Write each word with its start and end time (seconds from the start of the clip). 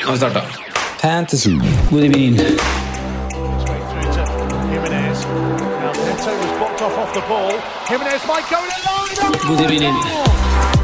Nå 0.00 0.06
har 0.06 0.12
vi 0.12 0.18
starta. 0.18 0.42
Fantasy. 1.02 1.58
God 1.90 2.04
evening. 2.04 2.38
through 9.40 9.68
to 9.68 10.79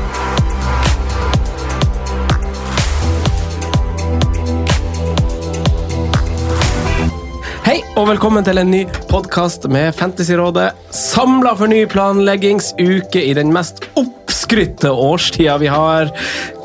Hei 7.76 7.82
og 8.00 8.06
velkommen 8.08 8.40
til 8.40 8.56
en 8.56 8.70
ny 8.72 8.78
podkast 9.10 9.66
med 9.68 9.92
Fantasyrådet. 9.92 10.70
Samla 10.96 11.50
for 11.60 11.68
ny 11.68 11.82
planleggingsuke 11.92 13.20
i 13.20 13.34
den 13.36 13.52
mest 13.52 13.82
oppskrytte 14.00 14.88
årstida 14.88 15.58
vi 15.60 15.68
har. 15.68 16.08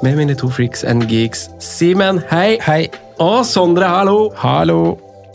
Med 0.05 0.15
mine 0.15 0.37
to 0.39 0.47
freaks 0.47 0.85
and 0.87 1.09
geeks. 1.11 1.49
Simen, 1.59 2.23
hei. 2.31 2.61
Hei. 2.63 2.87
Og 3.19 3.41
Sondre, 3.43 3.91
hallo. 3.91 4.29
Hallo. 4.39 4.79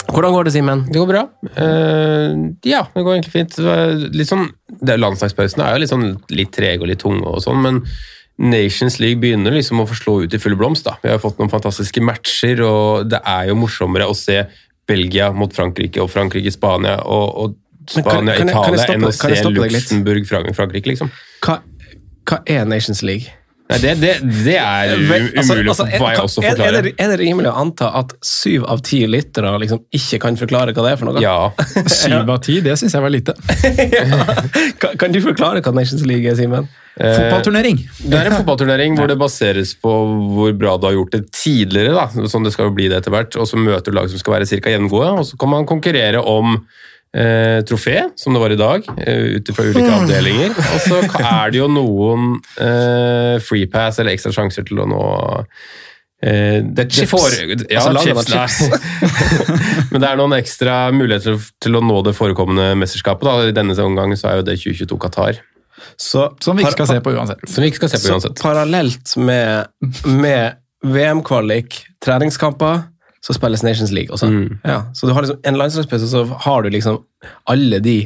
Hvordan 0.09 0.39
går 0.39 0.49
det, 0.49 0.57
Simen? 0.57 0.89
Det 0.89 0.97
går 0.97 1.13
bra. 1.13 1.27
Uh, 1.45 2.57
ja, 2.65 2.87
det 2.97 3.05
går 3.05 3.19
egentlig 3.19 3.37
fint. 3.37 3.61
Litt 4.17 4.33
sånn, 4.33 4.49
det 4.81 4.97
er 4.97 5.03
jo 5.05 5.13
litt, 5.13 5.93
sånn, 5.93 6.13
litt 6.33 6.57
trege 6.57 6.87
og 6.87 6.89
litt 6.89 7.05
tung, 7.05 7.21
og 7.21 7.43
sånn, 7.45 7.61
men 7.69 7.85
Nations 8.37 8.97
League 9.01 9.21
begynner 9.21 9.53
liksom 9.53 9.81
å 9.81 9.87
få 9.89 9.97
slå 9.97 10.19
ut 10.25 10.35
i 10.37 10.41
full 10.41 10.57
blomst. 10.57 10.89
da. 10.89 10.97
Vi 11.05 11.13
har 11.13 11.21
fått 11.21 11.37
noen 11.41 11.53
fantastiske 11.53 12.01
matcher, 12.01 12.65
og 12.65 13.13
det 13.13 13.21
er 13.21 13.51
jo 13.51 13.61
morsommere 13.61 14.09
å 14.09 14.17
se 14.17 14.43
Belgia 14.87 15.31
mot 15.35 15.53
Frankrike 15.55 16.03
og 16.03 16.11
Frankrike-Spania 16.13 17.01
og, 17.05 17.27
og 17.43 17.57
Spania-Italia 17.91 18.87
enn 18.95 19.07
å 19.07 19.13
se? 19.15 19.33
Luxembourg-Frankrike, 19.47 20.93
liksom. 20.93 21.11
Hva, 21.45 21.61
hva 22.27 22.41
er 22.51 22.67
Nations 22.69 23.03
League? 23.07 23.35
Nei, 23.67 23.79
det, 23.83 23.93
det, 23.99 24.11
det 24.23 24.55
er 24.63 24.93
umulig 24.95 25.33
altså- 25.41 25.55
umulig 25.57 25.71
altså, 25.73 25.87
er, 25.89 25.99
meg 25.99 26.13
er- 26.13 26.23
også 26.23 26.39
å 26.39 26.45
forklare. 26.45 26.69
er, 26.71 26.87
det, 26.87 26.93
er 27.03 27.11
det 27.11 27.17
rimelig 27.19 27.51
å 27.51 27.55
anta 27.65 27.89
at 27.99 28.15
syv 28.23 28.67
av 28.71 28.83
ti 28.87 29.01
lyttere 29.11 29.51
liksom 29.59 29.83
ikke 29.99 30.21
kan 30.23 30.39
forklare 30.39 30.75
hva 30.77 30.85
det 30.87 30.93
er 30.95 31.01
for 31.01 31.11
noe? 31.11 31.23
Ja. 31.25 31.51
Syv 31.99 32.31
av 32.31 32.39
ti, 32.47 32.61
det 32.63 32.77
syns 32.79 32.95
jeg 32.95 33.03
var 33.03 33.11
lite. 33.11 33.35
Kan, 34.81 34.97
kan 35.01 35.13
du 35.15 35.19
forklare 35.25 35.63
hva 35.65 35.73
Nations 35.75 36.05
League 36.07 36.29
er, 36.29 36.37
Simen? 36.39 36.67
Fotballturnering. 36.97 37.79
Det 38.09 38.17
er 38.17 38.31
en 38.31 38.39
fotballturnering 38.39 38.95
hvor 38.97 39.09
det 39.11 39.19
baseres 39.21 39.75
på 39.81 39.93
hvor 40.37 40.55
bra 40.57 40.77
du 40.81 40.87
har 40.89 40.95
gjort 40.97 41.13
det 41.17 41.23
tidligere, 41.35 41.93
da, 41.97 42.29
sånn 42.31 42.47
det 42.47 42.55
skal 42.55 42.71
jo 42.71 42.77
bli 42.77 42.89
det 42.93 43.03
etter 43.03 43.13
hvert, 43.13 43.37
og 43.37 43.49
så 43.49 43.61
møter 43.61 43.93
du 43.93 43.99
lag 43.99 44.09
som 44.13 44.21
skal 44.21 44.39
være 44.39 44.49
ca. 44.49 44.73
jevngode, 44.73 45.11
og 45.21 45.27
så 45.29 45.37
kan 45.41 45.53
man 45.53 45.69
konkurrere 45.69 46.23
om 46.23 46.57
eh, 47.15 47.61
trofé, 47.69 48.01
som 48.17 48.35
det 48.35 48.41
var 48.43 48.51
i 48.55 48.59
dag, 48.61 48.87
eh, 48.99 49.37
ut 49.39 49.51
fra 49.55 49.65
ulike 49.69 49.93
avdelinger. 50.01 50.51
Og 50.57 50.81
så 50.87 51.01
er 51.23 51.51
det 51.55 51.61
jo 51.63 51.69
noen 51.73 52.39
eh, 52.61 53.37
free 53.45 53.67
pass 53.73 53.99
eller 54.03 54.15
ekstra 54.17 54.33
sjanser 54.37 54.67
til 54.69 54.83
å 54.83 54.87
nå 54.91 55.03
eh, 56.23 56.61
det, 56.65 56.89
chips. 56.93 57.11
fore- 57.13 57.67
ja, 57.71 57.83
Altså, 57.87 58.25
chips. 58.33 58.63
Men 59.93 60.01
det 60.03 60.09
er 60.11 60.17
noen 60.21 60.37
ekstra 60.39 60.79
muligheter 60.95 61.39
til 61.63 61.77
å 61.79 61.83
nå 61.85 62.01
det 62.07 62.15
forekommende 62.17 62.73
mesterskapet. 62.81 63.27
Da. 63.29 63.51
I 63.51 63.57
denne 63.57 63.77
omgang 63.85 64.15
så 64.19 64.33
er 64.33 64.41
jo 64.43 64.47
det 64.51 64.59
2022 64.63 64.99
Qatar, 65.07 65.43
Så, 66.01 66.31
Som 66.43 66.57
vi 66.57 66.65
ikke 66.65 66.73
skal 66.79 66.89
se 66.89 67.01
på 67.05 67.13
uansett. 67.15 67.43
som 67.53 67.63
vi 67.63 67.69
ikke 67.71 67.85
skal 67.87 67.91
se 67.93 68.01
på 68.11 68.21
Så 68.25 68.33
parallelt 68.43 69.13
med, 69.21 69.69
med 70.09 70.57
VM-kvalik, 70.85 71.77
treningskamper, 72.05 72.83
så 73.27 73.35
spilles 73.35 73.63
Nations 73.67 73.91
League 73.97 74.15
også. 74.15 74.29
Mm. 74.31 74.59
Ja, 74.65 74.83
så 74.95 75.09
du 75.09 75.13
har 75.17 75.25
liksom 75.27 75.41
en 75.51 75.59
landslagspause, 75.59 76.07
så 76.13 76.25
har 76.47 76.63
du 76.63 76.71
liksom 76.71 77.01
alle 77.51 77.81
de 77.83 77.97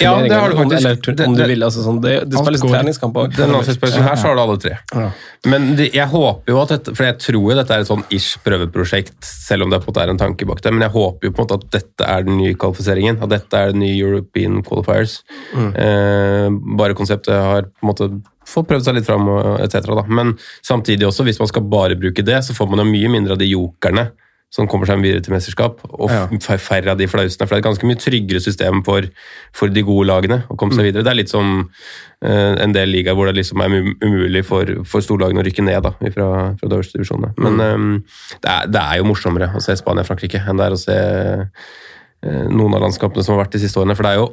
Ja, 0.00 0.12
det 0.22 0.30
har 0.30 0.52
du 0.52 0.54
faktisk. 0.54 0.78
Eller, 0.86 1.26
om 1.26 1.34
Det- 1.34 1.42
du 1.42 1.48
vil, 1.50 1.62
altså 1.66 1.82
sånn, 1.82 1.96
det, 2.00 2.12
det 2.30 2.38
spilles 2.38 2.60
treningskamper. 2.62 3.32
Den 3.34 3.50
landslagspausen 3.50 4.04
her, 4.06 4.14
så 4.14 4.28
har 4.28 4.36
du 4.38 4.40
alle 4.44 4.56
tre. 4.62 4.76
Ja. 4.94 5.08
Men 5.50 5.74
det, 5.74 5.88
jeg 5.92 6.06
håper 6.12 6.52
jo 6.52 6.60
at 6.62 6.68
dette, 6.68 6.94
for 6.94 7.02
jeg 7.08 7.18
tror 7.18 7.40
jo 7.50 7.56
dette 7.58 7.74
er 7.74 7.80
et 7.82 7.88
sånn 7.90 8.04
ish 8.14 8.36
prøveprosjekt, 8.46 9.18
selv 9.26 9.66
om 9.66 9.70
det 9.74 9.80
på 9.82 9.88
en 9.90 9.92
måte 9.92 10.04
er 10.04 10.12
en 10.14 10.20
tanke 10.22 10.46
bak 10.46 10.62
det, 10.62 10.72
men 10.72 10.86
jeg 10.86 10.94
håper 10.94 11.26
jo 11.26 11.32
på 11.34 11.42
en 11.42 11.48
måte 11.48 11.58
at 11.58 11.70
dette 11.74 12.06
er 12.14 12.22
den 12.30 12.38
nye 12.38 12.54
kvalifiseringen, 12.54 13.18
at 13.26 13.28
dette 13.34 13.52
er 13.58 13.72
den 13.74 13.80
nye 13.82 13.98
European 13.98 14.62
Qualifiers. 14.62 15.18
Eh, 15.58 16.46
bare 16.78 16.94
konseptet 16.94 17.34
har 17.34 17.62
på 17.66 17.82
en 17.82 17.90
måte 17.90 18.08
fått 18.48 18.70
prøvd 18.70 18.86
seg 18.88 18.96
litt 18.98 19.08
fram, 19.08 19.28
og 19.28 19.58
et 19.64 19.74
cetera. 19.76 20.06
Men 20.08 20.34
samtidig 20.64 21.06
også, 21.08 21.26
hvis 21.28 21.38
man 21.42 21.50
skal 21.50 21.68
bare 21.68 21.98
bruke 22.00 22.24
det, 22.24 22.40
så 22.46 22.56
får 22.56 22.72
man 22.72 22.82
jo 22.84 22.88
mye 22.90 23.12
mindre 23.18 23.36
av 23.36 23.42
de 23.42 23.50
jokerne 23.52 24.08
som 24.48 24.64
kommer 24.64 24.88
seg 24.88 25.02
videre 25.04 25.20
til 25.20 25.34
mesterskap, 25.34 25.82
og 25.92 26.08
Ja. 26.08 26.22
færre 26.56 26.94
av 26.94 26.96
de 26.96 27.04
flausene. 27.04 27.44
For 27.44 27.52
det 27.52 27.58
er 27.58 27.60
et 27.60 27.66
ganske 27.66 27.84
mye 27.84 27.98
tryggere 28.00 28.40
system 28.40 28.80
for, 28.82 29.04
for 29.52 29.68
de 29.68 29.82
gode 29.84 30.06
lagene 30.08 30.38
å 30.48 30.56
komme 30.56 30.72
seg 30.72 30.86
videre. 30.88 31.04
Det 31.04 31.10
er 31.12 31.18
litt 31.18 31.28
som 31.28 31.50
uh, 31.68 32.54
en 32.64 32.72
del 32.72 32.88
ligaer 32.88 33.12
hvor 33.18 33.28
det 33.28 33.36
liksom 33.36 33.60
er 33.60 33.68
um- 33.76 33.92
umulig 34.00 34.46
for, 34.48 34.64
for 34.88 35.04
storlagene 35.04 35.42
å 35.42 35.44
rykke 35.44 35.66
ned 35.68 35.84
da, 35.84 35.92
fra, 36.16 36.30
fra 36.56 36.64
de 36.72 36.78
øverste 36.78 36.96
divisjonene. 36.96 37.34
Men 37.36 37.60
um, 37.60 37.92
det, 38.40 38.48
er, 38.48 38.72
det 38.72 38.80
er 38.86 39.02
jo 39.02 39.10
morsommere 39.10 39.50
å 39.52 39.60
se 39.60 39.76
Spania-Frankrike 39.76 40.40
enn 40.40 40.56
det 40.56 40.70
er 40.70 40.78
å 40.78 40.80
se 40.80 40.96
eh, 40.96 42.48
noen 42.48 42.72
av 42.72 42.86
landskampene 42.88 43.24
som 43.28 43.36
har 43.36 43.44
vært 43.44 43.52
de 43.58 43.64
siste 43.66 43.84
årene. 43.84 44.00
For 44.00 44.08
det 44.08 44.16
er 44.16 44.22
jo 44.22 44.30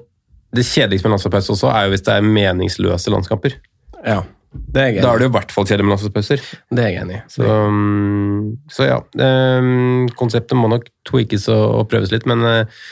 det 0.56 0.64
kjedeligste 0.64 1.09
med 1.09 1.18
landslagspause 1.18 1.58
også, 1.58 1.76
er 1.76 1.90
jo 1.90 1.92
hvis 1.97 2.08
det 2.08 2.16
er 2.16 2.30
meningsløse 2.40 3.12
landskamper. 3.12 3.59
Ja, 4.06 4.22
det 4.56 4.82
er 4.82 4.92
jeg 4.94 5.04
Da 5.04 5.10
er 5.12 5.20
det 5.20 5.26
jo 5.28 5.32
i 5.34 5.36
hvert 5.36 5.52
fall 5.52 5.66
kjedelig 5.68 5.86
med 5.88 5.94
landslagspauser. 5.96 6.44
Det 6.72 6.84
er 6.84 6.92
jeg 6.94 7.02
enig 7.02 7.18
i. 7.18 7.24
Så, 7.34 7.48
um, 7.48 8.54
så 8.72 8.86
ja. 8.88 9.00
Um, 9.20 10.06
konseptet 10.16 10.56
må 10.60 10.70
nok 10.72 10.86
tweakes 11.10 11.50
og, 11.52 11.64
og 11.82 11.90
prøves 11.92 12.14
litt, 12.14 12.28
men 12.30 12.46
uh, 12.46 12.86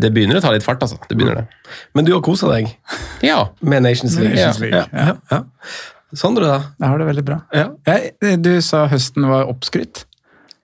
det 0.00 0.10
begynner 0.16 0.40
å 0.40 0.42
ta 0.42 0.50
litt 0.54 0.64
fart, 0.64 0.82
altså. 0.82 0.96
Det 1.06 1.14
begynner 1.14 1.42
det. 1.42 1.46
Men 1.94 2.08
du 2.08 2.14
har 2.16 2.24
kosa 2.24 2.48
deg 2.50 2.72
Ja. 3.22 3.44
med 3.60 3.84
Nations 3.84 4.16
League. 4.18 4.34
Nations 4.34 4.58
League, 4.64 4.80
Ja, 4.80 4.88
ja, 5.12 5.16
ja. 5.30 5.42
Sondre, 6.16 6.48
da? 6.48 6.58
Jeg 6.80 6.88
har 6.88 6.98
det 7.02 7.06
veldig 7.10 7.24
bra. 7.28 7.36
Ja. 7.52 7.66
Jeg, 7.84 8.38
du 8.40 8.54
sa 8.64 8.86
høsten 8.88 9.26
var 9.28 9.44
oppskrytt. 9.52 10.06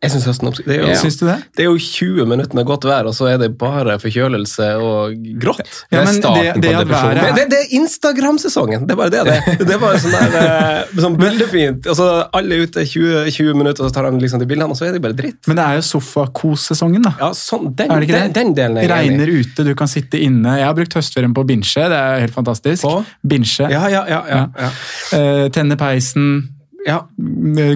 Jeg 0.04 0.12
syns 0.14 0.26
høsten 0.30 0.50
er. 0.50 0.58
Det 0.64 0.74
er 0.76 0.82
jo- 0.84 1.00
Syns 1.00 1.16
du 1.20 1.24
det? 1.26 1.36
Det 1.56 1.64
er 1.64 1.68
jo 1.70 1.78
20 1.80 2.26
minutter 2.30 2.54
med 2.60 2.66
godt 2.68 2.84
vær, 2.88 3.08
og 3.10 3.14
så 3.16 3.28
er 3.32 3.38
det 3.42 3.50
bare 3.58 3.96
forkjølelse 4.02 4.68
og 4.84 5.16
grått. 5.40 5.72
Ja, 5.90 5.98
Det 5.98 5.98
er 6.00 6.04
men 6.04 6.14
det, 6.14 6.22
på 6.22 6.34
det 6.34 6.62
Det, 6.62 6.74
er 6.74 7.34
det, 7.34 7.46
det 7.50 7.58
er 7.64 7.74
Instagram-sesongen. 7.80 8.86
Det 8.86 8.92
er 8.94 9.00
bare 9.00 9.10
det. 9.10 9.24
Det, 9.24 9.66
det 9.66 9.74
er 9.74 9.80
bare 9.82 9.98
sånn 10.02 10.14
der, 10.14 10.36
eh, 10.44 11.00
sånn 11.02 11.16
bildefint. 11.18 11.86
Og 11.90 11.96
så 11.98 12.08
alle 12.32 12.54
er 12.58 12.66
ute 12.68 12.84
20, 12.86 13.30
20 13.30 13.54
minutter, 13.58 13.84
og 13.84 13.90
så 13.90 13.94
tar 13.98 14.04
han 14.08 14.20
liksom 14.22 14.40
de 14.42 14.46
bildene, 14.50 14.70
og 14.70 14.76
så 14.78 14.88
er 14.88 14.92
det 14.96 15.02
bare 15.04 15.16
dritt. 15.18 15.40
Men 15.50 15.56
det 15.60 15.64
er 15.64 15.80
jo 15.80 15.86
sofakos-sesongen, 15.90 17.02
da. 17.02 17.14
Ja, 17.20 17.30
sånn, 17.36 17.74
den, 17.76 17.90
Er 17.90 18.00
det 18.00 18.08
ikke 18.08 18.20
den, 18.20 18.32
det? 18.32 18.34
den 18.40 18.54
delen 18.54 18.78
er 18.78 18.82
jeg 18.82 18.90
enig 18.90 19.20
Regner 19.20 19.28
i. 19.34 19.40
ute, 19.44 19.64
du 19.64 19.74
kan 19.74 19.88
sitte 19.90 20.20
inne. 20.20 20.56
Jeg 20.60 20.66
har 20.68 20.74
brukt 20.78 20.94
høstferien 20.94 21.34
på 21.34 21.44
å 21.44 21.48
binche, 21.48 21.88
det 21.90 21.98
er 22.00 22.20
helt 22.24 22.34
fantastisk. 22.36 22.82
På? 22.86 23.04
Binche. 23.26 23.68
Ja, 23.70 23.86
ja, 23.88 24.04
ja. 24.08 24.22
ja, 24.28 24.46
ja. 24.58 24.70
Uh, 25.14 25.48
tenne 25.54 25.76
peisen. 25.80 26.50
Ja. 26.86 27.00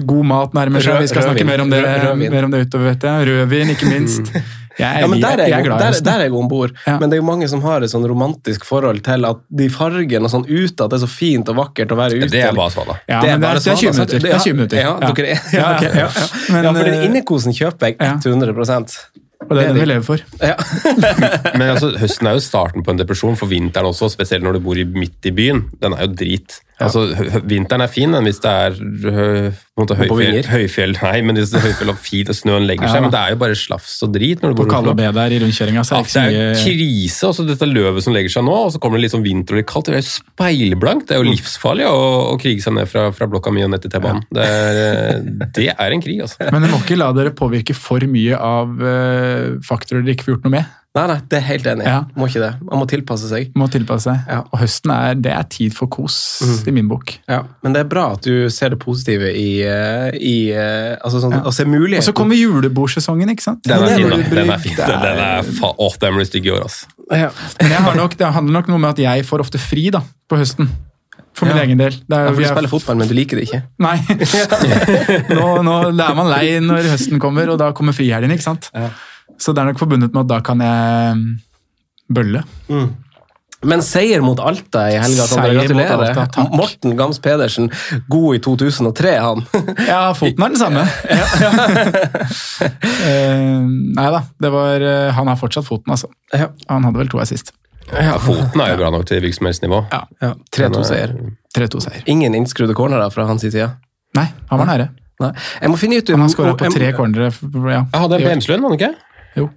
God 0.05 0.25
mat 0.29 0.55
nærmer 0.57 0.83
seg. 0.85 1.01
Vi 1.03 1.11
skal 1.11 1.27
snakke 1.29 1.45
mer 1.47 1.65
om 1.65 1.69
det, 1.73 1.83
mer 2.29 2.47
om 2.47 2.53
det 2.53 2.65
utover, 2.67 2.91
vet 2.91 3.05
jeg. 3.09 3.29
Rødvin, 3.29 3.75
ikke 3.75 3.91
minst. 3.91 4.33
Jeg, 4.79 5.01
Ja, 5.01 5.07
men 5.11 5.19
der 5.19 5.41
er 5.43 5.49
jeg 5.49 5.51
jeg, 5.51 5.65
er 5.67 5.81
der, 5.81 5.95
der 6.05 6.21
er 6.21 6.29
jeg 6.29 6.33
om 6.39 6.47
bord. 6.47 6.71
Ja. 6.87 6.93
Men 7.01 7.11
det 7.11 7.17
er 7.17 7.19
jo 7.19 7.25
mange 7.27 7.47
som 7.51 7.59
har 7.65 7.83
et 7.83 7.91
sånn 7.91 8.05
romantisk 8.07 8.63
forhold 8.63 9.01
til 9.03 9.25
at 9.27 9.41
de 9.59 9.67
fargene 9.73 10.29
og 10.29 10.31
sånn 10.31 10.45
ute, 10.47 10.85
at 10.85 10.93
det 10.93 10.99
er 10.99 11.01
så 11.03 11.09
fint 11.11 11.51
og 11.51 11.57
vakkert 11.59 11.91
å 11.91 11.97
være 11.99 12.21
ute. 12.21 12.29
Det 12.31 12.45
er 12.47 12.55
bare 12.55 12.71
Svala. 12.71 12.95
Ja, 13.09 13.19
Det 13.25 13.33
er 13.33 13.41
bare 13.43 13.59
det 13.59 13.73
er 13.73 13.81
20 13.81 13.97
minutter. 13.97 14.21
Det 14.23 14.31
er 14.31 14.45
20 14.45 14.55
minutter. 14.55 14.79
Ja, 14.79 14.93
dere 15.03 15.33
er, 15.33 15.41
ja, 15.59 15.65
ok, 15.73 15.83
ja, 15.83 16.05
ja. 16.05 16.29
Men, 16.53 16.69
ja, 16.69 16.71
for 16.77 16.91
den 16.91 16.95
eh, 16.95 17.07
innekosen 17.09 17.57
kjøper 17.57 17.91
jeg 17.91 17.99
100% 18.23 18.95
Og 19.49 19.51
det 19.57 19.65
er 19.65 19.73
det 19.73 19.81
vi 19.81 19.89
lever 19.91 20.07
for. 20.07 20.23
ja. 20.39 20.55
Men 21.59 21.67
altså, 21.73 21.91
høsten 21.99 22.31
er 22.31 22.39
jo 22.39 22.45
starten 22.47 22.85
på 22.87 22.95
en 22.95 23.03
depresjon 23.03 23.35
for 23.39 23.51
vinteren 23.51 23.91
også, 23.91 24.07
spesielt 24.15 24.47
når 24.47 24.61
du 24.61 24.63
bor 24.69 24.79
i, 24.79 24.87
midt 24.87 25.27
i 25.27 25.35
byen. 25.35 25.65
Den 25.83 25.97
er 25.97 26.07
jo 26.07 26.13
drit. 26.23 26.61
Altså, 26.79 27.01
Vinteren 27.49 27.83
er 27.83 27.91
fin, 27.91 28.13
hvis 28.23 28.39
det 28.43 28.51
er 28.51 28.77
måte, 29.79 29.97
høyfjell, 29.99 30.37
høyfjell 30.47 30.93
Nei, 30.95 31.15
men 31.27 31.39
hvis 31.39 31.51
det 31.51 31.59
er 31.59 31.65
høyfjell 31.67 31.91
og 31.91 31.99
fint 31.99 32.31
og 32.31 32.37
snøen 32.37 32.67
legger 32.69 32.87
Ja, 32.87 32.93
seg, 32.95 33.03
men 33.03 33.13
det 33.13 33.19
er 33.19 33.33
jo 33.33 33.39
bare 33.41 33.57
slafs 33.59 33.97
og 34.05 34.13
drit 34.15 34.43
når 34.43 34.53
du 34.53 34.59
går 34.61 34.63
bor 34.63 34.69
i 34.69 34.75
Kalle 34.75 35.13
der 35.19 35.35
i 35.35 35.41
rundkjøringa, 35.43 35.83
Ja, 35.83 35.99
er 35.99 36.07
det 36.07 36.23
er 36.23 36.37
jo 36.37 36.63
krise, 36.63 37.29
også 37.29 37.45
dette 37.49 37.69
løvet 37.69 38.05
som 38.05 38.15
legger 38.15 38.33
seg 38.37 38.47
nå, 38.47 38.55
og 38.69 38.73
så 38.75 38.81
kommer 38.81 38.99
det 38.99 39.07
litt 39.07 39.15
sånn 39.15 39.25
vinter 39.25 39.57
og 39.57 39.61
litt 39.61 39.69
kaldt. 39.69 39.91
Det 39.91 39.97
er 39.97 40.03
jo 40.03 40.07
speilblankt. 40.07 41.07
Det 41.09 41.17
er 41.17 41.23
jo 41.23 41.27
livsfarlig 41.29 41.87
å, 41.89 41.99
å 42.31 42.39
krige 42.41 42.63
seg 42.63 42.77
ned 42.77 42.89
fra, 42.91 43.09
fra 43.15 43.27
blokka 43.31 43.53
mi 43.55 43.65
og 43.65 43.73
ned 43.73 43.83
til 43.83 43.93
T-banen. 43.93 44.23
Det, 44.35 44.47
er, 44.47 45.23
det 45.59 45.69
er 45.75 45.95
en 45.95 46.03
krig, 46.05 46.23
altså. 46.25 46.47
Men 46.53 46.63
dere 46.63 46.73
må 46.75 46.81
ikke 46.83 46.99
la 46.99 47.11
dere 47.17 47.35
påvirke 47.35 47.75
for 47.77 48.03
mye 48.09 48.39
av 48.39 48.75
eh, 48.79 49.47
faktorer 49.67 50.05
dere 50.05 50.15
ikke 50.15 50.29
får 50.29 50.37
gjort 50.37 50.47
noe 50.47 50.57
med. 50.59 50.75
Nei, 50.97 51.03
nei, 51.05 51.19
det 51.29 51.37
er 51.37 51.43
helt 51.45 51.67
enig. 51.69 51.85
Ja. 51.85 51.99
Må 52.17 52.25
ikke 52.27 52.41
det. 52.41 52.47
Man 52.65 52.79
må 52.81 52.85
tilpasse 52.89 53.27
seg. 53.29 53.51
Må 53.55 53.67
tilpasse 53.69 54.09
seg. 54.09 54.23
Ja. 54.27 54.39
Og 54.49 54.57
høsten 54.63 54.89
er, 54.95 55.13
det 55.21 55.31
er 55.35 55.43
tid 55.53 55.75
for 55.77 55.85
kos, 55.93 56.15
i 56.65 56.73
min 56.73 56.87
bok. 56.89 57.13
Ja. 57.29 57.43
Men 57.61 57.75
det 57.75 57.83
er 57.83 57.89
bra 57.91 58.07
at 58.15 58.25
du 58.25 58.49
ser 58.49 58.73
det 58.73 58.79
positive 58.81 59.29
i, 59.29 59.61
eh, 59.61 60.09
i 60.17 60.33
eh, 60.49 60.95
altså 60.97 61.21
sånn, 61.21 61.37
Å 61.45 61.53
se 61.53 61.63
Og 61.67 61.69
muligheten. 61.75 62.07
så 62.09 62.15
kommer 62.17 62.35
julebordsesongen, 62.39 63.29
ikke 63.35 63.45
sant? 63.45 63.61
Den 63.69 63.77
Ja, 63.77 63.85
er 63.85 63.95
fin, 64.01 64.09
da. 64.09 64.17
Den 64.33 64.49
er 64.49 64.57
fin. 64.65 64.75
Den 64.75 64.89
er- 64.89 65.05
Den 65.05 65.23
er 65.27 65.43
fa 65.61 65.71
Åh, 65.77 65.97
den 66.01 66.13
blir 66.17 66.25
stygg 66.25 66.45
i 66.49 66.51
år, 66.57 66.65
altså. 66.65 66.85
ja. 67.11 67.29
Men 67.61 67.69
jeg 67.71 67.81
har 67.85 67.95
nok, 67.95 68.17
det 68.17 68.33
handler 68.33 68.53
nok 68.59 68.67
noe 68.73 68.79
med 68.79 68.89
at 68.89 68.97
jeg 69.05 69.25
får 69.29 69.39
ofte 69.45 69.59
fri 69.61 69.89
da, 69.91 70.01
på 70.27 70.37
høsten. 70.41 70.69
For 71.37 71.45
min 71.45 71.55
Ja. 71.55 71.63
egen 71.63 71.77
del. 71.77 71.91
Det 71.91 72.17
er, 72.17 72.25
Ja, 72.25 72.31
for 72.33 72.41
du 72.41 72.43
er- 72.49 72.55
spiller 72.55 72.67
fotball, 72.73 72.97
men 72.97 73.07
du 73.07 73.13
liker 73.13 73.37
det 73.37 73.45
ikke. 73.47 73.61
Nei. 73.79 73.97
nå, 75.37 75.61
nå 75.63 75.75
er 75.93 76.15
man 76.17 76.29
lei 76.33 76.57
når 76.59 76.89
høsten 76.97 77.19
kommer, 77.21 77.47
og 77.53 77.59
da 77.61 77.71
kommer 77.77 77.93
frihelgen, 77.95 78.31
ikke 78.33 78.43
sant? 78.49 78.71
Så 79.39 79.53
det 79.55 79.63
er 79.63 79.71
nok 79.71 79.79
forbundet 79.81 80.15
med 80.15 80.25
at 80.25 80.31
da 80.31 80.39
kan 80.45 80.63
jeg 80.63 81.19
mm, 81.19 81.29
bølle. 82.15 82.43
Men 83.59 83.81
seier 83.83 84.21
mot 84.23 84.39
Alta 84.39 84.85
i 84.87 84.95
helga, 84.95 85.25
mot 85.27 85.51
Gratulerer. 85.57 86.03
Alta. 86.15 86.45
Morten 86.55 86.95
Gams 86.99 87.19
Pedersen, 87.19 87.67
god 88.07 88.37
i 88.37 88.39
2003, 88.45 89.15
han. 89.19 89.43
Ja, 89.87 90.13
foten 90.15 90.45
er 90.45 90.53
den 90.53 90.59
samme. 90.61 90.85
uh, 92.63 93.65
nei 93.99 94.09
da, 94.15 94.21
det 94.39 94.53
var, 94.53 94.85
eh, 94.93 95.09
han 95.15 95.27
har 95.27 95.39
fortsatt 95.41 95.67
foten, 95.67 95.91
altså. 95.91 96.07
Ja. 96.31 96.53
Han 96.71 96.87
hadde 96.87 97.03
vel 97.03 97.11
to 97.11 97.19
assist. 97.19 97.51
Ja, 97.89 98.15
foten 98.21 98.63
er 98.63 98.75
jo 98.75 98.79
bra 98.79 98.93
nok 98.93 99.03
til 99.09 99.19
hvilket 99.23 99.41
som 99.41 99.49
helst 99.49 99.65
nivå. 99.65 99.81
Ja, 99.91 100.05
Ja, 100.23 100.31
3-2-seier. 100.55 101.17
3-2-seier. 101.57 102.03
Ingen 102.11 102.37
innskrudde 102.37 102.77
cornerer 102.77 103.11
fra 103.11 103.27
hans 103.27 103.43
side. 103.43 103.67
Nei, 104.15 104.27
han 104.49 104.61
var 104.61 104.69
nære. 104.69 104.89
Nei. 105.19 105.33
Jeg 105.59 105.71
må 105.73 105.77
finne 105.79 105.99
ut 105.99 106.09
om, 106.13 106.21
Han 106.21 106.29
har 106.29 106.31
skåra 106.31 106.55
på 106.55 106.69
tre 106.71 106.93
cornere. 106.95 107.27
Ja. 107.27 107.81
Jeg 107.91 108.03
hadde 108.05 108.19
en 108.21 108.23
på 108.23 108.53
var 108.53 108.61
det 108.61 108.63
han 108.63 108.77
ikke? 108.77 108.91
Jo. 109.37 109.47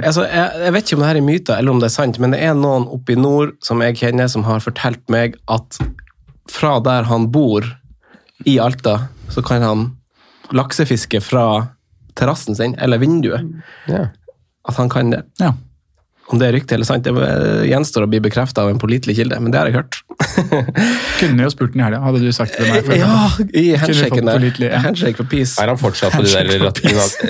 Altså, 0.00 0.24
jeg, 0.24 0.62
jeg 0.64 0.74
vet 0.74 0.86
ikke 0.86 0.96
om 0.96 1.02
det 1.04 1.10
her 1.10 1.20
er 1.20 1.26
myter, 1.26 1.58
eller 1.58 1.74
om 1.74 1.82
det 1.82 1.90
er 1.90 1.94
sant, 1.94 2.20
men 2.22 2.34
det 2.34 2.40
er 2.44 2.54
noen 2.56 2.86
oppe 2.90 3.14
i 3.14 3.18
nord 3.18 3.52
som 3.64 3.82
jeg 3.84 3.98
kjenner, 4.00 4.30
som 4.32 4.46
har 4.48 4.62
fortalt 4.64 5.02
meg 5.12 5.36
at 5.52 5.80
fra 6.50 6.78
der 6.82 7.06
han 7.10 7.28
bor 7.34 7.66
i 8.48 8.56
Alta, 8.62 8.96
så 9.30 9.44
kan 9.46 9.62
han 9.62 9.84
laksefiske 10.56 11.20
fra 11.22 11.44
terrassen 12.18 12.56
sin, 12.58 12.74
eller 12.80 12.98
vinduet. 13.02 13.44
Ja. 13.88 14.08
At 14.68 14.80
han 14.80 14.90
kan 14.92 15.12
det. 15.12 15.22
Ja. 15.40 15.52
Om 16.30 16.38
det 16.38 16.46
er 16.46 16.52
rykte 16.54 16.76
eller 16.76 16.86
sant, 16.86 17.02
det 17.02 17.66
gjenstår 17.66 18.04
å 18.06 18.08
bli 18.10 18.20
bekrefta 18.22 18.62
av 18.62 18.70
en 18.70 18.78
pålitelig 18.78 19.16
kilde, 19.18 19.38
men 19.42 19.50
det 19.50 19.58
har 19.58 19.66
jeg 19.70 19.80
hørt. 19.80 19.98
Kunne 21.20 21.42
jo 21.46 21.50
spurt 21.50 21.72
den 21.74 21.82
i 21.82 21.86
helga, 21.88 21.98
hadde 22.04 22.20
du 22.22 22.30
sagt 22.36 22.54
det 22.54 22.68
til 22.68 22.90
meg. 22.92 23.00
Ja, 23.00 23.16
i 23.50 23.64
handshaken 23.82 24.30
der. 24.30 24.46
ja. 24.68 24.78
Handshake 24.84 25.18
for 25.18 25.26
peace. 25.30 25.56
Er 25.62 25.72
han 25.72 25.80
fortsatt 25.80 26.14
på 26.14 26.22
de 26.22 26.30
der 26.36 26.50
Renat- 26.54 26.82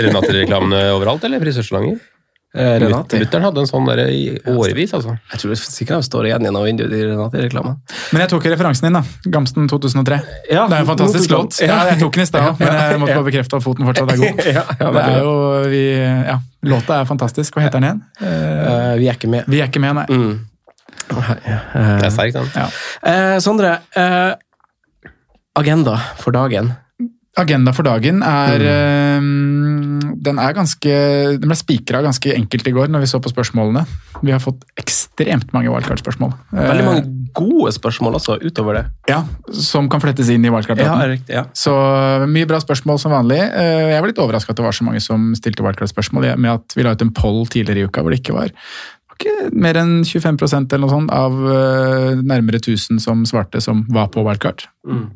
Renate-reklamene 0.05 0.83
overalt, 0.99 1.25
eller 1.25 1.41
frisørsalonger? 1.43 1.97
Eh, 2.51 2.79
Renate. 2.83 3.19
Mutter'n 3.21 3.45
hadde 3.47 3.61
en 3.63 3.69
sånn 3.71 3.85
der 3.87 4.01
i 4.11 4.25
årevis, 4.51 4.91
altså. 4.97 5.13
Jeg 5.31 5.39
tror 5.39 5.55
sikkert 5.61 5.95
han 6.01 6.03
står 6.03 6.27
igjen 6.27 6.43
gjennom 6.49 6.65
vinduet 6.67 6.91
i 6.97 7.03
Renate-reklamen. 7.07 7.77
Men 8.11 8.25
jeg 8.25 8.31
tok 8.33 8.49
referansen 8.51 8.89
din, 8.89 8.97
da. 8.99 9.03
Gamsten 9.37 9.69
2003. 9.71 10.19
Ja, 10.51 10.65
det 10.67 10.81
er 10.81 10.83
en 10.83 10.89
fantastisk 10.89 11.31
låt. 11.31 11.61
Ja, 11.63 11.77
jeg 11.93 12.01
tok 12.03 12.19
den 12.19 12.25
i 12.25 12.27
stad, 12.27 12.59
men 12.59 12.75
jeg 12.75 12.99
måtte 13.05 13.15
bare 13.21 13.29
bekrefte 13.31 13.61
at 13.61 13.63
foten 13.69 13.87
fortsatt 13.87 14.11
er 14.17 14.23
god. 14.25 14.43
Ja, 14.59 14.65
ja, 14.81 14.91
Det 14.97 15.05
er 15.07 15.23
jo, 15.23 15.33
vi, 15.71 15.83
ja, 16.27 16.37
Låta 16.75 16.99
er 17.01 17.07
fantastisk. 17.07 17.55
Hva 17.55 17.69
heter 17.69 17.79
den 17.79 17.87
igjen? 17.87 18.03
Eh, 18.19 18.37
Eh, 18.71 18.95
vi 18.99 19.07
er 19.09 19.15
ikke 19.15 19.31
med. 19.31 19.47
vi 19.47 19.61
er 19.63 19.71
ikke 19.71 19.81
med, 19.87 19.95
nei. 20.01 20.07
Mm. 20.11 20.41
Det 21.11 22.07
er 22.07 22.11
sterkt, 22.15 22.35
den. 22.35 22.51
Ja. 22.59 22.67
Eh, 23.07 23.39
Sondre, 23.43 23.77
eh, 23.95 24.35
agenda 25.59 25.95
for 26.19 26.35
dagen. 26.35 26.73
Agenda 27.39 27.73
for 27.73 27.87
dagen 27.87 28.23
er 28.27 28.59
Mm. 28.59 29.70
Eh, 30.11 30.17
Den 30.21 30.39
er 30.39 30.53
ganske 30.57 30.93
Den 31.41 31.49
ble 31.49 31.57
spikra 31.59 32.03
ganske 32.05 32.35
enkelt 32.35 32.67
i 32.69 32.73
går 32.77 32.89
når 32.93 33.01
vi 33.01 33.07
så 33.11 33.21
på 33.23 33.31
spørsmålene. 33.33 33.87
Vi 34.23 34.33
har 34.35 34.41
fått 34.43 34.63
ekstremt 34.77 35.53
mange 35.57 35.71
wildcard-spørsmål. 35.73 36.33
Veldig 36.53 36.83
Eh, 36.85 36.87
mange 36.91 37.05
gode 37.35 37.73
spørsmål 37.73 38.15
også, 38.19 38.39
utover 38.43 38.75
det. 38.75 38.85
Ja, 39.09 39.23
Som 39.53 39.89
kan 39.89 40.01
flettes 40.01 40.29
inn 40.29 40.45
i 40.45 40.49
Ja, 40.49 40.55
wildcard-daten. 40.57 41.09
riktig, 41.15 41.35
ja. 41.35 41.45
Så 41.55 41.73
mye 42.29 42.47
bra 42.47 42.59
spørsmål 42.61 42.99
som 43.01 43.13
vanlig. 43.13 43.39
Eh, 43.41 43.91
Jeg 43.95 44.01
var 44.01 44.09
litt 44.09 44.19
overraska 44.19 44.51
at 44.51 44.57
det 44.57 44.65
var 44.65 44.73
så 44.73 44.85
mange 44.85 45.01
som 45.01 45.33
stilte 45.35 45.63
wildcard-spørsmål, 45.63 46.37
med 46.39 46.51
at 46.51 46.75
vi 46.77 46.83
la 46.83 46.93
ut 46.93 47.03
en 47.03 47.13
poll 47.13 47.47
tidligere 47.47 47.79
i 47.79 47.87
uka 47.89 48.03
hvor 48.03 48.11
det 48.11 48.21
ikke 48.23 48.35
var 48.35 48.51
ikke 49.21 49.51
mer 49.53 49.79
enn 49.81 50.01
25% 50.07 50.73
eller 50.73 50.87
noe 50.87 50.95
sånt 50.95 51.15
av 51.15 51.39
eh, 51.53 52.21
nærmere 52.25 52.61
1000 52.61 53.01
som 53.03 53.25
svarte 53.29 53.61
som 53.63 53.85
var 53.93 54.11
på 54.13 54.25
wildcard. 54.27 54.65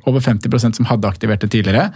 Over 0.04 0.20
50% 0.20 0.76
som 0.76 0.86
hadde 0.90 1.08
aktivert 1.08 1.40
det 1.40 1.48
tidligere. 1.54 1.90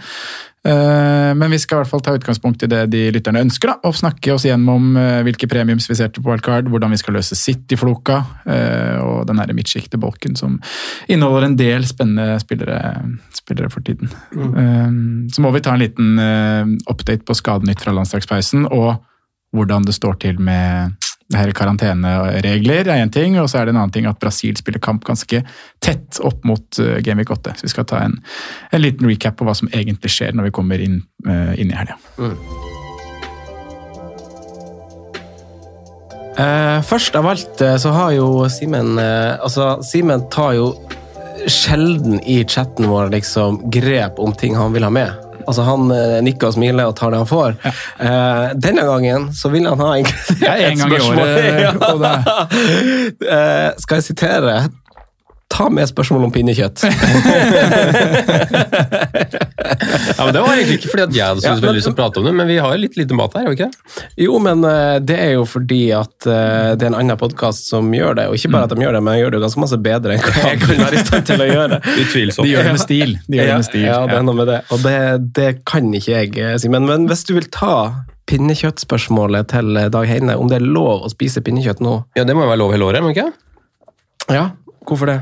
Eh, 0.65 1.35
Men 1.37 1.51
vi 1.51 1.59
skal 1.61 1.77
i 1.77 1.79
hvert 1.83 1.91
fall 1.91 2.01
ta 2.03 2.15
utgangspunkt 2.17 2.63
i 2.65 2.69
det 2.71 2.81
de 2.91 3.03
lytterne 3.15 3.43
ønsker, 3.45 3.71
da, 3.71 3.77
og 3.87 3.95
snakke 3.95 4.33
oss 4.33 4.47
gjennom 4.47 4.97
eh, 4.99 5.21
hvilke 5.27 5.47
premiums 5.47 5.87
vi 5.89 5.95
ser 5.95 6.11
til 6.11 6.25
på 6.25 6.33
wildcard, 6.33 6.67
hvordan 6.71 6.91
vi 6.91 6.99
skal 6.99 7.15
løse 7.19 7.37
City-floka, 7.37 8.17
og 8.99 9.27
den 9.29 9.39
midtsjiktebolken 9.55 10.35
som 10.35 10.57
inneholder 11.07 11.47
en 11.47 11.57
del 11.59 11.85
spennende 11.87 12.39
spillere, 12.41 12.79
spillere 13.37 13.69
for 13.71 13.85
tiden. 13.85 14.11
Eh, 14.35 14.89
Så 15.29 15.41
må 15.45 15.53
vi 15.53 15.61
ta 15.61 15.73
en 15.73 15.83
liten 15.83 16.17
update 16.89 17.23
på 17.23 17.37
skadenytt 17.37 17.81
fra 17.85 17.93
landslagspausen, 17.93 18.65
og 18.71 18.97
hvordan 19.53 19.85
det 19.85 19.95
står 19.95 20.19
til 20.19 20.41
med 20.41 20.97
det 21.29 21.37
her 21.37 21.51
karanteneregler 21.53 22.87
er 22.89 23.03
én 23.03 23.11
ting, 23.13 23.35
og 23.37 23.51
så 23.51 23.59
er 23.59 23.67
det 23.67 23.75
en 23.75 23.83
annen 23.83 23.93
ting 23.93 24.07
at 24.09 24.17
Brasil 24.21 24.57
spiller 24.57 24.81
kamp 24.81 25.03
ganske 25.05 25.43
tett 25.77 26.17
opp 26.25 26.41
mot 26.47 26.79
eh, 26.81 26.97
Gameweek 27.05 27.29
8. 27.35 27.53
Så 27.59 27.67
vi 27.67 27.73
skal 27.75 27.85
ta 27.89 28.01
en, 28.01 28.17
en 28.73 28.81
liten 28.81 29.05
recap 29.05 29.37
på 29.37 29.45
hva 29.45 29.53
som 29.57 29.69
egentlig 29.69 30.09
skjer 30.15 30.33
når 30.33 30.49
vi 30.49 30.55
kommer 30.57 30.81
inn, 30.81 31.03
eh, 31.29 31.53
inn 31.61 31.69
i 31.69 31.77
helga. 31.77 31.99
Eh, 36.39 36.81
først 36.89 37.19
av 37.19 37.29
alt 37.29 37.61
så 37.83 37.93
har 37.93 38.13
jo 38.15 38.47
Simen 38.49 38.93
uh, 38.95 39.35
Altså, 39.43 39.73
Simen 39.85 40.23
tar 40.33 40.55
jo 40.57 40.71
sjelden 41.45 42.17
i 42.25 42.41
chatten 42.47 42.89
vår 42.89 43.13
liksom 43.13 43.61
grep 43.69 44.17
om 44.19 44.33
ting 44.33 44.57
han 44.57 44.73
vil 44.73 44.87
ha 44.87 44.93
med. 44.93 45.28
Altså 45.49 45.65
Han 45.65 45.89
eh, 45.93 46.19
nikker 46.25 46.51
og 46.51 46.57
smiler 46.57 46.89
og 46.89 46.95
tar 46.99 47.13
det 47.13 47.21
han 47.23 47.29
får. 47.29 47.55
Eh, 47.65 48.43
denne 48.61 48.85
gangen 48.85 49.29
så 49.35 49.51
vil 49.53 49.65
han 49.69 49.81
ha 49.81 49.95
inkludert 49.99 50.65
en 50.67 50.75
et 50.75 50.83
spørsmål. 50.83 51.23
året, 51.23 51.63
ja. 51.65 52.43
uh, 53.25 53.69
skal 53.83 53.99
jeg 53.99 54.07
sitere? 54.11 54.55
Ta 55.59 55.67
med 55.73 55.89
spørsmål 55.91 56.29
om 56.29 56.31
pinnekjøtt. 56.35 56.85
Ja, 60.17 60.25
men 60.25 60.33
Det 60.33 60.41
var 60.41 60.53
egentlig 60.55 60.77
ikke 60.79 60.89
fordi 60.91 61.03
at 61.05 61.13
jeg 61.15 61.25
hadde 61.25 61.43
Ja, 61.43 61.51
men- 61.53 61.63
veldig 61.63 61.79
lyst 61.79 61.87
til 61.87 61.93
å 61.93 61.97
prate 61.97 62.19
om 62.19 62.25
det, 62.27 62.31
men 62.35 62.47
vi 62.49 62.57
har 62.57 62.71
jo 62.73 62.79
litt 62.81 62.95
lite 62.97 63.15
mat 63.15 63.33
her, 63.35 63.45
har 63.45 63.53
vi 63.53 63.57
ikke? 63.59 63.69
Jo, 64.17 64.39
men 64.43 64.63
eh, 64.67 64.99
det 64.99 65.17
er 65.19 65.31
jo 65.35 65.45
fordi 65.47 65.79
at 65.95 66.27
eh, 66.27 66.75
det 66.79 66.83
er 66.87 66.89
en 66.91 66.97
annen 66.99 67.19
podkast 67.19 67.69
som 67.69 67.87
gjør 67.93 68.15
det. 68.19 68.25
Og 68.31 68.35
ikke 68.39 68.51
bare 68.55 68.67
at 68.67 68.73
de 68.73 68.83
gjør 68.83 68.97
det, 68.97 69.01
men 69.05 69.13
de 69.15 69.21
gjør 69.23 69.31
det 69.35 69.41
ganske 69.45 69.63
masse 69.63 69.79
bedre 69.85 70.15
enn 70.15 70.23
hva 70.25 70.43
jeg 70.49 70.61
kunne 70.63 70.85
være 70.87 70.99
i 70.99 71.03
stand 71.05 71.27
til 71.29 71.43
å 71.45 71.47
gjøre. 71.49 71.79
Utvilsomt. 72.03 72.45
De 72.47 72.51
gjør 72.53 72.63
det 72.69 72.75
med 72.75 72.83
stil. 72.83 73.15
De 73.27 73.39
gjør 73.39 73.49
det 73.51 73.57
med 73.61 73.69
stil. 73.69 73.85
Ja, 73.87 73.99
det 74.09 74.17
er 74.19 74.27
noe 74.27 74.39
med 74.41 74.47
det. 74.51 74.59
Og 74.75 74.83
det, 74.85 74.95
det 75.39 75.49
kan 75.69 75.91
ikke 75.99 76.13
jeg 76.15 76.35
eh, 76.39 76.55
si. 76.63 76.71
Men, 76.73 76.87
men 76.89 77.07
hvis 77.11 77.25
du 77.29 77.35
vil 77.37 77.49
ta 77.53 77.73
pinnekjøttspørsmålet 78.29 79.49
til 79.55 79.83
Dag 79.93 80.05
Heine, 80.09 80.35
om 80.39 80.49
det 80.51 80.59
er 80.59 80.65
lov 80.67 81.05
å 81.07 81.11
spise 81.13 81.43
pinnekjøtt 81.45 81.79
nå? 81.85 81.99
Ja, 82.19 82.25
Det 82.27 82.35
må 82.37 82.45
jo 82.45 82.51
være 82.51 82.61
lov 82.63 82.73
hele 82.75 82.89
året, 82.91 83.03
men 83.05 83.15
ikke? 83.15 83.29
Ja, 84.29 84.49
hvorfor 84.85 85.09
det? 85.13 85.19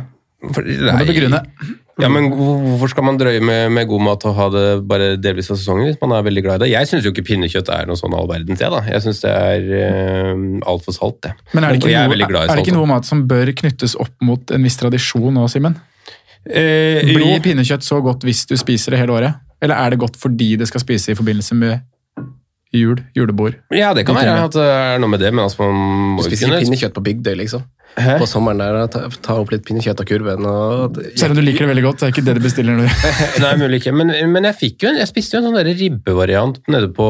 Må 0.54 0.64
du 1.02 1.12
begrunne? 1.12 1.44
Ja, 1.98 2.10
men 2.14 2.28
Hvorfor 2.30 2.92
skal 2.92 3.06
man 3.08 3.18
drøye 3.18 3.42
med, 3.42 3.72
med 3.74 3.88
god 3.90 4.04
mat 4.06 4.26
og 4.30 4.36
ha 4.38 4.48
det 4.54 4.66
bare 4.90 5.08
delvis 5.18 5.50
av 5.50 5.58
sesongen 5.58 5.90
hvis 5.90 5.98
man 6.04 6.14
er 6.14 6.26
veldig 6.28 6.44
glad 6.46 6.60
i 6.60 6.66
det? 6.66 6.70
Jeg 6.76 6.90
syns 6.92 7.08
jo 7.08 7.14
ikke 7.14 7.26
pinnekjøtt 7.32 7.72
er 7.74 7.90
noe 7.90 7.98
sånn 7.98 8.14
all 8.14 8.30
verdens, 8.30 8.62
jeg. 8.62 8.70
da. 8.70 8.84
Jeg 8.86 9.06
syns 9.08 9.24
det 9.24 9.34
er 9.34 9.66
uh, 9.74 10.44
altfor 10.70 10.94
salt, 10.94 11.18
det. 11.26 11.34
Men 11.58 11.66
er 11.66 11.74
det, 11.74 11.82
ikke 11.82 11.94
er 11.96 12.06
noe, 12.06 12.14
veldig 12.14 12.30
glad 12.30 12.46
i 12.46 12.54
er 12.54 12.62
det 12.62 12.68
ikke 12.68 12.78
noe 12.78 12.92
mat 12.94 13.10
som 13.10 13.26
bør 13.30 13.52
knyttes 13.64 13.98
opp 13.98 14.14
mot 14.26 14.54
en 14.54 14.70
viss 14.70 14.78
tradisjon 14.78 15.34
nå, 15.34 15.48
Simen? 15.50 15.80
Eh, 16.46 17.02
jo. 17.02 17.18
Blir 17.18 17.42
pinnekjøtt 17.44 17.86
så 17.88 18.00
godt 18.06 18.24
hvis 18.28 18.46
du 18.48 18.54
spiser 18.60 18.94
det 18.94 19.02
hele 19.02 19.18
året? 19.18 19.42
Eller 19.64 19.82
er 19.82 19.96
det 19.96 20.02
godt 20.04 20.20
fordi 20.22 20.54
det 20.62 20.70
skal 20.70 20.84
spises 20.84 21.16
i 21.16 21.18
forbindelse 21.18 21.58
med 21.58 21.80
jul, 22.76 23.02
julebord? 23.18 23.58
Ja, 23.74 23.94
det 23.98 24.06
kan 24.06 24.20
være 24.20 24.38
at 24.46 24.54
det 24.54 24.68
er 24.70 25.02
noe 25.02 25.12
med 25.12 25.24
det, 25.24 25.34
men 25.34 25.48
altså 25.48 25.66
man 25.66 25.82
må 26.14 26.22
jo 26.22 26.30
spiser 26.30 26.46
kunne 26.46 26.62
ikke 26.62 26.70
pinnekjøtt 26.70 26.96
på 26.98 27.06
Bygdøy, 27.10 27.34
liksom? 27.42 27.66
På 27.98 28.28
sommeren 28.30 28.62
der 28.62 28.90
ta, 28.94 29.04
ta 29.26 29.38
opp 29.42 29.52
litt 29.54 29.64
pinnekjøtt 29.66 30.02
av 30.04 30.08
kurven. 30.10 30.46
Og, 30.46 31.00
Selv 31.18 31.34
om 31.34 31.40
du 31.40 31.44
liker 31.44 31.66
det 31.66 31.72
veldig 31.72 31.86
godt, 31.88 32.02
det 32.02 32.08
er 32.08 32.14
ikke 32.14 32.26
det 32.28 32.36
du 32.38 32.44
bestiller 32.44 32.78
når 32.78 32.92
du 32.92 33.16
Nei, 33.44 33.54
mulig 33.64 33.80
ikke. 33.82 33.94
Men, 33.98 34.14
men 34.34 34.48
jeg, 34.52 34.72
jo 34.84 34.92
en, 34.92 35.00
jeg 35.02 35.10
spiste 35.10 35.38
jo 35.38 35.42
en 35.42 35.50
sånn 35.50 35.72
ribbevariant 35.82 36.62
nede 36.74 36.92
på, 36.94 37.08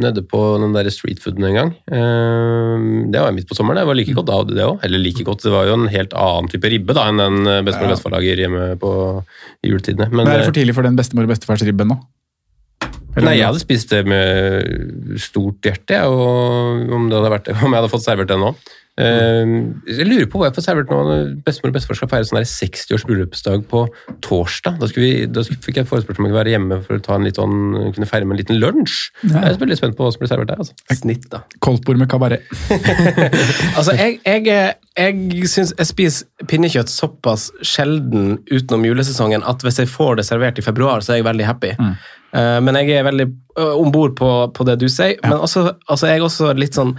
nede 0.00 0.24
på 0.30 0.42
den 0.62 0.74
der 0.76 0.90
streetfooden 0.94 1.48
en 1.50 1.58
gang. 1.60 1.74
Eh, 1.92 2.88
det 3.12 3.22
var 3.26 3.36
midt 3.36 3.50
på 3.50 3.58
sommeren. 3.58 3.82
Det 3.82 3.88
var 3.90 4.00
like 4.00 4.16
godt 4.16 4.30
da, 4.32 4.40
det 4.48 4.66
òg. 4.66 4.80
Eller 4.88 5.04
like 5.04 5.26
godt, 5.28 5.44
det 5.44 5.54
var 5.54 5.68
jo 5.68 5.78
en 5.78 5.88
helt 5.92 6.16
annen 6.16 6.50
type 6.52 6.72
ribbe 6.72 6.96
da 6.96 7.08
enn 7.10 7.20
den 7.22 7.40
bestemor 7.66 7.90
og 7.90 7.96
bestefar 7.96 8.16
lager 8.16 8.44
hjemme 8.46 8.68
på 8.80 8.92
juletidene. 9.64 10.10
Men, 10.10 10.24
Men 10.24 10.34
er 10.34 10.42
det 10.42 10.50
for 10.50 10.54
eh, 10.56 10.60
tidlig 10.62 10.76
for 10.76 10.86
den 10.88 10.98
bestemor 10.98 11.28
og 11.28 11.34
bestefars 11.34 11.64
ribben 11.68 11.92
nå? 11.92 12.00
Eller- 13.14 13.28
Nei, 13.28 13.36
jeg 13.38 13.46
hadde 13.46 13.62
spist 13.62 13.92
det 13.94 14.00
med 14.10 15.18
stort 15.22 15.62
hjerte, 15.62 16.00
og 16.10 16.90
om, 16.90 17.06
det 17.10 17.20
hadde 17.20 17.30
vært, 17.36 17.50
om 17.54 17.68
jeg 17.68 17.78
hadde 17.78 17.92
fått 17.92 18.06
servert 18.06 18.32
det 18.32 18.40
nå. 18.40 18.50
Eh, 18.94 19.52
jeg 19.90 20.06
lurer 20.06 20.28
på 20.30 20.38
hva 20.38 20.48
jeg 20.48 20.54
får 20.58 20.66
servert 20.68 20.92
nå. 20.92 21.16
Bestemor 21.46 21.72
og 21.72 21.76
bestefar 21.76 21.98
skal 21.98 22.10
feire 22.12 22.28
sånn 22.28 22.38
60-års 22.46 23.06
bryllupsdag 23.08 23.64
på 23.70 23.84
torsdag. 24.24 24.78
Da, 24.78 24.88
vi, 24.94 25.10
da 25.26 25.42
fikk 25.48 25.80
jeg 25.80 25.88
forespørsel 25.90 26.22
om 26.22 26.30
å 26.30 26.36
være 26.36 26.54
hjemme 26.54 26.78
for 26.84 26.98
å 26.98 27.02
ta 27.02 27.18
en 27.18 27.26
litt 27.26 27.40
sånn, 27.40 27.74
kunne 27.96 28.08
feire 28.10 28.28
med 28.28 28.36
en 28.36 28.42
liten 28.44 28.60
lunsj. 28.62 29.10
Ja. 29.24 29.42
Jeg 29.48 29.56
er 29.56 29.60
veldig 29.64 29.80
spent 29.80 29.98
på 29.98 30.06
hva 30.06 30.14
som 30.14 30.22
blir 30.22 30.30
servert 30.30 30.52
der. 30.52 30.62
Altså. 30.62 30.78
Snitt, 31.00 31.26
da. 31.32 31.42
Koldtbord 31.64 32.00
med 32.02 32.10
kabaret. 32.12 32.46
Altså, 33.74 33.94
jeg, 33.96 34.18
jeg, 34.22 34.74
jeg 34.98 35.48
syns 35.50 35.72
jeg 35.74 35.88
spiser 35.88 36.46
pinnekjøtt 36.48 36.90
såpass 36.92 37.48
sjelden 37.66 38.36
utenom 38.50 38.84
julesesongen 38.86 39.42
at 39.46 39.62
hvis 39.64 39.80
jeg 39.82 39.90
får 39.90 40.20
det 40.20 40.26
servert 40.28 40.60
i 40.60 40.64
februar, 40.64 41.02
så 41.02 41.14
er 41.14 41.20
jeg 41.20 41.26
veldig 41.26 41.46
happy. 41.48 41.72
Mm. 41.80 41.94
men 42.66 42.78
jeg 42.80 42.98
er 42.98 43.06
veldig 43.06 43.26
om 43.80 43.90
bord 43.94 44.14
på, 44.18 44.30
på 44.54 44.66
det 44.68 44.78
du 44.82 44.86
sier. 44.90 45.16
Men 45.24 45.38
også, 45.38 45.66
altså, 45.88 46.10
jeg 46.10 46.20
er 46.20 46.26
også 46.28 46.52
litt 46.58 46.78
sånn 46.78 46.94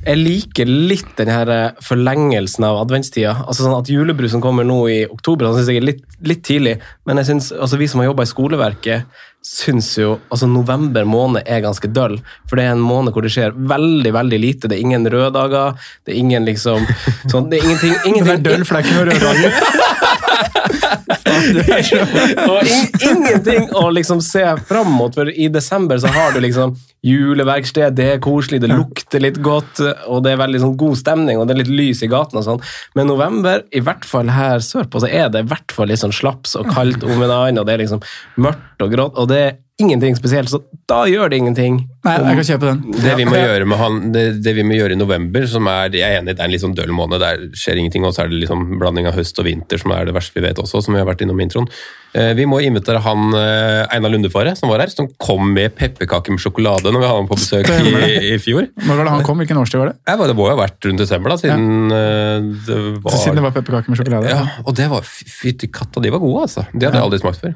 jeg 0.00 0.16
liker 0.16 0.68
litt 0.68 1.10
den 1.18 1.28
her 1.28 1.50
eh, 1.52 1.80
forlengelsen 1.84 2.64
av 2.64 2.78
adventstida. 2.80 3.34
Altså 3.44 3.66
sånn 3.66 3.76
at 3.76 3.90
Julebrusen 3.92 4.40
kommer 4.40 4.64
nå 4.64 4.78
i 4.88 5.00
oktober, 5.04 5.46
det 5.46 5.60
synes 5.60 5.72
jeg 5.72 5.82
er 5.82 5.88
litt, 5.90 6.06
litt 6.24 6.44
tidlig. 6.46 6.78
Men 7.08 7.20
jeg 7.20 7.28
synes, 7.32 7.50
altså 7.52 7.80
vi 7.80 7.88
som 7.90 8.00
har 8.00 8.08
jobba 8.08 8.24
i 8.24 8.30
skoleverket, 8.30 9.20
syns 9.44 9.94
jo 9.96 10.18
altså 10.28 10.44
november 10.48 11.06
måned 11.08 11.48
er 11.48 11.62
ganske 11.64 11.88
døll. 11.92 12.18
For 12.48 12.60
det 12.60 12.66
er 12.66 12.74
en 12.74 12.84
måned 12.84 13.14
hvor 13.16 13.24
det 13.24 13.32
skjer 13.34 13.56
veldig 13.56 14.12
veldig 14.16 14.40
lite. 14.40 14.68
Det 14.68 14.78
er 14.78 14.84
ingen 14.88 15.08
røde 15.08 15.32
dager. 15.36 15.76
Det 16.04 16.14
er 16.14 16.20
ingen 16.20 16.48
liksom 16.48 16.88
sånn, 17.28 17.48
Det 17.52 17.60
er 17.60 17.68
ingenting, 17.68 17.96
ingenting 18.04 18.28
Det 18.30 18.36
er 18.38 18.46
døll, 18.50 18.66
for 18.68 18.76
det 18.76 18.82
er 18.82 18.88
ikke 18.88 18.98
noe 18.98 19.08
røddager. 19.12 20.26
og 22.50 22.66
in 22.66 22.86
ingenting 23.10 23.68
å 23.76 23.90
liksom 23.92 24.20
se 24.24 24.44
fram 24.68 24.90
mot, 24.98 25.14
for 25.14 25.30
i 25.30 25.48
desember 25.52 26.00
så 26.00 26.08
har 26.12 26.32
du 26.34 26.40
liksom 26.42 26.74
juleverksted, 27.06 27.94
det 27.96 28.08
er 28.14 28.22
koselig, 28.22 28.60
det 28.60 28.72
lukter 28.72 29.22
litt 29.22 29.38
godt, 29.44 29.80
og 30.10 30.24
det 30.24 30.34
er 30.34 30.42
veldig 30.42 30.60
sånn 30.64 30.76
god 30.80 30.98
stemning, 31.00 31.40
og 31.40 31.48
det 31.48 31.54
er 31.54 31.62
litt 31.62 31.72
lys 31.72 32.02
i 32.04 32.10
gaten 32.12 32.40
og 32.40 32.46
sånn. 32.46 32.60
Men 32.98 33.08
november, 33.08 33.64
i 33.72 33.82
hvert 33.84 34.04
fall 34.08 34.28
her 34.34 34.58
sørpå, 34.64 35.00
så 35.00 35.08
er 35.08 35.32
det 35.32 35.44
i 35.44 35.50
hvert 35.50 35.74
fall 35.74 35.88
litt 35.90 36.02
sånn 36.02 36.14
slaps 36.14 36.56
og 36.60 36.68
kaldt 36.74 37.06
om 37.06 37.16
en 37.16 37.30
annen, 37.30 37.62
og 37.62 37.68
det 37.68 37.76
er 37.76 37.84
liksom 37.86 38.04
mørkt 38.40 38.84
og 38.84 38.92
grått, 38.92 39.16
og 39.16 39.32
det 39.32 39.40
er 39.46 39.58
ingenting 39.80 40.16
spesielt, 40.18 40.50
så 40.52 40.60
da 40.90 41.04
gjør 41.08 41.30
det 41.32 41.40
ingenting. 41.40 41.80
Nei, 42.06 42.14
jeg 42.16 42.38
kan 42.38 42.46
kjøpe 42.48 42.68
den. 42.70 43.00
Det 43.04 43.14
vi 43.18 43.26
må 43.28 43.36
gjøre 43.36 43.66
med 43.68 43.80
han, 43.80 43.98
det, 44.14 44.24
det 44.44 44.54
vi 44.56 44.64
må 44.64 44.76
gjøre 44.78 44.96
i 44.96 45.00
november, 45.00 45.44
som 45.50 45.66
er 45.68 45.92
jeg 45.92 46.06
er 46.06 46.20
enig, 46.20 46.34
det 46.36 46.40
er 46.40 46.48
en 46.48 46.54
litt 46.54 46.64
sånn 46.64 46.76
døll 46.76 46.92
måned, 46.96 47.20
der 47.20 47.42
skjer 47.56 47.80
ingenting, 47.80 48.06
og 48.08 48.14
så 48.16 48.24
er 48.24 48.30
det 48.32 48.40
liksom 48.44 48.78
blanding 48.80 49.08
av 49.10 49.18
høst 49.18 49.38
og 49.42 49.48
vinter 49.48 49.80
som 49.80 49.92
er 49.96 50.08
det 50.08 50.14
verste 50.16 50.38
vi 50.38 50.46
vet 50.46 50.60
også, 50.62 50.80
som 50.86 50.96
vi 50.96 51.02
har 51.02 51.08
vært 51.08 51.24
innom 51.26 51.40
i 51.42 51.46
introen. 51.48 51.68
Eh, 52.16 52.32
Vi 52.34 52.46
må 52.48 52.58
invitere 52.64 53.02
han 53.04 53.36
eh, 53.38 53.84
Einar 53.94 54.10
Lundefare, 54.14 54.56
som 54.58 54.72
var 54.72 54.82
her, 54.82 54.90
som 54.90 55.06
kom 55.20 55.52
med 55.54 55.76
pepperkaker 55.78 56.34
med 56.34 56.42
sjokolade 56.42 56.90
når 56.90 57.04
vi 57.04 57.10
hadde 57.10 57.20
ham 57.20 57.28
på 57.30 57.38
besøk 57.38 57.68
i, 57.70 58.32
i 58.32 58.38
fjor. 58.42 58.66
Når 58.80 58.96
var 59.02 59.06
det 59.10 59.14
han 59.18 59.26
kom? 59.28 59.44
Hvilken 59.44 59.60
årstid 59.60 59.82
var 59.82 59.92
det? 59.92 59.98
Jeg 60.10 60.22
var, 60.22 60.32
det 60.32 60.38
må 60.40 60.48
jo 60.48 60.54
ha 60.56 60.60
vært 60.64 60.88
rundt 60.88 61.04
desember, 61.04 61.34
da, 61.34 61.38
siden 61.44 61.92
ja. 61.92 62.40
det 62.66 62.80
var 63.04 63.20
Siden 63.20 63.38
det 63.38 63.46
var 63.46 63.54
pepperkaker 63.54 63.92
med 63.92 64.00
sjokolade? 64.00 64.32
Ja, 64.32 64.42
og 64.64 64.74
det 64.80 64.88
var 64.90 65.06
fytti 65.06 65.70
katta, 65.70 66.02
de 66.02 66.10
var 66.16 66.24
gode, 66.24 66.48
altså. 66.48 66.66
De 66.72 66.88
hadde 66.88 66.98
jeg 66.98 67.06
aldri 67.06 67.22
smakt 67.22 67.44
før. 67.44 67.54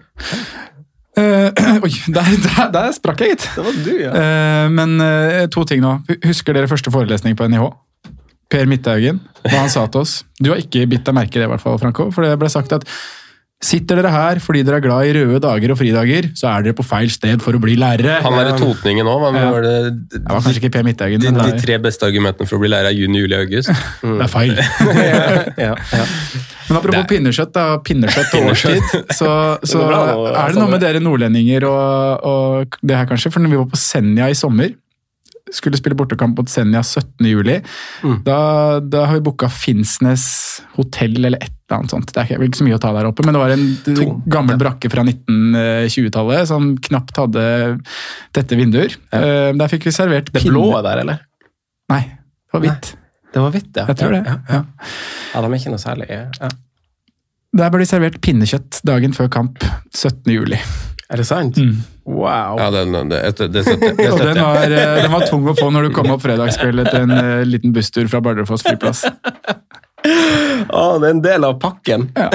Oi, 1.85 1.91
der, 2.13 2.31
der, 2.45 2.69
der 2.75 2.93
sprakk 2.97 3.25
jeg, 3.25 3.35
gitt. 3.35 3.49
Det 3.55 3.65
var 3.65 3.81
du, 3.87 3.93
ja. 4.01 4.13
Eh, 4.21 4.67
men 4.75 4.97
eh, 5.05 5.45
to 5.53 5.65
ting 5.69 5.83
nå. 5.85 5.97
Husker 6.27 6.57
dere 6.57 6.71
første 6.71 6.93
forelesning 6.95 7.37
på 7.39 7.49
NIH? 7.51 7.67
Per 8.53 8.69
Midthaugen, 8.71 9.23
hva 9.47 9.65
han 9.65 9.73
sa 9.73 9.87
til 9.91 10.05
oss. 10.05 10.19
Du 10.39 10.51
har 10.53 10.61
ikke 10.61 10.85
bitt 10.91 11.07
deg 11.07 11.17
merke 11.17 11.39
i 11.39 11.43
det, 11.43 11.49
i 11.49 11.53
hvert 11.53 11.63
fall, 11.63 11.79
Franco. 11.81 12.11
For 12.15 12.27
det 12.27 12.37
ble 12.39 12.51
sagt 12.53 12.75
at 12.77 12.85
sitter 13.65 13.99
dere 14.01 14.11
her 14.13 14.41
fordi 14.45 14.61
dere 14.67 14.79
er 14.81 14.85
glad 14.85 15.09
i 15.09 15.13
røde 15.17 15.41
dager 15.43 15.73
og 15.73 15.79
fridager, 15.81 16.29
så 16.37 16.51
er 16.53 16.67
dere 16.67 16.77
på 16.77 16.85
feil 16.87 17.09
sted 17.13 17.41
for 17.45 17.57
å 17.57 17.61
bli 17.63 17.77
lærere. 17.81 18.19
Han 18.25 18.37
er 18.41 18.53
i 18.53 18.57
totningen 18.61 19.09
òg, 19.09 19.23
men 19.33 19.41
Ja. 19.41 19.51
var 19.55 19.63
det 19.65 19.77
Det 20.13 20.23
var 20.29 20.43
kanskje 20.45 20.61
ikke 20.63 20.73
Per 20.77 20.85
Midthaugen, 20.87 21.21
de, 21.25 21.33
de 21.33 21.61
tre 21.63 21.79
beste 21.83 22.05
argumentene 22.07 22.47
for 22.51 22.59
å 22.59 22.63
bli 22.65 22.71
lærer 22.75 22.93
er 22.93 22.99
juni, 22.99 23.23
juli, 23.25 23.39
august. 23.39 23.73
det 24.05 24.27
er 24.27 24.33
feil. 24.33 24.55
ja, 25.67 25.73
ja. 25.93 26.05
Men 26.69 26.79
apropos 26.81 27.09
pinnekjøtt, 27.11 27.53
da, 27.57 27.65
pinnekjøtt 27.85 28.37
og 28.39 28.47
årstid, 28.53 28.95
så, 29.13 29.33
så 29.65 29.81
Det 29.81 29.85
er, 29.85 29.91
bra 29.91 30.45
er 30.45 30.55
det 30.55 30.61
noe 30.63 30.71
med 30.73 30.81
dere 30.85 31.03
nordlendinger 31.05 31.67
og, 31.69 32.25
og 32.25 32.79
det 32.81 32.97
her 33.01 33.09
kanskje. 33.11 33.33
For 33.35 33.45
når 33.45 33.53
vi 33.53 33.61
var 33.61 33.69
på 33.73 33.81
Senja 33.81 34.31
i 34.33 34.39
sommer, 34.39 34.73
skulle 35.55 35.79
spille 35.79 35.97
bortekamp 35.99 36.39
mot 36.39 36.51
Senja 36.51 36.83
17. 36.85 37.27
juli, 37.29 37.59
da, 38.27 38.39
da 38.81 39.05
har 39.09 39.19
vi 39.19 39.25
booka 39.29 39.49
Finnsnes 39.53 40.25
hotell 40.79 41.19
eller 41.21 41.39
et 41.39 41.53
eller 41.53 41.79
annet 41.79 41.95
sånt. 41.95 42.11
Det 42.13 42.21
er 42.21 42.29
ikke, 42.29 42.49
ikke 42.51 42.61
så 42.61 42.67
mye 42.67 42.77
å 42.77 42.83
ta 42.83 42.91
der 42.97 43.09
oppe, 43.09 43.25
men 43.27 43.37
det 43.37 43.41
var 43.41 43.55
en 43.55 44.19
gammel 44.31 44.59
brakke 44.61 44.91
fra 44.93 45.05
1920-tallet 45.07 46.51
som 46.51 46.75
knapt 46.89 47.23
hadde 47.23 47.47
tette 48.37 48.59
vinduer. 48.59 48.99
Ja. 49.15 49.55
Der 49.57 49.73
fikk 49.73 49.89
vi 49.89 49.95
servert 49.95 50.29
Det 50.35 50.45
blå 50.45 50.67
der, 50.85 51.01
eller? 51.07 51.25
Nei, 51.93 52.03
det 52.05 52.59
var 52.59 52.67
hvitt. 52.67 52.93
Det 53.35 53.43
var 53.43 53.55
hvitt, 53.55 53.73
ja. 53.75 53.89
Jeg 53.91 53.99
tror 53.99 54.15
det. 54.15 54.23
Ja, 54.29 54.37
ja. 54.51 54.61
Ja. 55.33 55.41
de 55.43 55.49
er 55.49 55.59
ikke 55.59 55.73
noe 55.73 55.83
særlig 55.83 56.07
ja. 56.13 56.53
Der 57.55 57.71
ble 57.71 57.83
de 57.83 57.89
servert 57.89 58.21
pinnekjøtt 58.23 58.81
dagen 58.87 59.15
før 59.15 59.31
kamp 59.31 59.63
17. 59.95 60.31
juli. 60.35 60.59
Er 61.11 61.21
det 61.23 61.27
sant? 61.29 61.59
Wow. 62.05 62.59
Ja, 62.61 62.71
den, 62.71 62.93
det, 62.93 63.33
det, 63.39 63.49
det 63.49 63.63
støtter. 63.65 63.95
Det 63.97 64.13
støtter 64.13 64.35
den 64.35 64.43
var, 64.45 64.63
eh, 64.63 65.03
den 65.03 65.13
var 65.13 65.25
tung 65.29 65.47
å 65.49 65.55
få 65.57 65.71
når 65.73 65.89
du 65.89 65.95
kom 65.97 66.11
opp 66.13 66.25
fredagskveld 66.25 66.85
etter 66.85 67.07
en 67.07 67.15
uh, 67.15 67.45
liten 67.49 67.73
busstur 67.73 68.11
fra 68.13 68.21
Bardufoss 68.25 68.65
flyplass. 68.67 69.07
oh, 70.69 70.99
det 71.01 71.09
er 71.09 71.15
en 71.15 71.25
del 71.25 71.49
av 71.49 71.57
pakken. 71.63 72.11
Ja. 72.19 72.29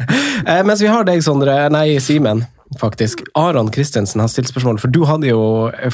mens 0.66 0.82
vi 0.82 0.90
har 0.90 1.06
deg, 1.06 1.22
Sondre, 1.22 1.54
nei, 1.70 2.00
Simen, 2.02 2.42
faktisk. 2.80 3.22
Aron 3.38 3.70
Kristensen 3.74 4.24
har 4.24 4.32
stilt 4.32 4.50
spørsmål, 4.50 4.82
for 4.82 4.90
du 4.90 5.04
hadde 5.06 5.30
jo 5.30 5.44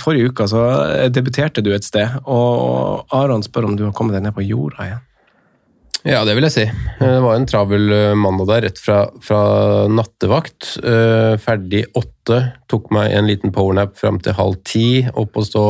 forrige 0.00 0.32
uke 0.32 0.48
så 0.48 0.64
debuterte 1.12 1.60
du 1.64 1.74
et 1.76 1.84
sted, 1.84 2.16
og 2.24 3.04
Aron 3.12 3.44
spør 3.44 3.68
om 3.68 3.76
du 3.76 3.84
har 3.90 3.94
kommet 3.96 4.16
deg 4.16 4.24
ned 4.24 4.36
på 4.36 4.48
jorda 4.48 4.88
igjen. 4.88 5.06
Ja, 6.08 6.22
det 6.24 6.32
vil 6.36 6.46
jeg 6.46 6.54
si. 6.54 6.64
Det 7.00 7.10
var 7.20 7.36
en 7.36 7.44
travel 7.48 7.90
eh, 7.92 8.14
mandag 8.16 8.48
der, 8.48 8.62
rett 8.68 8.78
fra, 8.80 9.02
fra 9.20 9.40
nattevakt. 9.92 10.78
Eh, 10.80 11.34
Ferdig 11.42 11.84
åtte. 11.98 12.38
Tok 12.72 12.88
meg 12.94 13.12
en 13.16 13.28
liten 13.28 13.52
powernap 13.52 13.98
fram 14.00 14.20
til 14.24 14.36
halv 14.38 14.56
ti. 14.64 14.86
Opp 15.12 15.36
og 15.36 15.44
stå. 15.44 15.64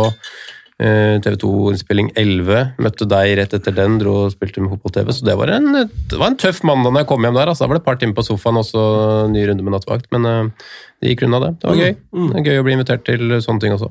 Eh, 0.80 1.16
TV 1.20 1.34
2-innspilling 1.42 2.12
11. 2.16 2.76
Møtte 2.80 3.08
deg 3.10 3.34
rett 3.40 3.56
etter 3.58 3.74
den, 3.76 3.98
dro 4.00 4.14
og 4.26 4.30
spilte 4.36 4.62
med 4.62 4.70
fotball-TV. 4.76 5.10
Så 5.18 5.26
det 5.26 5.34
var, 5.40 5.50
en, 5.58 5.66
det 5.74 6.16
var 6.22 6.30
en 6.30 6.38
tøff 6.40 6.62
mandag 6.68 6.94
når 6.94 7.02
jeg 7.02 7.10
kom 7.10 7.26
hjem 7.26 7.36
der. 7.40 7.50
Altså. 7.52 7.66
Da 7.66 7.72
var 7.72 7.80
det 7.80 7.82
et 7.82 7.90
par 7.90 8.00
timer 8.00 8.16
på 8.20 8.28
sofaen, 8.30 8.62
og 8.62 8.68
så 8.70 8.86
ny 9.34 9.44
runde 9.50 9.66
med 9.66 9.74
nattevakt. 9.76 10.06
Men 10.14 10.30
eh, 10.30 10.70
det 11.02 11.12
gikk 11.16 11.26
unna, 11.26 11.42
det. 11.48 11.52
Det 11.58 11.72
var 11.72 11.82
gøy. 11.82 11.92
Det 12.30 12.40
er 12.44 12.48
gøy 12.52 12.62
å 12.62 12.66
bli 12.70 12.78
invitert 12.78 13.04
til 13.10 13.36
sånne 13.42 13.66
ting 13.66 13.74
også. 13.74 13.90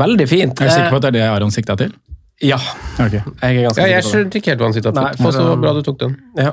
Veldig 0.00 0.26
fint. 0.30 0.58
Er 0.58 0.68
du 0.68 0.74
sikker 0.74 0.90
på 0.90 0.98
at 1.00 1.06
det 1.06 1.14
er 1.14 1.20
det 1.20 1.28
Aron 1.30 1.54
sikta 1.54 1.78
til? 1.78 1.94
Eh, 2.40 2.48
Ja, 2.48 2.56
Okay. 3.00 3.20
jeg 3.42 3.56
er 3.56 3.62
ganske 3.68 3.80
Ja, 3.80 3.86
jeg 3.86 3.90
sikker 3.90 3.92
på 4.00 4.00
det. 4.00 4.04
skjønte 4.10 4.34
ikke 4.40 4.50
helt 4.50 4.60
hva 4.60 4.66
han 4.66 4.72
sitter 4.76 4.92
Nei, 4.96 5.10
til. 5.12 5.22
for, 5.24 5.30
Så 5.32 5.56
bra 5.60 5.70
du 5.76 5.82
tok 5.82 5.98
den. 5.98 6.16
Ja. 6.40 6.52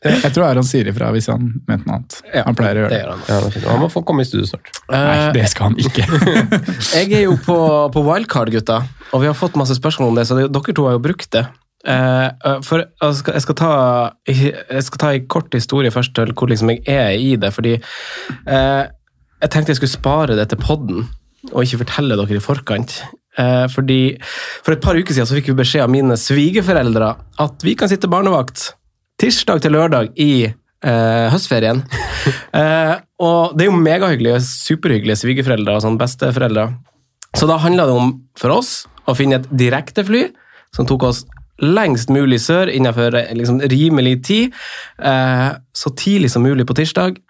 Jeg 0.00 0.30
tror 0.32 0.46
Aron 0.48 0.64
sier 0.64 0.86
ifra 0.88 1.10
hvis 1.12 1.26
han 1.28 1.42
mente 1.68 1.84
noe 1.84 1.98
annet. 1.98 2.14
Ja, 2.32 2.42
Han 2.46 2.54
pleier 2.56 2.78
å 2.78 2.80
gjøre 2.86 2.94
det 2.94 3.00
det. 3.02 3.08
han. 3.10 3.20
Ja. 3.28 3.40
Han 3.74 3.82
må 3.82 3.88
få 3.92 4.00
komme 4.08 4.22
i 4.24 4.28
studio 4.28 4.46
snart. 4.48 4.70
Nei, 4.88 5.32
det 5.36 5.42
skal 5.52 5.64
han 5.68 5.76
ikke. 5.76 6.04
Jeg 6.96 7.12
er 7.18 7.22
jo 7.26 7.34
på, 7.44 7.56
på 7.92 8.00
wildcard, 8.06 8.48
gutta, 8.54 8.78
og 9.12 9.18
vi 9.20 9.28
har 9.28 9.36
fått 9.36 9.58
masse 9.60 9.76
spørsmål 9.76 10.08
om 10.14 10.18
det, 10.20 10.24
så 10.30 10.34
dere 10.40 10.72
to 10.78 10.86
har 10.88 10.96
jo 10.96 11.02
brukt 11.04 11.28
det. 11.36 11.44
Eh, 11.84 12.28
eh, 12.32 12.58
for 12.64 12.78
jeg 12.84 13.14
skal, 13.20 13.32
jeg, 13.36 13.42
skal 13.44 13.56
ta, 13.56 13.70
jeg 14.28 14.82
skal 14.88 14.98
ta 15.00 15.08
en 15.16 15.28
kort 15.32 15.48
historie 15.56 15.88
først 15.92 16.12
til 16.16 16.32
hvor 16.36 16.48
liksom 16.52 16.68
jeg 16.74 16.80
er 16.92 17.10
i 17.16 17.36
det, 17.40 17.52
fordi 17.56 17.72
eh, 17.76 18.82
jeg 19.40 19.48
tenkte 19.52 19.70
jeg 19.72 19.78
skulle 19.80 19.94
spare 19.94 20.36
det 20.36 20.44
til 20.52 20.60
podden, 20.60 21.06
og 21.52 21.62
ikke 21.64 21.82
fortelle 21.84 22.18
dere 22.18 22.38
i 22.38 22.44
forkant. 22.44 23.00
Eh, 23.38 23.66
fordi 23.70 24.00
For 24.64 24.74
et 24.74 24.82
par 24.82 24.98
uker 24.98 25.14
siden 25.14 25.28
så 25.28 25.36
fikk 25.38 25.52
vi 25.52 25.60
beskjed 25.62 25.84
av 25.86 25.92
mine 25.92 26.16
svigerforeldre 26.18 27.12
at 27.40 27.64
vi 27.64 27.76
kan 27.78 27.88
sitte 27.88 28.10
barnevakt 28.10 28.72
tirsdag 29.20 29.62
til 29.62 29.76
lørdag 29.76 30.12
i 30.20 30.32
eh, 30.48 31.26
høstferien. 31.32 31.82
eh, 32.60 32.94
og 33.20 33.56
det 33.56 33.66
er 33.66 33.70
jo 33.70 33.80
megahyggelige, 33.80 34.40
superhyggelige 34.44 35.20
svigerforeldre 35.22 35.76
og 35.76 35.84
sånn 35.84 36.00
besteforeldre. 36.00 36.70
Så 37.36 37.46
da 37.46 37.60
handla 37.62 37.86
det 37.86 37.98
om 37.98 38.14
for 38.38 38.56
oss 38.56 38.72
å 39.08 39.14
finne 39.16 39.40
et 39.40 39.50
direktefly 39.52 40.26
som 40.74 40.88
tok 40.88 41.06
oss 41.08 41.24
lengst 41.60 42.10
mulig 42.12 42.40
sør 42.42 42.70
innenfor 42.72 43.14
eh, 43.18 43.32
liksom, 43.36 43.60
rimelig 43.70 44.18
tid. 44.26 44.58
Eh, 44.98 45.48
så 45.76 45.94
tidlig 45.96 46.32
som 46.32 46.44
mulig 46.46 46.66
på 46.68 46.76
tirsdag 46.78 47.20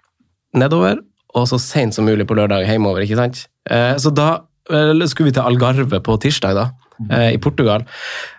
nedover, 0.57 0.99
og 1.35 1.47
så 1.47 1.59
sent 1.61 1.95
som 1.95 2.07
mulig 2.07 2.27
på 2.27 2.35
lørdag 2.35 2.65
hjemover. 2.67 3.05
ikke 3.05 3.19
sant? 3.19 3.45
Eh, 3.69 3.95
så 4.01 4.13
da 4.13 4.37
skulle 5.09 5.31
vi 5.31 5.35
til 5.35 5.43
Algarve 5.43 5.99
på 5.99 6.17
tirsdag, 6.21 6.55
da, 6.55 6.69
eh, 7.09 7.33
i 7.33 7.37
Portugal. 7.37 7.83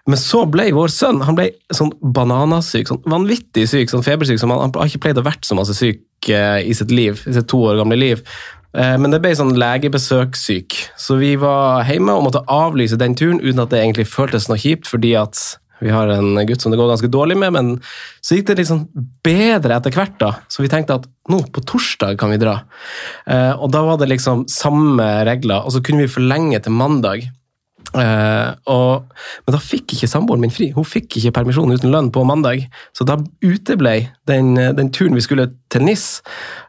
Men 0.07 0.17
så 0.17 0.45
ble 0.51 0.71
vår 0.73 0.89
sønn 0.89 1.23
han 1.23 1.37
ble 1.37 1.51
sånn 1.75 1.93
bananasyk, 2.01 2.89
sånn 2.89 3.03
vanvittig 3.05 3.69
syk, 3.69 3.91
sånn 3.91 4.05
febersyk. 4.07 4.39
som 4.39 4.51
Han, 4.51 4.61
han 4.61 4.73
har 4.75 4.89
ikke 4.89 5.03
pleid 5.09 5.19
å 5.19 5.27
vært 5.27 5.45
så 5.45 5.55
masse 5.59 5.75
syk 5.75 6.01
eh, 6.29 6.63
i 6.65 6.73
sitt 6.73 6.91
liv, 6.91 7.23
i 7.27 7.33
sitt 7.33 7.49
to 7.49 7.59
år 7.59 7.77
gamle 7.83 7.99
liv. 7.99 8.23
Eh, 8.75 8.97
Men 8.97 9.11
det 9.11 9.21
ble 9.21 9.35
sånn 9.37 9.57
legebesøkssyk, 9.59 10.79
så 10.97 11.19
vi 11.19 11.37
var 11.37 11.85
hjemme 11.85 12.15
og 12.17 12.25
måtte 12.29 12.45
avlyse 12.49 12.97
den 12.97 13.15
turen 13.15 13.41
uten 13.43 13.61
at 13.61 13.71
det 13.71 13.83
egentlig 13.83 14.09
føltes 14.09 14.49
noe 14.49 14.57
kjipt, 14.57 14.87
fordi 14.89 15.15
at 15.19 15.59
vi 15.83 15.93
har 15.93 16.11
en 16.15 16.39
gutt 16.47 16.63
som 16.63 16.73
det 16.73 16.79
går 16.81 16.93
ganske 16.93 17.11
dårlig 17.13 17.37
med, 17.43 17.53
men 17.57 17.71
så 18.23 18.39
gikk 18.39 18.53
det 18.53 18.61
liksom 18.63 18.87
bedre 19.25 19.77
etter 19.77 19.95
hvert, 19.95 20.17
da. 20.21 20.33
Så 20.53 20.63
vi 20.63 20.71
tenkte 20.73 21.01
at 21.01 21.09
nå, 21.33 21.43
på 21.53 21.65
torsdag 21.67 22.19
kan 22.21 22.33
vi 22.33 22.41
dra. 22.43 22.61
Eh, 23.27 23.53
og 23.53 23.73
da 23.75 23.85
var 23.87 24.01
det 24.01 24.11
liksom 24.13 24.47
samme 24.51 25.09
regler, 25.29 25.67
og 25.67 25.75
så 25.75 25.83
kunne 25.85 26.07
vi 26.07 26.15
forlenge 26.15 26.63
til 26.63 26.77
mandag. 26.79 27.27
Eh, 27.93 28.51
og, 28.73 29.11
men 29.45 29.55
da 29.57 29.61
fikk 29.61 29.97
ikke 29.97 30.09
samboeren 30.11 30.45
min 30.45 30.55
fri. 30.55 30.71
Hun 30.77 30.87
fikk 30.87 31.19
ikke 31.19 31.35
permisjon 31.41 31.75
uten 31.75 31.93
lønn 31.93 32.13
på 32.15 32.25
mandag. 32.29 32.65
Så 32.97 33.07
da 33.09 33.19
uteblei 33.45 33.99
den, 34.31 34.55
den 34.79 34.93
turen 34.95 35.19
vi 35.19 35.25
skulle 35.25 35.51
til 35.73 35.85
NIS. 35.87 36.07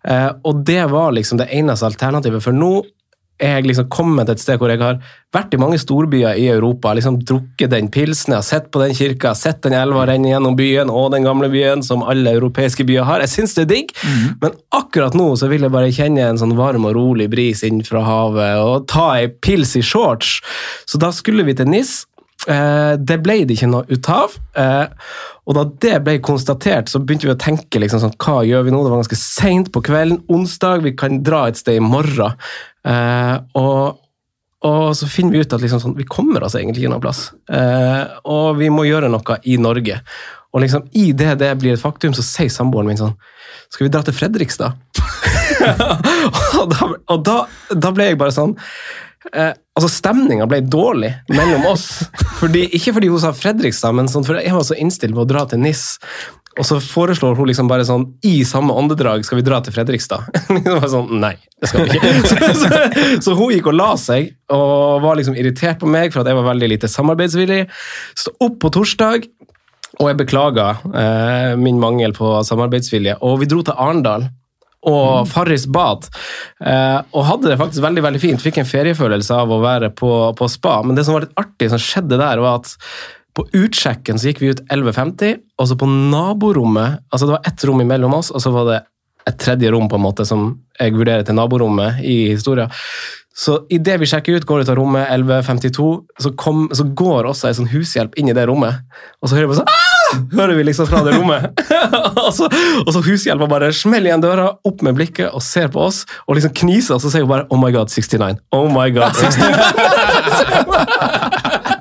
Eh, 0.09 0.31
og 0.43 0.65
det 0.67 0.81
var 0.91 1.13
liksom 1.15 1.39
det 1.41 1.51
eneste 1.53 1.87
alternativet. 1.87 2.43
For 2.43 2.55
nå 2.55 2.75
jeg 3.43 3.67
liksom 3.67 3.89
kommet 3.93 4.29
et 4.31 4.41
sted 4.41 4.59
hvor 4.61 4.71
jeg 4.71 4.81
har 4.81 4.99
vært 5.33 5.55
i 5.55 5.59
mange 5.61 5.79
storbyer 5.81 6.37
i 6.39 6.45
Europa, 6.53 6.93
liksom 6.93 7.19
drukket 7.25 7.71
den 7.73 7.89
pilsen, 7.93 8.35
jeg 8.35 8.39
har 8.39 8.47
sett 8.47 8.69
på 8.73 8.81
den 8.83 8.93
kirka, 8.97 9.33
sett 9.37 9.63
den 9.65 9.75
elva 9.77 10.05
renne 10.09 10.29
gjennom 10.29 10.57
byen 10.59 10.91
og 10.93 11.11
den 11.15 11.25
gamle 11.27 11.49
byen 11.53 11.83
som 11.85 12.05
alle 12.05 12.35
europeiske 12.37 12.85
byer 12.87 13.07
har. 13.09 13.25
Jeg 13.25 13.33
syns 13.33 13.57
det 13.57 13.65
er 13.65 13.71
digg, 13.73 13.93
men 14.43 14.55
akkurat 14.75 15.17
nå 15.17 15.31
så 15.39 15.49
vil 15.51 15.65
jeg 15.65 15.73
bare 15.73 15.93
kjenne 15.93 16.29
en 16.29 16.41
sånn 16.41 16.55
varm 16.59 16.87
og 16.89 16.95
rolig 16.97 17.29
bris 17.33 17.65
inn 17.67 17.83
fra 17.87 18.05
havet 18.05 18.61
og 18.61 18.87
ta 18.91 19.11
ei 19.19 19.29
pils 19.33 19.75
i 19.79 19.83
shorts. 19.85 20.39
Så 20.89 21.01
da 21.01 21.11
skulle 21.15 21.45
vi 21.47 21.57
til 21.57 21.71
NIS. 21.71 22.03
Eh, 22.43 22.95
det 22.99 23.21
ble 23.23 23.43
det 23.47 23.55
ikke 23.55 23.71
noe 23.71 23.87
ut 23.87 24.09
av. 24.11 24.35
Eh, 24.59 24.87
og 25.47 25.57
da 25.57 25.63
det 25.85 25.95
ble 26.05 26.17
konstatert, 26.23 26.91
så 26.91 27.01
begynte 27.01 27.27
vi 27.27 27.33
å 27.35 27.39
tenke 27.39 27.79
liksom 27.81 28.01
sånn, 28.03 28.15
hva 28.19 28.43
gjør 28.47 28.67
vi 28.67 28.73
nå? 28.73 28.83
Det 28.83 28.93
var 28.93 29.01
ganske 29.03 29.19
seint 29.19 29.71
på 29.75 29.83
kvelden. 29.83 30.21
Onsdag, 30.31 30.83
vi 30.85 30.95
kan 30.99 31.21
dra 31.25 31.45
et 31.49 31.59
sted 31.59 31.79
i 31.79 31.83
morgen. 31.83 32.37
Eh, 32.87 33.35
og, 33.59 33.99
og 34.67 34.85
så 34.97 35.09
finner 35.11 35.35
vi 35.37 35.43
ut 35.43 35.55
at 35.55 35.63
liksom 35.63 35.81
sånn, 35.83 35.97
vi 35.97 36.07
kommer 36.09 36.43
oss 36.43 36.57
egentlig 36.59 36.83
ikke 36.83 36.93
noen 36.93 37.03
plass. 37.03 37.25
Eh, 37.51 38.03
og 38.29 38.59
vi 38.59 38.71
må 38.73 38.87
gjøre 38.87 39.11
noe 39.11 39.39
i 39.49 39.57
Norge. 39.61 39.99
Og 40.53 40.61
liksom 40.61 40.85
i 40.99 41.09
det 41.17 41.37
det 41.41 41.53
blir 41.61 41.75
et 41.75 41.81
faktum, 41.81 42.13
så 42.13 42.25
sier 42.25 42.51
samboeren 42.53 42.91
min 42.91 42.99
sånn 42.99 43.15
Skal 43.73 43.87
vi 43.87 43.93
dra 43.93 44.03
til 44.05 44.13
Fredrikstad? 44.13 44.77
og 46.59 46.69
da, 46.69 46.91
og 47.09 47.23
da, 47.25 47.37
da 47.73 47.91
ble 47.95 48.11
jeg 48.11 48.19
bare 48.21 48.35
sånn 48.35 48.53
eh, 49.33 49.53
altså 49.73 49.89
Stemninga 49.89 50.45
ble 50.49 50.61
dårlig 50.61 51.09
mellom 51.33 51.65
oss. 51.71 51.87
Fordi, 52.37 52.67
ikke 52.77 52.93
fordi 52.97 53.09
hun 53.09 53.21
sa 53.23 53.33
Fredrikstad, 53.35 53.95
men 53.97 54.09
sånn, 54.11 54.25
for 54.27 54.37
jeg 54.37 54.53
var 54.53 54.65
så 54.67 54.77
innstilt 54.77 55.17
på 55.17 55.25
å 55.25 55.29
dra 55.29 55.45
til 55.49 55.63
NIS. 55.63 55.85
Og 56.53 56.67
så 56.67 56.77
foreslår 56.83 57.37
hun 57.37 57.47
liksom 57.49 57.69
bare 57.69 57.85
sånn 57.87 58.05
i 58.29 58.43
samme 58.45 58.75
åndedrag 58.77 59.23
skal 59.25 59.39
vi 59.39 59.45
dra 59.45 59.57
til 59.65 59.73
Fredrikstad. 59.73 60.27
det 60.53 60.75
var 60.75 60.85
sånn, 60.91 61.09
Nei, 61.23 61.33
det 61.57 61.71
skal 61.71 61.87
vi 61.87 61.97
ikke. 61.97 62.11
Så, 62.29 62.51
så, 62.59 62.81
så 63.25 63.33
hun 63.37 63.53
gikk 63.55 63.71
og 63.71 63.77
la 63.77 63.93
seg 63.99 64.29
og 64.53 65.01
var 65.03 65.17
liksom 65.17 65.37
irritert 65.39 65.79
på 65.81 65.89
meg 65.89 66.13
for 66.13 66.21
at 66.21 66.29
jeg 66.29 66.37
var 66.37 66.51
veldig 66.51 66.69
lite 66.75 66.89
samarbeidsvillig. 66.91 67.63
Så 68.19 68.35
opp 68.43 68.59
på 68.61 68.69
torsdag, 68.73 69.25
og 69.99 70.07
jeg 70.09 70.19
beklaga 70.21 70.69
eh, 70.93 71.51
min 71.59 71.81
mangel 71.81 72.13
på 72.17 72.35
samarbeidsvilje. 72.45 73.17
Og 73.25 73.41
vi 73.41 73.49
dro 73.49 73.61
til 73.65 73.77
Arendal 73.77 74.29
og 74.89 75.27
Farris 75.31 75.65
bad. 75.71 76.07
Eh, 76.59 76.99
og 77.13 77.27
hadde 77.27 77.51
det 77.51 77.59
faktisk 77.61 77.85
veldig 77.85 78.03
veldig 78.05 78.21
fint. 78.21 78.43
Fikk 78.43 78.61
en 78.61 78.69
feriefølelse 78.69 79.41
av 79.43 79.53
å 79.53 79.61
være 79.63 79.93
på, 79.95 80.11
på 80.37 80.49
spa. 80.51 80.79
Men 80.85 80.97
det 80.97 81.05
som 81.07 81.17
var 81.17 81.27
litt 81.27 81.37
artig 81.39 81.69
som 81.71 81.81
skjedde 81.81 82.19
der, 82.19 82.41
var 82.43 82.61
at 82.61 82.73
på 83.33 83.45
utsjekken 83.57 84.19
så 84.19 84.29
gikk 84.29 84.43
vi 84.43 84.51
ut 84.53 84.61
11.50, 84.69 85.39
og 85.57 85.69
så 85.69 85.77
på 85.79 85.89
naborommet 85.89 87.01
altså 87.09 87.27
Det 87.27 87.35
var 87.35 87.49
ett 87.49 87.65
rom 87.65 87.81
imellom 87.81 88.13
oss, 88.19 88.29
og 88.31 88.43
så 88.43 88.53
var 88.53 88.69
det 88.69 88.79
et 89.29 89.39
tredje 89.39 89.71
rom 89.71 89.87
på 89.89 89.97
en 89.97 90.03
måte 90.03 90.25
som 90.27 90.49
jeg 90.79 90.93
vurderer 90.93 91.23
til 91.25 91.37
naborommet 91.37 92.03
i 92.03 92.33
historien. 92.33 92.71
Så 93.33 93.63
idet 93.73 93.95
vi 94.01 94.09
sjekker 94.09 94.37
ut, 94.37 94.45
går 94.45 94.61
ut 94.61 94.69
av 94.69 94.77
rommet 94.77 95.09
11.52, 95.09 95.87
så, 96.21 96.33
så 96.77 96.87
går 97.01 97.31
også 97.31 97.49
en 97.49 97.57
sånn 97.61 97.71
hushjelp 97.71 98.19
inn 98.19 98.29
i 98.29 98.37
det 98.37 98.45
rommet. 98.49 98.83
Og 99.23 99.31
så 99.31 99.39
hører 99.39 99.49
vi 99.49 99.61
sånn 99.61 99.71
«Ah!» 99.71 99.93
hører 100.33 100.55
vi 100.55 100.63
liksom 100.67 100.87
fra 100.87 101.03
det 101.05 101.11
rommet. 101.17 101.43
og, 102.23 102.31
så, 102.35 102.45
og 102.85 102.93
så 102.93 103.01
hushjelpa 103.05 103.47
bare 103.49 103.73
smeller 103.73 104.07
igjen 104.11 104.23
døra, 104.23 104.47
opp 104.67 104.81
med 104.85 104.93
blikket 104.99 105.29
og 105.33 105.41
ser 105.45 105.67
på 105.73 105.79
oss 105.87 105.97
og 106.27 106.35
liksom 106.37 106.53
kniser, 106.61 106.93
og 106.97 107.01
så 107.03 107.09
sier 107.13 107.23
hun 107.25 107.33
bare 107.33 107.47
Oh 107.49 107.59
my 107.59 107.71
God, 107.73 107.87
69. 107.89 108.37
Oh 108.53 108.67
my 108.69 108.87
God, 108.93 109.11
69. 109.17 111.69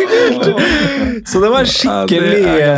Ganske 0.00 0.50
kult! 0.50 1.28
Så 1.28 1.40
det 1.40 1.52
var 1.52 1.70
skikkelig, 1.70 2.42
ja, 2.44 2.74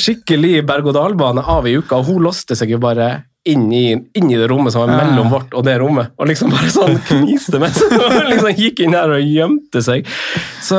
skikkelig 0.00 0.54
berg-og-dal-bane 0.68 1.44
av 1.54 1.68
i 1.68 1.76
uka, 1.78 2.00
og 2.00 2.08
hun 2.08 2.24
låste 2.28 2.56
seg 2.58 2.72
jo 2.72 2.80
bare 2.82 3.10
inn 3.48 3.66
i, 3.74 3.86
inn 3.90 4.30
i 4.30 4.38
det 4.38 4.46
rommet 4.50 4.74
som 4.74 4.84
var 4.84 4.92
mellom 4.94 5.32
vårt 5.32 5.54
og 5.58 5.64
det 5.66 5.74
rommet, 5.82 6.12
og 6.14 6.28
liksom 6.30 6.52
bare 6.54 6.70
sånn 6.70 7.00
kniste 7.08 7.58
mens 7.62 7.80
hun 7.90 8.30
liksom 8.30 8.54
gikk 8.54 8.84
inn 8.84 8.94
der 8.94 9.16
og 9.16 9.26
gjemte 9.26 9.82
seg. 9.82 10.06
Så 10.62 10.78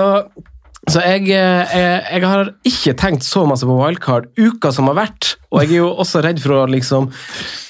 så 0.92 1.00
jeg, 1.00 1.30
eh, 1.32 1.72
jeg, 1.72 2.00
jeg, 2.12 2.24
har 2.28 2.50
ikke 2.68 2.94
tenkt 3.00 3.24
så 3.24 3.46
masse 3.48 3.64
på 3.68 3.76
wildcard 3.78 4.28
uka 4.36 4.72
som 4.76 4.90
har 4.92 4.98
vært. 4.98 5.30
Og 5.54 5.62
jeg 5.62 5.78
er 5.78 5.80
jo 5.80 5.92
også 6.04 6.20
redd 6.26 6.42
for 6.44 6.58
å 6.58 6.66
liksom 6.68 7.08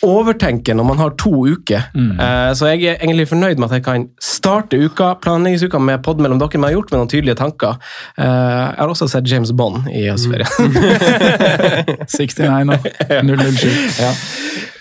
overtenke 0.08 0.74
når 0.74 0.88
man 0.88 1.02
har 1.02 1.14
to 1.22 1.44
uker. 1.54 1.92
Mm. 1.94 2.16
Uh, 2.18 2.50
så 2.58 2.72
jeg 2.72 2.88
er 2.90 2.98
egentlig 2.98 3.28
fornøyd 3.30 3.62
med 3.62 3.70
at 3.70 3.78
jeg 3.78 3.86
kan 3.86 4.08
starte 4.24 4.80
uka, 4.82 5.14
planleggingsuka 5.22 5.82
med 5.84 6.02
pod 6.06 6.24
mellom 6.24 6.42
dere, 6.42 6.58
men 6.58 6.72
jeg 6.72 6.74
har 6.74 6.80
gjort 6.80 6.94
med 6.94 7.04
noen 7.04 7.14
tydelige 7.14 7.40
tanker. 7.44 7.78
Uh, 8.18 8.26
jeg 8.26 8.82
har 8.82 8.96
også 8.96 9.12
sett 9.14 9.30
James 9.30 9.54
Bond 9.54 9.86
i 9.94 10.08
høstferien. 10.10 10.50
Mm. 10.58 12.06
69 12.18 12.50
og 12.74 12.94
007. 13.30 13.68
Ja. 14.02 14.14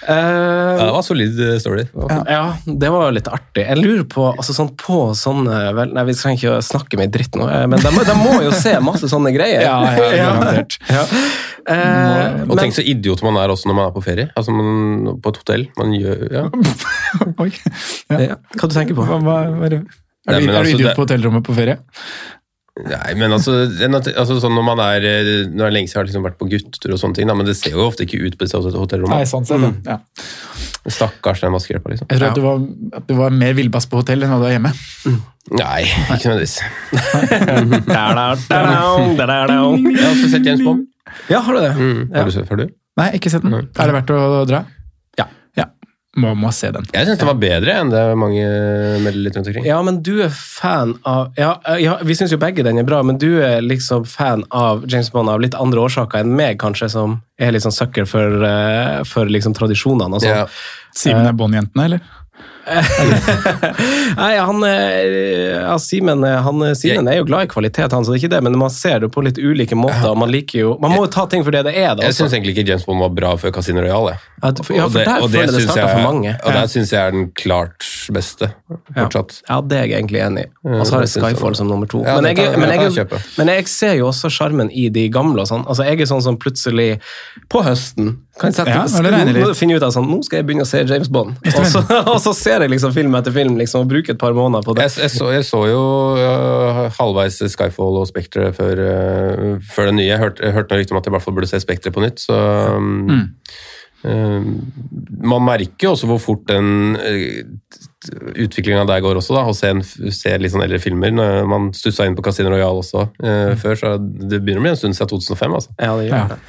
Uh, 0.02 0.14
ja, 0.14 0.84
det 0.84 0.92
var 0.96 1.04
solid 1.06 1.40
story. 1.62 1.84
Ja. 1.94 2.16
ja. 2.26 2.42
det 2.66 2.90
var 2.90 3.12
litt 3.14 3.28
artig. 3.30 3.62
Jeg 3.62 3.78
lurer 3.78 4.04
på 4.10 4.24
altså 4.32 4.56
sånn 4.56 4.72
på 4.78 5.04
sånne 5.18 5.60
vel, 5.76 5.92
Nei, 5.94 6.04
Vi 6.08 6.16
trenger 6.18 6.40
ikke 6.40 6.56
å 6.56 6.64
snakke 6.66 6.98
med 6.98 7.12
dritt 7.14 7.38
nå, 7.38 7.46
men 7.70 7.78
de, 7.78 7.92
de, 8.08 8.16
må 8.18 8.40
jo 8.42 8.50
se 8.56 8.74
masse 8.82 9.10
sånne 9.12 9.30
greier. 9.34 9.62
Ja, 9.62 9.78
ja, 9.94 10.10
garantert. 10.24 10.78
ja. 10.90 11.06
Uh, 11.62 12.42
og 12.50 12.56
tenk 12.58 12.74
så 12.74 12.82
idiot 12.82 13.20
man 13.22 13.36
er 13.38 13.52
også 13.52 13.70
når 13.70 13.76
man 13.78 13.88
er 13.88 13.94
på 13.94 14.02
ferie. 14.02 14.30
Altså 14.38 14.54
man, 14.54 15.18
På 15.22 15.30
et 15.30 15.42
hotell. 15.42 15.66
Man 15.78 15.94
gjør 15.94 16.24
ja. 16.32 16.44
Oi. 17.42 17.50
Ja. 18.10 18.38
Hva 18.56 18.68
du 18.68 18.74
tenker 18.74 18.98
på? 18.98 19.06
Hva, 19.06 19.20
hva, 19.22 19.38
hva 19.54 19.68
er, 19.68 19.76
det? 19.76 19.82
er, 20.26 20.32
Nei, 20.32 20.40
du, 20.42 20.50
er 20.50 20.58
altså, 20.58 20.64
du 20.64 20.80
idiot 20.80 20.98
på 20.98 21.06
hotellrommet 21.06 21.46
på 21.46 21.54
ferie? 21.56 21.78
Nei, 22.72 23.12
men 23.20 23.35
altså, 23.37 23.52
altså 23.68 24.38
sånn 24.40 24.54
når 24.56 24.64
man 24.64 24.80
er 24.80 25.04
Nå 25.04 25.11
er 25.61 25.68
det 25.68 25.74
lenge 25.74 25.90
siden 25.90 25.98
jeg 25.98 25.98
har 25.98 26.06
liksom 26.08 26.24
vært 26.24 26.38
på 26.40 26.46
guttetur, 26.48 26.94
og 26.94 27.00
sånne 27.02 27.18
ting, 27.18 27.28
da, 27.28 27.35
men 27.37 27.44
det 27.44 27.52
ser 27.58 27.74
jo 27.76 27.85
ofte 27.85 28.06
ikke 28.06 28.22
ut 28.22 28.38
på 28.40 28.46
disse 28.46 28.56
hotellrommene. 28.56 29.18
Nei, 29.20 29.28
sånn 29.28 29.44
sett, 29.44 29.61
mm. 29.61 29.82
ja. 29.85 29.98
Stakkars 30.88 31.42
den 31.44 31.52
vaskehjelpa, 31.52 31.92
liksom. 31.92 32.08
Jeg 32.08 32.18
tror 32.18 32.30
at 32.30 32.38
du 32.38 32.44
var, 32.46 32.64
at 32.96 33.04
du 33.11 33.14
var 33.18 33.37
mer 33.42 33.52
villbass 33.58 33.87
på 33.92 34.00
hotell 34.00 34.24
enn 34.24 34.32
hva 34.32 34.40
du 34.40 34.46
er 34.48 34.56
hjemme. 34.56 34.72
Mm. 35.04 35.20
Nei, 35.58 35.82
ikke 35.85 36.32
nødvendigvis. 36.32 36.56
jeg 39.92 40.06
har 40.06 40.14
også 40.14 40.32
sett 40.32 40.48
James 40.48 40.64
Bond. 40.64 40.87
Ja, 41.28 41.42
har 41.44 41.52
du 41.52 41.61
det? 41.61 41.72
Mm. 41.76 42.02
Har 42.14 42.24
du 42.30 42.32
sett 42.35 42.48
før, 42.48 42.64
du? 42.64 42.72
Nei, 43.02 43.11
ikke 43.18 43.32
sett 43.32 43.44
den. 43.44 43.52
Nei. 43.52 43.66
Er 43.76 43.90
det 43.90 44.00
verdt 44.00 44.16
å 44.16 44.46
dra? 44.48 44.64
Må, 46.20 46.35
må 46.37 46.51
se 46.53 46.68
den. 46.75 46.85
Jeg 46.92 47.09
syns 47.09 47.20
den 47.22 47.29
var 47.31 47.38
bedre 47.40 47.75
enn 47.81 47.90
det 47.92 48.01
mange 48.20 48.42
melder 49.01 49.20
litt 49.25 49.37
rundt 49.38 49.48
omkring. 49.48 49.64
Ja, 49.64 49.79
men 49.87 50.03
du 50.05 50.12
er 50.27 50.33
fan 50.35 50.98
av 51.09 51.33
Ja, 51.40 51.55
ja 51.81 51.94
vi 52.05 52.16
syns 52.18 52.35
jo 52.35 52.40
begge 52.42 52.64
den 52.66 52.81
er 52.83 52.85
bra, 52.85 53.01
men 53.07 53.16
du 53.20 53.40
er 53.40 53.64
liksom 53.64 54.05
fan 54.09 54.44
av 54.53 54.85
James 54.92 55.09
Bond 55.14 55.33
av 55.33 55.40
litt 55.40 55.57
andre 55.57 55.81
årsaker 55.87 56.20
enn 56.20 56.35
meg, 56.37 56.59
kanskje, 56.61 56.90
som 56.92 57.22
er 57.40 57.55
litt 57.57 57.64
sånn 57.64 57.72
sucker 57.72 58.05
for, 58.09 58.44
uh, 58.44 59.01
for 59.09 59.31
liksom 59.33 59.57
tradisjonene 59.57 60.20
og 60.20 60.25
sånn. 60.25 60.42
Ja. 60.42 60.92
Simen 60.92 61.25
er 61.25 61.38
Bond-jentene, 61.38 61.88
eller? 61.88 62.05
Nei, 64.16 64.37
han, 64.38 64.62
ja, 64.62 65.79
Simen, 65.83 66.22
han, 66.22 66.64
Simen 66.79 67.09
er 67.11 67.18
jo 67.18 67.27
glad 67.27 67.48
i 67.48 67.51
kvalitet, 67.51 67.92
han, 67.92 68.05
så 68.05 68.12
det 68.12 68.20
er 68.20 68.22
ikke 68.22 68.33
det, 68.37 68.42
men 68.46 68.59
man 68.61 68.70
ser 68.70 69.03
det 69.03 69.11
på 69.14 69.25
litt 69.27 69.40
ulike 69.40 69.79
måter. 69.79 70.11
og 70.12 70.20
Man 70.20 70.31
liker 70.33 70.61
jo, 70.61 70.75
man 70.83 70.94
må 70.94 71.07
jo 71.07 71.11
ta 71.12 71.27
ting 71.31 71.42
for 71.46 71.55
det 71.55 71.64
det 71.66 71.75
er. 71.75 71.96
Da, 71.98 72.07
jeg 72.07 72.18
syns 72.18 72.37
egentlig 72.37 72.55
ikke 72.57 72.68
James 72.70 72.87
Bond 72.87 73.03
var 73.03 73.12
bra 73.16 73.35
før 73.40 73.55
Casino 73.57 73.83
Royale. 73.85 74.14
Ja, 74.42 74.53
for, 74.59 74.77
ja, 74.77 74.87
for 74.90 75.07
der 75.07 75.27
føler 75.27 75.55
det 75.55 75.64
starta 75.66 75.88
for 75.90 76.07
mange. 76.07 76.35
Og 76.38 76.57
der 76.57 76.70
syns 76.70 76.94
jeg 76.94 77.01
er 77.03 77.14
den 77.14 77.29
klart 77.38 77.87
beste 78.14 78.53
fortsatt. 78.96 79.38
Ja, 79.48 79.61
det 79.62 79.79
er 79.79 79.87
jeg 79.87 79.98
egentlig 80.01 80.22
enig 80.25 80.46
i. 80.48 80.53
Og 80.72 80.83
så 80.87 80.96
har 80.96 81.07
jeg 81.07 81.14
Skyfall 81.14 81.59
som 81.59 81.70
nummer 81.70 81.90
to. 81.90 82.03
Men, 82.07 82.31
jeg, 82.31 82.51
men, 82.59 82.72
jeg, 82.75 82.92
jeg, 82.98 83.22
men, 83.38 83.53
jeg, 83.57 83.68
ser 83.70 83.96
jo 83.98 84.09
også 84.11 84.31
sjarmen 84.33 84.70
i 84.70 84.88
de 84.92 85.07
gamle 85.12 85.44
og 85.44 85.51
sånn. 85.51 85.66
Altså, 85.66 85.87
jeg 85.88 86.03
er 86.03 86.11
sånn 86.11 86.25
som 86.25 86.38
plutselig, 86.42 86.90
på 87.53 87.62
høsten 87.66 88.16
kan 88.42 88.55
sette, 88.55 88.74
ja, 88.74 88.83
nå, 88.85 89.52
finne 89.57 89.76
ut 89.78 89.85
av 89.87 89.92
sånn, 89.94 90.09
nå 90.11 90.18
skal 90.26 90.40
jeg 90.40 90.48
begynne 90.48 90.66
å 90.66 90.68
se 90.68 90.83
James 90.83 91.11
Bond. 91.12 91.37
Og 91.52 91.66
så, 91.70 91.83
og 92.12 92.18
så 92.24 92.35
ser 92.37 92.64
jeg 92.64 92.72
liksom 92.74 92.94
film 92.96 93.14
etter 93.18 93.35
film 93.35 93.59
liksom, 93.61 93.85
og 93.87 93.92
bruker 93.92 94.16
et 94.16 94.20
par 94.20 94.35
måneder 94.37 94.66
på 94.66 94.74
det. 94.76 94.88
Jeg, 94.88 95.05
jeg, 95.05 95.14
så, 95.14 95.28
jeg 95.35 95.46
så, 95.48 95.62
jo 95.70 95.83
uh, 96.18 96.87
halvveis 96.98 97.38
Skyfall 97.55 98.00
og 98.02 98.09
Spektre 98.11 98.50
før, 98.57 98.83
uh, 98.83 99.68
før 99.74 99.90
det 99.90 99.98
nye. 100.00 100.09
Jeg 100.11 100.22
hørte, 100.22 100.42
jeg 100.46 100.57
hørte 100.57 100.74
noe 100.74 100.83
rykte 100.83 100.96
om 100.96 101.00
at 101.00 101.07
jeg 101.07 101.14
i 101.14 101.16
hvert 101.16 101.26
fall 101.28 101.38
burde 101.38 101.52
se 101.52 101.62
Spektre 101.62 101.94
på 101.94 102.05
nytt. 102.05 102.24
så... 102.24 102.40
Um, 102.72 102.90
mm. 103.07 103.22
uh, 104.09 104.50
man 105.22 105.46
merker 105.46 105.87
jo 105.87 105.94
også 105.94 106.09
hvor 106.11 106.18
fort 106.18 106.42
den 106.50 106.98
utviklinga 108.42 108.83
der 108.88 109.02
går 109.05 109.20
også, 109.20 109.37
da, 109.37 109.44
å 109.46 109.55
se, 109.55 109.70
en, 109.70 109.85
se 109.87 110.33
litt 110.42 110.50
sånn 110.50 110.64
eldre 110.64 110.83
filmer. 110.83 111.14
Når 111.14 111.46
man 111.46 111.70
stussa 111.76 112.09
inn 112.09 112.18
på 112.18 112.24
Casino 112.26 112.50
Royal 112.50 112.83
også 112.83 113.07
mm. 113.14 113.62
før, 113.62 113.78
så 113.78 113.94
det 114.02 114.42
begynner 114.42 114.59
å 114.59 114.66
bli 114.66 114.74
en 114.74 114.81
stund 114.81 114.98
siden 114.98 115.12
2005. 115.14 115.59
altså. 115.61 115.74
Ja, 115.78 115.94
det 116.00 116.11
gjør 116.11 116.35
Ja. 116.35 116.40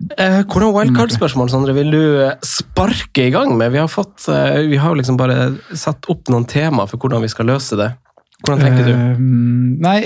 Eh, 0.00 0.40
hvordan 0.48 0.72
wildcard-spørsmål 0.74 1.50
Sondre, 1.52 1.74
vil 1.76 1.90
du 1.92 2.02
eh, 2.24 2.36
sparke 2.46 3.26
i 3.28 3.32
gang 3.34 3.52
med? 3.58 3.74
Vi 3.74 3.80
har, 3.82 3.90
fått, 3.90 4.24
eh, 4.32 4.62
vi 4.70 4.78
har 4.80 4.96
liksom 4.96 5.18
bare 5.20 5.52
satt 5.76 6.08
opp 6.12 6.30
noen 6.32 6.46
tema 6.48 6.86
for 6.88 7.00
hvordan 7.02 7.24
vi 7.24 7.32
skal 7.32 7.50
løse 7.52 7.76
det. 7.78 7.90
Hvordan 8.40 8.62
tenker 8.64 8.86
du? 8.88 8.92
Uh, 8.94 9.18
nei, 9.84 9.96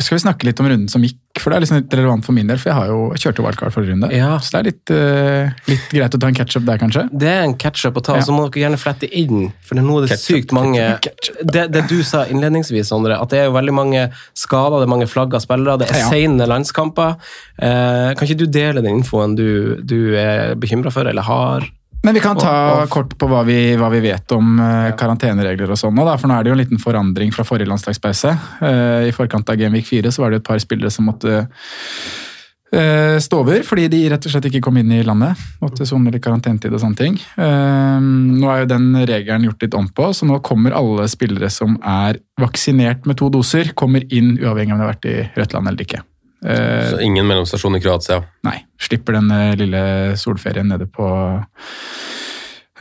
skal 0.00 0.16
vi 0.16 0.22
snakke 0.22 0.46
litt 0.48 0.60
om 0.62 0.68
runden 0.70 0.88
som 0.88 1.02
gikk? 1.04 1.18
For 1.40 1.48
det 1.48 1.56
er 1.56 1.64
liksom 1.64 1.78
litt 1.78 1.94
relevant 1.96 2.24
for 2.26 2.36
min 2.36 2.48
del, 2.50 2.58
for 2.60 2.68
jeg 2.70 2.76
har 2.76 2.88
jo 2.90 2.96
jeg 3.14 3.22
kjørte 3.24 3.44
wildcard 3.44 3.72
forrige 3.74 3.94
runde. 3.94 4.08
Ja. 4.12 4.30
Så 4.44 4.52
det 4.52 4.58
er 4.60 4.66
litt, 4.68 4.92
uh, 4.92 5.68
litt 5.70 5.86
greit 5.92 6.16
å 6.16 6.20
ta 6.20 6.28
en 6.28 6.36
catch-up 6.36 6.66
der, 6.68 6.80
kanskje. 6.80 7.04
Det 7.12 7.30
er 7.30 7.42
en 7.46 7.54
catch-up 7.60 7.96
å 8.00 8.04
ta, 8.04 8.16
Ja. 8.20 8.24
så 8.26 8.36
må 8.36 8.46
dere 8.48 8.64
gjerne 8.66 8.80
flette 8.80 9.08
inn. 9.08 9.52
For 9.64 9.74
det 9.76 9.84
er 9.84 9.88
noe 9.88 10.06
det 10.06 10.18
sykt 10.20 10.52
mange 10.56 10.80
det, 11.00 11.64
det 11.72 11.84
du 11.88 11.98
sa 12.04 12.24
innledningsvis, 12.28 12.88
Sondre, 12.92 13.16
at 13.20 13.32
det 13.32 13.40
er 13.42 13.46
jo 13.50 13.56
veldig 13.56 13.74
mange 13.76 14.06
skader, 14.36 14.80
det 14.82 14.88
er 14.88 14.94
mange 14.94 15.08
flagga 15.08 15.40
spillere, 15.40 15.78
det 15.80 15.90
er 15.90 16.02
Ja. 16.02 16.08
sene 16.12 16.48
landskamper. 16.48 17.16
Uh, 17.60 18.12
kan 18.16 18.26
ikke 18.28 18.38
du 18.44 18.46
dele 18.46 18.82
den 18.84 19.00
infoen 19.02 19.36
du, 19.36 19.76
du 19.82 20.14
er 20.16 20.54
bekymra 20.56 20.92
for, 20.92 21.08
eller 21.08 21.22
har? 21.22 21.68
Men 22.02 22.14
vi 22.14 22.20
kan 22.20 22.38
ta 22.38 22.86
kort 22.90 23.14
på 23.18 23.28
hva 23.30 23.44
vi, 23.46 23.76
hva 23.78 23.86
vi 23.92 24.00
vet 24.02 24.34
om 24.34 24.56
uh, 24.58 24.90
karanteneregler 24.98 25.70
og 25.70 25.78
sånn. 25.78 26.00
For 26.02 26.26
nå 26.30 26.34
er 26.34 26.42
det 26.42 26.50
jo 26.50 26.56
en 26.56 26.62
liten 26.64 26.82
forandring 26.82 27.30
fra 27.34 27.46
forrige 27.46 27.70
landslagspause. 27.70 28.34
Uh, 28.58 29.06
I 29.06 29.14
forkant 29.14 29.52
av 29.52 29.60
Genvik 29.60 29.86
4 29.86 30.10
så 30.10 30.24
var 30.24 30.34
det 30.34 30.42
et 30.42 30.48
par 30.50 30.58
spillere 30.62 30.90
som 30.90 31.06
måtte 31.06 31.44
uh, 31.44 33.16
stå 33.22 33.40
over 33.44 33.62
fordi 33.68 33.86
de 33.92 34.02
rett 34.10 34.26
og 34.26 34.34
slett 34.34 34.50
ikke 34.50 34.64
kom 34.66 34.82
inn 34.82 34.90
i 34.98 35.04
landet. 35.06 35.38
Måtte 35.62 35.86
sone 35.86 36.10
litt 36.10 36.24
karantentid 36.26 36.74
og 36.74 36.82
sånne 36.82 36.98
ting. 36.98 37.22
Nå 37.38 38.50
er 38.50 38.64
jo 38.64 38.72
den 38.74 38.88
regelen 39.06 39.46
gjort 39.46 39.62
litt 39.62 39.78
om 39.78 39.86
på, 39.94 40.10
så 40.10 40.26
nå 40.26 40.42
kommer 40.42 40.74
alle 40.74 41.06
spillere 41.12 41.52
som 41.54 41.78
er 41.86 42.18
vaksinert 42.42 43.06
med 43.06 43.22
to 43.22 43.30
doser, 43.30 43.76
kommer 43.78 44.02
inn 44.10 44.34
uavhengig 44.40 44.74
om 44.74 44.82
de 44.82 44.88
har 44.88 44.96
vært 44.96 45.12
i 45.12 45.20
rødt 45.38 45.54
land 45.54 45.70
eller 45.70 45.86
ikke. 45.86 46.02
Eh, 46.44 46.90
Så 46.90 47.00
ingen 47.00 47.26
mellomstasjon 47.26 47.76
i 47.78 47.80
Kroatia. 47.80 48.22
Nei, 48.46 48.58
slipper 48.82 49.12
den 49.18 49.30
eh, 49.30 49.54
lille 49.60 49.82
solferien 50.18 50.68
nede 50.72 50.86
på 50.90 51.06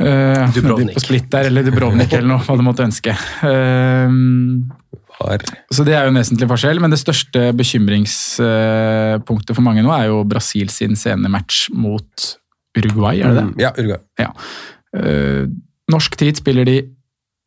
uh, 0.02 0.54
Dubrovnik. 0.56 0.94
På 0.98 1.04
Split 1.04 1.28
der, 1.34 1.44
eller 1.52 1.64
Dubrovnik, 1.68 2.12
eller 2.14 2.28
noe, 2.34 2.42
hva 2.46 2.54
du 2.58 2.64
måtte 2.66 2.84
ønske. 2.88 3.12
Ehm, 3.46 4.72
så 5.70 5.82
det 5.86 5.94
er 5.94 6.04
jo 6.08 6.10
en 6.10 6.18
vesentlig 6.18 6.48
forskjell, 6.50 6.80
men 6.82 6.90
det 6.90 6.98
største 6.98 7.52
bekymringspunktet 7.54 9.54
for 9.54 9.62
mange 9.66 9.84
nå 9.86 9.92
er 9.94 10.08
jo 10.10 10.24
Brasil 10.26 10.70
sin 10.74 10.96
sene 10.98 11.30
match 11.30 11.68
mot 11.78 12.10
Uruguay, 12.78 13.20
er 13.22 13.28
det 13.30 13.36
det? 13.38 13.44
Mm, 13.52 13.60
Ja, 13.62 13.70
Uruguay. 13.78 14.02
Eh, 14.98 15.46
norsk 15.92 16.16
tid 16.18 16.38
spiller 16.42 16.66
de 16.66 16.80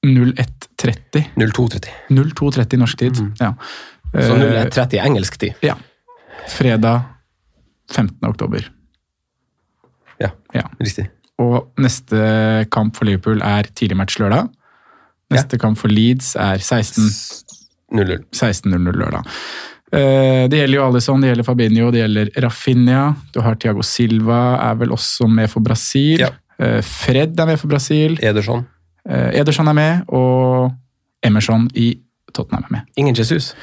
01.30. 0.06 1.24
02.30. 1.40 1.90
02.30 2.12 2.76
norsk 2.84 2.96
tid, 3.02 3.14
ja. 3.40 3.50
Så 4.14 4.36
Eh, 4.38 4.62
0-30 4.70 5.00
engelsk 5.02 5.34
tid. 5.42 5.52
Ja. 5.64 5.74
Fredag 6.48 7.02
15. 7.92 8.28
oktober. 8.28 8.70
Ja, 10.20 10.30
Ja. 10.54 10.62
riktig. 10.80 11.08
Og 11.38 11.72
neste 11.78 12.66
kamp 12.70 12.96
for 12.96 13.04
Liverpool 13.08 13.42
er 13.42 13.62
tidlig 13.74 13.96
match 13.96 14.18
lørdag. 14.18 14.48
Neste 15.32 15.58
kamp 15.58 15.78
for 15.78 15.88
Leeds 15.88 16.34
er 16.36 16.58
16 16.62 17.08
0-0. 17.92 18.24
16.00 18.32 18.92
lørdag. 18.94 19.26
Eh, 19.92 20.48
Det 20.48 20.58
gjelder 20.58 20.74
jo 20.78 20.86
Alison, 20.86 21.20
det 21.20 21.28
gjelder 21.30 21.44
Fabinho, 21.44 21.90
det 21.90 22.00
gjelder 22.02 22.30
Rafinha. 22.42 23.14
Du 23.32 23.40
har 23.40 23.54
Thiago 23.56 23.82
Silva, 23.82 24.58
er 24.70 24.74
vel 24.76 24.88
også 24.90 25.28
med 25.28 25.50
for 25.50 25.60
Brasil. 25.60 26.18
Ja. 26.20 26.28
Eh, 26.58 26.80
Fred 26.82 27.38
er 27.40 27.46
med 27.46 27.58
for 27.58 27.68
Brasil. 27.68 28.16
Ederson. 28.22 28.66
Eh, 29.08 29.30
Ederson 29.40 29.68
er 29.68 29.72
med, 29.74 30.04
og 30.08 30.72
Emerson 31.22 31.68
i 31.74 31.98
Tottenham 32.32 32.64
er 32.64 32.70
med. 32.70 32.80
Ingen 32.96 33.14
Jesus. 33.16 33.54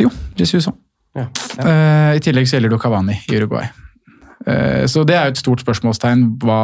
Jo, 0.00 0.10
Jesus 0.38 0.66
òg. 0.66 0.74
Ja. 1.18 1.26
Uh, 1.58 2.16
I 2.16 2.20
tillegg 2.22 2.48
så 2.48 2.56
gjelder 2.56 2.74
det 2.74 2.80
Cavani 2.82 3.16
i 3.26 3.38
Uruguay. 3.38 3.70
Uh, 4.46 4.86
Så 4.88 5.02
det 5.04 5.16
er 5.16 5.26
jo 5.28 5.34
et 5.34 5.40
stort 5.42 5.64
spørsmålstegn. 5.64 6.22
Hva, 6.42 6.60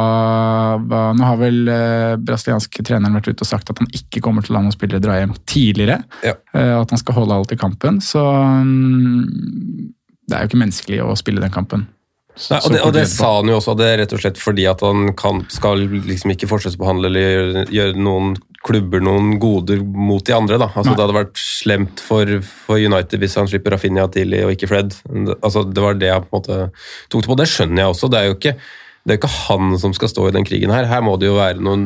hva, 0.87 1.01
nå 1.17 1.27
har 1.27 1.41
vel 1.41 1.59
uh, 1.67 2.15
brasilianske 2.21 2.85
treneren 2.87 3.19
vært 3.19 3.29
ute 3.33 3.45
og 3.45 3.51
sagt 3.51 3.73
at 3.73 3.83
han 3.83 3.91
ikke 3.93 4.23
kommer 4.23 4.45
til 4.45 4.55
å 4.55 4.57
la 4.57 4.63
noen 4.65 4.75
spillere 4.75 5.03
dra 5.03 5.19
hjem 5.19 5.35
tidligere. 5.49 5.99
Ja. 6.25 6.37
At 6.53 6.95
han 6.95 7.01
skal 7.01 7.19
holde 7.19 7.37
alt 7.37 7.53
i 7.53 7.59
kampen. 7.59 8.01
Så 8.03 8.23
um, 8.23 9.21
det 10.27 10.35
er 10.35 10.43
jo 10.43 10.51
ikke 10.51 10.63
menneskelig 10.63 11.03
å 11.05 11.13
spille 11.19 11.43
den 11.43 11.53
kampen. 11.53 11.85
Nei, 12.37 12.59
og, 12.59 12.73
det, 12.73 12.81
og 12.85 12.93
det 12.95 13.05
sa 13.09 13.31
han 13.39 13.49
jo 13.49 13.57
også, 13.57 13.73
det 13.79 13.87
er 13.89 13.97
rett 14.03 14.13
og 14.13 14.21
slett 14.21 14.37
fordi 14.41 14.67
at 14.69 14.83
han 14.85 15.11
kan, 15.17 15.41
skal 15.51 15.81
liksom 15.89 16.33
ikke 16.35 16.49
forskjellsbehandle 16.51 17.09
eller 17.09 17.27
gjøre, 17.27 17.65
gjøre 17.73 18.03
noen 18.05 18.35
klubber 18.67 19.03
noen 19.03 19.37
goder 19.41 19.81
mot 19.81 20.23
de 20.25 20.33
andre. 20.35 20.57
da. 20.59 20.69
Altså 20.73 20.91
Nei. 20.91 20.97
Det 20.97 21.05
hadde 21.05 21.17
vært 21.17 21.39
slemt 21.41 22.01
for, 22.03 22.31
for 22.65 22.81
United 22.81 23.21
hvis 23.21 23.37
han 23.39 23.47
slipper 23.49 23.75
Rafinha 23.75 24.07
tidlig 24.11 24.43
og 24.45 24.53
ikke 24.55 24.69
Fred. 24.71 24.97
Altså 25.37 25.63
Det 25.67 25.83
var 25.83 25.97
det 25.99 26.09
jeg 26.11 26.25
på 26.25 26.29
en 26.29 26.35
måte 26.41 26.59
tok 27.13 27.23
det 27.23 27.31
på. 27.31 27.39
Det 27.39 27.49
skjønner 27.51 27.83
jeg 27.83 27.93
også. 27.93 28.11
Det 28.11 28.19
er 28.19 28.29
jo 28.29 28.37
ikke 28.37 28.55
det 29.07 29.13
er 29.13 29.19
ikke 29.21 29.29
han 29.31 29.77
som 29.79 29.93
skal 29.95 30.09
stå 30.11 30.25
i 30.27 30.33
den 30.35 30.43
krigen 30.43 30.71
her. 30.73 30.83
Her 30.89 31.03
må 31.05 31.13
det 31.15 31.29
jo 31.29 31.37
være 31.37 31.63
noen 31.63 31.85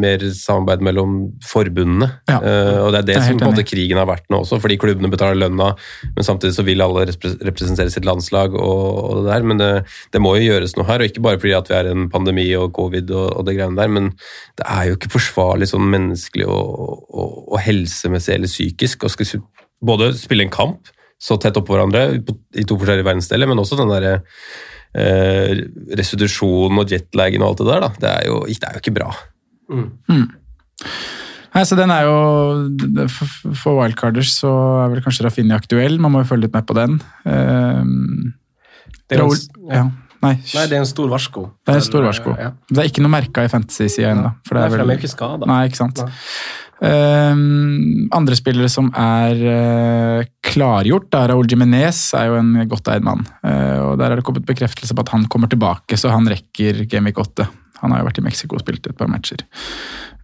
mer 0.00 0.22
samarbeid 0.32 0.80
mellom 0.86 1.16
forbundene. 1.44 2.08
Ja. 2.30 2.38
uh, 2.40 2.78
og 2.86 2.94
det 2.94 3.02
er 3.02 3.04
det 3.04 3.10
det 3.10 3.16
er 3.18 3.26
som 3.26 3.40
på 3.42 3.44
en 3.44 3.52
måte 3.52 3.66
krigen 3.68 4.00
har 4.00 4.08
vært 4.08 4.24
nå 4.32 4.40
også, 4.40 4.56
fordi 4.64 4.78
klubbene 4.80 5.10
betaler 5.12 5.36
lønna, 5.36 5.74
men 6.16 6.26
samtidig 6.26 6.56
så 6.56 6.64
vil 6.64 6.80
alle 6.80 7.04
representere 7.10 7.92
sitt 7.92 8.08
landslag 8.08 8.56
og, 8.56 8.86
og 8.96 9.20
det 9.20 9.34
der. 9.34 9.46
Men 9.52 9.60
det, 9.60 9.70
det 10.16 10.22
må 10.24 10.32
jo 10.38 10.48
gjøres 10.48 10.78
noe 10.78 10.88
her, 10.88 11.04
og 11.04 11.12
ikke 11.12 11.26
bare 11.28 11.42
fordi 11.42 11.54
at 11.58 11.68
vi 11.68 11.76
er 11.76 11.90
i 11.90 11.94
en 11.98 12.08
pandemi 12.12 12.48
og 12.56 12.72
covid 12.78 13.12
og, 13.12 13.28
og 13.36 13.48
det 13.48 13.58
greiene 13.58 13.76
der, 13.76 13.92
men 13.92 14.10
det 14.56 14.64
er 14.64 14.88
jo 14.88 14.96
ikke 14.96 15.12
forsvarlig 15.18 15.68
sånn 15.74 15.92
menneskelig 15.92 16.48
og, 16.48 17.04
og 17.12 17.60
helsemessig 17.66 18.38
eller 18.38 18.52
psykisk 18.52 19.04
å 19.04 19.12
skulle 19.12 19.44
både 19.84 20.14
spille 20.16 20.48
en 20.48 20.56
kamp 20.56 20.88
så 21.20 21.38
tett 21.40 21.56
oppå 21.56 21.72
hverandre 21.72 22.08
i 22.16 22.64
to 22.68 22.76
forskjellige 22.76 23.06
verdensdeler, 23.06 23.48
men 23.48 23.60
også 23.60 23.78
den 23.80 23.92
derre 23.92 24.18
eh, 24.96 25.52
restitusjonen 25.98 26.80
og 26.82 26.90
jetlagen 26.94 27.44
og 27.44 27.52
alt 27.52 27.62
det 27.62 27.68
der, 27.70 27.84
da. 27.86 27.90
Det 28.02 28.10
er 28.14 28.26
jo, 28.30 28.40
det 28.48 28.64
er 28.70 28.78
jo 28.78 28.82
ikke 28.84 28.96
bra. 28.96 29.10
Nei, 31.56 31.62
så 31.64 31.76
den 31.78 31.88
er 31.94 32.04
jo 32.04 32.16
For 33.56 33.78
wildcarders 33.78 34.34
så 34.42 34.50
er 34.84 34.90
vel 34.92 35.00
kanskje 35.04 35.24
Rafinha 35.26 35.56
aktuell. 35.56 35.96
Man 36.02 36.12
må 36.12 36.20
jo 36.22 36.28
følge 36.28 36.46
litt 36.48 36.56
med 36.56 36.66
på 36.68 36.76
den. 36.76 36.98
Um, 37.24 38.34
Det 39.08 39.16
er 39.18 39.22
en- 39.24 39.70
ja. 39.72 39.84
Nei, 40.22 40.32
Nei, 40.54 40.62
det 40.66 40.72
er 40.72 40.80
en 40.80 40.86
stor 40.88 41.08
varsko. 41.12 41.42
det 41.64 41.74
er 41.74 41.76
en 41.78 41.84
stor 41.84 42.02
varsko. 42.02 42.32
Ja. 42.40 42.50
Det 42.68 42.78
er 42.78 42.88
ikke 42.88 43.02
noe 43.04 43.12
merka 43.12 43.44
i 43.44 43.48
fantasy-sida 43.52 44.10
ennå. 44.14 44.30
For 44.48 44.56
det 44.56 44.70
for 44.72 44.76
de 44.78 44.82
er 44.82 44.96
jo 44.96 44.98
ikke 44.98 45.12
skada. 45.12 45.46
Nei, 45.46 45.68
ikke 45.68 45.76
sant. 45.76 46.00
Nei. 46.02 46.10
Um, 46.76 48.08
andre 48.12 48.36
spillere 48.36 48.68
som 48.68 48.90
er 49.00 49.38
uh, 49.40 50.26
klargjort, 50.44 51.08
da, 51.14 51.22
Raúl 51.30 51.48
Jiménez 51.48 52.00
er 52.18 52.28
jo 52.28 52.40
en 52.40 52.52
godt 52.68 52.90
eid 52.92 53.06
mann. 53.06 53.24
Uh, 53.40 53.92
og 53.92 53.92
Der 54.00 54.12
er 54.12 54.20
det 54.20 54.26
kommet 54.28 54.48
bekreftelse 54.48 54.96
på 54.96 55.06
at 55.06 55.14
han 55.14 55.24
kommer 55.32 55.48
tilbake, 55.52 55.96
så 55.96 56.12
han 56.12 56.28
rekker 56.28 56.84
Gameweek 56.90 57.22
8. 57.22 57.48
Han 57.80 57.92
har 57.92 58.02
jo 58.02 58.08
vært 58.10 58.20
i 58.20 58.26
Mexico 58.26 58.58
og 58.58 58.64
spilt 58.64 58.88
et 58.88 58.98
par 58.98 59.08
matcher. 59.12 59.46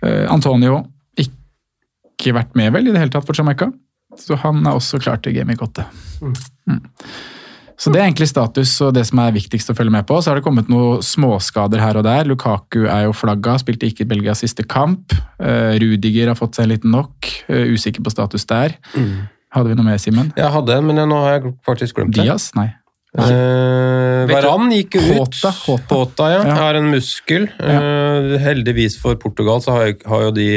Uh, 0.05 0.29
Antonio 0.33 0.83
ikke 1.17 2.37
vært 2.37 2.53
med 2.59 2.75
vel 2.75 2.91
i 2.91 2.93
det 2.93 3.01
hele 3.01 3.15
tatt 3.15 3.27
for 3.27 3.39
Jamaica, 3.39 3.71
så 4.21 4.37
han 4.45 4.61
er 4.67 4.77
også 4.77 5.01
klar 5.01 5.23
til 5.25 5.35
Gameweek 5.39 5.65
8. 5.65 5.89
Mm. 6.21 6.83
Så 7.81 7.93
det 7.93 8.01
er 8.01 8.07
egentlig 8.07 8.29
status 8.31 8.75
og 8.85 8.93
det 8.97 9.05
som 9.09 9.21
er 9.23 9.35
viktigst 9.35 9.73
å 9.73 9.77
følge 9.77 9.95
med 9.95 10.07
på. 10.09 10.19
Så 10.21 10.31
har 10.31 10.39
det 10.39 10.45
kommet 10.47 10.71
noen 10.73 11.03
småskader 11.05 11.83
her 11.83 11.99
og 12.01 12.07
der. 12.07 12.29
Lukaku 12.29 12.85
er 12.85 13.07
jo 13.07 13.17
flagga, 13.17 13.57
spilte 13.63 13.89
ikke 13.89 14.07
i 14.07 14.11
Belgias 14.15 14.45
siste 14.45 14.67
kamp. 14.69 15.15
Uh, 15.43 15.75
Rudiger 15.83 16.33
har 16.33 16.39
fått 16.39 16.59
seg 16.59 16.69
en 16.69 16.77
liten 16.77 16.93
knock, 16.93 17.31
Uh, 17.49 17.75
usikker 17.75 18.05
på 18.05 18.11
status 18.13 18.45
der. 18.49 18.77
Hadde 19.53 19.73
vi 19.73 19.77
noe 19.77 19.85
mer, 19.85 19.99
Simen? 20.01 20.31
Jeg 20.39 20.49
hadde 20.55 20.79
men 20.85 21.01
jeg, 21.01 21.09
nå 21.11 21.19
har 21.25 21.35
jeg 21.37 21.53
faktisk 21.67 21.99
glemt 21.99 22.15
det. 22.17 22.25
Diaz? 22.25 22.53
Nei. 22.57 22.71
Eh, 23.13 24.23
Vet 24.25 24.39
Varan 24.39 24.71
gikk 24.73 24.97
ut. 24.97 25.09
Håta, 25.19 25.51
Håta. 25.67 25.95
Håta, 25.99 26.29
ja. 26.33 26.41
Ja. 26.49 26.55
Har 26.63 26.79
en 26.79 26.89
muskel. 26.95 27.45
Eh, 27.61 28.39
heldigvis 28.41 28.97
for 29.03 29.19
Portugal 29.21 29.61
så 29.65 29.77
har, 29.77 29.93
har 30.09 30.29
jo 30.29 30.31
de 30.39 30.49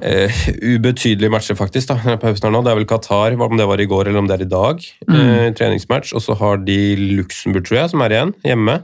eh, 0.00 0.42
ubetydelige 0.62 1.30
matcher, 1.32 1.58
faktisk. 1.58 1.88
da, 1.88 2.16
på 2.16 2.30
her 2.30 2.52
nå. 2.52 2.62
Det 2.62 2.72
er 2.72 2.78
vel 2.80 2.88
Qatar, 2.88 3.36
om 3.36 3.56
det 3.58 3.68
var 3.68 3.80
i 3.80 3.88
går 3.90 4.08
eller 4.08 4.22
om 4.22 4.28
det 4.30 4.38
er 4.38 4.46
i 4.46 4.52
dag. 4.52 4.84
Eh, 5.08 5.48
treningsmatch. 5.58 6.14
Og 6.14 6.22
så 6.24 6.36
har 6.38 6.62
de 6.64 6.78
Luxembourg, 7.18 7.66
tror 7.66 7.82
jeg, 7.82 7.90
som 7.92 8.04
er 8.04 8.16
igjen, 8.16 8.34
hjemme. 8.46 8.80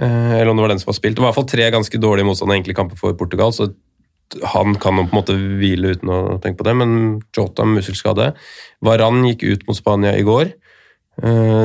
Uh, 0.00 0.32
eller 0.38 0.48
om 0.48 0.56
det 0.56 0.64
var 0.64 0.72
den 0.72 0.80
som 0.80 0.88
var 0.88 0.96
spilt. 0.96 1.16
Det 1.16 1.20
var 1.20 1.28
i 1.28 1.32
hvert 1.32 1.40
fall 1.42 1.50
tre 1.50 1.66
ganske 1.74 1.98
dårlige 2.00 2.24
motstandere 2.24 2.62
enkle 2.62 2.76
kamper 2.78 2.96
for 2.96 3.12
Portugal. 3.18 3.52
så 3.52 3.72
han 4.46 4.76
kan 4.78 4.94
på 4.94 5.02
en 5.02 5.10
måte 5.10 5.34
hvile 5.34 5.90
uten 5.90 6.08
å 6.08 6.38
tenke 6.40 6.60
på 6.60 6.64
det, 6.64 6.76
men 6.78 7.20
Jota 7.36 7.64
med 7.66 7.80
muskelskade. 7.80 8.30
Varan 8.80 9.24
gikk 9.26 9.42
ut 9.42 9.64
mot 9.66 9.76
Spania 9.76 10.14
i 10.14 10.22
går. 10.22 10.52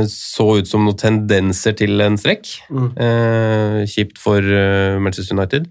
Så 0.10 0.48
ut 0.58 0.68
som 0.68 0.82
noen 0.84 0.98
tendenser 0.98 1.78
til 1.78 2.02
en 2.02 2.18
strekk. 2.18 2.50
Eh, 2.74 3.86
kjipt 3.86 4.18
for 4.20 4.42
Manchester 4.98 5.38
United. 5.38 5.70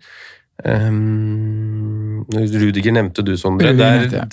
Um, 0.62 2.04
Rudiger 2.33 2.93
nevnte 2.93 3.25
du, 3.25 3.35
Sondre. 3.37 3.73
Der- 3.77 4.29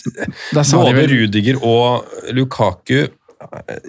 både 0.54 1.08
Rudiger 1.12 1.58
og 1.64 2.06
Lukaku 2.34 3.08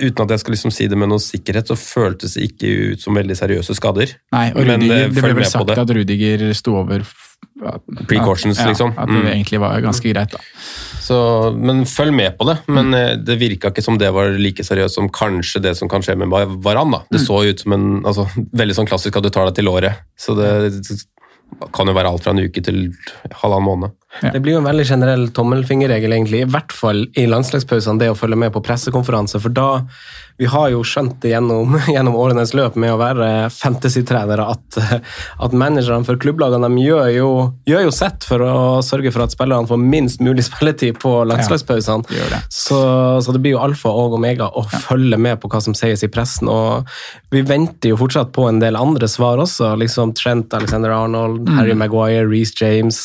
Uten 0.00 0.22
at 0.24 0.30
jeg 0.30 0.40
skal 0.40 0.54
liksom 0.54 0.72
si 0.72 0.86
det 0.88 0.96
med 0.96 1.10
noe 1.12 1.20
sikkerhet, 1.20 1.68
så 1.68 1.76
føltes 1.76 2.38
det 2.38 2.46
ikke 2.48 2.70
ut 2.94 3.02
som 3.04 3.12
veldig 3.18 3.36
seriøse 3.36 3.74
skader. 3.76 4.14
Nei, 4.32 4.46
og 4.54 4.62
Men, 4.64 4.80
Rudiger, 4.80 4.96
eh, 5.04 5.08
det 5.12 5.22
ble 5.26 5.34
vel 5.34 5.44
sagt 5.44 5.66
det. 5.68 5.76
at 5.78 5.90
Rudiger 5.90 6.54
sto 6.56 6.76
over 6.80 7.00
f- 7.04 7.28
Precautions, 8.08 8.56
ja, 8.58 8.70
liksom. 8.70 8.94
At 8.96 9.08
det 9.08 9.14
Mm. 9.20 9.26
egentlig 9.28 9.60
var 9.60 9.78
ganske 9.82 10.08
greit, 10.12 10.30
da. 10.32 10.38
Så, 11.02 11.54
men 11.54 11.84
følg 11.84 12.14
med 12.14 12.38
på 12.38 12.46
det. 12.46 12.58
Men 12.66 12.86
Mm. 12.90 12.94
eh, 12.94 13.16
det 13.16 13.38
virka 13.38 13.68
ikke 13.70 13.82
som 13.82 13.98
det 13.98 14.10
var 14.12 14.30
like 14.38 14.62
seriøst 14.64 14.94
som 14.94 15.10
kanskje 15.10 15.60
det 15.60 15.76
som 15.76 15.86
kan 15.88 16.00
skje 16.00 16.16
med 16.16 16.28
Var- 16.30 16.46
Varan. 16.62 16.90
da. 16.90 17.02
Det 17.10 17.20
Mm. 17.20 17.26
så 17.26 17.44
ut 17.50 17.60
som 17.60 17.72
en 17.74 18.02
altså, 18.04 18.26
veldig 18.56 18.74
sånn 18.74 18.88
klassisk 18.88 19.16
at 19.16 19.22
du 19.22 19.28
tar 19.28 19.44
deg 19.46 19.54
til 19.56 19.64
låret. 19.66 19.96
Så 20.18 20.34
det 20.34 20.82
kan 21.74 21.88
jo 21.88 21.94
være 21.96 22.10
alt 22.12 22.24
fra 22.24 22.32
en 22.34 22.42
uke 22.42 22.62
til 22.64 22.84
halvannen 23.42 23.68
måned. 23.68 23.94
Det 24.22 24.42
blir 24.44 24.56
jo 24.56 24.60
en 24.60 24.68
veldig 24.68 24.86
generell 24.88 25.28
tommelfingerregel, 25.36 26.12
egentlig. 26.16 26.42
I 26.44 26.50
hvert 26.52 26.74
fall 26.76 27.06
i 27.18 27.24
landslagspausene, 27.28 28.00
det 28.02 28.10
å 28.12 28.18
følge 28.18 28.38
med 28.40 28.52
på 28.54 28.62
pressekonferanse. 28.64 29.40
For 29.42 29.54
da 29.54 29.68
Vi 30.40 30.48
har 30.50 30.70
jo 30.72 30.80
skjønt 30.86 31.18
det 31.22 31.32
gjennom, 31.34 31.76
gjennom 31.94 32.16
årenes 32.18 32.54
løp 32.56 32.76
med 32.80 32.92
å 32.94 32.98
være 33.00 33.50
fantasy-trenere 33.52 34.46
at, 34.54 34.78
at 35.44 35.52
managerne 35.56 36.06
for 36.08 36.16
klubblagene 36.22 36.70
gjør, 36.82 37.10
jo, 37.16 37.28
gjør 37.68 37.84
jo 37.86 37.92
sett 37.94 38.24
for 38.26 38.42
å 38.46 38.54
sørge 38.82 39.12
for 39.14 39.24
at 39.26 39.34
spillerne 39.34 39.68
får 39.70 39.80
minst 39.82 40.22
mulig 40.24 40.44
spilletid 40.50 40.98
på 41.02 41.14
landslagspausene. 41.28 42.08
Ja, 42.16 42.30
det. 42.32 42.42
Så, 42.52 42.78
så 43.22 43.34
det 43.36 43.42
blir 43.44 43.56
jo 43.56 43.62
alfa 43.62 43.92
og 43.92 44.16
omega 44.18 44.48
å 44.48 44.64
følge 44.86 45.18
med 45.20 45.40
på 45.42 45.50
hva 45.52 45.60
som 45.62 45.76
sies 45.78 46.02
i 46.06 46.10
pressen. 46.12 46.48
Og 46.50 46.88
vi 47.34 47.44
venter 47.46 47.92
jo 47.92 48.00
fortsatt 48.00 48.32
på 48.34 48.48
en 48.48 48.58
del 48.62 48.76
andre 48.78 49.08
svar 49.10 49.40
også. 49.42 49.74
liksom 49.80 50.14
Trent 50.18 50.54
Alexander 50.58 50.90
Arnold, 50.96 51.40
Mm. 51.42 51.56
Harry 51.58 51.74
Maguire, 51.74 52.26
Reece 52.28 52.54
James, 52.60 52.98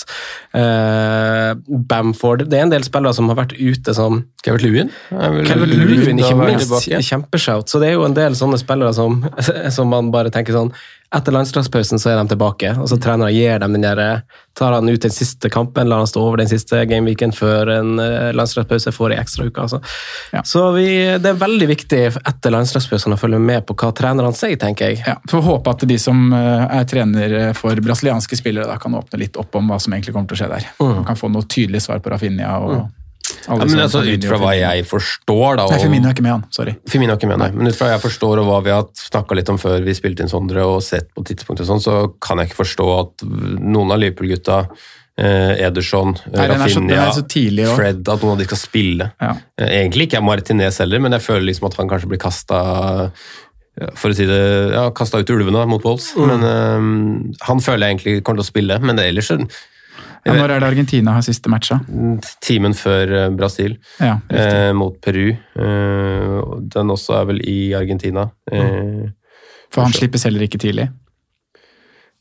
eh, 0.54 1.54
Bamford. 1.90 2.46
Det 2.50 2.58
er 2.60 2.66
en 2.68 2.72
del 2.74 2.86
spillere 2.86 3.14
som 3.16 3.30
har 3.32 3.38
vært 3.40 3.56
ute 3.58 3.94
som 3.96 4.22
Calvert 4.46 4.64
Lewin? 4.66 4.92
er 5.12 5.40
Calvert 5.48 5.74
Lewin, 5.74 6.22
ikke 6.22 6.38
minst. 6.38 6.88
Kjempeshout. 7.18 7.70
Så 7.70 7.80
det 7.80 7.92
er 7.92 7.98
jo 7.98 8.06
en 8.06 8.16
del 8.18 8.36
sånne 8.38 8.60
spillere 8.62 8.94
som, 8.94 9.20
som 9.76 9.90
man 9.92 10.12
bare 10.14 10.34
tenker 10.34 10.56
sånn 10.56 10.74
Etter 11.16 11.32
landslagspausen 11.32 12.02
så 12.04 12.10
er 12.12 12.18
de 12.20 12.34
tilbake, 12.34 12.74
og 12.84 12.90
så 12.92 12.98
treneren 13.00 13.32
gir 13.32 13.62
dem 13.64 13.78
den 13.78 13.86
der 13.86 14.26
Tar 14.60 14.74
han 14.76 14.90
ut 14.90 15.00
den 15.06 15.14
siste 15.14 15.48
kampen, 15.54 15.88
lar 15.88 16.02
han 16.02 16.10
stå 16.10 16.20
over 16.20 16.42
den 16.42 16.50
siste 16.52 16.82
gameweeken 16.90 17.32
før 17.32 17.70
en 17.78 18.02
eh, 18.04 18.34
landslagspause 18.36 18.92
får 18.92 19.14
ei 19.14 19.20
ekstrauke. 19.22 19.62
Altså. 19.62 19.80
Ja. 20.34 20.42
Så 20.44 20.66
vi, 20.76 20.88
det 21.22 21.32
er 21.32 21.40
veldig 21.40 21.70
viktig 21.70 22.02
etter 22.10 22.56
landslagspausen 22.58 23.16
å 23.16 23.20
følge 23.22 23.40
med 23.40 23.64
på 23.70 23.78
hva 23.78 23.94
trenerne 23.96 24.34
sier, 24.36 24.58
tenker 24.60 24.92
jeg. 24.92 25.04
Ja, 25.06 25.16
Får 25.32 25.46
håpe 25.46 25.78
at 25.78 25.88
de 25.88 26.00
som 26.02 26.28
eh, 26.36 26.68
er 26.82 26.90
trener 26.92 27.38
for 27.56 27.86
brasilianske 27.88 28.42
spillere, 28.42 28.68
da 28.68 28.76
kan 28.82 29.00
åpne 29.00 29.22
litt 29.24 29.40
opp 29.40 29.56
om 29.56 29.72
hva 29.72 29.80
som 29.80 29.96
egentlig 29.96 30.18
kommer 30.18 30.34
til 30.34 30.42
å 30.42 30.44
skje 30.44 30.54
der. 30.58 30.70
Mm. 30.82 30.94
Man 31.00 31.08
kan 31.14 31.22
få 31.22 31.32
noe 31.32 31.48
tydelig 31.48 31.86
svar 31.88 32.04
på 32.04 32.12
Rafinha 32.12 32.58
og 32.58 32.72
alle 32.74 32.88
Ja, 33.48 33.56
men 33.60 33.80
altså, 33.84 34.02
Ut 34.08 34.26
fra 34.28 34.38
hva 34.42 34.52
jeg 34.56 34.84
forstår, 34.88 35.58
da 35.60 35.66
Nei, 35.72 35.80
Femino 35.82 36.10
er 36.10 36.16
ikke 36.16 36.26
med, 36.26 36.36
han. 36.38 36.44
Sorry. 36.56 36.76
Femino 36.90 37.14
er 37.14 37.20
ikke 37.20 37.30
med, 37.32 37.42
nei. 37.42 37.50
Men 37.56 37.72
ut 37.72 37.78
fra 37.78 37.90
hva 37.90 37.98
jeg 37.98 38.04
forstår 38.06 38.42
og 38.44 38.48
hva 38.50 38.60
vi 38.66 38.74
har 38.76 38.86
snakka 39.00 39.38
litt 39.40 39.52
om 39.52 39.60
før 39.62 39.84
vi 39.86 39.96
spilte 39.98 40.24
inn 40.24 40.32
Sondre 40.32 40.64
og 40.68 40.80
sett 40.86 41.10
på 41.16 41.26
tidspunktet, 41.28 41.66
og 41.66 41.74
sånn, 41.74 41.84
så 41.84 41.98
kan 42.24 42.40
jeg 42.40 42.52
ikke 42.52 42.62
forstå 42.62 42.88
at 42.98 43.26
noen 43.28 43.92
av 43.96 44.00
Liverpool-gutta, 44.04 44.60
eh, 45.20 45.66
Ederson, 45.68 46.16
eh, 46.28 46.38
Nei, 46.38 46.48
Rafinha, 46.54 47.10
så 47.16 47.26
tidlig. 47.28 47.68
Fred, 47.76 48.04
at 48.04 48.24
noen 48.24 48.38
av 48.38 48.44
de 48.44 48.48
skal 48.48 48.64
spille. 48.64 49.12
Ja. 49.20 49.34
Eh, 49.60 49.74
Egentlig 49.82 50.08
ikke 50.08 50.22
er 50.22 50.28
Martinez 50.28 50.80
heller, 50.84 51.04
men 51.04 51.18
jeg 51.18 51.28
føler 51.28 51.50
liksom 51.50 51.68
at 51.72 51.78
han 51.82 51.92
kanskje 51.92 52.14
blir 52.14 52.24
kasta 52.24 52.64
for 53.94 54.10
å 54.10 54.16
si 54.18 54.26
det, 54.26 54.42
ja, 54.74 54.88
kasta 54.96 55.20
ut 55.22 55.30
ulvene 55.30 55.62
mot 55.70 55.84
Wolves. 55.86 56.10
Men 56.18 56.42
um, 56.42 57.34
Han 57.46 57.60
føler 57.62 57.86
jeg 57.86 57.94
egentlig 57.94 58.24
kommer 58.26 58.42
til 58.42 58.48
å 58.48 58.50
spille, 58.50 58.78
men 58.82 58.98
det 58.98 59.12
ellers 59.12 59.30
så 59.30 59.38
Ja, 60.28 60.36
når 60.38 60.54
er 60.58 60.62
det 60.64 60.68
Argentina 60.70 61.14
har 61.16 61.24
siste 61.26 61.50
matcha? 61.52 61.80
Timen 62.44 62.76
før 62.78 63.14
eh, 63.24 63.28
Brasil. 63.38 63.78
Ja, 64.04 64.18
eh, 64.30 64.72
mot 64.78 64.98
Peru. 65.04 65.30
Eh, 65.32 66.38
den 66.76 66.94
også 66.94 67.18
er 67.22 67.28
vel 67.32 67.42
i 67.48 67.58
Argentina. 67.78 68.28
Eh, 68.52 69.08
For 69.74 69.88
han 69.88 69.96
slippes 69.96 70.24
heller 70.28 70.44
ikke 70.48 70.60
tidlig. 70.62 70.90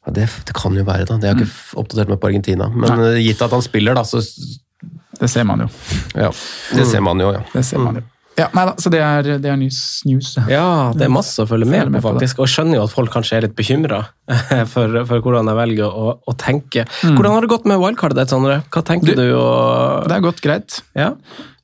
ja, 0.07 0.13
det, 0.15 0.29
det 0.47 0.55
kan 0.55 0.75
jo 0.79 0.85
være, 0.87 1.05
da. 1.09 1.17
Det 1.19 1.29
har 1.29 1.35
jeg 1.37 1.47
ikke 1.49 1.81
oppdatert 1.83 2.13
meg 2.15 2.21
på 2.23 2.31
Argentina. 2.31 2.69
Men 2.71 2.95
Nei. 3.03 3.15
gitt 3.27 3.43
at 3.43 3.55
han 3.55 3.65
spiller, 3.67 3.95
da, 3.99 4.05
så 4.07 4.23
Det 5.21 5.31
ser 5.33 5.45
man 5.49 5.65
jo. 5.67 5.69
ja. 6.15 6.31
Det 6.77 6.87
ser 6.87 7.01
man 7.03 7.19
jo, 7.21 7.33
ja. 7.35 7.43
Det 7.55 7.65
ser 7.67 7.83
man 7.83 7.99
jo. 8.01 8.07
Ja, 8.37 8.51
nei 8.53 8.67
da, 8.69 8.75
Så 8.77 8.91
det 8.93 9.01
er, 9.01 9.29
det 9.41 9.49
er 9.49 9.57
news. 9.57 9.81
news. 10.05 10.35
Ja, 10.51 10.93
det 10.93 11.07
er 11.07 11.13
masse 11.13 11.41
å 11.45 11.49
følge 11.49 11.69
med, 11.69 11.89
med 11.91 12.03
på, 12.03 12.09
på 12.11 12.15
faktisk. 12.15 12.43
Og 12.45 12.51
skjønner 12.53 12.81
jo 12.81 12.85
at 12.85 12.93
folk 12.93 13.13
kanskje 13.15 13.39
er 13.39 13.47
litt 13.47 13.57
bekymra 13.57 14.03
for, 14.75 15.01
for 15.09 15.25
hvordan 15.25 15.49
jeg 15.53 15.61
velger 15.63 15.89
å, 16.05 16.15
å 16.21 16.37
tenke. 16.41 16.85
Mm. 17.03 17.17
Hvordan 17.17 17.37
har 17.37 17.47
det 17.47 17.53
gått 17.55 17.69
med 17.73 17.81
wildcardet, 17.83 18.33
Sondre? 18.33 18.59
Hva 18.69 18.85
tenker 18.87 19.17
du? 19.17 19.27
og... 19.39 20.05
Det 20.11 20.19
har 20.19 20.27
gått 20.27 20.43
greit. 20.45 20.81
Ja. 20.99 21.15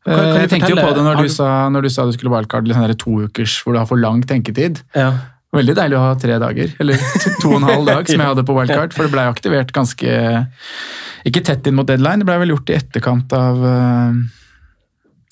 Eh, 0.03 0.17
Kan- 0.17 0.33
kan 0.33 0.41
jeg 0.41 0.51
tenkte 0.55 0.73
jo 0.73 0.81
på 0.81 0.95
det 0.97 1.05
når 1.07 1.21
du, 1.23 1.29
sa, 1.31 1.51
når 1.71 1.87
du 1.87 1.93
sa 1.95 2.09
du 2.09 2.17
skulle 2.17 2.33
wildcard 2.33 2.73
sånn 2.73 2.97
to 2.99 3.21
ukers 3.29 3.61
hvor 3.63 3.77
du 3.77 3.83
har 3.83 3.87
for 3.91 4.01
lang 4.01 4.25
tenketid. 4.27 4.81
Ja. 4.99 5.13
Veldig 5.53 5.75
deilig 5.77 5.99
å 5.99 6.07
ha 6.07 6.13
tre 6.17 6.39
dager, 6.41 6.71
eller 6.81 6.97
to, 7.21 7.31
to 7.43 7.51
og 7.51 7.59
en 7.59 7.67
halv 7.69 7.85
dag 7.91 8.09
som 8.09 8.17
jeg 8.23 8.31
hadde 8.31 8.45
på 8.49 8.55
wildcard, 8.57 8.95
for 8.97 9.05
det 9.05 9.13
blei 9.13 9.27
aktivert 9.29 9.75
ganske 9.77 10.15
Ikke 11.29 11.43
tett 11.45 11.69
inn 11.69 11.77
mot 11.77 11.87
deadline, 11.87 12.23
det 12.25 12.29
blei 12.31 12.39
vel 12.41 12.55
gjort 12.55 12.73
i 12.73 12.79
etterkant 12.79 13.35
av, 13.37 13.61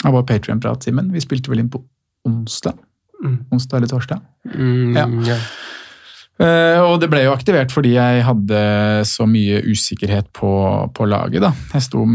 eh, 0.04 0.12
var 0.12 0.26
Patrion-prat, 0.28 0.86
Simen. 0.86 1.10
Vi 1.12 1.22
spilte 1.24 1.52
vel 1.52 1.64
inn 1.64 1.72
på 1.72 1.82
onsdag? 2.28 2.78
Onsdag 3.52 3.76
eller 3.80 3.90
torsdag? 3.90 4.22
Mm, 4.54 4.96
Ja. 4.96 5.06
ja. 5.34 5.38
Uh, 6.40 6.78
og 6.88 7.02
det 7.02 7.10
ble 7.12 7.20
jo 7.26 7.34
aktivert 7.34 7.68
fordi 7.68 7.90
jeg 7.98 8.22
hadde 8.24 8.60
så 9.04 9.26
mye 9.28 9.58
usikkerhet 9.60 10.30
på, 10.32 10.48
på 10.96 11.04
laget. 11.04 11.42
da. 11.44 11.50
Jeg 11.74 11.84
sto, 11.84 12.06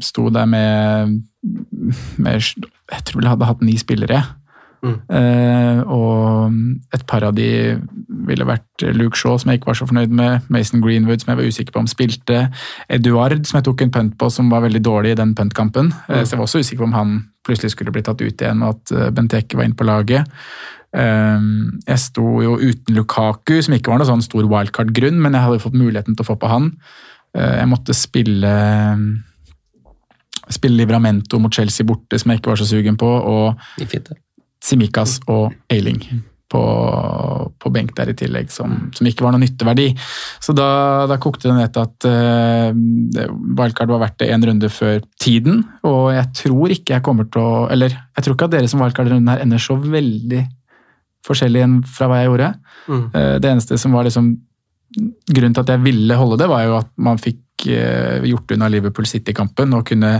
sto 0.00 0.30
der 0.32 0.48
med, 0.48 1.18
med 2.16 2.38
Jeg 2.40 3.02
tror 3.04 3.20
jeg 3.20 3.28
hadde 3.34 3.50
hatt 3.50 3.60
ni 3.60 3.76
spillere. 3.76 4.22
Eh, 4.86 5.80
og 5.90 6.54
et 6.94 7.04
par 7.10 7.24
av 7.26 7.34
de 7.36 7.48
ville 8.28 8.46
vært 8.46 8.84
Luke 8.94 9.18
Shaw, 9.18 9.38
som 9.40 9.50
jeg 9.50 9.60
ikke 9.60 9.72
var 9.72 9.78
så 9.80 9.88
fornøyd 9.88 10.14
med. 10.14 10.46
Mason 10.52 10.82
Greenwood, 10.84 11.22
som 11.22 11.32
jeg 11.32 11.40
var 11.40 11.50
usikker 11.50 11.74
på 11.74 11.82
om 11.82 11.90
spilte. 11.90 12.40
Eduard, 12.92 13.40
som 13.48 13.58
jeg 13.58 13.68
tok 13.68 13.84
en 13.84 13.94
punt 13.94 14.16
på, 14.20 14.30
som 14.32 14.50
var 14.52 14.64
veldig 14.66 14.82
dårlig 14.84 15.14
i 15.14 15.20
den 15.20 15.34
puntkampen. 15.38 15.92
Eh, 16.08 16.22
så 16.22 16.34
jeg 16.34 16.40
var 16.40 16.46
også 16.46 16.62
usikker 16.62 16.84
på 16.84 16.90
om 16.90 16.98
han 16.98 17.14
plutselig 17.46 17.74
skulle 17.74 17.94
bli 17.94 18.04
tatt 18.06 18.22
ut 18.22 18.44
igjen, 18.44 18.64
og 18.64 18.76
at 18.76 18.94
eh, 18.94 19.12
Benteke 19.14 19.58
var 19.58 19.68
inne 19.68 19.78
på 19.78 19.88
laget. 19.88 20.28
Um, 20.88 21.80
jeg 21.84 22.00
sto 22.00 22.38
jo 22.40 22.54
uten 22.56 22.96
Lukaku, 22.96 23.58
som 23.60 23.74
ikke 23.76 23.92
var 23.92 24.00
noe 24.00 24.08
sånn 24.08 24.24
stor 24.24 24.46
wildcard-grunn, 24.48 25.18
men 25.20 25.36
jeg 25.36 25.44
hadde 25.44 25.64
fått 25.66 25.76
muligheten 25.76 26.16
til 26.16 26.24
å 26.24 26.30
få 26.30 26.38
på 26.40 26.48
han. 26.48 26.70
Jeg 27.36 27.68
måtte 27.68 27.92
spille 27.92 28.50
spille 30.48 30.80
Livramento 30.80 31.38
mot 31.38 31.52
Chelsea 31.52 31.86
borte, 31.86 32.16
som 32.18 32.32
jeg 32.32 32.40
ikke 32.40 32.54
var 32.54 32.60
så 32.60 32.68
sugen 32.70 32.96
på, 32.96 33.08
og 33.08 33.60
Simikas 34.64 35.18
og 35.30 35.52
Eiling 35.70 36.02
på, 36.48 36.62
på 37.60 37.70
benk 37.72 37.92
der 37.96 38.12
i 38.12 38.16
tillegg, 38.16 38.50
som, 38.52 38.74
som 38.96 39.08
ikke 39.08 39.24
var 39.24 39.34
noe 39.34 39.42
nytteverdi. 39.42 39.90
Så 40.44 40.54
da, 40.56 40.68
da 41.10 41.18
kokte 41.20 41.50
det 41.50 41.56
ned 41.58 41.74
til 41.74 41.84
at 41.84 42.06
uh, 42.08 43.28
wildcard 43.58 43.92
var 43.92 44.02
verdt 44.06 44.18
det 44.22 44.30
én 44.32 44.46
runde 44.48 44.70
før 44.72 45.02
tiden, 45.20 45.62
og 45.86 46.10
jeg 46.16 46.30
tror 46.40 46.74
ikke 46.74 46.96
jeg 46.96 47.04
kommer 47.04 47.28
til 47.28 47.44
å 47.44 47.66
Eller 47.72 47.92
jeg 47.92 48.24
tror 48.24 48.36
ikke 48.36 48.48
at 48.48 48.56
dere 48.56 48.70
som 48.70 48.84
wildcard-runden 48.84 49.32
her 49.32 49.44
ender 49.44 49.62
så 49.62 49.76
veldig 49.78 50.42
forskjellig 51.28 51.64
enn 51.66 51.78
fra 51.84 52.08
hva 52.08 52.22
jeg 52.22 52.30
gjorde. 52.30 52.52
Mm. 52.88 53.04
Uh, 53.12 53.34
Det 53.44 53.52
eneste 53.52 53.80
som 53.80 53.96
var 53.96 54.08
liksom 54.08 54.36
Grunnen 55.28 55.52
til 55.52 55.60
at 55.60 55.68
jeg 55.68 55.82
ville 55.84 56.16
holde 56.16 56.38
det, 56.40 56.46
var 56.48 56.62
jo 56.64 56.78
at 56.78 56.88
man 57.04 57.18
fikk 57.20 57.66
uh, 57.68 58.24
gjort 58.24 58.54
unna 58.54 58.70
Liverpool 58.72 59.04
City-kampen 59.04 59.76
og 59.76 59.84
kunne 59.90 60.14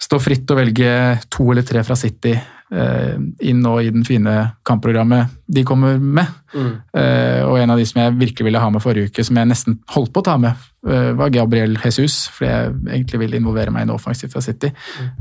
stå 0.00 0.20
fritt 0.22 0.52
og 0.54 0.60
velge 0.60 0.92
to 1.26 1.48
eller 1.50 1.66
tre 1.66 1.82
fra 1.84 1.96
City 1.98 2.36
inn 2.70 3.64
nå 3.64 3.72
i 3.82 3.88
den 3.90 4.04
fine 4.06 4.34
kampprogrammet 4.62 5.32
de 5.50 5.64
kommer 5.66 5.98
med. 5.98 6.28
Eh, 6.54 7.42
og 7.46 7.58
en 7.60 7.72
av 7.74 7.78
de 7.78 7.86
som 7.86 8.00
jeg 8.02 8.16
virkelig 8.18 8.46
ville 8.46 8.62
ha 8.62 8.70
med 8.72 8.82
forrige 8.82 9.10
uke, 9.10 9.24
som 9.26 9.38
jeg 9.38 9.50
nesten 9.50 9.78
holdt 9.94 10.12
på 10.14 10.22
å 10.22 10.26
ta 10.26 10.36
med, 10.40 10.58
eh, 10.86 11.12
var 11.18 11.32
Gabriel 11.34 11.76
Jesus, 11.78 12.28
fordi 12.34 12.50
jeg 12.50 12.72
egentlig 12.94 13.20
ville 13.24 13.40
involvere 13.40 13.74
meg 13.74 13.82
i 13.82 13.90
noe 13.90 13.98
offensivt 13.98 14.32
fra 14.32 14.42
City. 14.44 14.72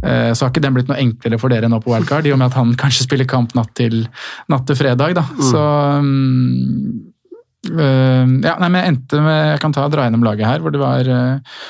Eh, 0.03 0.31
så 0.33 0.45
har 0.45 0.53
ikke 0.53 0.65
den 0.65 0.77
blitt 0.77 0.89
noe 0.89 1.01
enklere 1.01 1.39
for 1.39 1.49
dere 1.49 1.69
nå 1.69 1.81
på 1.81 1.93
wildcard, 1.93 2.25
i 2.25 2.33
og 2.33 2.39
med 2.39 2.51
at 2.51 2.57
han 2.59 2.73
kanskje 2.79 3.05
spiller 3.07 3.29
kamp 3.29 3.53
natt 3.57 3.73
til, 3.77 4.07
natt 4.49 4.65
til 4.69 4.79
fredag. 4.79 5.15
Da. 5.17 5.25
Så 5.49 5.65
mm, 6.05 7.11
eh, 7.73 8.25
ja, 8.45 8.57
nei, 8.57 8.69
men 8.69 8.81
jeg 8.81 8.93
endte 8.93 9.21
med 9.21 9.39
Jeg 9.53 9.61
kan 9.61 9.73
ta 9.73 9.87
dra 9.89 10.07
gjennom 10.07 10.25
laget 10.25 10.47
her, 10.49 10.59
hvor 10.59 10.73
det 10.73 10.81
var 10.81 11.01
eh, 11.05 11.61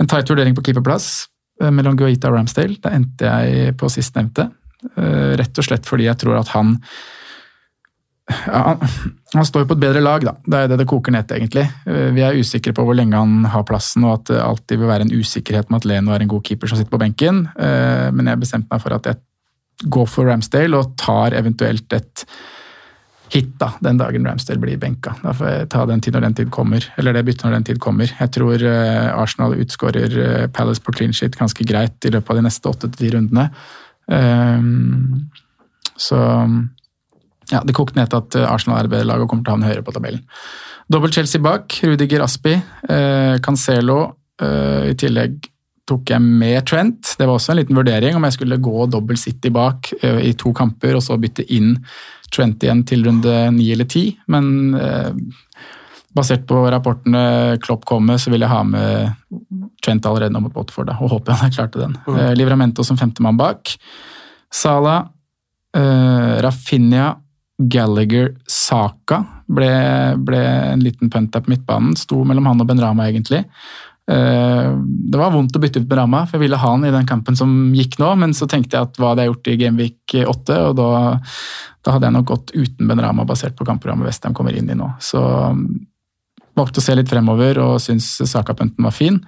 en 0.00 0.10
tight 0.10 0.30
vurdering 0.30 0.56
på 0.56 0.64
keeperplass 0.66 1.28
eh, 1.62 1.70
mellom 1.70 1.98
Guaita 1.98 2.30
og 2.30 2.38
Ramsdale. 2.38 2.78
Da 2.82 2.94
endte 2.94 3.30
jeg 3.30 3.76
på 3.78 3.90
sistnevnte. 3.90 4.50
Uh, 4.96 5.36
rett 5.36 5.58
og 5.60 5.66
slett 5.66 5.88
fordi 5.88 6.06
jeg 6.08 6.16
tror 6.22 6.38
at 6.40 6.54
han 6.54 6.78
ja, 8.30 8.76
han, 9.34 9.46
står 9.46 9.66
på 9.66 9.74
et 9.74 9.82
bedre 9.82 10.02
lag, 10.02 10.22
da. 10.24 10.36
Det 10.44 10.58
er 10.58 10.70
det 10.70 10.78
det 10.80 10.86
koker 10.90 11.14
ned 11.14 11.26
til, 11.28 11.40
egentlig. 11.40 11.66
Uh, 11.86 12.10
vi 12.16 12.22
er 12.24 12.38
usikre 12.38 12.74
på 12.76 12.84
hvor 12.86 12.96
lenge 12.96 13.18
han 13.18 13.48
har 13.50 13.66
plassen, 13.68 14.06
og 14.06 14.20
at 14.20 14.30
det 14.30 14.44
alltid 14.44 14.80
vil 14.80 14.90
være 14.90 15.08
en 15.08 15.16
usikkerhet 15.18 15.70
med 15.70 15.82
at 15.82 15.90
Leno 15.90 16.14
er 16.14 16.24
en 16.24 16.30
god 16.30 16.46
keeper 16.46 16.70
som 16.70 16.78
sitter 16.78 16.94
på 16.94 17.02
benken. 17.02 17.44
Uh, 17.58 18.08
men 18.14 18.30
jeg 18.30 18.42
bestemte 18.44 18.70
meg 18.70 18.84
for 18.84 18.96
at 18.96 19.10
jeg 19.10 19.20
går 19.90 20.08
for 20.12 20.28
Ramsdale 20.28 20.78
og 20.78 20.94
tar 21.00 21.36
eventuelt 21.36 21.96
et 21.96 22.24
hit 23.30 23.52
da, 23.60 23.70
den 23.82 23.98
dagen 24.00 24.26
Ramsdale 24.26 24.60
blir 24.62 24.78
benka. 24.80 25.14
Da 25.22 25.32
får 25.36 25.50
jeg 25.50 25.68
ta 25.72 25.84
den 25.88 26.02
tid 26.04 26.16
når 26.16 26.26
den 26.26 26.38
tid 26.40 26.50
kommer. 26.54 26.86
Eller 27.00 27.14
det 27.16 27.24
byttet 27.28 27.46
når 27.46 27.58
den 27.58 27.68
tid 27.68 27.78
kommer. 27.82 28.10
Jeg 28.10 28.32
tror 28.34 28.64
Arsenal 28.66 29.54
utskårer 29.62 30.48
Palace 30.52 30.82
på 30.82 30.92
clean 30.98 31.14
shit 31.14 31.38
ganske 31.38 31.64
greit 31.64 32.04
i 32.04 32.10
løpet 32.10 32.34
av 32.34 32.40
de 32.40 32.44
neste 32.48 32.72
åtte 32.72 32.90
til 32.90 32.98
ti 32.98 33.12
rundene. 33.14 33.46
Um, 34.10 35.30
så 36.00 36.18
ja, 37.50 37.60
det 37.66 37.74
kokte 37.76 37.98
ned 37.98 38.10
til 38.10 38.20
at 38.20 38.36
Arsenal 38.46 38.80
er 38.80 38.88
et 38.88 38.92
bedre 38.92 39.08
lag 39.10 39.22
og 39.22 39.30
kommer 39.30 39.46
til 39.46 39.52
å 39.52 39.56
havne 39.56 39.70
høyere 39.70 39.86
på 39.86 39.94
tabellen. 39.94 40.24
Dobbelt 40.90 41.14
Chelsea 41.14 41.42
bak. 41.42 41.76
Rudiger 41.86 42.24
Aspi, 42.24 42.56
eh, 42.88 43.36
Cancelo. 43.42 44.00
Eh, 44.42 44.90
I 44.90 44.94
tillegg 44.98 45.50
tok 45.86 46.10
jeg 46.10 46.22
med 46.22 46.66
Trent. 46.66 47.14
Det 47.18 47.26
var 47.26 47.36
også 47.36 47.52
en 47.52 47.60
liten 47.60 47.78
vurdering 47.78 48.16
om 48.16 48.26
jeg 48.26 48.38
skulle 48.38 48.60
gå 48.62 48.86
dobbel 48.90 49.18
City 49.18 49.50
bak 49.54 49.92
eh, 50.02 50.22
i 50.30 50.32
to 50.38 50.52
kamper 50.56 50.98
og 50.98 51.04
så 51.04 51.18
bytte 51.20 51.46
inn 51.54 51.76
Trent 52.30 52.62
igjen 52.62 52.84
til 52.86 53.02
runde 53.06 53.36
ni 53.56 53.72
eller 53.74 53.88
ti. 53.90 54.04
Men 54.30 54.74
eh, 54.78 55.10
basert 56.16 56.46
på 56.48 56.58
rapportene 56.72 57.58
Klopp 57.62 57.84
kom 57.88 58.08
med, 58.10 58.20
så 58.20 58.32
vil 58.32 58.42
jeg 58.42 58.50
ha 58.50 58.62
med 58.66 59.14
Trent 59.84 60.06
allerede 60.06 60.34
nå 60.34 60.42
mot 60.44 60.54
Botford. 60.54 60.90
Da, 60.90 60.98
og 61.00 61.14
håper 61.14 61.36
han 61.36 61.46
har 61.46 61.54
klart 61.54 61.78
den. 61.78 61.96
Mm. 62.06 62.16
Eh, 62.18 62.32
Livramento 62.36 62.84
som 62.84 62.98
femtemann 63.00 63.38
bak. 63.38 63.74
Sala, 64.52 64.96
eh, 65.76 66.34
Rafinha, 66.44 67.14
Gallagher, 67.60 68.34
Saka 68.48 69.20
ble, 69.48 69.70
ble 70.16 70.40
en 70.72 70.82
liten 70.84 71.10
punt 71.12 71.32
der 71.32 71.44
på 71.44 71.52
midtbanen. 71.52 71.96
Sto 71.98 72.24
mellom 72.24 72.48
han 72.48 72.60
og 72.62 72.68
Benrama, 72.68 73.08
egentlig. 73.10 73.44
Eh, 74.10 74.70
Det 75.10 75.18
var 75.18 75.32
vondt 75.34 75.56
å 75.56 75.60
bytte 75.62 75.82
ut 75.82 75.88
Benrama, 75.88 76.24
for 76.26 76.38
jeg 76.38 76.46
ville 76.48 76.58
ha 76.58 76.70
han 76.70 76.84
i 76.84 76.94
den 76.94 77.06
kampen 77.06 77.36
som 77.38 77.72
gikk 77.76 77.98
nå, 78.00 78.14
men 78.18 78.32
så 78.36 78.48
tenkte 78.48 78.76
jeg 78.76 78.88
at 78.88 78.96
hva 78.98 79.12
hadde 79.12 79.26
jeg 79.26 79.32
gjort 79.32 79.50
i 79.50 79.58
Gameweek 79.60 80.16
8, 80.24 80.58
og 80.70 80.76
da, 80.80 80.88
da 81.84 81.94
hadde 81.94 82.08
jeg 82.08 82.16
nok 82.16 82.30
gått 82.32 82.54
uten 82.56 82.90
Benrama 82.90 83.26
basert 83.28 83.56
på 83.58 83.66
kampprogrammet 83.68 84.08
Westham 84.08 84.34
kommer 84.34 84.56
inn 84.56 84.70
i 84.70 84.78
nå. 84.78 84.88
Så 85.04 85.20
valgte 86.58 86.80
å 86.80 86.84
se 86.84 86.94
litt 86.98 87.08
fremover 87.10 87.58
og 87.62 87.78
syns 87.82 88.16
Saka-punten 88.26 88.84
var 88.84 88.94
fin. 88.96 89.20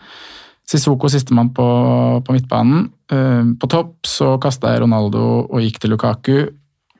Sissoko 0.68 1.08
sistemann 1.10 1.50
på, 1.54 1.64
på 2.24 2.32
midtbanen. 2.36 2.90
Eh, 3.12 3.44
På 3.60 3.68
topp 3.70 4.06
så 4.08 4.36
kasta 4.40 4.72
jeg 4.72 4.84
Ronaldo 4.84 5.22
og 5.50 5.60
gikk 5.64 5.80
til 5.82 5.90
Lukaku. 5.94 6.36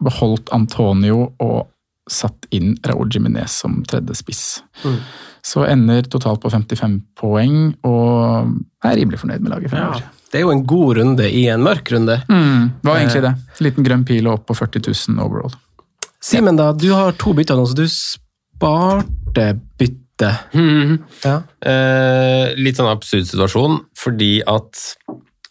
Beholdt 0.03 0.51
Antonio 0.53 1.29
og 1.41 1.69
satt 2.11 2.49
inn 2.51 2.75
Raúl 2.83 3.09
Jiminez 3.15 3.55
som 3.63 3.83
tredje 3.87 4.17
spiss. 4.19 4.63
Mm. 4.83 4.97
Så 5.47 5.63
ender 5.71 6.03
totalt 6.11 6.43
på 6.43 6.51
55 6.51 6.97
poeng, 7.19 7.73
og 7.87 8.51
er 8.85 8.97
rimelig 8.99 9.21
fornøyd 9.23 9.43
med 9.43 9.51
laget 9.55 9.71
fremover. 9.71 10.03
Det 10.33 10.41
er 10.41 10.45
jo 10.45 10.51
en 10.55 10.65
god 10.67 10.97
runde 10.99 11.27
i 11.31 11.45
en 11.53 11.63
mørk 11.63 11.91
runde. 11.95 12.19
Mm, 12.29 12.69
var 12.83 12.99
egentlig 12.99 13.23
Eh. 13.23 13.29
det. 13.31 13.63
Liten 13.63 13.85
grønn 13.87 14.05
pil 14.09 14.27
og 14.27 14.41
opp 14.41 14.47
på 14.51 14.55
40 14.59 14.83
000 15.15 15.23
overall. 15.23 15.55
Simen, 16.23 16.57
da, 16.59 16.73
du 16.73 16.89
har 16.95 17.13
to 17.19 17.33
bytter 17.35 17.57
nå, 17.59 17.67
så 17.71 17.75
du 17.79 17.87
sparte 17.91 19.49
bytte. 19.79 19.99
Ja. 21.25 21.37
Eh, 21.67 22.55
litt 22.59 22.79
sånn 22.79 22.91
absurd 22.91 23.29
situasjon, 23.29 23.81
fordi 23.99 24.35
at 24.49 24.83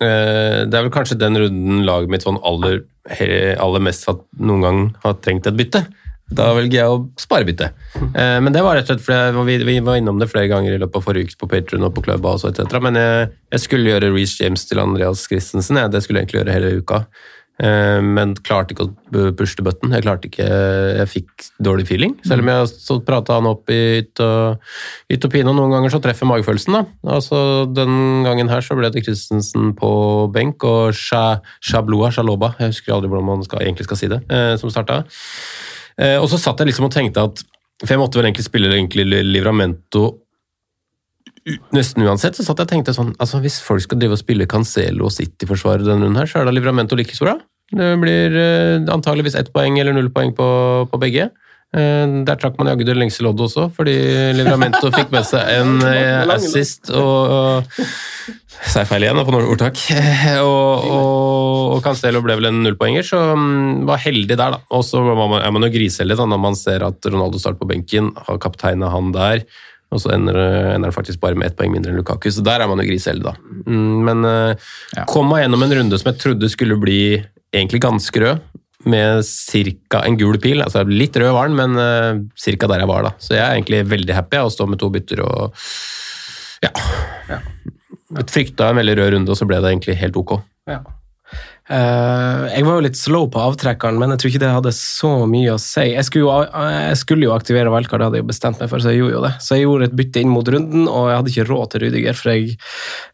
eh, 0.02 0.64
det 0.68 0.78
er 0.78 0.86
vel 0.86 0.94
kanskje 0.94 1.20
den 1.22 1.40
runden 1.40 1.84
laget 1.88 2.14
mitt 2.14 2.28
sånn 2.28 2.40
aller, 2.48 2.84
aller 3.12 3.84
mest 3.84 4.08
at 4.12 4.24
noen 4.40 4.66
gang 4.66 4.86
har 5.04 5.20
trengt 5.24 5.50
et 5.50 5.60
bytte. 5.60 5.86
Da 6.32 6.54
velger 6.56 6.78
jeg 6.78 6.92
å 6.92 7.00
sparebytte. 7.20 7.68
Eh, 8.00 8.38
men 8.44 8.54
det 8.56 8.64
var 8.64 8.78
rett 8.78 8.88
og 8.88 9.02
slett 9.02 9.36
fordi 9.36 9.58
vi, 9.60 9.68
vi 9.68 9.80
var 9.84 10.00
innom 10.00 10.22
det 10.22 10.30
flere 10.32 10.48
ganger 10.52 10.76
i 10.76 10.80
løpet 10.80 11.02
av 11.02 11.04
forrige 11.10 11.32
uke 11.32 11.42
på 11.44 11.50
Patreon 11.52 11.88
og 11.88 11.96
på 11.98 12.06
Clubhouse 12.06 12.48
og 12.48 12.54
etc. 12.56 12.80
Men 12.84 13.00
jeg, 13.00 13.28
jeg 13.52 13.66
skulle 13.66 13.92
gjøre 13.92 14.14
Reece 14.16 14.46
James 14.46 14.64
til 14.70 14.80
Andreas 14.84 15.26
Christensen. 15.28 15.82
Jeg. 15.82 15.92
Det 15.92 16.04
skulle 16.06 16.22
jeg 16.22 16.30
egentlig 16.30 16.42
gjøre 16.42 16.56
hele 16.56 16.74
uka. 16.80 17.02
Eh, 17.62 18.00
men 18.02 18.34
klarte 18.42 18.74
ikke 18.74 18.88
å 18.88 19.24
pushe 19.38 19.58
til 19.58 19.66
button. 19.68 19.92
Jeg 19.94 20.06
klarte 20.06 20.30
ikke, 20.30 20.48
jeg 20.98 21.10
fikk 21.12 21.48
dårlig 21.62 21.86
feeling. 21.90 22.16
Selv 22.26 22.46
om 22.46 22.50
jeg 22.50 22.70
så 22.72 22.98
prata 23.06 23.38
han 23.38 23.50
opp 23.50 23.70
i 23.74 23.82
ytt 24.02 24.22
og, 24.24 25.28
pine, 25.34 25.52
og 25.52 25.58
noen 25.60 25.76
ganger 25.76 25.94
så 25.94 26.02
treffer 26.02 26.30
magefølelsen. 26.30 26.80
da. 26.80 26.84
Altså, 27.18 27.42
Den 27.70 28.24
gangen 28.26 28.50
her 28.50 28.66
så 28.66 28.78
ble 28.78 28.90
det 28.94 29.06
Christensen 29.06 29.76
på 29.78 29.92
benk 30.34 30.64
og 30.66 30.96
Shabloa 30.96 32.12
Shaloba, 32.16 32.56
jeg 32.60 32.74
husker 32.74 32.96
aldri 32.96 33.12
hvordan 33.12 33.30
man 33.30 33.46
skal, 33.46 33.66
egentlig 33.66 33.90
skal 33.90 34.00
si 34.00 34.12
det, 34.12 34.24
eh, 34.32 34.56
som 34.58 34.74
starta. 34.74 35.04
Eh, 36.00 36.18
og 36.18 36.30
så 36.32 36.40
satt 36.40 36.62
jeg 36.62 36.72
liksom 36.72 36.88
og 36.88 36.94
tenkte 36.94 37.28
at 37.28 37.44
For 37.82 37.96
jeg 37.96 38.00
måtte 38.00 38.20
vel 38.20 38.28
egentlig 38.30 38.46
spille 38.46 38.70
egentlig 38.70 39.08
Livramento 39.10 40.22
nesten 41.76 42.06
uansett. 42.06 42.38
Så 42.38 42.46
satt 42.46 42.62
jeg 42.62 42.70
og 42.70 42.74
tenkte 42.74 42.96
sånn 42.96 43.14
altså 43.22 43.42
Hvis 43.44 43.60
folk 43.66 43.84
skal 43.86 44.02
drive 44.02 44.18
og 44.18 44.22
spille 44.22 44.50
Cancelo 44.50 45.08
og 45.10 45.16
City-forsvaret 45.16 45.88
denne 45.88 46.06
runden 46.06 46.22
her, 46.22 46.30
så 46.30 46.42
er 46.42 46.50
da 46.50 46.56
Livramento 46.56 46.98
like 47.00 47.18
så 47.18 47.30
bra. 47.30 47.38
Det 47.72 47.94
blir 48.02 48.36
eh, 48.36 48.92
antageligvis 48.92 49.38
ett 49.40 49.54
poeng 49.56 49.80
eller 49.80 49.96
null 49.96 50.12
poeng 50.14 50.36
på, 50.36 50.48
på 50.92 51.00
begge. 51.02 51.30
Eh, 51.72 52.16
der 52.28 52.40
trakk 52.40 52.58
man 52.60 52.68
jaggu 52.68 52.84
det 52.84 52.98
lengste 53.00 53.24
loddet 53.24 53.46
også, 53.48 53.70
fordi 53.78 53.96
Livramento 54.36 54.92
fikk 54.92 55.14
med 55.14 55.28
seg 55.28 55.54
en 55.62 55.78
eh, 55.88 56.34
assist 56.36 56.92
og, 56.92 57.32
og 57.32 57.86
Sa 58.62 58.84
jeg 58.84 58.92
feil 58.92 59.06
igjen 59.08 59.18
da, 59.18 59.24
på 59.26 59.34
ordtak. 59.40 59.80
Og, 60.46 60.84
og, 60.86 61.72
og 61.74 61.80
Cancelo 61.82 62.20
ble 62.22 62.36
vel 62.38 62.50
en 62.52 62.60
nullpoenger, 62.62 63.06
så 63.08 63.22
um, 63.34 63.88
var 63.90 63.98
heldig 64.04 64.36
der, 64.36 64.54
da. 64.54 64.60
Og 64.78 64.84
så 64.86 65.02
er 65.02 65.50
man 65.56 65.66
jo 65.66 65.72
griseheldig 65.74 66.20
da, 66.20 66.28
når 66.30 66.42
man 66.44 66.58
ser 66.60 66.86
at 66.86 67.08
Ronaldo 67.10 67.42
starter 67.42 67.58
på 67.58 67.70
benken, 67.72 68.12
har 68.28 68.38
kapteina 68.44 68.92
han 68.94 69.10
der, 69.16 69.42
og 69.92 70.00
så 70.00 70.14
ender, 70.16 70.38
ender 70.72 70.90
det 70.90 70.96
faktisk 70.96 71.20
bare 71.20 71.36
med 71.36 71.50
ett 71.50 71.58
poeng 71.60 71.74
mindre 71.74 71.92
enn 71.92 72.00
Lukaku. 72.00 72.30
Så 72.32 72.44
der 72.46 72.64
er 72.64 72.70
man 72.72 72.80
jo 72.80 72.88
griseheldig, 72.88 73.26
da. 73.28 73.34
Mm, 73.68 73.98
Men 74.08 74.24
ja. 74.26 75.04
kom 75.12 75.28
meg 75.28 75.44
gjennom 75.44 75.66
en 75.66 75.76
runde 75.82 76.00
som 76.00 76.12
jeg 76.14 76.22
trodde 76.22 76.50
skulle 76.54 76.80
bli 76.80 77.02
egentlig 77.52 77.82
ganske 77.84 78.24
rød, 78.24 78.48
med 78.86 79.24
ca. 79.92 80.02
en 80.06 80.18
gul 80.18 80.40
pil. 80.42 80.62
altså 80.62 80.84
Litt 80.88 81.18
rød 81.18 81.34
var 81.36 81.50
den, 81.50 81.58
men 81.60 81.78
uh, 81.78 82.22
ca. 82.34 82.68
der 82.68 82.84
jeg 82.84 82.90
var. 82.90 83.04
da. 83.04 83.12
Så 83.20 83.36
jeg 83.36 83.44
er 83.44 83.58
egentlig 83.58 83.84
veldig 83.90 84.16
happy 84.18 84.40
av 84.40 84.50
å 84.50 84.54
stå 84.54 84.68
med 84.70 84.82
to 84.82 84.90
bytter 84.94 85.24
og 85.26 85.60
ja. 86.62 86.72
Jeg 88.12 88.28
frykta 88.30 88.70
en 88.70 88.78
veldig 88.78 88.98
rød 89.00 89.14
runde, 89.16 89.32
og 89.34 89.40
så 89.40 89.48
ble 89.50 89.62
det 89.64 89.72
egentlig 89.72 89.96
helt 90.02 90.18
ok. 90.20 90.36
Ja. 90.70 90.82
Eh, 91.72 92.46
jeg 92.52 92.66
var 92.68 92.78
jo 92.78 92.84
litt 92.84 93.00
slow 93.00 93.30
på 93.32 93.40
avtrekkeren, 93.40 94.00
men 94.02 94.12
jeg 94.12 94.22
tror 94.22 94.32
ikke 94.32 94.42
det 94.44 94.50
hadde 94.58 94.74
så 94.76 95.12
mye 95.30 95.54
å 95.54 95.62
si. 95.62 95.86
Jeg 95.94 96.08
skulle 96.08 96.26
jo, 96.26 96.66
jeg 96.68 96.98
skulle 97.00 97.28
jo 97.30 97.36
aktivere 97.36 97.72
valgkart, 97.72 98.02
det 98.02 98.10
hadde 98.10 98.20
jeg 98.20 98.26
jo 98.26 98.32
bestemt 98.34 98.60
meg 98.60 98.72
for, 98.72 98.84
så 98.84 98.92
jeg 98.92 99.00
gjorde 99.00 99.16
jo 99.16 99.24
det. 99.24 99.32
Så 99.46 99.56
jeg 99.56 99.66
gjorde 99.66 99.88
et 99.88 99.96
bytte 100.02 100.24
inn 100.24 100.34
mot 100.34 100.52
runden, 100.56 100.90
og 100.92 101.08
jeg 101.08 101.22
hadde 101.22 101.34
ikke 101.34 101.48
råd 101.48 101.72
til 101.72 101.86
Rudiger, 101.86 102.20
for 102.20 102.34
jeg, 102.34 102.58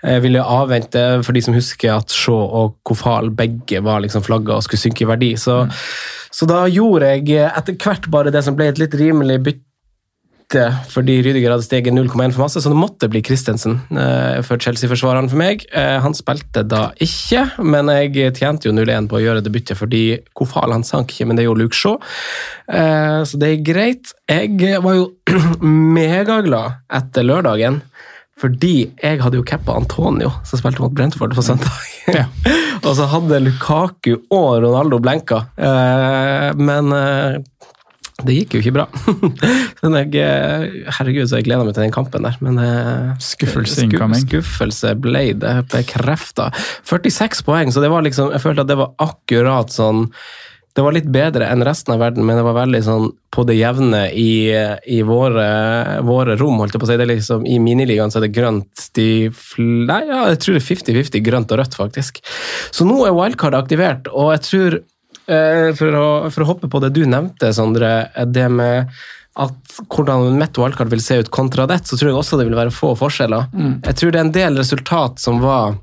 jeg 0.01 0.25
ville 0.25 0.47
avvente, 0.57 1.05
for 1.27 1.37
de 1.37 1.45
som 1.45 1.57
husker 1.57 1.93
at 1.99 2.17
Shaw 2.17 2.41
og 2.63 2.75
Kofal 2.87 3.29
begge 3.37 3.83
var 3.85 4.01
liksom 4.05 4.25
flagga 4.25 4.57
og 4.57 4.65
skulle 4.65 4.87
synke 4.87 5.05
i 5.05 5.11
verdi. 5.11 5.31
Så, 5.37 5.59
så 6.33 6.49
da 6.49 6.63
gjorde 6.71 7.13
jeg 7.13 7.45
etter 7.51 7.77
hvert 7.77 8.09
bare 8.13 8.33
det 8.33 8.41
som 8.47 8.57
ble 8.57 8.71
et 8.71 8.81
litt 8.81 8.97
rimelig 8.97 9.41
bytte 9.45 9.66
fordi 10.47 11.17
Rydiger 11.25 11.51
hadde 11.51 11.65
steget 11.65 11.91
0,1 11.91 12.31
for 12.31 12.45
masse, 12.45 12.61
så 12.63 12.71
det 12.71 12.79
måtte 12.79 13.09
bli 13.11 13.19
Christensen 13.25 13.81
eh, 13.91 14.39
for 14.47 14.61
Chelsea-forsvareren 14.63 15.27
for 15.27 15.39
meg. 15.41 15.65
Eh, 15.75 15.97
han 15.99 16.15
spilte 16.15 16.63
da 16.63 16.85
ikke, 17.03 17.43
men 17.67 17.91
jeg 17.91 18.31
tjente 18.37 18.69
jo 18.69 18.75
0-1 18.75 19.09
på 19.11 19.19
å 19.19 19.23
gjøre 19.25 19.43
det 19.43 19.51
byttet 19.51 19.79
fordi 19.79 20.03
Kofal 20.37 20.71
han 20.71 20.87
sank 20.87 21.11
ikke, 21.11 21.27
men 21.27 21.39
det 21.39 21.49
gjorde 21.49 21.65
Luke 21.65 21.75
Shaw. 21.75 21.97
Eh, 22.71 23.19
så 23.27 23.41
det 23.41 23.49
er 23.51 23.65
greit. 23.67 24.13
Jeg 24.31 24.79
var 24.85 24.95
jo 24.95 25.09
megaglad 25.97 26.79
etter 26.95 27.27
lørdagen. 27.27 27.81
Fordi 28.37 28.91
jeg 29.01 29.17
hadde 29.17 29.39
jo 29.39 29.45
cappa 29.49 29.73
Antonio, 29.73 30.29
som 30.45 30.59
spilte 30.61 30.83
mot 30.83 30.93
Brentford 30.93 31.33
på 31.33 31.41
søndag. 31.41 31.73
og 32.85 32.91
så 32.93 33.07
hadde 33.09 33.39
Lukaku 33.41 34.11
og 34.29 34.61
Ronaldo 34.61 34.99
blenka. 35.01 35.41
Men 36.61 36.93
det 38.25 38.33
gikk 38.33 38.55
jo 38.57 38.61
ikke 38.63 38.73
bra. 38.79 38.85
Jeg, 40.07 40.87
herregud, 40.97 41.27
så 41.29 41.37
jeg 41.37 41.45
gleda 41.45 41.65
meg 41.67 41.75
til 41.77 41.83
den 41.85 41.93
kampen 41.93 42.25
der. 42.25 42.37
Men 42.41 42.57
eh, 42.63 43.11
Skuffelse 43.21 43.83
sku- 43.83 43.91
incoming. 43.91 44.23
Skuffelse 44.25 44.95
ble 44.97 45.23
det 45.37 45.53
bekrefta. 45.73 46.49
46 46.89 47.43
poeng, 47.45 47.69
så 47.73 47.83
det 47.83 47.91
var 47.93 48.05
liksom, 48.07 48.33
jeg 48.33 48.41
følte 48.43 48.65
at 48.65 48.71
det 48.73 48.79
var 48.81 48.95
akkurat 49.05 49.73
sånn 49.73 50.07
det 50.77 50.83
var 50.85 50.93
litt 50.93 51.07
bedre 51.09 51.47
enn 51.49 51.63
resten 51.65 51.95
av 51.95 52.03
verden, 52.03 52.21
men 52.21 52.37
det 52.37 52.43
var 52.45 52.53
veldig 52.53 52.79
sånn 52.85 53.07
på 53.33 53.41
det 53.49 53.55
jevne 53.57 54.03
i, 54.13 54.51
i 54.85 54.99
våre, 55.01 55.47
våre 56.05 56.35
rom. 56.37 56.59
holdt 56.61 56.75
jeg 56.75 56.83
på 56.83 56.85
å 56.85 56.89
si. 56.91 56.97
Det 57.01 57.07
er 57.07 57.09
liksom, 57.15 57.47
I 57.49 57.55
miniligaen 57.65 58.13
så 58.13 58.19
er 58.19 58.27
det 58.27 58.35
grønt 58.35 58.83
de 58.93 59.07
Nei, 59.57 60.03
ja, 60.05 60.19
jeg 60.35 60.37
tror 60.43 60.53
det 60.59 60.61
er 60.61 60.67
50-50 60.67 61.23
grønt 61.25 61.55
og 61.55 61.63
rødt, 61.63 61.79
faktisk. 61.79 62.21
Så 62.69 62.85
nå 62.85 62.99
er 63.07 63.17
wildcard 63.17 63.57
aktivert, 63.57 64.05
og 64.13 64.35
jeg 64.35 64.45
tror 64.51 64.77
for, 65.27 65.95
å, 65.99 66.07
for 66.31 66.43
å 66.43 66.49
hoppe 66.53 66.69
på 66.71 66.79
det 66.83 66.93
du 66.95 67.01
nevnte, 67.09 67.51
Sondre, 67.55 68.07
det 68.31 68.47
med 68.47 68.93
at 69.37 69.79
hvordan 69.93 70.37
mitt 70.39 70.57
wildcard 70.57 70.89
vil 70.89 71.03
se 71.03 71.19
ut 71.21 71.33
kontra 71.33 71.67
det, 71.69 71.81
så 71.85 71.97
tror 71.97 72.09
jeg 72.09 72.17
også 72.17 72.39
det 72.39 72.47
vil 72.47 72.57
være 72.57 72.73
få 72.73 72.93
forskjeller. 72.97 73.51
Jeg 73.85 73.99
tror 73.99 74.13
det 74.13 74.21
er 74.21 74.25
en 74.25 74.37
del 74.39 74.57
resultat 74.63 75.21
som 75.21 75.43
var 75.43 75.75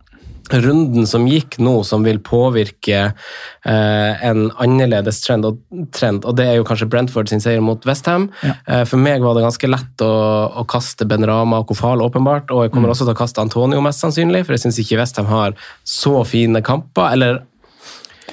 runden 0.52 1.06
som 1.08 1.24
gikk 1.28 1.56
nå, 1.62 1.78
som 1.88 2.04
vil 2.04 2.18
påvirke 2.24 2.98
eh, 3.08 4.24
en 4.28 4.50
annerledes 4.60 5.22
trend 5.24 5.46
og, 5.48 5.62
trend, 5.94 6.26
og 6.28 6.36
det 6.36 6.48
er 6.50 6.58
jo 6.58 6.66
kanskje 6.68 6.88
Brentford 6.92 7.30
sin 7.30 7.40
seier 7.40 7.64
mot 7.64 7.80
Westham. 7.88 8.28
Eh, 8.44 8.84
for 8.88 9.00
meg 9.00 9.24
var 9.24 9.38
det 9.38 9.46
ganske 9.46 9.70
lett 9.70 10.04
å, 10.04 10.12
å 10.60 10.66
kaste 10.68 11.08
Ben 11.08 11.24
Rama 11.24 11.62
og 11.62 11.70
Kofal, 11.72 12.04
åpenbart, 12.04 12.52
og 12.52 12.66
jeg 12.66 12.74
kommer 12.74 12.92
også 12.92 13.08
til 13.08 13.16
å 13.16 13.22
kaste 13.22 13.44
Antonio, 13.44 13.80
mest 13.84 14.04
sannsynlig, 14.04 14.44
for 14.44 14.56
jeg 14.56 14.66
syns 14.66 14.82
ikke 14.84 15.00
Westham 15.00 15.30
har 15.32 15.56
så 15.80 16.20
fine 16.28 16.60
kamper. 16.64 17.12
eller 17.16 17.42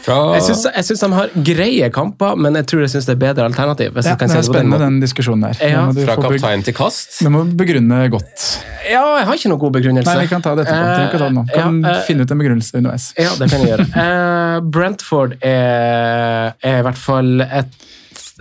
jeg 0.01 0.41
syns, 0.45 0.63
jeg 0.65 0.85
syns 0.87 1.03
de 1.03 1.09
har 1.13 1.33
greie 1.45 1.89
kamper, 1.93 2.39
men 2.39 2.55
jeg 2.57 2.67
tror 2.71 2.83
jeg 2.85 2.93
syns 2.95 3.07
det 3.09 3.13
er 3.17 3.21
bedre 3.21 3.45
alternativ. 3.45 3.91
hvis 3.93 4.07
Ja, 4.09 4.15
kan 4.15 4.31
det 4.31 4.37
er 4.37 4.41
den 4.41 4.47
spennende, 4.47 4.79
den 4.81 4.99
diskusjonen 5.03 5.45
der. 5.45 5.61
Ja, 5.61 5.83
Fra 5.91 6.15
kaptein 6.21 6.63
til 6.65 6.75
kast. 6.77 7.19
Du 7.21 7.29
må 7.33 7.43
begrunne 7.45 8.01
godt. 8.13 8.47
Ja, 8.89 9.03
jeg 9.19 9.27
har 9.27 9.39
ikke 9.39 9.51
noen 9.51 9.61
god 9.61 9.75
begrunnelse. 9.77 10.15
Nei, 10.15 10.25
vi 10.25 10.31
kan 10.31 10.41
ta 10.41 10.55
det 10.57 10.65
etterpå. 10.67 11.29
Uh. 11.31 11.53
Kan 11.53 11.81
uh, 11.85 12.01
finne 12.07 12.25
ut 12.25 12.33
en 12.33 12.41
begrunnelse 12.41 12.77
underveis. 12.79 13.11
Ja, 13.19 13.35
det 13.37 13.51
kan 13.51 13.65
jeg 13.65 13.75
gjøre. 13.75 13.87
uh, 13.93 14.57
Brentford 14.73 15.37
er, 15.41 16.55
er 16.57 16.81
i 16.81 16.85
hvert 16.87 17.01
fall 17.01 17.45
et 17.45 17.81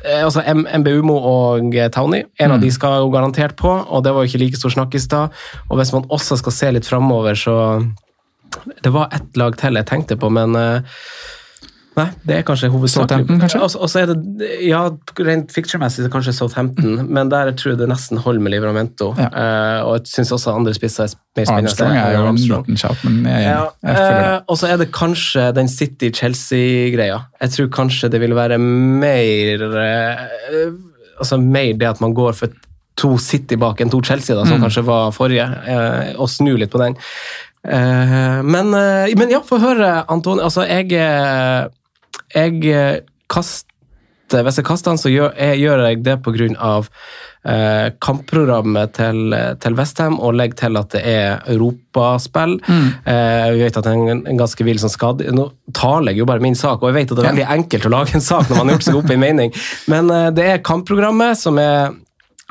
altså 0.00 0.40
MBUMO 0.80 1.12
og 1.12 1.74
Townie, 1.92 2.24
en 2.40 2.54
av 2.54 2.62
de 2.62 2.70
skal 2.72 3.02
jo 3.02 3.10
garantert 3.12 3.52
på, 3.58 3.68
og 3.68 4.04
det 4.04 4.14
var 4.16 4.24
jo 4.24 4.30
ikke 4.30 4.40
like 4.40 4.56
stor 4.56 4.72
snakk 4.72 4.94
i 4.96 5.02
stad. 5.02 5.34
Og 5.68 5.76
hvis 5.76 5.92
man 5.92 6.06
også 6.08 6.38
skal 6.40 6.54
se 6.56 6.70
litt 6.72 6.88
framover, 6.88 7.36
så 7.36 7.56
Det 8.82 8.90
var 8.90 9.12
ett 9.14 9.36
lag 9.36 9.56
til 9.56 9.76
jeg 9.78 9.86
tenkte 9.86 10.16
på, 10.18 10.28
men 10.28 10.56
eh, 10.58 10.82
Nei, 12.00 12.06
det 12.26 12.36
er 12.38 12.44
kanskje 12.48 12.70
hovedsakelig 12.72 13.26
Southampton, 13.28 13.40
kanskje? 13.44 13.60
Og 13.80 13.88
så- 13.92 14.00
er 14.02 14.06
det, 14.10 14.50
ja, 14.66 14.82
Rent 15.20 15.52
picture-messig 15.54 16.04
er 16.06 16.12
kanskje 16.12 16.34
Southampton, 16.38 17.06
men 17.12 17.28
der 17.32 17.52
tror 17.52 17.74
jeg 17.74 17.78
det 17.82 17.88
nesten 17.92 18.18
holder 18.24 18.40
med 18.46 18.52
Livramento. 18.56 19.10
Ja. 19.20 19.28
Uh, 19.30 19.86
og 19.88 19.92
jeg 19.98 20.06
syns 20.14 20.32
også 20.36 20.54
andre 20.56 20.72
spisser 20.76 21.04
er 21.04 21.14
mer 21.36 21.44
spennende. 21.44 21.68
Armstrong 21.68 21.96
er 21.96 22.12
jo 22.16 22.20
en 22.24 22.28
Armstrong. 22.32 22.64
liten 22.66 22.76
shout, 22.80 23.04
men 23.04 23.24
jeg, 23.30 23.42
Ja, 23.44 23.64
jeg 23.84 23.96
følger 23.96 24.20
det. 24.20 24.32
eh, 24.34 24.40
og 24.48 24.56
så 24.58 24.66
er 24.72 24.76
det 24.82 24.90
kanskje 24.92 25.44
den 25.54 25.68
City-Chelsea-greia. 25.68 27.20
Jeg 27.40 27.50
tror 27.54 27.68
kanskje 27.68 28.10
det 28.10 28.20
vil 28.20 28.34
være 28.36 28.58
mer 28.58 29.62
uh, 29.70 30.72
Altså 31.20 31.36
mer 31.36 31.74
det 31.76 31.86
at 31.88 32.00
man 32.00 32.14
går 32.16 32.32
for 32.34 32.48
to 32.96 33.18
City 33.18 33.56
bak 33.60 33.80
enn 33.80 33.90
to 33.92 34.00
Chelsea, 34.04 34.34
da, 34.36 34.44
som 34.44 34.56
Mm. 34.58 34.64
kanskje 34.64 34.82
var 34.84 35.10
forrige, 35.12 35.44
eh, 35.68 36.14
og 36.18 36.28
snu 36.28 36.56
litt 36.56 36.70
på 36.70 36.78
den. 36.80 36.96
Eh, 37.64 38.40
men, 38.42 38.72
eh, 38.74 39.12
men 39.16 39.28
ja, 39.30 39.40
få 39.40 39.58
høre, 39.60 40.04
Anton. 40.08 40.40
Altså, 40.40 40.64
jeg, 40.66 40.92
eh, 40.92 41.68
jeg 42.34 42.62
eh, 42.70 43.00
kaster 43.30 43.66
Hvis 44.30 44.60
jeg 44.60 44.66
kaster 44.68 44.92
den, 44.92 45.00
så 45.02 45.10
gjør 45.10 45.32
jeg, 45.34 45.58
gjør 45.58 45.80
jeg 45.88 46.02
det 46.06 46.14
av 46.62 46.86
eh, 47.44 47.88
kampprogrammet 47.98 48.92
til, 48.94 49.34
til 49.58 49.74
Westham, 49.74 50.20
og 50.20 50.36
legger 50.38 50.68
til 50.68 50.78
at 50.78 50.92
det 50.94 51.00
er 51.02 51.40
europaspill. 51.50 52.60
Eh, 52.70 53.46
vi 53.54 53.64
vet 53.64 53.76
at 53.76 53.84
det 53.84 53.90
er 53.90 54.12
en, 54.12 54.22
en 54.30 54.38
ganske 54.38 54.64
vill 54.64 54.78
sånn 54.78 54.92
skade. 54.92 55.26
Nå 55.34 55.48
taler 55.74 56.12
jeg 56.12 56.22
jo 56.22 56.28
bare 56.30 56.44
min 56.44 56.54
sak, 56.54 56.78
og 56.78 56.92
jeg 56.92 57.00
vet 57.00 57.10
at 57.10 57.18
det 57.18 57.24
er 57.24 57.32
veldig 57.32 57.48
enkelt 57.56 57.88
å 57.88 57.94
lage 57.96 58.14
en 58.14 58.28
sak 58.28 58.46
når 58.46 58.60
man 58.60 58.70
har 58.70 58.78
gjort 58.78 58.88
seg 58.88 59.00
opp 59.00 59.10
en 59.10 59.24
mening, 59.24 59.58
men 59.90 60.14
eh, 60.14 60.30
det 60.36 60.46
er 60.46 60.64
kampprogrammet 60.70 61.42
som 61.42 61.58
er 61.58 61.90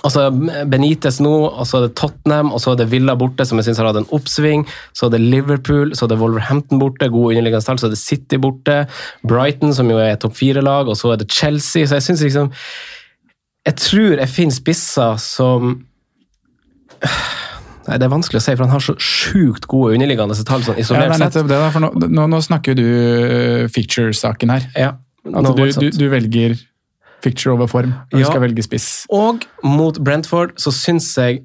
Altså 0.08 0.30
Benitez 0.72 1.20
nå, 1.24 1.34
og 1.50 1.66
så 1.68 1.80
er 1.80 1.88
det 1.88 1.96
Tottenham, 2.00 2.54
og 2.56 2.62
så 2.64 2.74
er 2.74 2.80
det 2.82 2.90
Villa 2.94 3.16
borte, 3.20 3.46
som 3.48 3.60
jeg 3.60 3.68
syns 3.68 3.82
har 3.82 3.90
hatt 3.90 4.00
en 4.00 4.08
oppsving. 4.16 4.64
Så 4.96 5.08
er 5.08 5.16
det 5.16 5.22
Liverpool, 5.26 5.92
så 5.98 6.06
er 6.06 6.14
det 6.14 6.20
Wolverhampton 6.22 6.80
borte, 6.80 7.10
god 7.12 7.34
underliggende 7.34 7.66
tall. 7.66 7.82
Så 7.82 7.90
er 7.90 7.96
det 7.96 8.02
City 8.02 8.40
borte, 8.42 8.80
Brighton, 9.28 9.74
som 9.76 9.92
jo 9.92 10.00
er 10.00 10.16
topp 10.22 10.38
fire-lag, 10.40 10.88
og 10.88 10.98
så 11.00 11.14
er 11.14 11.22
det 11.22 11.30
Chelsea. 11.34 11.88
Så 11.88 12.00
jeg 12.00 12.08
syns 12.08 12.26
liksom 12.28 12.54
Jeg 13.68 13.76
tror 13.76 14.22
jeg 14.22 14.32
finner 14.32 14.56
spisser 14.56 15.20
som 15.20 15.76
Nei, 17.90 17.98
Det 17.98 18.06
er 18.06 18.12
vanskelig 18.12 18.40
å 18.40 18.44
si, 18.44 18.56
for 18.56 18.68
han 18.68 18.74
har 18.76 18.84
så 18.86 18.96
sjukt 19.02 19.68
gode 19.70 19.98
underliggende 19.98 20.38
tall 20.48 20.64
sånn 20.64 20.78
Ja, 20.78 20.80
det 20.80 20.86
isolert 20.86 21.14
er 21.16 21.22
sett. 21.26 21.48
det, 21.50 21.60
for 21.74 21.84
nå, 21.84 21.92
nå, 22.08 22.26
nå 22.30 22.42
snakker 22.46 22.78
du 22.78 22.86
uh, 22.86 23.68
ficture-saken 23.72 24.54
her. 24.54 24.68
Ja, 24.78 24.92
altså, 25.26 25.56
du, 25.58 25.64
du, 25.90 25.98
du 25.98 26.06
velger 26.12 26.58
ficture 27.24 27.54
over 27.54 27.68
form. 27.68 27.94
Ja. 28.14 28.24
skal 28.30 28.42
velge 28.42 28.64
spiss. 28.66 29.06
Og 29.10 29.46
mot 29.64 30.00
Brentford 30.06 30.56
så 30.58 30.72
syns 30.76 31.12
jeg 31.18 31.44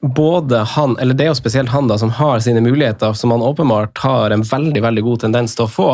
både 0.00 0.58
han, 0.76 0.94
eller 0.98 1.16
det 1.18 1.24
er 1.24 1.32
jo 1.32 1.38
spesielt 1.38 1.72
han 1.72 1.88
da, 1.90 1.96
som 1.98 2.12
har 2.14 2.38
sine 2.44 2.62
muligheter, 2.62 3.12
som 3.18 3.32
han 3.34 3.42
åpenbart 3.42 3.98
har 3.98 4.30
en 4.30 4.44
veldig 4.46 4.82
veldig 4.84 5.02
god 5.02 5.24
tendens 5.24 5.56
til 5.58 5.66
å 5.66 5.72
få, 5.72 5.88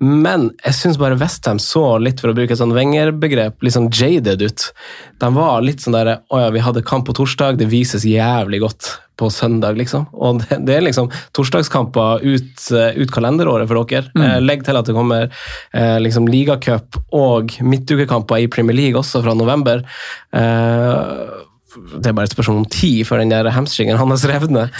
men 0.00 0.48
jeg 0.64 0.78
syns 0.78 1.00
bare 1.00 1.18
Westham 1.20 1.60
så 1.60 1.98
litt, 2.00 2.22
for 2.22 2.32
å 2.32 2.36
bruke 2.38 2.56
et 2.56 2.60
sånn 2.60 2.74
Wenger-begrep, 2.76 3.60
litt 3.60 3.76
sånn 3.76 3.90
jaded 3.92 4.40
ut. 4.40 4.70
De 5.20 5.30
var 5.36 5.60
litt 5.66 5.84
sånn 5.84 5.96
der 5.96 6.14
Å 6.30 6.40
ja, 6.40 6.48
vi 6.54 6.64
hadde 6.64 6.86
kamp 6.86 7.04
på 7.08 7.16
torsdag, 7.16 7.60
det 7.60 7.68
vises 7.68 8.06
jævlig 8.08 8.62
godt 8.64 8.94
på 9.20 9.28
søndag, 9.28 9.76
liksom. 9.76 10.06
Og 10.16 10.40
det, 10.40 10.62
det 10.64 10.78
er 10.78 10.86
liksom 10.86 11.10
torsdagskamper 11.36 12.24
ut, 12.24 12.64
eh, 12.72 12.96
ut 12.96 13.12
kalenderåret 13.12 13.68
for 13.68 13.84
dere. 13.90 14.08
Eh, 14.16 14.38
Legg 14.40 14.64
til 14.64 14.78
at 14.80 14.88
det 14.88 14.96
kommer 14.96 15.26
eh, 15.28 15.98
liksom 16.00 16.30
ligacup 16.30 16.96
og 17.12 17.52
midtukekamper 17.60 18.40
i 18.40 18.48
Premier 18.52 18.78
League 18.78 18.96
også 18.96 19.20
fra 19.26 19.36
november. 19.36 19.84
Eh, 20.32 21.44
det 21.70 22.10
er 22.10 22.14
bare 22.16 22.26
et 22.26 22.34
spørsmål 22.34 22.62
om 22.62 22.70
tid 22.72 23.04
før 23.06 23.22
den 23.22 23.30
der 23.32 23.48
hamstringen 23.54 23.98
hans 24.00 24.24
revner. 24.28 24.72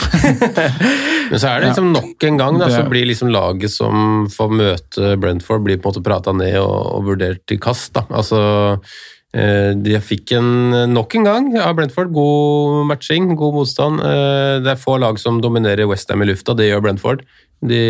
Men 1.31 1.39
så 1.39 1.53
er 1.53 1.61
det 1.61 1.71
liksom 1.71 1.93
nok 1.95 2.27
en 2.27 2.41
gang, 2.41 2.59
da, 2.59 2.71
så 2.73 2.83
blir 2.91 3.07
liksom 3.07 3.31
laget 3.31 3.71
som 3.71 4.27
får 4.33 4.57
møte 4.59 5.15
Brentford, 5.23 5.63
blir 5.67 5.79
på 5.79 5.87
en 5.87 5.93
måte 5.93 6.05
prata 6.07 6.35
ned 6.35 6.59
og, 6.59 6.79
og 6.97 7.07
vurdert 7.13 7.45
til 7.51 7.61
kast. 7.63 7.93
da. 7.95 8.03
Altså, 8.11 8.41
eh, 9.37 9.71
de 9.79 10.01
fikk 10.03 10.35
en 10.39 10.51
nok 10.91 11.15
en 11.21 11.29
gang 11.29 11.53
av 11.63 11.77
Brentford. 11.79 12.11
God 12.17 12.89
matching, 12.91 13.31
god 13.39 13.61
motstand. 13.61 14.03
Eh, 14.03 14.57
det 14.65 14.75
er 14.75 14.83
få 14.83 14.99
lag 15.03 15.21
som 15.23 15.39
dominerer 15.45 15.87
Westham 15.91 16.27
i 16.27 16.31
lufta, 16.33 16.59
det 16.59 16.73
gjør 16.73 16.85
Brentford. 16.89 17.23
De 17.61 17.81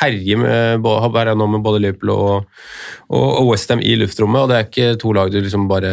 herjer 0.00 0.40
med, 0.40 0.82
her 1.14 1.28
nå 1.38 1.46
med 1.52 1.62
både 1.62 1.78
Liverpool 1.84 2.10
og, 2.10 2.48
og, 3.06 3.28
og 3.38 3.52
Westham 3.52 3.78
i 3.84 3.94
luftrommet, 4.00 4.42
og 4.42 4.50
det 4.50 4.56
er 4.58 4.66
ikke 4.66 4.88
to 5.02 5.12
lag 5.14 5.30
du 5.30 5.38
liksom 5.38 5.68
bare 5.70 5.92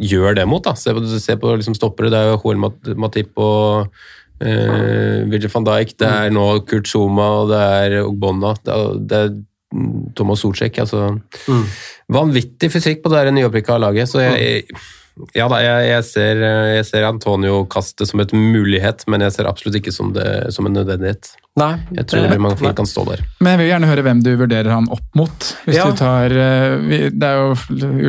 gjør 0.00 0.38
det 0.38 0.46
mot. 0.48 0.64
da. 0.64 0.72
Se 0.80 0.94
på, 0.96 1.04
se 1.20 1.36
på 1.36 1.52
liksom 1.60 1.76
stoppere, 1.76 2.08
det 2.12 2.22
er 2.22 2.32
jo 2.32 2.54
Mat- 2.62 2.94
Matip 2.96 3.36
og 3.36 3.92
eh, 4.40 5.28
Virgil 5.28 5.52
van 5.52 5.68
Dijk, 5.68 5.92
det 6.00 6.08
er 6.08 6.32
nå 6.32 6.46
Kurt 6.64 6.88
Zuma 6.88 7.28
og 7.42 7.52
det 7.52 7.60
er 7.60 7.98
Ogbonna. 8.06 8.54
Det 8.64 8.72
er, 8.78 8.96
det 9.12 9.20
er 9.26 9.36
Thomas 10.16 10.40
Solsjek. 10.42 10.80
Altså. 10.82 11.12
Vanvittig 12.10 12.72
fysikk 12.72 13.04
på 13.04 13.12
det 13.12 13.28
nyopprykka 13.36 13.76
laget. 13.78 14.08
Så 14.10 14.24
jeg, 14.24 14.64
ja 15.34 15.48
da, 15.48 15.58
jeg, 15.62 15.88
jeg, 15.90 16.04
ser, 16.04 16.40
jeg 16.76 16.84
ser 16.86 17.04
Antonio 17.08 17.64
kaste 17.70 18.06
som 18.06 18.20
et 18.20 18.32
mulighet, 18.32 19.04
men 19.08 19.20
jeg 19.20 19.32
ser 19.32 19.48
absolutt 19.50 19.76
ikke 19.80 19.92
som, 19.92 20.12
det, 20.16 20.52
som 20.54 20.66
en 20.66 20.72
nødvendighet. 20.74 21.32
Nei, 21.58 21.72
Jeg 21.92 22.06
tror 22.06 22.28
det- 22.30 22.40
man 22.40 22.56
fint 22.56 22.76
kan 22.76 22.86
stå 22.86 23.04
der. 23.08 23.24
Men 23.40 23.52
jeg 23.52 23.58
vil 23.58 23.68
gjerne 23.72 23.88
høre 23.90 24.02
hvem 24.06 24.22
du 24.22 24.30
vurderer 24.36 24.70
han 24.70 24.86
opp 24.90 25.08
mot. 25.18 25.48
Hvis 25.66 25.76
Ja. 25.76 25.88
du 25.90 25.96
tar, 25.96 26.26
eh, 26.30 27.10
Det 27.10 27.22
er 27.22 27.36
jo 27.40 27.54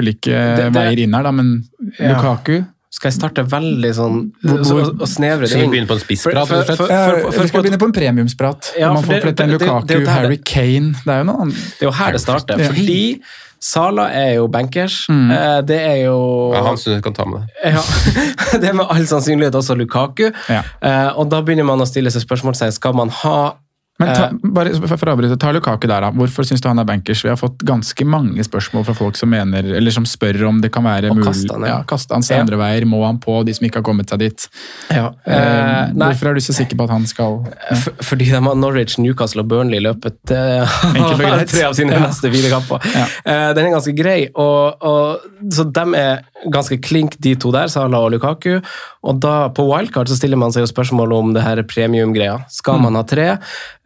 ulike 0.01 0.32
det- 0.57 0.74
veier 0.74 0.99
inn 0.99 1.14
her, 1.14 1.24
da, 1.24 1.32
men 1.32 1.64
Ja. 1.99 2.16
Lukaku 2.16 2.66
Skal 2.93 3.09
jeg 3.09 3.22
starte 3.22 3.43
veldig 3.47 3.91
sånn 3.95 4.32
Hvor- 4.43 4.64
hvor- 4.68 5.01
og, 5.01 5.07
snevre 5.07 5.47
det 5.47 5.51
inn? 5.55 5.62
Skal 5.62 5.62
vi 5.62 5.78
begynne 5.80 5.88
på 5.88 5.93
en 5.95 5.99
spissprat, 6.03 6.45
for- 6.45 6.64
for- 6.66 6.76
for- 6.76 7.32
for- 7.32 7.41
Vi 7.43 7.47
skal 7.47 7.64
begynne 7.64 7.80
på 7.80 7.86
en 7.88 7.93
premiumsprat. 7.93 8.72
Ja, 8.78 8.91
man 8.93 9.01
får 9.03 9.07
det- 9.07 9.24
det- 9.24 9.36
det- 9.38 9.62
Lukaku, 9.62 9.88
det 9.88 10.01
er 10.01 10.12
Harry 10.12 10.38
Kane 10.43 10.91
Det 10.91 11.07
er 11.07 11.18
jo 11.20 11.24
noe 11.24 11.41
annet. 11.41 11.55
Det 11.55 11.82
er 11.82 11.86
jo 11.86 11.91
her 11.91 12.12
det 12.12 12.20
starter. 12.22 12.57
Ja. 12.59 12.68
Fordi 12.68 13.22
Sala 13.62 14.07
er 14.09 14.34
jo 14.39 14.47
bankers. 14.49 15.03
Mm. 15.09 15.32
Eh, 15.32 15.62
Det 15.70 15.78
er 15.80 15.95
jo 16.07 16.51
Ja, 16.55 16.64
han 16.66 16.78
syns 16.82 16.95
jeg 16.97 17.03
kan 17.05 17.14
ta 17.14 17.26
med 17.30 17.41
det. 17.45 17.74
Ja, 17.76 17.82
Det 18.62 18.70
er 18.70 18.74
med 18.74 18.88
all 18.89 19.05
sannsynlighet 19.07 19.53
også 19.55 19.76
Lukaku. 19.78 20.32
Ja. 20.49 20.64
Eh, 20.82 21.12
Og 21.18 21.30
da 21.30 21.41
begynner 21.45 21.64
man 21.68 21.80
å 21.80 21.86
stille 21.86 22.09
seg 22.12 22.26
spørsmålstegn. 22.26 22.72
Skal 22.74 22.93
man 22.97 23.09
ha 23.22 23.53
Men 24.02 24.12
ta, 24.18 24.26
Eh. 24.32 24.52
bare 24.58 24.74
for 24.82 24.97
for 25.02 25.12
å 25.12 25.16
avbryte, 25.16 25.38
ta 25.41 25.52
Lukaku 25.56 25.88
der, 25.88 26.02
da. 26.08 26.12
Hvorfor 26.16 26.45
syns 26.47 26.62
du 26.64 26.68
han 26.72 26.80
er 26.82 26.88
bankers? 26.89 27.22
Vi 27.24 27.30
har 27.32 27.38
fått 27.39 27.62
ganske 27.68 28.06
mange 28.10 28.43
spørsmål 28.47 28.86
fra 28.89 28.95
folk 28.97 29.16
som 29.20 29.30
mener, 29.32 29.64
eller 29.78 29.91
som 29.93 30.06
spør 30.10 30.41
om 30.49 30.62
det 30.64 30.72
kan 30.74 30.84
være 30.84 31.12
mulig. 31.14 31.22
mulig 31.22 31.28
kaste 31.32 31.54
han, 31.56 31.62
ja. 31.70 31.76
ja, 31.78 31.84
kaste 31.88 32.18
han, 32.18 32.24
se 32.26 32.34
Ja. 32.36 32.41
andre 32.41 32.58
veier, 32.58 32.86
må 32.89 33.04
han 33.06 33.20
på, 33.22 33.38
de 33.45 33.54
som 33.54 33.68
ikke 33.68 33.80
har 33.82 33.86
kommet 33.88 34.10
seg 34.10 34.20
dit. 34.26 34.47
ja. 34.89 35.12
Eh, 35.26 35.38
eh, 35.38 35.93
hvorfor 35.93 36.32
er 36.32 36.34
du 36.34 36.41
så 36.41 36.54
sikker 36.58 36.76
på 36.78 36.84
at 36.89 36.89
han 36.97 37.06
skal 37.06 37.45
f 37.72 37.88
fordi 38.02 38.26
de 38.32 38.41
har 38.41 38.56
Norwich, 38.56 38.97
Newcastle 38.97 39.41
og 39.45 39.47
Burnley 39.47 39.78
i 39.80 39.86
løpet 39.86 40.32
eh, 40.32 41.45
tre 41.54 41.64
av 41.68 41.74
sine 41.78 41.99
neste 42.02 42.32
fire 42.34 42.49
kamper. 42.49 42.82
Eh, 43.26 43.54
Den 43.54 43.66
er 43.68 43.76
ganske 43.78 43.93
grei, 43.95 44.30
og, 44.36 44.82
og, 44.82 45.20
så 45.54 45.64
de 45.72 45.86
er 45.99 46.22
ganske 46.52 46.80
klink, 46.82 47.20
de 47.22 47.36
to 47.36 47.52
der, 47.54 47.68
Salah 47.70 48.02
og 48.08 48.12
Lukaku. 48.16 48.62
Og 49.04 49.20
da, 49.22 49.49
på 49.54 49.66
wildcard 49.68 50.10
så 50.10 50.16
stiller 50.18 50.38
man 50.38 50.52
seg 50.54 50.64
jo 50.66 50.70
spørsmål 50.74 51.14
om 51.14 51.34
det 51.36 51.43
her 51.45 51.62
premium-greia. 51.64 52.39
Skal 52.49 52.78
Mm. 52.80 52.82
man 52.84 52.95
ha 52.95 53.04
tre? 53.04 53.28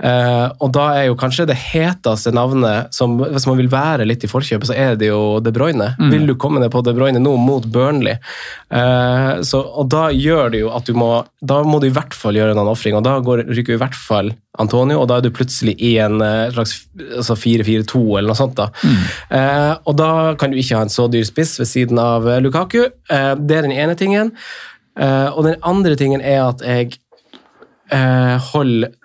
Eh, 0.05 0.47
og 0.61 0.69
da 0.75 0.85
er 0.99 1.07
jo 1.07 1.17
kanskje 1.17 1.47
det 1.49 1.57
heteste 1.57 2.33
navnet, 2.35 2.93
som, 2.93 3.15
hvis 3.17 3.47
man 3.49 3.57
vil 3.57 3.71
være 3.71 4.05
litt 4.05 4.25
i 4.25 4.29
forkjøpet, 4.29 4.69
så 4.69 4.77
er 4.77 4.99
det 4.99 5.09
jo 5.09 5.39
De 5.43 5.53
Bruyne. 5.55 5.93
Mm. 5.97 6.09
Vil 6.13 6.27
du 6.29 6.35
komme 6.39 6.61
ned 6.61 6.71
på 6.73 6.83
De 6.85 6.93
Bruyne 6.95 7.21
nå 7.21 7.35
mot 7.41 7.65
Burnley? 7.65 8.19
Uh, 8.69 9.41
så, 9.45 9.61
og 9.61 9.89
da 9.93 10.07
gjør 10.13 10.51
det 10.53 10.61
jo 10.63 10.71
at 10.73 10.87
du 10.89 10.95
må 10.97 11.09
Da 11.45 11.59
må 11.63 11.77
du 11.79 11.85
i 11.87 11.93
hvert 11.93 12.15
fall 12.17 12.35
gjøre 12.37 12.55
en 12.55 12.71
ofring, 12.71 12.97
og 12.97 13.05
da 13.05 13.17
går, 13.23 13.45
ryker 13.49 13.75
jo 13.75 13.79
i 13.79 13.83
hvert 13.83 13.97
fall 13.97 14.33
Antonio, 14.61 15.01
og 15.01 15.09
da 15.09 15.19
er 15.19 15.25
du 15.25 15.33
plutselig 15.35 15.73
i 15.83 15.95
en 15.99 16.21
eh, 16.23 16.51
slags 16.53 16.77
altså 17.19 17.35
4-4-2 17.35 17.99
eller 18.05 18.29
noe 18.31 18.39
sånt. 18.39 18.55
da. 18.55 18.69
Eh, 19.35 19.73
og 19.83 19.97
da 19.99 20.11
kan 20.39 20.53
du 20.53 20.59
ikke 20.61 20.79
ha 20.79 20.85
en 20.85 20.93
så 20.93 21.09
dyr 21.11 21.25
spiss 21.27 21.57
ved 21.59 21.67
siden 21.67 21.99
av 21.99 22.23
Lukaku. 22.39 22.85
Det 22.87 23.57
er 23.57 23.67
den 23.67 23.75
ene 23.75 23.97
tingen. 23.99 24.31
Og 24.95 25.41
den 25.43 25.59
andre 25.59 25.97
tingen 25.99 26.23
er 26.23 26.45
at 26.45 26.63
jeg 26.63 26.95
holder 28.47 28.95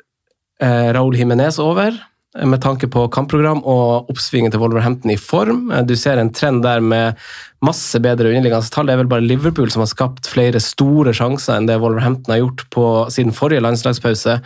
Raúl 0.61 1.17
Jiménez 1.17 1.59
over 1.59 1.95
eh, 2.37 2.47
med 2.47 2.61
tanke 2.63 2.87
på 2.93 3.09
kampprogram 3.11 3.63
og 3.65 4.11
oppsvingen 4.13 4.53
til 4.53 4.61
Wolverhampton 4.61 5.11
i 5.11 5.17
form. 5.17 5.71
Eh, 5.73 5.83
Du 5.89 5.97
ser 5.97 6.19
en 6.19 6.31
trend 6.33 6.63
der 6.63 6.81
med 6.81 7.17
masse 7.63 7.99
bedre 8.01 8.31
underliggende 8.33 8.71
tall. 8.73 8.87
Det 8.89 8.95
er 8.95 9.01
vel 9.03 9.09
bare 9.11 9.21
Liverpool 9.27 9.69
som 9.71 9.83
har 9.83 9.91
skapt 9.91 10.25
flere 10.31 10.61
store 10.65 11.13
sjanser 11.13 11.59
enn 11.59 11.67
det 11.69 11.75
Wolverhampton 11.83 12.33
har 12.33 12.39
gjort 12.41 12.63
på 12.73 12.85
siden 13.13 13.35
forrige 13.37 13.61
landslagspause. 13.61 14.39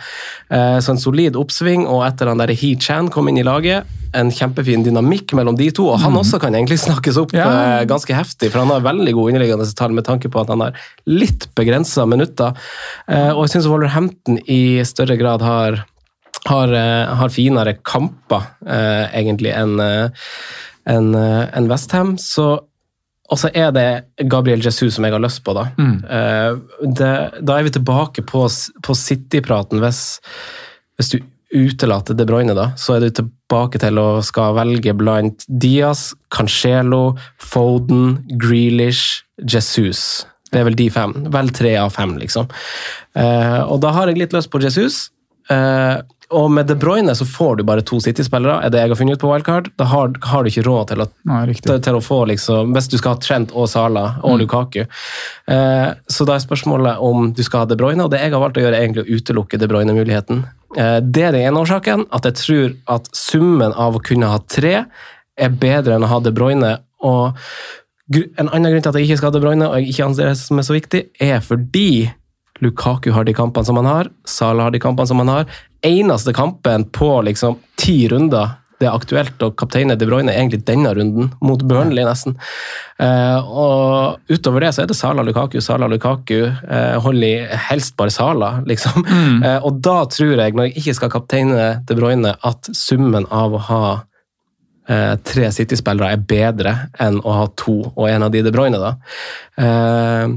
Eh, 0.51 0.79
Så 0.83 0.89
en 0.91 0.97
solid 0.99 1.35
oppsving, 1.39 1.85
og 1.87 2.03
etter 2.07 2.27
han 2.27 2.37
der 2.43 2.51
He 2.53 2.75
Chan 2.75 3.07
kom 3.09 3.29
inn 3.29 3.37
i 3.39 3.43
laget, 3.47 3.85
en 4.15 4.31
kjempefin 4.31 4.83
dynamikk 4.83 5.31
mellom 5.35 5.55
de 5.59 5.69
to. 5.71 5.89
Og 5.93 5.99
han 5.99 6.13
også 6.15 6.39
kan 6.41 6.53
egentlig 6.55 6.79
snakkes 6.79 7.17
opp 7.21 7.31
Ja. 7.33 7.79
eh, 7.79 7.85
ganske 7.85 8.13
heftig, 8.15 8.51
for 8.51 8.59
han 8.59 8.67
har 8.69 8.79
veldig 8.81 9.13
gode 9.13 9.31
underliggende 9.33 9.73
tall 9.75 9.91
med 9.91 10.03
tanke 10.05 10.27
på 10.31 10.41
at 10.41 10.47
han 10.49 10.59
har 10.61 10.73
litt 11.05 11.47
begrensa 11.55 12.05
minutter. 12.07 12.53
Eh, 13.07 13.29
Og 13.31 13.47
jeg 13.47 13.55
syns 13.61 13.67
Wolverhampton 13.71 14.39
i 14.47 14.83
større 14.83 15.17
grad 15.17 15.41
har 15.41 15.85
har, 16.45 16.73
eh, 16.73 17.15
har 17.19 17.33
finere 17.33 17.77
kamper, 17.83 18.43
eh, 18.67 19.09
egentlig, 19.17 19.53
enn 19.53 19.79
en, 19.79 20.11
enn, 20.85 21.15
eh, 21.15 21.69
Westham. 21.69 22.15
Og 23.25 23.39
så 23.41 23.49
er 23.57 23.71
det 23.73 24.27
Gabriel 24.29 24.61
Jesus 24.61 24.95
som 24.95 25.05
jeg 25.07 25.15
har 25.15 25.23
lyst 25.23 25.41
på, 25.45 25.55
da. 25.57 25.69
Eh, 26.05 26.57
det, 26.85 27.13
da 27.41 27.57
er 27.57 27.63
vi 27.65 27.73
tilbake 27.73 28.21
på, 28.21 28.43
på 28.85 28.95
City-praten. 28.95 29.81
Hvis, 29.81 30.19
hvis 30.99 31.09
du 31.15 31.17
utelater 31.55 32.17
De 32.17 32.25
Bruyne, 32.27 32.53
da, 32.57 32.71
så 32.77 32.95
er 32.95 33.05
du 33.05 33.09
tilbake 33.21 33.81
til 33.81 33.97
å 33.97 34.21
skal 34.25 34.53
velge 34.57 34.93
blant 34.97 35.45
Diaz, 35.49 36.11
Cancelo, 36.29 37.17
Foden, 37.41 38.19
Grealish, 38.37 39.23
Jesus. 39.41 40.25
Det 40.51 40.61
er 40.61 40.69
vel 40.69 40.77
de 40.77 40.89
fem. 40.93 41.15
Vel 41.33 41.49
tre 41.55 41.73
av 41.81 41.95
fem, 41.95 42.15
liksom. 42.21 42.47
Eh, 43.17 43.61
og 43.65 43.81
da 43.81 43.95
har 43.95 44.11
jeg 44.11 44.21
litt 44.21 44.35
lyst 44.37 44.53
på 44.53 44.61
Jesus. 44.61 45.07
Eh, 45.49 45.97
og 46.29 46.51
med 46.51 46.65
De 46.67 46.75
Bruyne 46.75 47.13
så 47.15 47.25
får 47.25 47.55
du 47.55 47.63
bare 47.67 47.83
to 47.85 47.99
City-spillere, 48.01 48.57
er 48.65 48.71
det 48.73 48.81
jeg 48.81 48.91
har 48.91 48.97
funnet 48.97 49.17
ut 49.17 49.21
på 49.21 49.29
Wildcard. 49.29 49.69
Da 49.77 49.85
har, 49.91 50.13
har 50.25 50.43
du 50.43 50.49
ikke 50.49 50.63
råd 50.65 50.89
til 50.91 51.03
å, 51.03 51.07
Nei, 51.29 51.41
til, 51.53 51.77
til 51.85 51.99
å 51.99 52.01
få 52.01 52.23
liksom, 52.31 52.73
Hvis 52.73 52.89
du 52.89 52.97
skal 52.97 53.15
ha 53.15 53.21
Trent 53.21 53.53
og 53.53 53.69
Sala 53.69 54.05
og 54.25 54.39
Lukaku. 54.41 54.81
Eh, 54.83 55.87
så 56.09 56.27
da 56.27 56.35
er 56.35 56.43
spørsmålet 56.43 57.03
om 57.05 57.29
du 57.35 57.43
skal 57.45 57.63
ha 57.63 57.69
De 57.69 57.77
Bruyne, 57.77 58.07
og 58.07 58.13
det 58.13 58.23
jeg 58.23 58.33
har 58.33 58.41
valgt 58.41 58.57
å 58.57 58.65
gjøre, 58.65 58.79
er 58.79 58.87
egentlig 58.87 59.05
å 59.05 59.19
utelukke 59.19 59.61
De 59.61 59.69
Bruyne-muligheten. 59.69 60.43
Eh, 60.75 60.97
det 61.05 61.29
er 61.29 61.37
den 61.37 61.45
ene 61.45 61.61
årsaken, 61.61 62.07
at 62.15 62.27
jeg 62.31 62.41
tror 62.41 62.75
at 62.97 63.09
summen 63.15 63.75
av 63.77 63.97
å 63.97 64.03
kunne 64.03 64.33
ha 64.33 64.41
tre 64.49 64.75
er 65.35 65.57
bedre 65.61 65.97
enn 65.97 66.07
å 66.07 66.13
ha 66.13 66.21
De 66.25 66.33
Bruyne. 66.33 66.77
og 67.05 67.37
en 68.13 68.49
annen 68.53 68.69
grunn 68.69 68.83
til 68.85 68.91
at 68.91 68.97
jeg 68.99 69.07
ikke 69.07 69.17
skal 69.19 69.31
ha 69.31 69.37
De 69.37 69.41
Bruyne, 69.41 69.69
og 69.69 69.79
jeg 69.79 69.93
ikke 69.93 70.09
anser 70.09 70.29
det 70.29 70.37
som 70.41 70.61
er 70.61 70.65
så 70.67 70.75
viktig, 70.75 71.01
er 71.21 71.41
fordi 71.41 71.89
Lukaku 72.63 73.11
har 73.11 73.25
de 73.27 73.33
kampene 73.35 73.67
som 73.67 73.79
han 73.81 73.89
har, 73.89 74.09
Salah 74.29 74.67
har 74.67 74.75
de 74.75 74.79
kampene 74.79 75.09
som 75.09 75.19
han 75.19 75.31
har. 75.31 75.47
Eneste 75.85 76.33
kampen 76.33 76.87
på 76.95 77.09
liksom 77.27 77.59
ti 77.79 77.99
runder 78.11 78.55
det 78.79 78.87
er 78.89 78.95
aktuelt 78.95 79.43
å 79.43 79.51
kapteine 79.55 79.95
De 79.95 80.07
Bruyne, 80.07 80.33
egentlig 80.33 80.65
denne 80.67 80.91
runden, 80.95 81.29
mot 81.45 81.61
Burnley 81.63 82.03
nesten. 82.03 82.35
Eh, 82.99 83.47
og 83.47 84.19
utover 84.27 84.65
det 84.65 84.73
så 84.75 84.83
er 84.83 84.89
det 84.89 84.97
Sala 84.99 85.23
Lukaku, 85.23 85.61
Sala 85.63 85.87
Lukaku. 85.91 86.41
Eh, 86.43 86.95
Holly 87.03 87.31
helst 87.69 87.95
bare 87.99 88.13
Sala, 88.13 88.51
liksom. 88.67 89.05
Eh, 89.45 89.57
og 89.67 89.79
da 89.83 89.97
tror 90.09 90.39
jeg, 90.39 90.55
når 90.55 90.67
jeg 90.67 90.75
ikke 90.79 90.93
skal 90.97 91.11
kapteine 91.13 91.63
De 91.87 91.95
Bruyne, 91.97 92.35
at 92.47 92.69
summen 92.75 93.27
av 93.33 93.55
å 93.55 93.61
ha 93.69 93.81
eh, 94.89 95.15
tre 95.27 95.49
City-spillere 95.55 96.15
er 96.15 96.27
bedre 96.27 96.75
enn 97.01 97.19
å 97.23 97.39
ha 97.39 97.47
to, 97.59 97.77
og 97.93 98.05
en 98.09 98.27
av 98.27 98.33
de 98.33 98.43
De 98.45 98.53
Bruyne, 98.53 98.79
da. 98.81 98.95
Eh, 99.61 100.35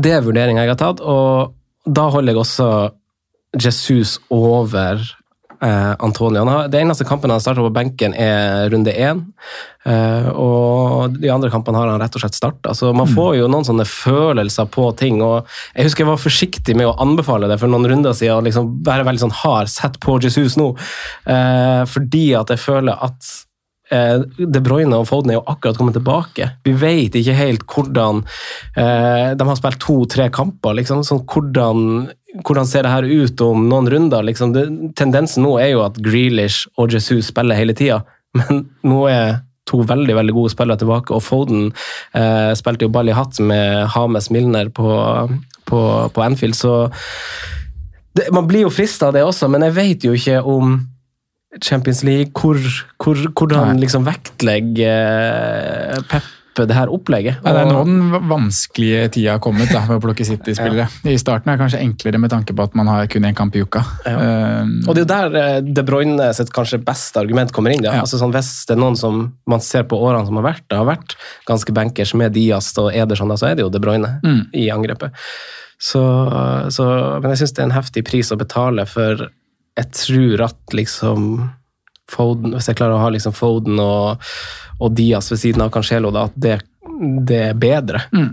det 0.00 0.12
er 0.16 0.24
vurderinga 0.24 0.64
jeg 0.64 0.74
har 0.74 0.80
tatt, 0.80 1.04
og 1.04 1.54
da 1.84 2.08
holder 2.12 2.32
jeg 2.32 2.44
også 2.44 2.68
Jesus 3.60 4.18
over 4.32 5.00
eh, 5.62 5.92
Antonio. 5.98 6.44
Har, 6.44 6.68
det 6.68 6.80
eneste 6.80 7.04
kampen 7.04 7.32
han 7.32 7.42
starter 7.42 7.64
på 7.64 7.72
benken, 7.74 8.14
er 8.14 8.68
runde 8.72 8.92
én. 8.92 9.22
Eh, 9.84 10.28
og 10.30 11.16
de 11.20 11.30
andre 11.32 11.50
kampene 11.52 11.80
har 11.80 11.92
han 11.92 12.02
rett 12.02 12.16
og 12.16 12.24
slett 12.24 12.38
starta. 12.38 12.74
Så 12.76 12.92
man 12.96 13.10
får 13.10 13.38
jo 13.40 13.48
noen 13.52 13.66
sånne 13.66 13.86
følelser 13.88 14.68
på 14.72 14.90
ting. 15.00 15.22
og 15.22 15.48
Jeg 15.74 15.88
husker 15.88 16.04
jeg 16.04 16.12
var 16.12 16.22
forsiktig 16.22 16.76
med 16.76 16.90
å 16.90 16.96
anbefale 17.04 17.50
det 17.50 17.58
for 17.62 17.72
noen 17.72 17.88
runder 17.90 18.16
siden. 18.16 18.38
og 18.38 18.48
liksom 18.48 18.76
Være 18.86 19.08
veldig 19.08 19.26
sånn 19.26 19.38
hard. 19.44 19.72
Sett 19.72 19.98
på 20.00 20.18
Jesus 20.22 20.58
nå. 20.60 20.72
Eh, 21.26 21.82
fordi 21.90 22.26
at 22.38 22.52
jeg 22.52 22.62
føler 22.62 22.98
at 23.08 23.32
eh, 23.92 24.24
De 24.38 24.64
Bruyne 24.64 24.96
og 24.96 25.08
Foden 25.10 25.32
er 25.32 25.40
jo 25.40 25.46
akkurat 25.46 25.78
kommet 25.78 25.96
tilbake. 25.98 26.50
Vi 26.64 26.72
vet 26.72 27.16
ikke 27.20 27.36
helt 27.38 27.66
hvordan 27.68 28.24
eh, 28.76 29.32
De 29.36 29.48
har 29.48 29.60
spilt 29.60 29.80
to-tre 29.84 30.30
kamper. 30.34 30.76
liksom, 30.80 31.04
sånn 31.04 31.24
hvordan, 31.28 32.08
hvordan 32.42 32.66
ser 32.66 32.86
det 32.86 32.92
her 32.92 33.06
ut 33.06 33.42
om 33.44 33.66
noen 33.70 33.88
runder? 33.90 34.24
liksom, 34.26 34.54
det, 34.56 34.66
Tendensen 34.98 35.44
nå 35.46 35.56
er 35.62 35.74
jo 35.74 35.84
at 35.84 35.98
Grealish 36.02 36.66
og 36.80 36.94
Jesus 36.94 37.30
spiller 37.30 37.58
hele 37.58 37.76
tida, 37.76 38.02
men 38.38 38.66
nå 38.82 39.04
er 39.10 39.42
to 39.68 39.80
veldig 39.86 40.16
veldig 40.18 40.34
gode 40.36 40.52
spillere 40.52 40.80
tilbake, 40.80 41.14
og 41.14 41.22
Foden 41.24 41.68
eh, 42.12 42.52
spilte 42.58 42.84
jo 42.84 42.92
ball 42.92 43.08
i 43.08 43.16
hatt 43.16 43.38
med 43.40 43.86
Hames 43.94 44.28
Milner 44.34 44.68
på, 44.74 44.88
på, 45.70 45.80
på 46.12 46.24
Anfield, 46.24 46.58
så 46.58 46.90
det, 48.14 48.28
man 48.34 48.46
blir 48.50 48.66
jo 48.66 48.74
frista 48.74 49.08
av 49.08 49.16
det 49.16 49.24
også, 49.26 49.48
men 49.50 49.64
jeg 49.66 49.76
vet 49.78 50.04
jo 50.06 50.18
ikke 50.18 50.42
om 50.42 50.76
Champions 51.62 52.02
League, 52.04 52.34
hvor, 52.34 52.58
hvor, 52.98 53.18
hvordan 53.30 53.78
liksom 53.80 54.04
vektlegger 54.06 55.94
eh, 55.94 56.06
Pep 56.10 56.32
det 56.56 56.74
her 56.76 56.90
opplegget. 56.94 57.40
Ja, 57.42 57.52
det 57.56 57.62
er 57.64 57.70
nå 57.72 57.80
den 57.88 58.28
vanskelige 58.30 59.08
tida 59.16 59.32
har 59.34 59.40
kommet 59.42 59.72
da, 59.74 59.80
med 59.88 59.98
å 59.98 60.02
plukke 60.04 60.24
City-spillere. 60.28 60.86
I 61.10 61.16
starten 61.18 61.50
er 61.50 61.56
det 61.58 61.64
kanskje 61.64 61.80
enklere 61.82 62.20
med 62.22 62.30
tanke 62.30 62.54
på 62.54 62.62
at 62.68 62.76
man 62.78 62.86
har 62.92 63.08
kun 63.10 63.26
én 63.26 63.34
kamp 63.34 63.56
i 63.58 63.64
uka. 63.66 63.82
Um, 64.06 64.76
Og 64.86 64.94
det 64.94 65.02
er 65.02 65.04
jo 65.04 65.10
der 65.10 65.38
eh, 65.40 65.58
De 65.66 65.84
Bruyne 65.86 66.28
sitt 66.38 66.52
kanskje 66.54 66.78
beste 66.86 67.18
argument 67.20 67.50
kommer 67.56 67.74
inn. 67.74 67.82
Ja. 67.82 67.96
Ja. 67.98 68.04
Altså 68.06 68.20
sånn, 68.22 68.32
hvis 68.36 68.52
det 68.68 68.76
er 68.76 68.80
noen 68.84 68.96
som 69.00 69.24
man 69.50 69.60
ser 69.66 69.82
på 69.90 69.98
årene 69.98 70.24
som 70.30 70.38
har 70.38 70.46
vært, 70.52 70.64
det 70.70 70.78
har 70.78 70.86
vært 70.88 71.16
ganske 71.50 71.74
bankers 71.74 72.14
med 72.14 72.32
Diaz 72.38 72.70
og 72.78 72.92
Ederson, 72.94 73.34
da, 73.34 73.36
så 73.40 73.50
er 73.50 73.58
det 73.58 73.66
jo 73.66 73.72
De 73.74 73.82
Bruyne 73.82 74.14
Mm. 74.24 74.44
i 74.54 74.68
angrepet. 74.70 75.12
Så, 75.82 76.00
så, 76.72 76.84
men 77.20 77.32
jeg 77.34 77.42
syns 77.42 77.52
det 77.56 77.62
er 77.64 77.66
en 77.68 77.74
heftig 77.76 78.04
pris 78.06 78.30
å 78.32 78.38
betale, 78.40 78.86
for 78.88 79.26
jeg 79.74 79.90
tror 79.98 80.44
at 80.46 80.74
liksom 80.78 81.26
Foden, 82.10 82.54
Hvis 82.54 82.68
jeg 82.70 82.78
klarer 82.78 82.98
å 82.98 83.02
ha 83.02 83.10
liksom 83.12 83.34
Foden 83.36 83.80
og, 83.80 84.24
og 84.78 84.96
Diaz 84.96 85.30
ved 85.32 85.40
siden 85.40 85.64
av 85.64 85.72
Cancelo, 85.74 86.12
da, 86.14 86.26
at 86.28 86.36
det, 86.36 86.58
det 87.24 87.42
er 87.50 87.58
bedre. 87.58 88.04
Mm. 88.14 88.32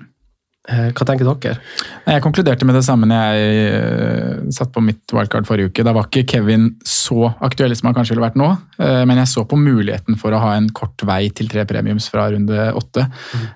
Eh, 0.70 0.90
Hva 0.94 1.06
tenker 1.10 1.26
dere? 1.26 1.58
Jeg 2.06 2.22
konkluderte 2.22 2.68
med 2.70 2.76
det 2.78 2.84
samme 2.86 3.08
når 3.10 3.22
jeg 3.34 3.72
uh, 3.74 4.52
satt 4.54 4.70
på 4.74 4.84
mitt 4.86 5.14
wildcard 5.16 5.48
forrige 5.50 5.72
uke. 5.72 5.86
Da 5.86 5.94
var 5.96 6.06
ikke 6.06 6.36
Kevin 6.36 6.68
så 6.86 7.32
aktuell 7.42 7.74
som 7.78 7.90
han 7.90 7.98
kanskje 7.98 8.14
ville 8.14 8.28
vært 8.28 8.38
nå, 8.38 8.52
eh, 8.78 9.02
men 9.10 9.18
jeg 9.24 9.32
så 9.32 9.46
på 9.50 9.58
muligheten 9.58 10.20
for 10.22 10.36
å 10.36 10.42
ha 10.44 10.54
en 10.60 10.70
kort 10.78 11.02
vei 11.08 11.24
til 11.34 11.50
tre 11.50 11.66
premiums 11.70 12.06
fra 12.14 12.28
runde 12.34 12.68
åtte. 12.78 13.08
Eh, 13.34 13.50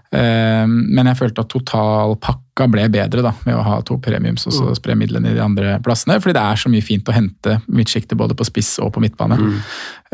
men 0.70 1.10
jeg 1.12 1.18
følte 1.20 1.44
at 1.44 1.50
totalpakka 1.52 2.68
ble 2.72 2.86
bedre 2.94 3.22
da, 3.26 3.34
med 3.46 3.58
å 3.58 3.64
ha 3.66 3.80
to 3.84 3.98
premiums 4.00 4.46
og 4.48 4.54
så 4.56 4.70
spre 4.78 4.96
midlene 4.96 5.32
i 5.34 5.36
de 5.36 5.42
andre 5.44 5.74
plassene, 5.84 6.20
fordi 6.24 6.38
det 6.38 6.44
er 6.46 6.62
så 6.62 6.70
mye 6.72 6.86
fint 6.86 7.10
å 7.12 7.16
hente 7.16 7.58
midtsjiktet 7.68 8.16
både 8.18 8.38
på 8.40 8.48
spiss 8.48 8.78
og 8.80 8.94
på 8.96 9.04
midtbane. 9.04 9.36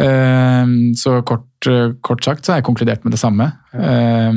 Mm. 0.01 0.93
så 0.97 1.19
kort, 1.27 1.67
kort 2.01 2.23
sagt 2.25 2.45
så 2.47 2.53
har 2.55 2.61
jeg 2.61 2.65
konkludert 2.65 3.03
med 3.05 3.13
det 3.13 3.19
samme. 3.21 3.51
Eh, 3.75 4.31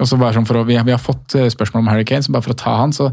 og 0.00 0.06
så 0.08 0.18
bare 0.20 0.36
sånn 0.36 0.46
for 0.46 0.60
å, 0.60 0.64
vi, 0.68 0.76
har- 0.78 0.86
vi 0.86 0.94
har 0.94 1.02
fått 1.02 1.34
eh, 1.38 1.48
spørsmål 1.52 1.82
om 1.82 1.90
Harry 1.90 2.04
Kane, 2.08 2.22
så 2.22 2.32
bare 2.34 2.46
for 2.46 2.54
å 2.54 2.60
ta 2.62 2.76
han, 2.84 2.92
så, 2.94 3.08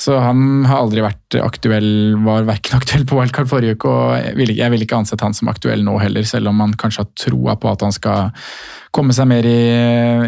så 0.00 0.20
han 0.22 0.62
har 0.68 0.84
aldri 0.84 1.02
vært 1.04 1.38
aktuell, 1.42 1.90
var 2.24 2.46
verken 2.48 2.76
aktuell 2.80 3.04
på 3.10 3.18
wildcard 3.18 3.50
forrige 3.50 3.74
uke, 3.78 3.90
og 3.90 4.14
jeg 4.20 4.38
vil, 4.38 4.54
jeg 4.60 4.74
vil 4.76 4.86
ikke 4.86 5.00
ansett 5.02 5.24
han 5.26 5.34
som 5.36 5.50
aktuell 5.50 5.82
nå 5.86 5.98
heller, 6.02 6.26
selv 6.28 6.52
om 6.52 6.62
man 6.62 6.76
kanskje 6.78 7.02
har 7.04 7.12
troa 7.26 7.58
på 7.58 7.72
at 7.74 7.82
han 7.88 7.94
skal 7.96 8.30
komme 8.94 9.10
seg 9.16 9.26
mer 9.26 9.42
i, 9.50 9.58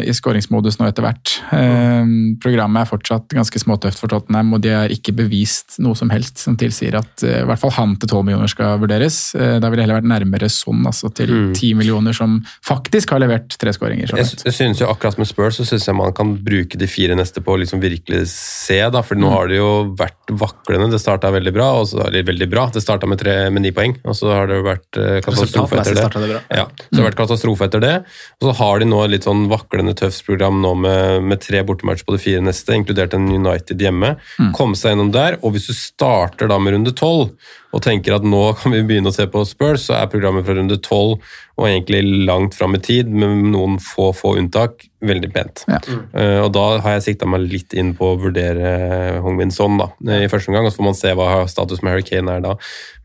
i 0.03 0.13
skåringsmodus 0.57 0.79
nå 0.79 0.87
etter 0.89 1.05
hvert. 1.05 1.33
Eh, 1.53 2.05
programmet 2.41 2.81
er 2.85 2.89
fortsatt 2.89 3.29
ganske 3.35 3.59
småtøft 3.61 3.99
for 4.01 4.07
Tottenham, 4.11 4.53
og 4.55 4.61
de 4.63 4.69
har 4.73 4.89
ikke 4.93 5.13
bevist 5.15 5.77
noe 5.83 5.95
som 5.95 6.09
helst 6.09 6.37
som 6.41 6.55
tilsier 6.57 6.95
at 6.97 7.23
eh, 7.23 7.41
i 7.43 7.47
hvert 7.47 7.59
fall 7.61 7.71
han 7.77 7.95
til 8.01 8.09
12 8.09 8.23
millioner 8.27 8.47
skal 8.51 8.79
vurderes. 8.81 9.35
Eh, 9.35 9.57
da 9.61 9.69
ville 9.69 9.81
det 9.81 9.87
heller 9.87 10.01
vært 10.01 10.11
nærmere 10.11 10.49
sånn, 10.51 10.83
altså 10.87 11.11
til 11.13 11.53
10 11.55 11.73
millioner, 11.79 12.13
som 12.17 12.39
faktisk 12.65 13.11
har 13.15 13.21
levert 13.23 13.57
tre 13.59 13.73
skåringer. 13.75 14.13
Jeg, 14.17 14.39
jeg 14.45 14.55
synes 14.55 14.81
jo 14.81 14.89
akkurat 14.91 15.17
med 15.21 15.29
Spurs 15.29 15.57
så 15.61 15.65
synes 15.67 15.87
jeg 15.87 15.97
man 15.97 16.13
kan 16.17 16.35
bruke 16.43 16.77
de 16.79 16.87
fire 16.89 17.15
neste 17.17 17.41
på 17.43 17.53
å 17.55 17.59
liksom 17.61 17.81
virkelig 17.83 18.25
se, 18.33 18.81
da, 18.93 19.01
for 19.03 19.17
Mm. 19.17 19.23
nå 19.23 19.29
har 19.33 19.47
det 19.49 19.55
jo 19.57 19.69
vært 19.97 20.29
vaklende. 20.37 20.91
Det 20.91 20.99
starta 21.01 21.31
veldig 21.33 21.51
bra, 21.55 21.67
og 21.79 21.87
så, 21.89 22.03
eller 22.05 22.21
veldig 22.27 22.47
bra. 22.51 22.67
Det 22.69 22.83
starta 22.83 23.07
med, 23.09 23.17
tre- 23.17 23.49
med 23.49 23.63
ni 23.65 23.71
poeng, 23.73 23.95
og 24.05 24.13
så 24.15 24.29
har 24.29 24.45
det 24.49 24.59
jo 24.59 24.65
vært 24.67 24.99
eh, 25.01 25.17
katastrofe 25.25 25.79
etter 25.81 25.95
det. 25.97 26.27
det. 26.35 26.41
Ja, 26.53 26.65
så 26.67 26.91
det 26.91 26.99
har 27.01 27.07
vært 27.09 27.17
katastrofe 27.17 27.65
etter 27.65 27.81
det. 27.81 27.93
Og 28.37 28.45
så 28.49 28.53
har 28.59 28.79
de 28.79 28.85
nå 28.85 28.99
litt 29.09 29.25
sånn 29.25 29.47
vaklende 29.49 29.95
tøft 29.97 30.21
program 30.27 30.46
nå 30.53 30.73
med, 30.79 31.27
med 31.27 31.41
tre 31.43 31.61
bortematcher 31.67 32.07
på 32.07 32.15
de 32.15 32.21
fire 32.23 32.43
neste, 32.43 32.75
inkludert 32.75 33.15
en 33.17 33.27
United 33.31 33.81
hjemme. 33.81 34.15
Komme 34.57 34.77
seg 34.79 34.93
gjennom 34.93 35.13
der, 35.15 35.39
og 35.41 35.55
hvis 35.55 35.69
du 35.69 35.75
starter 35.77 36.51
da 36.51 36.59
med 36.61 36.77
runde 36.77 36.95
tolv 36.97 37.33
og 37.75 37.83
tenker 37.83 38.15
at 38.15 38.25
nå 38.25 38.41
kan 38.57 38.73
vi 38.73 38.83
begynne 38.87 39.11
å 39.11 39.15
se 39.15 39.25
på 39.29 39.43
Spurs, 39.47 39.87
så 39.87 39.97
er 39.97 40.11
programmet 40.11 40.45
fra 40.47 40.55
runde 40.57 40.77
tolv 40.83 41.17
og 41.57 41.65
egentlig 41.65 42.25
langt 42.27 42.55
fram 42.55 42.77
i 42.77 42.81
tid, 42.83 43.09
med 43.09 43.49
noen 43.51 43.77
få, 43.81 44.11
få 44.15 44.35
unntak, 44.37 44.85
veldig 45.01 45.29
pent. 45.33 45.63
Ja. 45.69 45.79
Uh, 46.13 46.43
og 46.45 46.51
da 46.55 46.65
har 46.83 46.97
jeg 46.97 47.05
sikta 47.07 47.29
meg 47.29 47.47
litt 47.49 47.73
inn 47.77 47.93
på 47.97 48.11
å 48.13 48.19
vurdere 48.21 49.17
Hongmin 49.25 49.53
Son 49.53 49.79
da, 49.81 49.89
eh, 50.07 50.25
i 50.25 50.29
første 50.31 50.51
omgang, 50.51 50.67
og 50.67 50.73
så 50.73 50.79
får 50.79 50.87
man 50.87 50.99
se 50.99 51.13
hva 51.17 51.29
status 51.49 51.81
med 51.81 51.95
Harry 51.95 52.05
Kane 52.05 52.37
er 52.37 52.45
da. 52.45 52.53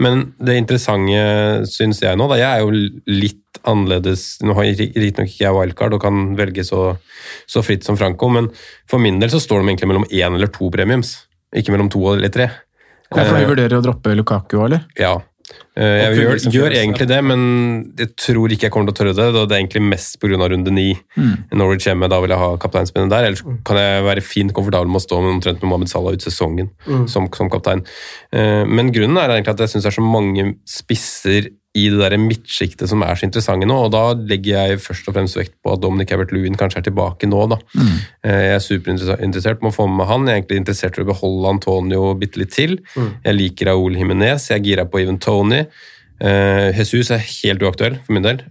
Men 0.05 0.27
det 0.41 0.59
interessante 0.61 1.71
syns 1.73 2.03
jeg 2.05 2.21
nå, 2.21 2.29
da, 2.29 2.39
jeg 2.41 2.51
er 2.51 2.63
jo 2.63 3.17
litt 3.23 3.41
annerledes 3.69 4.41
Nå 4.43 4.55
har 4.57 4.65
riktignok 4.65 5.29
ikke 5.29 5.45
jeg 5.45 5.55
wildcard 5.55 5.95
og 5.95 6.01
kan 6.03 6.33
velge 6.39 6.65
så, 6.65 6.95
så 7.47 7.61
fritt 7.63 7.85
som 7.87 7.99
Franco, 8.01 8.31
men 8.33 8.49
for 8.91 9.03
min 9.03 9.21
del 9.21 9.31
så 9.33 9.41
står 9.43 9.61
de 9.61 9.71
egentlig 9.71 9.91
mellom 9.91 10.07
én 10.09 10.37
eller 10.37 10.51
to 10.53 10.71
premiums, 10.73 11.15
ikke 11.55 11.75
mellom 11.75 11.91
to 11.93 12.01
eller 12.15 12.33
tre. 12.33 12.49
Ja, 13.17 13.25
for 13.29 13.37
du 13.39 13.51
vurderer 13.55 13.79
å 13.79 13.83
droppe 13.85 14.17
Lukaku, 14.17 14.59
eller? 14.65 14.87
ja. 14.99 15.19
Eh, 15.77 15.83
Jeg 15.83 16.17
gjør, 16.17 16.39
gjør 16.53 16.73
egentlig 16.77 17.07
det, 17.09 17.19
men 17.25 17.41
jeg 17.99 18.13
tror 18.17 18.53
ikke 18.55 18.67
jeg 18.69 18.73
kommer 18.73 18.89
til 18.89 18.95
å 18.95 19.13
tørre 19.13 19.17
det. 19.19 19.27
da 19.35 19.43
Det 19.49 19.57
er 19.57 19.61
egentlig 19.63 19.83
mest 19.85 20.19
pga. 20.21 20.37
runde 20.49 20.71
ni. 20.73 20.99
Norwich 21.53 21.85
hjemme, 21.89 22.09
da 22.09 22.21
vil 22.21 22.31
jeg 22.33 22.39
ha 22.41 22.57
kapteinspinnet 22.57 23.11
der. 23.13 23.25
Ellers 23.29 23.43
kan 23.65 23.77
jeg 23.77 24.05
være 24.05 24.23
fint 24.25 24.53
komfortabel 24.57 24.89
med 24.89 25.01
å 25.01 25.05
stå 25.05 25.21
med 25.21 25.35
omtrent 25.35 25.61
med 25.63 25.69
Mohammed 25.69 25.89
Salah 25.93 26.13
ut 26.13 26.25
sesongen 26.25 26.71
som, 27.09 27.27
som 27.33 27.51
kaptein. 27.53 27.85
Eh, 28.33 28.65
Men 28.65 28.93
grunnen 28.93 29.19
er 29.19 29.29
egentlig 29.35 29.53
at 29.57 29.65
jeg 29.67 29.69
syns 29.75 29.85
det 29.89 29.93
er 29.93 29.99
så 30.01 30.07
mange 30.07 30.55
spisser 30.65 31.51
i 31.75 31.87
det 31.89 31.99
der 32.03 32.19
midtsjiktet 32.21 32.91
som 32.91 33.01
er 33.01 33.17
så 33.17 33.25
interessante 33.25 33.65
nå, 33.65 33.77
og 33.87 33.93
da 33.95 34.03
legger 34.13 34.69
jeg 34.69 34.81
først 34.85 35.07
og 35.09 35.15
fremst 35.17 35.39
vekt 35.39 35.55
på 35.65 35.73
at 35.73 35.81
Dominic 35.81 36.11
Everett-Lewin 36.13 36.59
kanskje 36.61 36.83
er 36.83 36.87
tilbake 36.91 37.25
nå. 37.31 37.47
da. 37.49 37.57
Mm. 37.73 37.95
Eh, 38.29 38.43
Jeg 38.43 38.55
er 38.59 38.61
superinteressert 38.67 39.63
med 39.65 39.73
å 39.73 39.77
få 39.79 39.87
med 39.89 40.07
han. 40.11 40.27
Jeg 40.29 40.35
er 40.35 40.43
egentlig 40.43 40.61
interessert 40.61 40.99
i 41.01 41.03
å 41.07 41.09
beholde 41.09 41.49
Antonio 41.55 42.13
bitte 42.21 42.43
litt 42.43 42.53
til. 42.53 42.77
Mm. 42.93 43.11
Jeg 43.25 43.39
liker 43.39 43.71
Raúl 43.73 43.97
Jimenez, 43.97 44.51
jeg 44.51 44.61
er 44.61 44.65
gira 44.69 44.85
på 44.85 45.01
Even 45.01 45.17
Tony. 45.19 45.65
Eh, 46.21 46.69
Jesus 46.77 47.11
er 47.11 47.25
helt 47.25 47.65
uaktuell 47.65 47.97
for 48.05 48.13
min 48.19 48.29
del. 48.29 48.45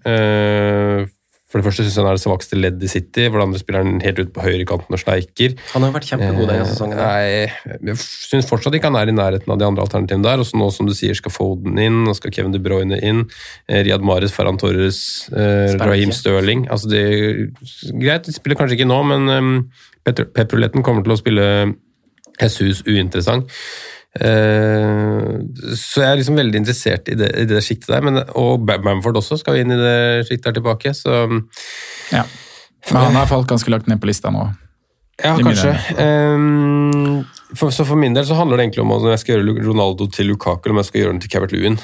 Eh, 1.52 1.54
for 1.54 1.60
det 1.60 1.68
første 1.68 1.84
syns 1.84 1.98
jeg 1.98 2.04
han 2.04 2.10
er 2.12 2.16
det 2.16 2.24
svakeste 2.24 2.56
ledd 2.60 2.84
i 2.84 2.88
City. 2.88 3.26
For 3.28 3.38
det 3.40 3.44
andre 3.44 3.60
spiller 3.60 3.84
han 3.84 4.00
helt 4.04 4.22
ute 4.22 4.32
på 4.32 4.46
høyrekanten 4.46 4.96
og 4.96 5.02
sleiker. 5.02 5.56
Han 5.74 5.84
har 5.84 5.92
jo 5.92 5.96
vært 5.98 6.08
kjempegod 6.08 6.48
denne 6.48 6.68
sesongen. 6.70 6.98
her. 6.98 7.12
Nei, 7.12 7.82
jeg 7.92 7.98
syns 8.00 8.48
fortsatt 8.48 8.78
ikke 8.78 8.88
han 8.92 9.00
er 9.02 9.12
i 9.12 9.16
nærheten 9.18 9.52
av 9.52 9.60
de 9.60 9.68
andre 9.68 9.84
alternativene 9.84 10.24
der. 10.24 10.44
Også 10.46 10.60
nå 10.60 10.72
som 10.72 10.88
du 10.88 10.94
sier 10.96 11.18
skal 11.18 11.32
Foden 11.36 11.78
inn, 11.82 12.08
og 12.08 12.16
skal 12.16 12.32
Kevin 12.32 12.56
De 12.56 12.60
Bruyne 12.64 13.00
inn. 13.02 13.26
eh, 13.68 13.84
Riyad 13.84 14.02
Mahrez, 14.02 14.32
Ferran 14.32 14.58
Torres, 14.58 15.30
eh, 15.36 15.76
Raheem 15.78 16.12
Stirling. 16.16 16.68
Altså 16.72 16.90
det, 16.90 17.04
greit, 18.00 18.24
de 18.26 18.34
spiller 18.34 18.56
kanskje 18.60 18.80
ikke 18.80 18.88
nå, 18.90 19.04
men 19.12 19.30
um, 19.30 19.70
Pep-ruletten 20.06 20.84
kommer 20.84 21.04
til 21.04 21.14
å 21.14 21.20
spille 21.20 21.48
Jesus 22.42 22.82
uinteressant. 22.88 23.50
Eh, 24.20 25.28
så 25.80 26.04
jeg 26.04 26.10
er 26.10 26.18
liksom 26.20 26.40
veldig 26.40 26.60
interessert 26.60 27.08
i 27.12 27.16
det, 27.16 27.30
i 27.40 27.46
det 27.48 27.62
sjiktet 27.64 27.94
der. 27.94 28.04
Men, 28.06 28.24
og 28.40 28.66
Bamford 28.68 29.22
også 29.22 29.40
skal 29.40 29.62
inn 29.62 29.72
i 29.72 29.80
det 29.80 30.28
sjiktet 30.30 30.50
der 30.52 30.60
tilbake. 30.60 30.96
Så 30.98 31.24
Ja. 32.12 32.26
Men 32.90 33.04
han 33.12 33.20
har 33.20 33.30
falt 33.30 33.46
ganske 33.48 33.70
langt 33.70 33.88
ned 33.88 34.02
på 34.02 34.10
lista 34.10 34.32
nå. 34.34 34.48
Ja, 35.22 35.36
kanskje. 35.38 35.76
Um, 36.02 37.26
for, 37.54 37.70
så 37.70 37.86
for 37.86 38.00
min 38.00 38.16
del 38.16 38.26
så 38.26 38.34
handler 38.40 38.58
det 38.58 38.66
egentlig 38.66 38.82
om 38.82 38.94
om 38.96 39.10
jeg 39.12 39.22
skal 39.22 39.36
gjøre 39.36 39.66
Ronaldo 39.68 40.08
til 40.10 40.32
Lukaku, 40.32 40.66
eller 40.66 40.74
om 40.74 40.82
jeg 40.82 40.90
skal 40.90 41.02
gjøre 41.02 41.14
den 41.14 41.22
til 41.22 41.34
Cavert 41.34 41.54
Lewin. 41.54 41.78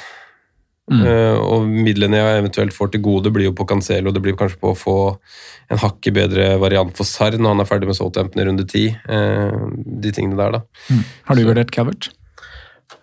Mm. 0.88 1.02
Eh, 1.04 1.38
og 1.44 1.66
midlene 1.68 2.22
jeg 2.22 2.42
eventuelt 2.42 2.76
får 2.76 2.94
til 2.94 3.04
gode, 3.04 3.32
blir 3.36 3.50
jo 3.50 3.56
på 3.58 3.68
Cancelo. 3.68 4.14
Det 4.16 4.24
blir 4.24 4.38
kanskje 4.40 4.62
på 4.62 4.72
å 4.72 4.78
få 4.78 4.98
en 5.74 5.82
hakket 5.82 6.16
bedre 6.16 6.54
variant 6.62 6.94
for 6.96 7.08
Sarr 7.08 7.36
når 7.36 7.56
han 7.56 7.64
er 7.64 7.70
ferdig 7.70 7.90
med 7.90 8.00
Southampton 8.00 8.44
i 8.44 8.48
runde 8.48 8.68
ti. 8.72 8.86
Eh, 8.94 9.66
de 9.76 10.14
tingene 10.16 10.40
der, 10.40 10.60
da. 10.60 11.02
Har 11.28 11.40
du 11.40 11.44
vurdert 11.48 11.74
Calvert? 11.76 12.12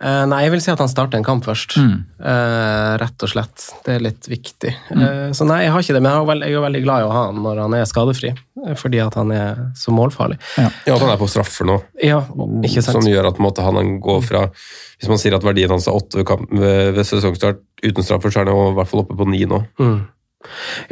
Eh, 0.05 0.23
nei, 0.29 0.43
jeg 0.45 0.53
vil 0.53 0.61
si 0.61 0.69
at 0.73 0.81
han 0.83 0.91
starter 0.91 1.17
en 1.17 1.25
kamp 1.25 1.47
først. 1.47 1.79
Mm. 1.81 1.93
Uh, 2.21 2.95
rett 3.01 3.25
og 3.25 3.31
slett. 3.31 3.67
Det 3.87 3.95
er 3.95 4.03
litt 4.05 4.29
viktig. 4.29 4.73
Eh, 4.93 5.31
så 5.37 5.47
nei, 5.49 5.63
jeg 5.65 5.73
har 5.73 5.85
ikke 5.85 5.97
det, 5.97 6.03
men 6.05 6.13
jeg 6.13 6.21
er, 6.21 6.29
veldig, 6.31 6.49
jeg 6.51 6.59
er 6.59 6.65
veldig 6.67 6.83
glad 6.85 7.05
i 7.05 7.07
å 7.07 7.13
ha 7.15 7.23
han 7.31 7.39
når 7.45 7.61
han 7.63 7.77
er 7.79 7.87
skadefri. 7.89 8.33
Fordi 8.81 9.01
at 9.05 9.17
han 9.21 9.33
er 9.33 9.63
så 9.77 9.95
målfarlig. 9.97 10.37
Ja, 10.61 10.69
at 10.69 11.05
han 11.05 11.13
er 11.13 11.21
på 11.21 11.29
straffer 11.29 11.69
nå. 11.69 11.79
Ja, 12.05 12.21
ikke 12.65 12.85
sant? 12.85 13.01
Som 13.01 13.09
gjør 13.09 13.31
at 13.33 13.41
måte, 13.43 13.65
han 13.65 13.99
går 14.05 14.25
fra 14.25 14.47
Hvis 14.55 15.11
man 15.11 15.21
sier 15.21 15.37
at 15.37 15.45
verdien 15.45 15.73
hans 15.73 15.89
er 15.91 15.97
åtte 15.97 16.21
ved, 16.21 16.49
ved, 16.53 16.95
ved 16.97 17.09
sesongstart 17.09 17.61
uten 17.85 18.07
straffer, 18.07 18.33
så 18.33 18.43
er 18.43 18.53
han 18.53 18.73
i 18.73 18.77
hvert 18.79 18.93
fall 18.93 19.05
oppe 19.05 19.17
på 19.17 19.29
ni 19.29 19.45
nå. 19.49 19.63
Mm. 19.81 19.99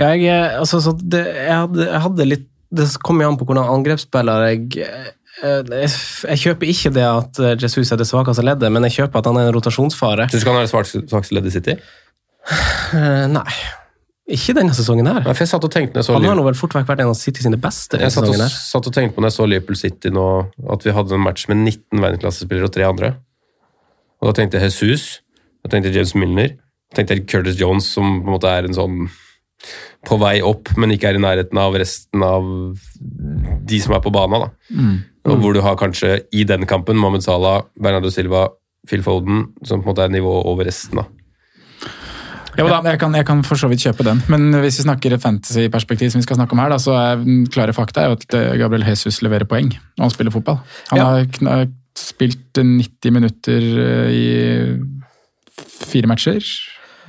Ja, 0.01 0.15
jeg, 0.17 0.33
altså, 0.57 0.81
så 0.81 0.97
det, 0.97 1.27
jeg, 1.29 1.53
hadde, 1.53 1.85
jeg 1.85 2.01
hadde 2.07 2.25
litt 2.25 2.47
Det 2.73 2.87
kommer 3.05 3.27
jo 3.27 3.33
an 3.35 3.37
på 3.37 3.45
hvordan 3.45 3.69
angrepsspiller 3.69 4.47
jeg 4.49 4.87
jeg, 5.41 5.91
jeg 6.29 6.41
kjøper 6.45 6.69
ikke 6.69 6.91
det 6.93 7.05
at 7.09 7.39
eh, 7.41 7.55
Jesus 7.63 7.93
er 7.95 8.01
det 8.01 8.07
svakeste 8.09 8.45
leddet, 8.45 8.69
men 8.75 8.85
jeg 8.89 8.99
kjøper 9.01 9.23
at 9.23 9.31
han 9.31 9.39
er 9.41 9.49
en 9.49 9.55
rotasjonsfare. 9.57 10.27
Syns 10.29 10.43
du 10.43 10.45
ikke 10.45 10.53
han 10.53 10.61
er 10.61 10.67
det 10.69 10.73
svakeste 11.09 11.37
leddet 11.39 11.53
i 11.53 11.55
City? 11.57 11.77
Eh, 12.93 13.25
nei. 13.33 13.55
Ikke 14.33 14.55
denne 14.55 14.75
sesongen 14.77 15.09
her. 15.09 15.23
Nei, 15.25 15.33
for 15.35 15.43
jeg 15.45 15.51
satt 15.51 15.65
og 15.67 15.73
tenkte 15.73 15.97
når 15.97 16.05
jeg 16.05 16.09
så 16.09 16.15
Han 16.17 16.29
har 16.31 16.37
nå 16.39 16.45
vel 16.47 16.57
fort 16.59 16.77
vekk 16.77 16.87
vært 16.93 17.03
en 17.03 17.11
av 17.11 17.19
City 17.19 17.43
sine 17.45 17.59
beste. 17.61 17.97
denne 17.97 18.07
Jeg 18.07 18.15
satt 18.15 18.27
og, 18.29 18.31
sesongen 18.35 18.47
her. 18.47 18.55
satt 18.71 18.89
og 18.89 18.95
tenkte 18.95 19.17
på 19.17 19.25
når 19.25 19.33
jeg 19.33 19.37
så 19.39 19.47
Liverpool 19.51 19.79
City 19.81 20.13
nå, 20.15 20.27
at 20.77 20.87
vi 20.87 20.95
hadde 20.95 21.17
en 21.17 21.25
match 21.25 21.49
med 21.51 21.59
19 21.65 22.05
verdensklassespillere 22.05 22.69
og 22.71 22.75
tre 22.77 22.87
andre. 22.87 23.11
Og 24.23 24.31
da 24.31 24.37
tenkte 24.39 24.61
jeg 24.61 24.71
Jesus, 24.71 25.09
da 25.65 25.73
tenkte 25.73 25.91
jeg 25.91 25.99
James 26.01 26.15
Milner, 26.15 26.55
da 26.93 27.01
tenkte 27.01 27.17
jeg 27.19 27.27
Curtis 27.33 27.59
Jones, 27.61 27.89
som 27.97 28.21
på 28.23 28.31
en 28.31 28.37
måte 28.37 28.53
er 28.53 28.69
en 28.69 28.77
sånn 28.79 29.09
på 30.07 30.17
vei 30.19 30.37
opp, 30.43 30.71
men 30.79 30.91
ikke 30.95 31.11
er 31.13 31.19
i 31.19 31.23
nærheten 31.23 31.59
av 31.63 31.77
resten 31.79 32.23
av 32.27 32.47
de 33.71 33.79
som 33.83 33.95
er 33.95 34.03
på 34.03 34.11
banen. 34.15 34.47
da. 34.47 34.79
Og 35.25 35.39
hvor 35.39 35.55
du 35.55 35.61
har 35.63 35.77
kanskje 35.79 36.17
i 36.35 36.43
den 36.49 36.67
kampen 36.67 36.97
Mohammed 36.99 37.23
Salah, 37.23 37.63
Bernardo 37.81 38.11
Silva, 38.11 38.49
Phil 38.89 39.03
Foden, 39.07 39.45
som 39.65 39.83
på 39.83 39.87
en 39.87 39.93
måte 39.95 40.03
er 40.03 40.09
nivået 40.11 40.47
over 40.51 40.67
resten. 40.67 40.99
da. 40.99 41.05
Ja, 42.59 42.67
da, 42.69 42.81
jeg 42.91 42.99
kan, 43.01 43.15
jeg 43.17 43.25
kan 43.25 43.41
for 43.49 43.57
så 43.57 43.69
vidt 43.71 43.81
kjøpe 43.81 44.05
den, 44.05 44.19
men 44.29 44.51
hvis 44.61 44.77
vi 44.81 44.85
snakker 44.85 45.15
fantasy-perspektiv, 45.23 46.11
som 46.13 46.21
vi 46.21 46.27
skal 46.27 46.37
snakke 46.37 46.53
om 46.53 46.61
her, 46.61 46.69
da, 46.75 46.77
så 46.83 46.93
er 46.99 47.23
klare 47.55 47.73
fakta 47.73 48.03
er 48.05 48.17
at 48.19 48.35
eh, 48.37 48.59
Gabriel 48.61 48.85
Jesus 48.91 49.23
leverer 49.25 49.49
poeng 49.49 49.71
når 49.73 50.05
han 50.05 50.13
spiller 50.13 50.35
fotball. 50.35 50.59
Han 50.91 51.01
Ja. 51.01 51.07
har 51.49 51.71
spilt 51.97 52.59
90 52.61 53.11
minutter 53.15 53.65
eh, 53.87 54.13
i 54.13 54.27
fire 55.87 56.07
matcher. 56.11 56.45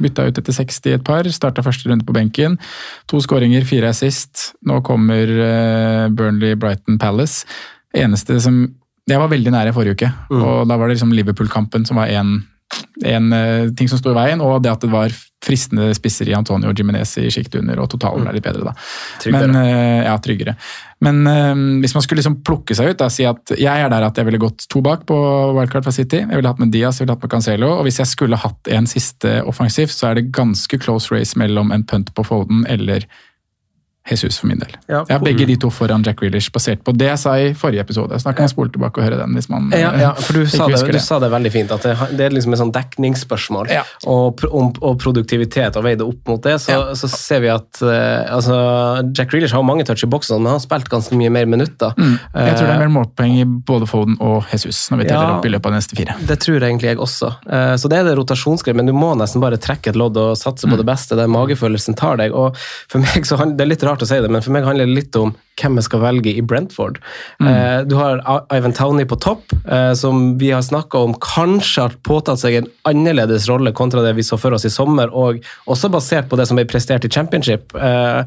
Bytta 0.02 0.26
ut 0.26 0.40
etter 0.40 0.56
60 0.56 0.90
i 0.90 0.96
et 0.98 1.04
par. 1.06 1.28
Starta 1.30 1.62
første 1.64 1.90
runde 1.92 2.06
på 2.08 2.16
benken. 2.16 2.56
To 3.12 3.20
skåringer, 3.22 3.64
fire 3.68 3.92
assist. 3.94 4.54
Nå 4.66 4.80
kommer 4.86 5.28
eh, 5.30 6.08
Burnley, 6.10 6.56
Brighton, 6.56 6.98
Palace. 6.98 7.44
Eneste 7.94 8.40
som 8.42 8.64
Jeg 9.10 9.20
var 9.20 9.28
veldig 9.28 9.52
nære 9.52 9.74
forrige 9.76 9.98
uke, 9.98 10.10
og 10.32 10.68
da 10.70 10.78
var 10.80 10.88
det 10.88 10.96
liksom 10.96 11.12
Liverpool-kampen 11.12 11.84
som 11.86 11.98
var 12.00 12.08
én 12.08 12.38
en 13.04 13.34
eh, 13.34 13.70
ting 13.78 13.90
som 13.90 14.00
sto 14.00 14.12
i 14.14 14.18
veien, 14.18 14.42
og 14.44 14.62
det 14.64 14.72
at 14.72 14.84
det 14.84 14.92
var 14.94 15.14
fristende 15.44 15.90
spisser 15.98 16.30
i 16.30 16.36
Antonio 16.38 16.72
Jimenez 16.78 17.18
i 17.20 17.28
sjiktet 17.34 17.60
under, 17.60 17.82
og 17.84 17.90
totalen 17.92 18.28
er 18.30 18.38
litt 18.38 18.46
bedre, 18.46 18.70
da. 18.70 18.74
Tryggere. 19.20 19.50
Men, 19.50 19.58
uh, 19.60 20.06
ja, 20.06 20.14
tryggere. 20.24 20.54
Men 21.04 21.20
uh, 21.28 21.64
hvis 21.84 21.96
man 21.98 22.06
skulle 22.06 22.22
liksom 22.22 22.40
plukke 22.46 22.78
seg 22.78 22.94
ut, 22.94 23.00
da, 23.02 23.10
si 23.12 23.26
at 23.28 23.56
jeg 23.58 23.84
er 23.84 23.92
der 23.92 24.08
at 24.08 24.20
jeg 24.20 24.30
ville 24.30 24.42
gått 24.42 24.68
to 24.72 24.84
bak 24.86 25.04
på 25.10 25.18
wildcard 25.58 25.88
fra 25.88 25.96
City. 25.96 26.22
Jeg 26.22 26.32
ville 26.32 26.54
hatt 26.54 26.62
med 26.64 26.72
Diaz, 26.74 27.00
jeg 27.00 27.08
ville 27.08 27.18
hatt 27.18 27.26
med 27.26 27.34
Cancelo, 27.34 27.74
og 27.80 27.84
hvis 27.90 28.00
jeg 28.04 28.14
skulle 28.14 28.40
hatt 28.40 28.72
en 28.78 28.88
siste 28.90 29.36
offensiv, 29.50 29.92
så 29.92 30.12
er 30.12 30.22
det 30.22 30.32
ganske 30.36 30.80
close 30.80 31.12
race 31.14 31.40
mellom 31.40 31.76
en 31.76 31.86
punt 31.90 32.14
på 32.16 32.28
Folden 32.30 32.64
eller 32.72 33.08
Jesus 34.10 34.38
for 34.40 34.48
min 34.52 34.60
del. 34.60 34.74
Ja. 34.92 35.04
Jeg 35.08 35.16
har 35.16 35.24
begge 35.24 35.46
de 35.48 35.56
to 35.64 35.70
foran 35.72 36.04
Jack 36.04 36.20
Grealish, 36.20 36.50
basert 36.52 36.82
på 36.84 36.92
det 36.98 37.08
jeg 37.08 37.20
sa 37.22 37.34
i 37.40 37.54
forrige 37.56 37.80
episode. 37.86 38.18
Så 38.20 38.28
da 38.28 38.34
kan 38.36 38.44
jeg 38.48 38.52
spole 38.52 38.72
tilbake 38.74 39.00
og 39.00 39.06
høre 39.08 39.20
den 39.22 39.32
hvis 39.38 39.48
man 39.52 39.70
Ja, 39.72 39.94
ja, 40.00 40.10
for 40.20 40.36
du 40.36 40.42
ikke 40.44 40.58
sa, 40.58 40.68
det, 40.68 40.92
du 40.92 41.00
sa 41.00 41.20
det 41.24 41.30
veldig 41.32 41.52
fint, 41.54 41.72
at 41.72 41.86
det, 41.88 41.94
det 42.20 42.26
er 42.28 42.36
liksom 42.36 42.54
et 42.58 42.60
sånn 42.60 42.74
dekningsspørsmål. 42.76 43.72
Ja. 43.72 43.84
Og, 44.12 44.44
og 44.52 44.98
produktivitet, 45.02 45.78
og 45.80 45.86
veie 45.88 45.96
det 46.00 46.06
opp 46.08 46.28
mot 46.34 46.44
det, 46.44 46.58
så, 46.64 46.80
så 47.00 47.08
ser 47.12 47.44
vi 47.46 47.52
at 47.54 47.80
uh, 47.86 48.36
altså, 48.36 48.58
Jack 49.16 49.32
Grealish 49.32 49.56
har 49.56 49.64
mange 49.64 49.86
touch 49.88 50.04
i 50.04 50.10
boksen, 50.12 50.42
men 50.42 50.52
han 50.52 50.60
har 50.60 50.66
spilt 50.66 50.90
ganske 50.92 51.16
mye 51.20 51.32
mer 51.34 51.48
minutter. 51.50 51.96
Mm. 51.98 52.18
Jeg 52.36 52.58
tror 52.58 52.68
det 52.68 52.70
er 52.70 52.74
Eh, 52.74 52.80
mer 52.84 52.92
målpoeng 52.96 53.34
i 53.40 53.44
både 53.46 53.86
Foden 53.88 54.16
og 54.24 54.48
Jesus 54.52 54.88
når 54.92 55.04
vi 55.04 55.08
teller 55.12 55.36
opp 55.38 55.46
i 55.46 55.52
løpet 55.54 55.70
av 55.70 55.76
de 55.76 55.80
neste 55.80 55.98
fire. 56.00 56.16
Det 56.28 56.40
tror 56.42 56.58
jeg 56.58 56.66
egentlig 56.72 56.90
jeg 56.92 57.00
også. 57.04 57.30
Uh, 57.48 57.76
Så 57.80 57.88
det 57.92 58.00
er 58.02 58.08
det 58.10 58.16
rotasjonsgreiet, 58.18 58.76
men 58.80 58.90
du 58.90 58.94
må 58.98 59.12
nesten 59.20 59.44
bare 59.44 59.60
trekke 59.62 59.94
et 59.94 60.00
lodd 60.00 60.18
og 60.20 60.36
satse 60.40 60.64
Mm. 60.64 60.72
på 60.74 60.78
det 60.80 60.86
beste. 60.88 61.16
Den 61.20 61.30
magefølelsen 61.34 61.96
tar 62.00 62.16
deg. 62.18 62.32
Og 62.34 62.56
for 62.90 63.00
meg 63.04 63.26
så 63.28 63.36
Det 63.44 63.62
er 63.62 63.68
litt 63.70 63.84
rart 63.84 63.93
å 64.02 64.08
si 64.10 64.18
det, 64.24 64.32
men 64.32 64.42
for 64.42 64.56
meg 64.56 64.66
handler 64.66 64.90
det 64.90 64.98
litt 64.98 65.16
om 65.20 65.36
hvem 65.62 65.76
jeg 65.80 65.86
skal 65.88 66.02
velge 66.02 66.34
i 66.34 66.42
Brentford. 66.42 67.00
Mm. 67.42 67.48
Eh, 67.48 67.80
Du 67.84 67.96
har 67.96 68.22
Ivan 68.52 68.74
Towney 68.74 69.06
på 69.06 69.20
topp, 69.22 69.52
eh, 69.70 69.94
som 69.94 70.38
vi 70.38 70.52
har 70.52 70.62
snakka 70.62 70.98
om 71.04 71.14
kanskje 71.14 71.82
har 71.88 71.96
påtatt 72.04 72.40
seg 72.40 72.56
en 72.58 72.68
annerledes 72.90 73.48
rolle 73.50 73.72
kontra 73.72 74.02
det 74.02 74.16
vi 74.18 74.24
så 74.24 74.38
for 74.40 74.54
oss 74.54 74.66
i 74.66 74.70
sommer, 74.74 75.12
og 75.14 75.44
også 75.68 75.90
basert 75.94 76.30
på 76.30 76.38
det 76.40 76.48
som 76.48 76.58
ble 76.58 76.66
prestert 76.66 77.06
i 77.06 77.10
championship. 77.10 77.76
Eh, 77.76 78.24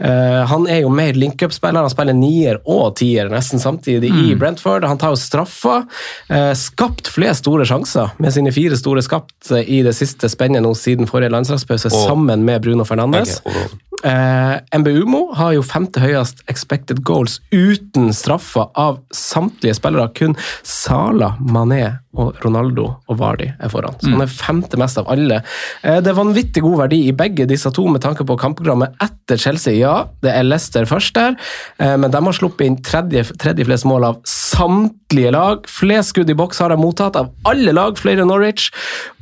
eh, 0.00 0.44
Han 0.48 0.66
er 0.68 0.80
jo 0.82 0.88
mer 0.90 1.12
link-up-spiller. 1.12 1.80
Han 1.80 1.90
spiller 1.90 2.14
nier 2.16 2.60
og 2.66 2.96
tier 2.96 3.28
nesten 3.32 3.58
samtidig 3.62 4.10
i 4.12 4.34
Brentford. 4.34 4.84
Han 4.84 4.98
tar 4.98 5.14
jo 5.14 5.16
straffa. 5.20 5.86
eh, 6.30 6.52
Skapt 6.54 7.08
flest 7.08 7.44
store 7.44 7.64
sjanser 7.64 8.10
med 8.18 8.32
sine 8.32 8.52
fire 8.52 8.76
store 8.76 9.02
skapt 9.02 9.50
i 9.52 9.82
det 9.82 9.94
siste 9.94 10.28
spennet 10.28 10.62
nå 10.62 10.74
siden 10.76 11.06
forrige 11.06 11.30
landslagspause, 11.32 11.90
sammen 11.90 12.44
med 12.44 12.62
Bruno 12.62 12.84
Fernandes. 12.84 13.40
Okay, 13.46 13.68
Eh, 14.04 14.78
Mbumo 14.78 15.32
har 15.34 15.52
jo 15.56 15.62
femte 15.66 15.98
høyest 15.98 16.44
expected 16.58 17.04
goals 17.06 17.38
uten 17.54 18.10
straffer 18.16 18.68
av 18.78 19.00
samtlige 19.14 19.78
spillere. 19.78 20.10
Kun 20.18 20.36
Sala, 20.66 21.36
Mané 21.40 21.98
og 22.18 22.38
Ronaldo 22.42 22.86
og 23.06 23.18
Vardi 23.20 23.46
er 23.46 23.70
foran. 23.70 23.96
Så 24.00 24.10
han 24.10 24.24
er 24.24 24.32
femte 24.32 24.78
mest 24.80 24.98
av 25.00 25.10
alle. 25.12 25.40
Eh, 25.86 26.00
det 26.02 26.10
er 26.10 26.18
vanvittig 26.18 26.64
god 26.64 26.80
verdi 26.82 27.00
i 27.06 27.14
begge 27.16 27.46
disse 27.48 27.70
to 27.74 27.84
med 27.90 28.02
tanke 28.02 28.26
på 28.26 28.38
kampprogrammet 28.40 28.96
etter 29.04 29.38
Chelsea. 29.40 29.76
Ja, 29.78 30.08
det 30.24 30.32
er 30.34 30.46
Leicester 30.46 30.88
først 30.88 31.14
der, 31.18 31.36
eh, 31.78 31.96
men 31.96 32.10
de 32.10 32.22
har 32.24 32.36
sluppet 32.36 32.66
inn 32.66 32.80
tredje, 32.82 33.24
tredje 33.38 33.66
flest 33.68 33.86
mål 33.88 34.08
av 34.10 34.20
samtlige 34.26 35.32
lag. 35.36 35.66
Flest 35.70 36.14
skudd 36.14 36.30
i 36.30 36.38
boks 36.38 36.58
har 36.64 36.74
de 36.74 36.80
mottatt 36.80 37.16
av 37.16 37.30
alle 37.46 37.74
lag, 37.76 37.98
flere 38.00 38.24
enn 38.24 38.32
Norwich. 38.32 38.70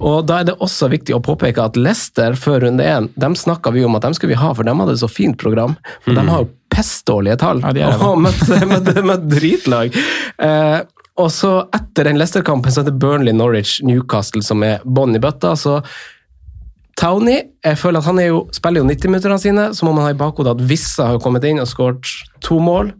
Og 0.01 0.25
da 0.27 0.41
er 0.41 0.51
det 0.51 0.59
også 0.65 0.89
viktig 0.93 1.17
å 1.17 1.23
påpeke 1.25 1.63
at 1.63 1.77
Leicester 1.77 2.39
før 2.39 2.65
runde 2.65 2.85
én, 2.85 3.11
dem 3.17 3.37
snakka 3.37 3.75
vi 3.75 3.85
om 3.85 3.97
at 3.99 4.07
dem 4.07 4.15
skulle 4.17 4.33
vi 4.33 4.41
ha, 4.41 4.55
for 4.55 4.65
de 4.65 4.73
hadde 4.73 4.97
et 4.97 5.05
så 5.05 5.11
fint 5.11 5.37
program. 5.37 5.77
Men 6.07 6.21
de 6.21 6.31
har 6.31 6.45
jo 6.45 6.53
pestdårlige 6.73 7.39
tall. 7.43 7.63
Ja, 7.65 7.73
de 7.77 7.87
og 8.05 8.21
møtte, 8.25 8.61
møtte, 8.69 9.01
møtte 9.07 9.31
dritlag. 9.37 9.97
Eh, 10.43 10.81
og 11.17 11.31
så 11.33 11.53
etter 11.75 12.11
den 12.11 12.21
Leicester-kampen 12.21 12.73
så 12.73 12.83
er 12.83 12.91
det 12.91 12.99
Burnley, 13.01 13.33
Norwich, 13.33 13.79
Newcastle 13.87 14.45
som 14.45 14.65
er 14.67 14.85
bånn 14.85 15.17
i 15.17 15.23
bøtta. 15.23 15.55
så 15.57 15.81
Townie, 16.97 17.43
jeg 17.65 17.77
føler 17.77 18.01
at 18.01 18.09
han 18.09 18.21
jo, 18.23 18.39
spiller 18.57 18.81
jo 18.81 18.89
90-minutterne 18.89 19.41
sine, 19.41 19.67
så 19.77 19.85
må 19.85 19.93
man 19.93 20.07
ha 20.07 20.15
i 20.15 20.17
bakhodet 20.17 20.55
at 20.57 20.65
Vissa 20.69 21.11
har 21.11 21.21
kommet 21.21 21.45
inn 21.45 21.61
og 21.61 21.69
skåret 21.69 22.09
to 22.45 22.57
mål. 22.63 22.95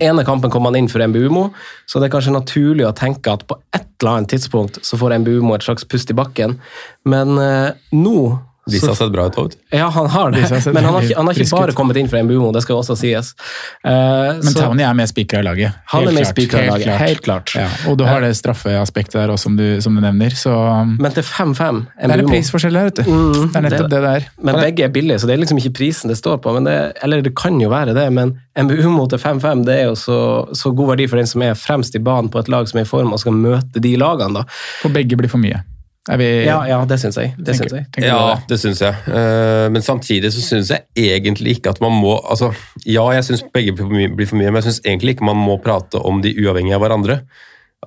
ene 0.00 0.24
kampen 0.24 0.48
kom 0.48 0.64
han 0.64 0.78
inn 0.78 0.88
for 0.88 1.04
Mbumo, 1.04 1.50
så 1.84 2.00
det 2.00 2.08
er 2.08 2.14
kanskje 2.14 2.32
naturlig 2.32 2.86
å 2.88 2.94
tenke 2.96 3.28
at 3.28 3.44
på 3.44 3.58
et 3.76 3.84
eller 4.00 4.14
annet 4.14 4.32
tidspunkt 4.32 4.78
så 4.80 4.96
får 4.96 5.18
Mbumo 5.20 5.52
et 5.56 5.66
slags 5.66 5.84
pust 5.84 6.08
i 6.08 6.16
bakken. 6.16 6.56
Men 7.04 7.36
eh, 7.42 7.76
nå 7.92 8.20
Disse 8.68 8.90
har 8.90 8.96
sett 8.98 9.12
bra 9.12 9.26
ut. 9.28 9.36
vet. 9.36 9.56
Ja, 9.74 9.88
han 9.94 10.06
har 10.12 10.30
det, 10.34 10.42
har 10.48 10.72
men 10.72 10.84
han 10.84 10.94
har 10.94 11.02
han 11.16 11.26
har 11.26 11.34
ikke 11.34 11.50
bare 11.50 11.74
kommet 11.76 11.96
inn 12.00 12.08
fra 12.10 12.22
MBUMO, 12.22 12.52
det 12.52 12.62
skal 12.64 12.80
også 12.80 12.96
sies. 12.98 13.34
Uh, 13.86 13.90
Men 14.38 14.42
så- 14.42 14.66
Tony 14.68 14.82
er 14.82 14.94
med 14.94 15.08
spikra 15.08 15.40
i 15.40 15.46
laget. 15.46 15.74
Han 15.92 16.08
er 16.08 16.12
med 16.12 16.26
spikra 16.26 16.60
i 16.60 16.68
helt 16.68 16.72
laget, 16.72 16.86
klart. 16.86 17.00
helt 17.08 17.22
klart. 17.22 17.54
Ja, 17.54 17.68
og 17.90 17.98
du 17.98 18.04
har 18.04 18.20
det 18.20 18.34
straffeaspektet 18.36 19.18
der 19.20 19.28
også, 19.34 19.48
som 19.48 19.56
du, 19.56 19.80
som 19.80 19.94
du 19.94 20.00
nevner. 20.00 20.30
Så 20.36 20.52
Men 20.98 21.12
til 21.12 21.22
5-5 21.22 21.86
det 22.02 22.10
er 22.10 22.18
en 22.18 22.28
prisforskjell 22.28 22.72
der, 22.78 22.90
vet 22.90 23.00
du. 23.00 23.02
Mm, 23.08 23.32
det 23.52 23.56
er 23.56 23.66
nettopp 23.68 23.90
det 23.90 24.02
det 24.02 24.12
er. 24.16 24.28
Men 24.42 24.60
begge 24.60 24.84
er 24.84 24.92
billige, 24.92 25.18
så 25.20 25.26
det 25.26 25.34
er 25.38 25.42
liksom 25.44 25.58
ikke 25.62 25.74
prisen 25.78 26.08
det 26.08 26.18
står 26.18 26.38
på. 26.44 26.52
Men 26.54 26.64
det, 26.64 26.76
eller 27.02 27.22
det 27.22 27.34
kan 27.36 27.58
jo 27.60 27.70
være 27.72 27.94
det, 27.94 28.12
men 28.12 28.36
MBUMO 28.58 29.08
til 29.08 29.18
5-5 29.18 29.64
det 29.64 29.80
er 29.80 29.84
jo 29.88 29.96
så, 29.98 30.20
så 30.56 30.74
god 30.74 30.94
verdi 30.94 31.06
for 31.08 31.16
den 31.20 31.26
som 31.30 31.42
er 31.42 31.54
fremst 31.54 31.94
i 31.94 32.02
banen 32.02 32.30
på 32.32 32.40
et 32.42 32.48
lag 32.48 32.68
som 32.68 32.80
er 32.80 32.86
i 32.86 32.88
form 32.88 33.12
og 33.12 33.20
skal 33.22 33.32
møte 33.32 33.80
de 33.82 33.96
lagene. 33.96 34.42
da. 34.42 34.44
For 34.82 34.92
begge 34.94 35.16
blir 35.16 35.30
for 35.30 35.38
mye. 35.38 35.62
Er 36.08 36.16
vi 36.16 36.28
Ja, 36.46 36.62
ja 36.66 36.78
det 36.88 36.98
syns 37.02 37.16
jeg. 37.20 37.34
Det 37.36 37.54
tenker- 37.54 37.68
syns 37.68 37.72
jeg. 37.96 38.04
Ja, 38.06 38.34
det? 38.34 38.48
det 38.48 38.58
syns 38.62 38.80
jeg. 38.80 38.94
Eh, 39.08 39.68
Men 39.68 39.82
samtidig 39.82 40.30
så 40.32 40.40
syns 40.40 40.70
jeg 40.70 40.82
egentlig 40.96 41.58
ikke 41.58 41.70
at 41.70 41.80
man 41.84 41.92
må 41.92 42.16
altså, 42.24 42.52
Ja, 42.86 43.04
jeg 43.12 43.24
syns 43.24 43.44
begge 43.52 43.72
blir 43.76 43.84
for 43.84 43.92
mye, 43.92 44.08
blir 44.16 44.26
for 44.26 44.36
mye, 44.36 44.50
men 44.50 44.62
jeg 44.62 44.70
syns 44.72 44.80
egentlig 44.86 45.16
ikke 45.16 45.24
man 45.28 45.36
må 45.36 45.58
prate 45.62 46.00
om 46.00 46.22
de 46.22 46.32
uavhengig 46.34 46.74
av 46.74 46.80
hverandre. 46.80 47.20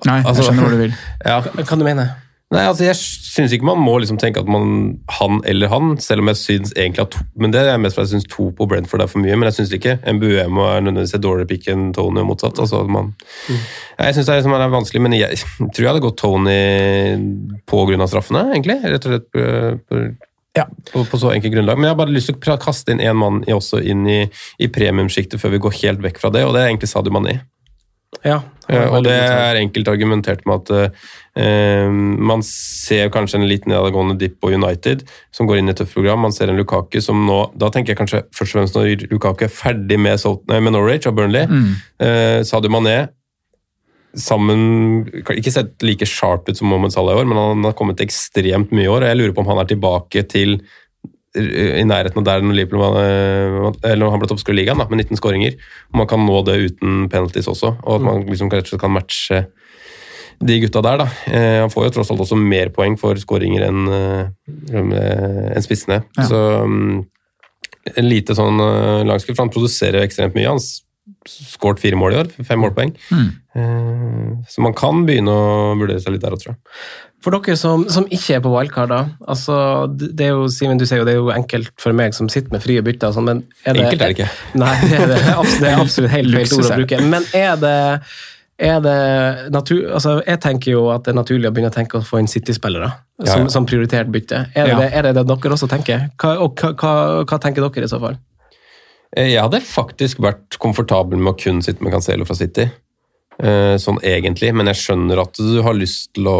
Nei, 0.06 0.18
jeg 0.22 0.26
Altså- 0.26 0.42
skjønner 0.48 0.62
hvor 0.62 0.70
du 0.70 0.76
vil. 0.76 0.94
Ja. 1.26 1.40
Hva 1.42 1.78
du 1.78 1.84
mener 1.84 2.08
Nei, 2.52 2.62
altså 2.68 2.84
Jeg 2.84 2.98
syns 2.98 3.52
ikke 3.54 3.64
man 3.64 3.80
må 3.80 3.94
liksom 4.02 4.18
tenke 4.20 4.42
at 4.42 4.48
man 4.50 4.98
han 5.16 5.38
eller 5.48 5.70
han, 5.72 5.94
selv 6.04 6.20
om 6.24 6.28
jeg 6.32 6.40
syns 6.40 6.72
egentlig 6.76 7.06
at 7.06 7.14
to, 7.14 7.22
Men 7.40 7.54
det 7.54 7.62
er 7.64 7.80
mest 7.80 7.96
fordi 7.96 8.10
jeg 8.10 8.18
syns 8.18 8.28
to 8.32 8.50
på 8.58 8.66
Brentford 8.68 9.04
er 9.04 9.08
for 9.10 9.24
mye, 9.24 9.38
men 9.38 9.48
jeg 9.48 9.60
syns 9.60 9.72
ikke 9.78 9.94
MBUM 10.04 10.58
er 10.60 10.82
nødvendigvis 10.84 11.14
et 11.16 11.24
dårligere 11.24 11.48
pick 11.48 11.70
enn 11.72 11.86
Tony 11.96 12.20
og 12.20 12.28
motsatt. 12.32 12.60
altså 12.60 12.82
man 12.84 13.14
Ja, 13.48 14.10
Jeg 14.10 14.18
syns 14.18 14.26
det 14.26 14.34
er, 14.34 14.42
liksom, 14.42 14.56
er 14.58 14.74
vanskelig, 14.74 15.04
men 15.06 15.16
jeg 15.16 15.40
tror 15.72 15.80
jeg 15.80 15.88
hadde 15.92 16.04
gått 16.04 16.20
Tony 16.20 17.96
av 18.02 18.12
straffene, 18.12 18.44
egentlig. 18.52 18.78
Rett 18.84 19.08
og 19.08 19.14
slett 19.14 19.30
på, 19.32 19.46
på, 19.88 20.02
Ja. 20.58 20.66
på, 20.92 21.06
på 21.08 21.18
så 21.22 21.32
enkelt 21.32 21.54
grunnlag. 21.54 21.78
Men 21.80 21.88
jeg 21.88 21.94
har 21.94 22.02
bare 22.02 22.12
lyst 22.12 22.28
til 22.28 22.36
å 22.36 22.60
kaste 22.60 22.92
inn 22.92 23.00
én 23.00 23.16
mann 23.16 23.40
også 23.48 23.80
inn 23.80 24.04
i, 24.04 24.20
i 24.60 24.68
premiumsjiktet 24.68 25.40
før 25.40 25.56
vi 25.56 25.62
går 25.64 25.78
helt 25.80 26.04
vekk 26.04 26.20
fra 26.20 26.32
det, 26.34 26.44
og 26.44 26.52
det 26.52 26.60
er 26.60 26.68
egentlig 26.72 26.92
Sadio 26.92 27.14
Mané. 27.14 27.38
Ja. 28.20 28.42
Ja, 28.70 28.86
og 28.94 29.02
det 29.04 29.14
er 29.16 29.58
enkelt 29.58 29.88
argumentert 29.90 30.44
med 30.46 30.62
at 30.62 30.70
eh, 30.70 31.08
man 31.32 32.42
ser 32.44 33.08
kanskje 33.08 33.38
en 33.38 33.46
litt 33.48 33.64
nedadgående 33.64 34.18
dipp 34.20 34.34
på 34.44 34.50
United, 34.52 35.06
som 35.32 35.48
går 35.48 35.62
inn 35.62 35.70
i 35.70 35.72
et 35.72 35.78
tøft 35.80 35.94
program. 35.96 36.20
Man 36.26 36.34
ser 36.36 36.52
en 36.52 36.58
Lukaku 36.60 36.98
som 37.00 37.22
nå 37.24 37.38
Da 37.56 37.70
tenker 37.72 37.94
jeg 37.94 38.00
kanskje 38.02 38.20
først 38.36 38.52
og 38.52 38.58
fremst 38.58 38.76
når 38.76 39.06
Lukaku 39.08 39.46
er 39.46 39.54
ferdig 39.54 39.96
med, 39.96 40.20
Salt, 40.20 40.44
nei, 40.50 40.60
med 40.60 40.76
Norwich 40.76 41.08
og 41.08 41.16
Burnley. 41.16 41.48
Mm. 41.48 41.72
Eh, 42.04 42.38
Sadio 42.44 42.72
Mané 42.72 42.98
sammen 44.18 45.06
Ikke 45.32 45.52
sett 45.52 45.82
like 45.84 46.06
sharp 46.08 46.48
ut 46.48 46.58
som 46.58 46.68
Mohammed 46.68 46.92
Salah 46.92 47.16
i 47.16 47.22
år, 47.22 47.28
men 47.28 47.40
han 47.40 47.64
har 47.64 47.76
kommet 47.78 48.02
ekstremt 48.04 48.72
mye 48.74 48.86
i 48.86 48.92
år. 48.92 49.02
og 49.02 49.08
Jeg 49.08 49.20
lurer 49.20 49.34
på 49.36 49.44
om 49.44 49.50
han 49.52 49.62
er 49.62 49.70
tilbake 49.70 50.24
til 50.28 50.58
eh, 51.36 51.80
i 51.80 51.86
nærheten 51.88 52.20
av 52.20 52.28
der 52.28 52.44
når 52.44 52.60
eh, 52.60 53.92
eller 53.92 54.12
han 54.12 54.20
ble 54.20 54.28
toppskårer 54.28 54.58
i 54.58 54.60
ligaen, 54.60 54.82
da, 54.82 54.88
med 54.90 55.06
19 55.06 55.20
skåringer. 55.20 55.56
Om 55.92 56.02
man 56.02 56.10
kan 56.10 56.24
nå 56.26 56.42
det 56.44 56.60
uten 56.66 57.08
penalties 57.08 57.48
også, 57.48 57.76
og 57.80 57.94
at 57.96 58.04
man 58.04 58.26
liksom 58.28 58.52
kanskje 58.52 58.80
kan 58.80 58.92
matche 58.92 59.46
de 60.42 60.58
gutta 60.64 60.82
der. 60.84 61.02
da. 61.04 61.08
Eh, 61.30 61.60
han 61.62 61.72
får 61.72 61.88
jo 61.88 61.94
tross 61.98 62.12
alt 62.12 62.22
også 62.24 62.38
mer 62.38 62.72
poeng 62.74 62.98
for 63.00 63.18
skåringer 63.20 63.66
enn 63.68 63.88
en 63.92 65.64
spissene. 65.64 66.02
Ja. 66.18 66.28
Så 66.28 66.40
mm, 66.66 67.02
en 67.98 68.08
lite 68.08 68.36
sånn 68.38 68.60
uh, 68.62 69.02
langskudd, 69.06 69.36
for 69.36 69.46
han 69.46 69.54
produserer 69.54 70.04
ekstremt 70.04 70.36
mye. 70.38 70.50
Han 70.50 70.62
skåret 71.28 71.80
fire 71.82 71.98
mål 71.98 72.14
i 72.14 72.20
år, 72.20 72.28
fem 72.46 72.60
målpoeng. 72.62 72.92
Mm. 73.10 73.30
Eh, 73.58 74.28
så 74.50 74.62
man 74.64 74.74
kan 74.78 75.02
begynne 75.06 75.32
å 75.34 75.72
vurdere 75.78 76.02
seg 76.02 76.14
litt 76.14 76.22
der 76.22 76.34
òg, 76.34 76.42
tror 76.42 76.54
jeg. 76.54 76.60
For 77.22 77.34
dere 77.34 77.54
som, 77.58 77.84
som 77.92 78.06
ikke 78.10 78.36
er 78.38 78.42
på 78.42 78.50
wildcard, 78.50 78.90
da. 78.90 79.00
Altså, 79.30 79.56
det 79.90 80.26
er 80.26 80.32
jo, 80.32 80.48
Simen, 80.50 80.78
du 80.78 80.86
sier 80.88 81.02
jo 81.02 81.06
det 81.06 81.14
er 81.14 81.20
jo 81.20 81.30
enkelt 81.34 81.74
for 81.82 81.94
meg 81.94 82.14
som 82.16 82.30
sitter 82.32 82.54
med 82.54 82.64
frie 82.64 82.82
bytter, 82.82 83.14
sånn, 83.14 83.28
men 83.28 83.42
er 83.62 83.78
det, 83.78 83.84
Enkelt 83.86 84.02
er 84.06 84.12
det 84.12 84.16
ikke. 84.16 84.30
Nei, 84.62 84.74
det 84.82 84.98
er, 84.98 85.06
det, 85.12 85.20
absolutt, 85.34 85.62
det 85.62 85.70
er 85.70 85.82
absolutt 85.84 86.14
helt 86.16 86.34
feil 86.38 86.56
ord 86.58 86.70
å 86.70 86.80
bruke. 86.82 87.02
Men 87.14 87.28
er 87.38 87.62
det, 87.62 87.76
er 88.62 88.80
det 88.84 88.96
natur, 89.54 89.80
altså, 89.96 90.16
Jeg 90.26 90.40
tenker 90.44 90.74
jo 90.74 90.82
at 90.94 91.04
det 91.06 91.12
er 91.12 91.18
naturlig 91.18 91.48
å 91.48 91.54
begynne 91.54 91.70
å 91.72 91.74
tenke 91.74 91.98
å 91.98 92.04
få 92.06 92.20
inn 92.22 92.30
City-spillere 92.30 92.90
som, 93.26 93.48
som 93.50 93.66
prioritert 93.66 94.10
bytte. 94.12 94.44
Er 94.54 94.70
det, 94.70 94.90
er 94.92 95.08
det 95.08 95.14
det 95.18 95.24
dere 95.30 95.56
også 95.56 95.68
tenker? 95.70 96.08
Hva, 96.20 96.36
og 96.44 96.60
hva, 96.60 96.72
hva, 96.78 96.92
hva 97.26 97.40
tenker 97.42 97.64
dere 97.66 97.88
i 97.88 97.90
så 97.90 98.00
fall? 98.02 98.18
Eh, 99.16 99.32
Jeg 99.34 99.42
hadde 99.42 99.60
faktisk 99.66 100.22
vært 100.24 100.58
komfortabel 100.62 101.20
med 101.20 101.34
å 101.34 101.38
kun 101.38 101.62
sitte 101.64 101.84
med 101.84 101.94
Cancelo 101.94 102.26
fra 102.28 102.38
City. 102.38 102.68
Eh, 103.42 103.76
Sånn 103.82 103.98
egentlig, 104.06 104.52
men 104.54 104.70
jeg 104.70 104.78
skjønner 104.78 105.22
at 105.24 105.38
du 105.40 105.56
har 105.66 105.74
lyst 105.74 106.12
til 106.14 106.28
å, 106.30 106.36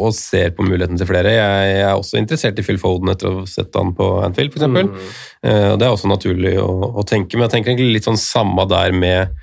å 0.00 0.12
se 0.16 0.46
på 0.56 0.64
muligheten 0.64 0.96
til 1.00 1.08
flere. 1.08 1.34
Jeg, 1.36 1.66
jeg 1.68 1.82
er 1.84 1.98
også 1.98 2.20
interessert 2.20 2.60
i 2.60 2.64
Phil 2.64 2.80
Foden 2.80 3.12
etter 3.12 3.28
å 3.28 3.42
ha 3.42 3.48
sett 3.50 3.76
han 3.76 3.92
på 3.96 4.06
Anfield, 4.24 4.54
f.eks. 4.54 4.64
Mm. 4.70 4.94
Og 5.40 5.76
det 5.80 5.86
er 5.86 5.92
også 5.92 6.08
naturlig 6.08 6.54
å, 6.60 6.70
å 7.00 7.04
tenke, 7.08 7.36
men 7.36 7.46
jeg 7.46 7.56
tenker 7.56 7.74
egentlig 7.74 7.98
litt 7.98 8.08
sånn 8.08 8.20
samme 8.20 8.64
der 8.68 8.92
med 8.96 9.36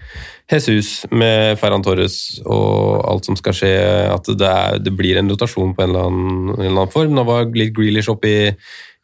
Jesus, 0.47 1.03
med 1.11 1.57
Ferran 1.59 1.83
Torres 1.83 2.39
og 2.45 3.03
alt 3.09 3.27
som 3.27 3.35
skal 3.37 3.55
skje. 3.57 3.71
At 4.13 4.29
det, 4.31 4.47
er, 4.47 4.77
det 4.79 4.93
blir 4.95 5.19
en 5.19 5.29
rotasjon 5.31 5.73
på 5.75 5.83
en 5.83 5.91
eller 5.91 6.07
annen, 6.07 6.53
en 6.53 6.61
eller 6.61 6.75
annen 6.77 6.93
form. 6.93 7.15
Nå 7.17 7.25
var 7.27 7.49
litt 7.51 7.75
Grealish 7.75 8.09
oppe 8.13 8.31
i 8.31 8.39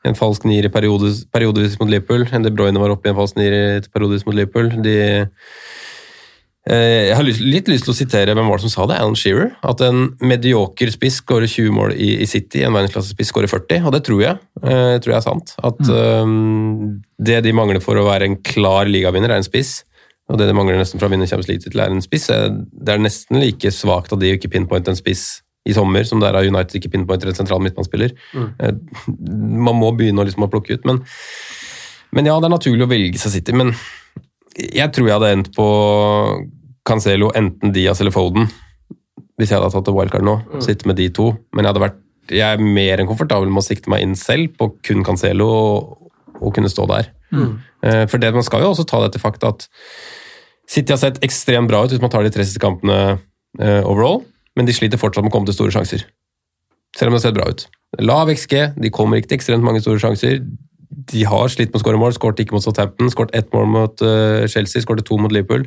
en 0.08 0.18
falsk 0.18 0.48
nier 0.48 0.68
i 0.68 0.72
periodes, 0.72 1.24
periodevis 1.32 1.76
mot 1.82 1.92
Liverpool. 1.92 2.26
De 2.32 2.52
Bruyne 2.52 2.80
var 2.80 2.96
oppe 2.96 3.10
i 3.10 3.14
en 3.14 3.20
falsk 3.20 3.40
nier 3.40 3.84
periodevis 3.92 4.26
mot 4.28 4.38
Liverpool. 4.38 4.72
De, 4.84 4.96
eh, 5.04 5.28
jeg 6.64 7.16
har 7.18 7.26
lyst, 7.28 7.42
litt 7.44 7.68
lyst 7.68 7.84
til 7.84 7.92
å 7.92 7.98
sitere 7.98 8.34
hvem 8.38 8.48
var 8.48 8.62
det 8.62 8.64
som 8.64 8.72
sa 8.72 8.86
det, 8.88 8.96
Alan 9.04 9.18
Shearer. 9.20 9.50
At 9.68 9.82
en 9.84 10.14
medioker 10.24 10.92
spiss 10.94 11.18
skårer 11.20 11.50
20 11.52 11.74
mål 11.76 11.96
i, 11.98 12.14
i 12.24 12.28
City, 12.30 12.62
en 12.64 12.72
verdensklassespiss 12.76 13.34
skårer 13.34 13.52
40. 13.52 13.82
Og 13.90 13.92
det 13.96 14.04
tror 14.08 14.22
jeg. 14.24 14.40
Eh, 14.64 14.94
tror 15.04 15.12
jeg 15.12 15.18
er 15.18 15.26
sant. 15.26 15.56
At 15.60 15.82
eh, 15.92 16.36
det 17.28 17.42
de 17.44 17.56
mangler 17.58 17.84
for 17.84 18.00
å 18.00 18.06
være 18.08 18.30
en 18.30 18.38
klar 18.48 18.88
ligavinner, 18.88 19.34
er 19.34 19.44
en 19.44 19.48
spiss. 19.48 19.82
Og 20.32 20.40
det 20.40 20.48
de 20.48 20.56
mangler 20.56 20.80
nesten 20.80 21.02
for 21.02 21.10
å 21.10 21.12
vinne 21.12 21.28
Champions 21.28 21.50
League-tittel, 21.52 21.82
er 21.84 21.92
en 21.92 22.06
spiss. 22.06 22.30
Eh, 22.32 22.46
Det 22.56 22.96
er 22.96 23.02
nesten 23.04 23.42
like 23.44 23.74
svakt 23.76 24.16
at 24.16 24.22
de 24.24 24.32
ikke 24.38 24.54
pinpointer 24.54 24.96
en 24.96 25.00
spiss 25.00 25.42
i 25.68 25.76
sommer, 25.76 26.08
som 26.08 26.20
det 26.20 26.30
er 26.30 26.38
av 26.40 26.48
United 26.48 26.80
ikke 26.80 26.92
pinpointer 26.92 27.28
en 27.32 27.36
sentral 27.38 27.62
midtbanespiller. 27.64 28.16
Mm. 28.36 28.48
Man 29.68 29.78
må 29.80 29.92
begynne 29.96 30.24
å, 30.24 30.28
liksom, 30.28 30.48
å 30.48 30.52
plukke 30.52 30.76
ut. 30.76 30.88
Men, 30.88 31.04
men 32.16 32.28
ja, 32.28 32.36
det 32.40 32.48
er 32.48 32.56
naturlig 32.56 32.88
å 32.88 32.92
velge 32.92 33.20
seg 33.20 33.36
City. 33.36 33.56
Men 33.56 33.72
jeg 34.58 34.94
tror 34.94 35.10
jeg 35.10 35.18
hadde 35.18 35.32
endt 35.38 35.52
på 35.56 35.68
Cancelo, 36.88 37.32
enten 37.38 37.74
Diaz 37.76 38.02
eller 38.04 38.14
Foden. 38.16 38.50
Hvis 39.40 39.50
jeg 39.50 39.58
hadde 39.58 39.72
tatt 39.74 39.90
et 39.90 39.98
wildcard 39.98 40.26
nå. 40.28 40.38
Sitte 40.64 40.90
med 40.90 41.00
de 41.00 41.10
to. 41.16 41.32
Men 41.54 41.64
jeg, 41.64 41.72
hadde 41.72 41.86
vært, 41.86 42.00
jeg 42.30 42.58
er 42.58 42.64
mer 42.80 43.02
enn 43.02 43.10
komfortabel 43.10 43.50
med 43.50 43.64
å 43.64 43.66
sikte 43.66 43.92
meg 43.94 44.06
inn 44.06 44.18
selv 44.20 44.54
på 44.60 44.70
kun 44.86 45.06
Cancelo 45.08 45.50
og, 45.50 46.12
og 46.40 46.54
kunne 46.56 46.72
stå 46.72 46.86
der. 46.92 47.10
Mm. 47.34 47.56
For 48.12 48.22
det, 48.22 48.30
man 48.36 48.46
skal 48.46 48.62
jo 48.64 48.72
også 48.72 48.86
ta 48.88 49.02
det 49.04 49.16
til 49.16 49.24
fakta 49.24 49.50
at 49.56 49.66
City 50.70 50.94
har 50.94 51.02
sett 51.02 51.22
ekstremt 51.26 51.70
bra 51.70 51.84
ut 51.84 51.92
hvis 51.92 52.02
man 52.02 52.12
tar 52.14 52.26
de 52.26 52.32
tre 52.34 52.46
siste 52.46 52.62
kampene 52.64 53.18
uh, 53.18 53.82
overall, 53.84 54.22
men 54.58 54.70
de 54.70 54.76
sliter 54.76 55.02
fortsatt 55.02 55.26
med 55.26 55.34
å 55.34 55.36
komme 55.36 55.50
til 55.50 55.58
store 55.58 55.74
sjanser. 55.76 56.06
Selv 56.98 57.10
om 57.10 57.16
det 57.16 57.22
har 57.22 57.26
sett 57.28 57.38
bra 57.38 57.50
ut. 57.50 57.66
Lav 58.02 58.30
XG, 58.34 58.56
de 58.80 58.92
kommer 58.94 59.20
ikke 59.20 59.34
til 59.34 59.42
ekstremt 59.42 59.66
mange 59.66 59.82
store 59.84 60.02
sjanser. 60.02 60.40
De 61.14 61.26
har 61.28 61.52
slitt 61.52 61.72
med 61.72 61.80
å 61.80 61.84
skåre 61.84 62.00
mål, 62.02 62.16
skåret 62.16 62.44
ikke 62.44 62.56
mot 62.56 62.64
Southampton, 62.66 63.12
skåret 63.14 63.36
ett 63.38 63.52
mål 63.56 63.70
mot 63.74 64.04
eh, 64.06 64.46
Chelsea, 64.52 64.84
skåret 64.84 65.06
to 65.08 65.18
mot 65.22 65.34
Liverpool. 65.34 65.66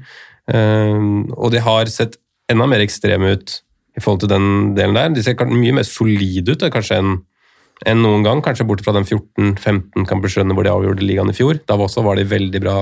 Eh, 0.52 1.06
og 1.36 1.54
de 1.54 1.62
har 1.62 1.90
sett 1.92 2.18
enda 2.52 2.68
mer 2.70 2.84
ekstreme 2.84 3.34
ut 3.34 3.60
i 3.96 4.02
forhold 4.02 4.22
til 4.22 4.30
den 4.30 4.76
delen 4.76 4.98
der. 4.98 5.14
De 5.16 5.24
ser 5.24 5.38
mye 5.50 5.78
mer 5.78 5.88
solide 5.88 6.54
ut 6.54 6.68
kanskje 6.72 7.00
enn 7.00 7.16
enn 7.84 8.00
noen 8.00 8.22
gang, 8.24 8.40
kanskje 8.40 8.64
bort 8.68 8.80
fra 8.84 8.94
den 8.96 9.04
14-15 9.04 10.06
kampersrunnet 10.08 10.56
hvor 10.56 10.64
de 10.64 10.72
avgjorde 10.72 11.04
ligaen 11.04 11.28
i 11.28 11.36
fjor. 11.36 11.58
Da 11.68 11.76
også 11.76 12.04
var 12.06 12.16
de 12.16 12.24
veldig 12.28 12.62
bra, 12.64 12.76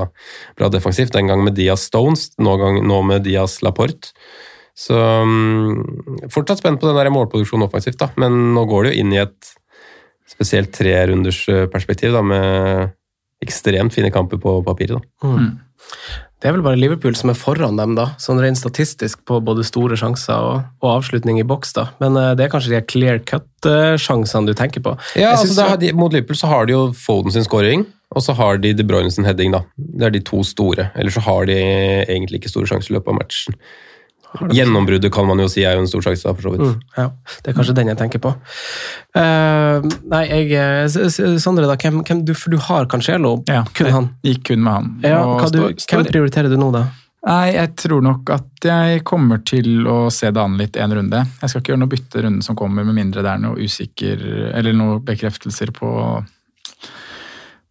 bra 0.58 0.68
defensivt, 0.70 1.14
den 1.16 1.30
gang 1.30 1.42
med 1.42 1.56
Diaz 1.58 1.88
Stones, 1.88 2.28
nå, 2.38 2.54
gang, 2.60 2.78
nå 2.86 3.00
med 3.08 3.24
Diaz 3.26 3.58
Laporte. 3.66 4.12
Så 4.78 4.94
um, 4.94 5.82
fortsatt 6.34 6.62
spent 6.62 6.80
på 6.82 6.86
den 6.86 6.98
der 6.98 7.10
målproduksjonen 7.14 7.66
offensivt, 7.66 7.98
da. 8.00 8.10
men 8.18 8.54
nå 8.54 8.64
går 8.70 8.86
det 8.86 8.94
jo 8.94 9.02
inn 9.02 9.14
i 9.14 9.22
et 9.22 9.52
spesielt 10.34 10.74
tre-runders 10.74 11.44
perspektiv, 11.72 12.12
da, 12.16 12.22
med 12.26 12.92
ekstremt 13.44 13.94
fine 13.94 14.10
kamper 14.14 14.40
på 14.42 14.58
papiret. 14.66 15.00
Da. 15.22 15.38
Det 16.44 16.50
er 16.50 16.58
vel 16.58 16.64
bare 16.66 16.76
Liverpool 16.76 17.14
som 17.16 17.30
er 17.32 17.38
foran 17.40 17.78
dem, 17.78 17.94
da, 17.96 18.10
sånn 18.20 18.36
rent 18.42 18.58
statistisk 18.60 19.22
på 19.24 19.38
både 19.40 19.64
store 19.64 19.96
sjanser 19.96 20.36
og, 20.36 20.66
og 20.84 20.90
avslutning 20.98 21.38
i 21.40 21.46
boks. 21.48 21.72
da. 21.72 21.86
Men 22.02 22.18
uh, 22.20 22.32
det 22.36 22.44
er 22.44 22.52
kanskje 22.52 22.74
de 22.74 22.82
clear 22.84 23.22
cut-sjansene 23.24 24.50
du 24.50 24.52
tenker 24.58 24.84
på. 24.84 24.92
Ja, 25.16 25.32
altså, 25.38 25.54
så... 25.56 25.70
de, 25.80 25.94
Mot 25.96 26.12
Liverpool 26.12 26.36
så 26.36 26.50
har 26.52 26.68
de 26.68 26.76
jo 26.76 26.82
Foden 27.00 27.32
sin 27.32 27.46
scoring, 27.48 27.86
og 28.12 28.26
så 28.26 28.36
har 28.36 28.60
de 28.60 28.74
De 28.76 28.84
Bruyne 28.84 29.12
sin 29.14 29.24
heading. 29.24 29.56
da. 29.56 29.62
Det 29.80 30.10
er 30.10 30.14
de 30.18 30.20
to 30.28 30.42
store. 30.44 30.90
Eller 30.92 31.14
så 31.16 31.24
har 31.24 31.48
de 31.48 31.56
egentlig 31.56 32.42
ikke 32.42 32.52
store 32.52 32.68
sjanser 32.74 32.92
i 32.92 32.98
løpet 32.98 33.14
av 33.14 33.20
matchen. 33.22 33.56
Gjennombruddet 34.34 35.12
kan 35.14 35.28
man 35.28 35.38
jo 35.38 35.46
si 35.50 35.62
er 35.62 35.76
jo 35.76 35.84
en 35.84 35.90
stor 35.90 36.02
sjanse, 36.02 36.26
for 36.26 36.42
så 36.42 36.52
vidt. 36.54 36.64
Mm, 36.66 36.80
ja, 36.98 37.06
det 37.44 37.52
er 37.52 37.56
kanskje 37.58 37.76
den 37.78 37.92
jeg 37.92 37.98
tenker 38.00 38.22
på. 38.24 38.32
Uh, 39.14 39.86
nei, 40.10 40.24
jeg 40.26 40.50
eh, 40.58 41.38
Sondre, 41.38 41.68
da, 41.70 41.76
hvem, 41.78 42.00
hvem 42.02 42.24
du, 42.26 42.34
for 42.38 42.54
du 42.54 42.58
har 42.66 42.88
Cancelo, 42.90 43.36
Ja, 43.50 43.62
kun 43.70 43.88
jeg 43.90 43.94
han. 43.94 44.10
Gikk 44.26 44.44
kun 44.50 44.64
med 44.66 44.76
han. 44.78 44.92
Ja, 45.06 45.22
hva 45.38 45.48
du, 45.54 45.62
hvem 45.70 46.06
prioriterer 46.10 46.50
du 46.50 46.58
nå, 46.58 46.72
da? 46.74 46.88
Nei, 47.24 47.54
jeg 47.54 47.70
tror 47.80 48.02
nok 48.04 48.34
at 48.34 48.66
jeg 48.68 49.04
kommer 49.08 49.40
til 49.48 49.86
å 49.88 50.10
se 50.12 50.28
det 50.34 50.42
an 50.42 50.58
litt 50.60 50.76
en 50.76 50.92
runde. 50.98 51.22
Jeg 51.40 51.50
skal 51.50 51.62
ikke 51.62 51.72
gjøre 51.72 51.82
noe 51.84 51.92
bytte 51.94 52.24
runden 52.26 52.44
som 52.44 52.58
kommer, 52.58 52.84
med 52.84 52.98
mindre 52.98 53.24
det 53.24 53.30
er 53.32 53.40
noe 53.40 53.64
usikker 53.64 54.26
Eller 54.50 54.76
noe 54.76 54.98
bekreftelser 55.04 55.72
på 55.72 55.88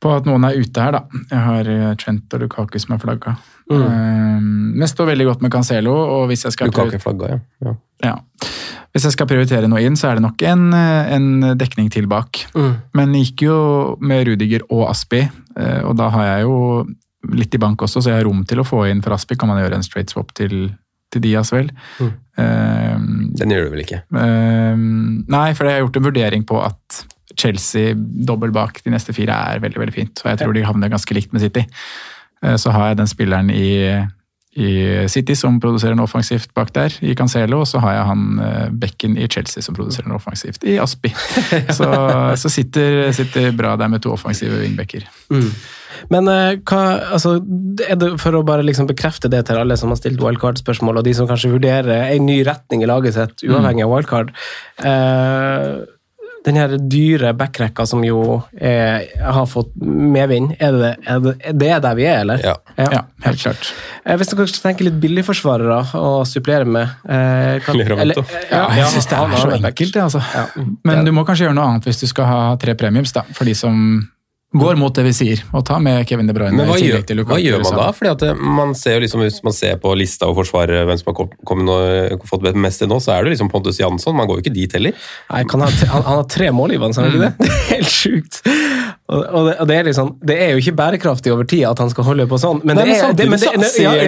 på 0.04 0.12
at 0.12 0.28
noen 0.28 0.46
er 0.48 0.60
ute 0.60 0.84
her, 0.84 0.96
da. 0.98 1.24
Jeg 1.32 1.42
har 1.48 1.72
eh, 1.72 1.90
Trent 2.00 2.36
og 2.36 2.44
Lukaku 2.44 2.78
som 2.82 2.96
er 2.96 3.02
flagga. 3.02 3.36
Mm. 3.72 3.84
Um, 3.84 4.48
men 4.82 4.90
står 4.92 5.14
veldig 5.14 5.30
godt 5.30 5.46
med 5.46 5.54
Cancelo, 5.54 5.94
og 5.96 6.28
hvis 6.32 6.44
jeg 6.48 6.56
skal 6.56 6.72
Lukaku 6.72 7.00
flagga, 7.02 7.36
ja. 7.36 7.40
ja. 7.64 7.76
ja. 8.10 8.50
Hvis 8.94 9.08
jeg 9.08 9.16
skal 9.16 9.30
prioritere 9.30 9.70
noe 9.72 9.82
inn, 9.82 9.96
så 9.98 10.12
er 10.12 10.20
det 10.20 10.26
nok 10.26 10.44
en, 10.50 10.68
eh, 10.78 11.14
en 11.16 11.56
dekning 11.60 11.88
til 11.94 12.10
bak. 12.12 12.44
Mm. 12.58 12.74
Men 13.00 13.16
gikk 13.22 13.46
jo 13.48 13.58
med 14.04 14.28
Rudiger 14.30 14.68
og 14.70 14.90
Aspi, 14.92 15.24
og 15.54 15.94
da 16.00 16.08
har 16.10 16.24
jeg 16.26 16.46
jo 16.48 16.54
litt 17.32 17.54
i 17.54 17.60
bank 17.62 17.84
også, 17.86 18.02
så 18.02 18.12
jeg 18.12 18.20
har 18.20 18.26
rom 18.28 18.42
til 18.50 18.62
å 18.62 18.68
få 18.68 18.88
inn 18.90 19.04
for 19.06 19.16
Aspi. 19.16 19.38
Kan 19.40 19.52
man 19.52 19.62
gjøre 19.62 19.78
en 19.78 19.86
straight 19.86 20.12
swap 20.12 20.34
til, 20.38 20.74
til 21.14 21.24
Diaz, 21.24 21.54
vel? 21.54 21.70
Mm. 22.02 22.12
Um, 22.34 23.10
Den 23.38 23.54
gjør 23.54 23.68
du 23.68 23.74
vel 23.76 23.84
ikke? 23.84 24.00
um, 24.10 25.22
nei, 25.30 25.52
for 25.54 25.70
jeg 25.70 25.78
har 25.78 25.84
gjort 25.84 26.00
en 26.00 26.08
vurdering 26.08 26.46
på 26.50 26.58
at 26.66 27.04
Chelsea 27.40 27.94
dobbel 27.96 28.54
bak 28.56 28.82
de 28.86 28.94
neste 28.94 29.16
fire 29.16 29.36
er 29.54 29.64
veldig 29.64 29.82
veldig 29.82 29.96
fint. 29.96 30.24
Og 30.24 30.32
jeg 30.32 30.42
tror 30.42 30.54
de 30.56 30.66
havner 30.68 30.92
ganske 30.94 31.16
likt 31.18 31.34
med 31.34 31.46
City. 31.46 31.66
Eh, 32.44 32.58
Så 32.58 32.74
har 32.76 32.92
jeg 32.92 33.02
den 33.02 33.12
spilleren 33.12 33.52
i, 33.54 33.70
i 34.56 34.72
City 35.10 35.36
som 35.36 35.60
produserer 35.60 35.96
noe 35.98 36.10
offensivt 36.10 36.54
bak 36.54 36.74
der, 36.76 36.94
i 37.02 37.16
Cancelo, 37.18 37.64
og 37.64 37.70
så 37.70 37.82
har 37.84 37.98
jeg 37.98 38.10
han 38.12 38.26
bekken 38.38 38.80
Becken 38.80 39.18
i 39.18 39.28
Chelsea 39.28 39.64
som 39.66 39.76
produserer 39.78 40.08
noe 40.12 40.22
offensivt, 40.22 40.64
i 40.64 40.78
Aspi. 40.78 41.14
Så, 41.78 41.88
så 42.38 42.50
sitter, 42.50 43.12
sitter 43.16 43.52
bra 43.52 43.76
der 43.80 43.90
med 43.90 44.04
to 44.04 44.14
offensive 44.14 44.60
wingbacker. 44.62 45.08
Mm. 45.34 45.50
Men 46.12 46.28
eh, 46.32 46.60
hva, 46.68 46.82
altså, 47.16 47.38
det 47.44 48.14
for 48.22 48.36
å 48.38 48.44
bare 48.46 48.66
liksom 48.66 48.88
bekrefte 48.90 49.32
det 49.32 49.44
til 49.48 49.60
alle 49.60 49.78
som 49.80 49.94
har 49.94 50.00
stilt 50.00 50.22
wildcard-spørsmål, 50.24 51.00
og 51.00 51.08
de 51.08 51.16
som 51.18 51.30
kanskje 51.30 51.54
vurderer 51.54 52.10
en 52.10 52.28
ny 52.28 52.42
retning 52.48 52.84
i 52.84 52.90
laget 52.90 53.18
sitt, 53.18 53.46
uavhengig 53.48 53.86
av 53.86 53.94
wildcard 53.94 54.34
eh, 54.84 55.68
Den 56.44 56.58
her 56.60 56.74
dyre 56.78 57.30
backrekka 57.40 57.86
som 57.88 58.02
jo 58.04 58.42
er, 58.60 59.06
har 59.24 59.46
fått 59.48 59.70
medvind, 59.80 60.56
er 60.60 60.76
det, 60.76 60.90
er 61.08 61.20
det, 61.24 61.34
det 61.62 61.70
er 61.72 61.80
der 61.86 61.96
vi 61.96 62.04
er, 62.10 62.18
eller? 62.26 62.42
Ja. 62.44 62.56
Ja, 62.76 63.04
helt 63.24 63.40
klart. 63.40 63.70
Eh, 64.04 64.18
Hvis 64.20 64.28
du 64.34 64.36
kanskje 64.36 64.60
tenker 64.66 64.90
litt 64.90 64.98
billigforsvarere 65.00 65.78
å 65.96 66.26
supplere 66.28 66.66
med 66.68 66.84
eh, 67.08 67.60
kan- 67.64 67.80
eller- 67.80 68.20
Ja, 68.52 68.66
jeg 68.76 68.92
syns 68.92 69.08
det 69.08 69.18
er 69.18 69.38
så 69.40 69.52
enkelt, 69.56 69.94
det, 69.94 70.02
altså. 70.04 70.24
Ja. 70.36 70.46
Men 70.84 71.06
du 71.06 71.12
må 71.16 71.24
kanskje 71.26 71.48
gjøre 71.48 71.56
noe 71.56 71.70
annet 71.72 71.88
hvis 71.88 72.02
du 72.04 72.08
skal 72.12 72.26
ha 72.26 72.42
tre 72.60 72.76
premiums, 72.76 73.14
da, 73.16 73.24
for 73.34 73.46
de 73.48 73.54
som 73.56 74.10
går 74.54 74.78
mot 74.78 74.94
det 74.96 75.06
vi 75.08 75.14
sier, 75.18 75.42
og 75.54 75.66
ta 75.68 75.80
med 75.82 76.04
Kevin 76.10 76.30
De 76.30 76.36
Bruyne 76.36 76.58
Men 76.58 76.70
hva 76.70 76.78
gjør, 76.78 77.02
til 77.10 77.24
hva 77.26 77.40
gjør 77.42 77.64
man 77.66 77.78
da? 77.80 77.88
Fordi 77.98 78.12
at 78.12 78.42
man 78.60 78.74
ser 78.78 78.98
jo 78.98 79.04
liksom, 79.06 79.24
Hvis 79.26 79.40
man 79.46 79.56
ser 79.58 79.80
på 79.82 79.94
lista 79.98 80.30
og 80.30 80.38
forsvarer 80.42 80.86
hvem 80.88 81.00
som 81.02 81.12
har 81.12 81.32
kommet 81.50 81.74
og 81.74 82.28
fått 82.30 82.46
mest 82.54 82.84
til 82.84 82.92
nå, 82.92 83.00
så 83.04 83.16
er 83.16 83.26
det 83.26 83.34
liksom 83.34 83.50
Pontus 83.54 83.82
Jansson. 83.82 84.16
Man 84.18 84.30
går 84.30 84.40
jo 84.40 84.46
ikke 84.46 84.56
dit 84.56 84.78
heller. 84.78 84.94
Nei, 85.32 85.44
kan 85.50 85.66
ha, 85.66 85.70
han, 85.70 86.06
han 86.06 86.22
har 86.22 86.28
tre 86.30 86.52
målgivende, 86.54 86.96
sa 86.96 87.06
han 87.06 87.14
ikke 87.14 87.26
det? 87.26 87.34
Det 87.44 87.50
er 87.50 87.64
helt 87.72 87.92
sjukt. 87.92 88.42
Og, 89.12 89.20
det, 89.50 89.54
og 89.60 89.68
det, 89.68 89.76
er 89.76 89.84
liksom, 89.90 90.14
det 90.24 90.36
er 90.40 90.54
jo 90.54 90.62
ikke 90.62 90.74
bærekraftig 90.80 91.34
over 91.34 91.44
tid 91.44 91.66
at 91.68 91.80
han 91.84 91.90
skal 91.92 92.06
holde 92.08 92.24
på 92.32 92.38
sånn. 92.40 92.62
Men, 92.64 92.78
Nei, 92.80 92.86
det 92.88 93.00
er, 93.04 93.16
det, 93.20 93.26
men 93.30 93.42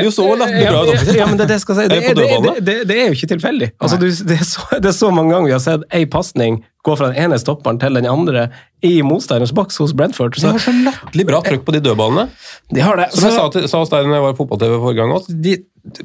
jo 0.05 0.11
så 0.15 0.27
latterlig 0.39 0.69
bra 0.71 0.83
ja, 1.17 1.25
men 1.27 1.35
det, 1.35 1.43
er 1.43 1.51
det, 1.51 1.57
skal 1.61 1.75
si. 1.81 1.87
det, 1.91 1.97
Er 1.97 1.99
det 1.99 2.07
er- 2.07 2.15
det, 2.15 2.23
dødballene? 2.23 2.53
det, 2.55 2.63
det, 2.69 2.87
det 2.87 2.95
er 3.01 3.09
jo 3.11 3.17
ikke 3.17 3.29
tilfeldig. 3.33 3.69
Altså, 3.75 3.99
du, 3.99 4.07
det, 4.07 4.37
er 4.39 4.47
så, 4.47 4.63
det 4.79 4.89
er 4.93 4.95
så 4.95 5.11
mange 5.11 5.35
ganger 5.35 5.49
vi 5.51 5.55
har 5.57 5.63
sett 5.65 5.83
ei 5.99 6.05
pasning 6.07 6.61
gå 6.85 6.95
fra 6.95 7.09
den 7.11 7.19
ene 7.25 7.37
stopperen 7.41 7.79
til 7.81 7.97
den 7.99 8.07
andre 8.07 8.47
i 8.85 8.93
motstanderens 9.03 9.51
boks 9.57 9.81
hos 9.83 9.91
Brentford. 9.97 10.37
De 10.37 10.41
Så, 10.45 10.53
har 10.55 10.63
så 10.63 10.71
latterlig 10.85 11.27
bra 11.27 11.43
trøkk 11.43 11.67
på 11.67 11.75
de 11.75 11.83
dødballene. 11.89 12.29
de 12.71 12.83
har 12.85 12.95
det. 13.01 13.09
Som 13.17 13.27
jeg 13.27 13.35
sa, 13.35 13.45
til, 13.51 13.67
sa 13.71 13.83
oss 13.83 13.91
der 13.91 14.07
når 14.07 14.19
jeg 14.19 14.25
var 14.29 14.35
på 14.37 14.43
fotball-TV 14.45 14.79
forrige 14.79 15.01
gang 15.01 15.15
også, 15.17 15.35
de, 15.43 15.57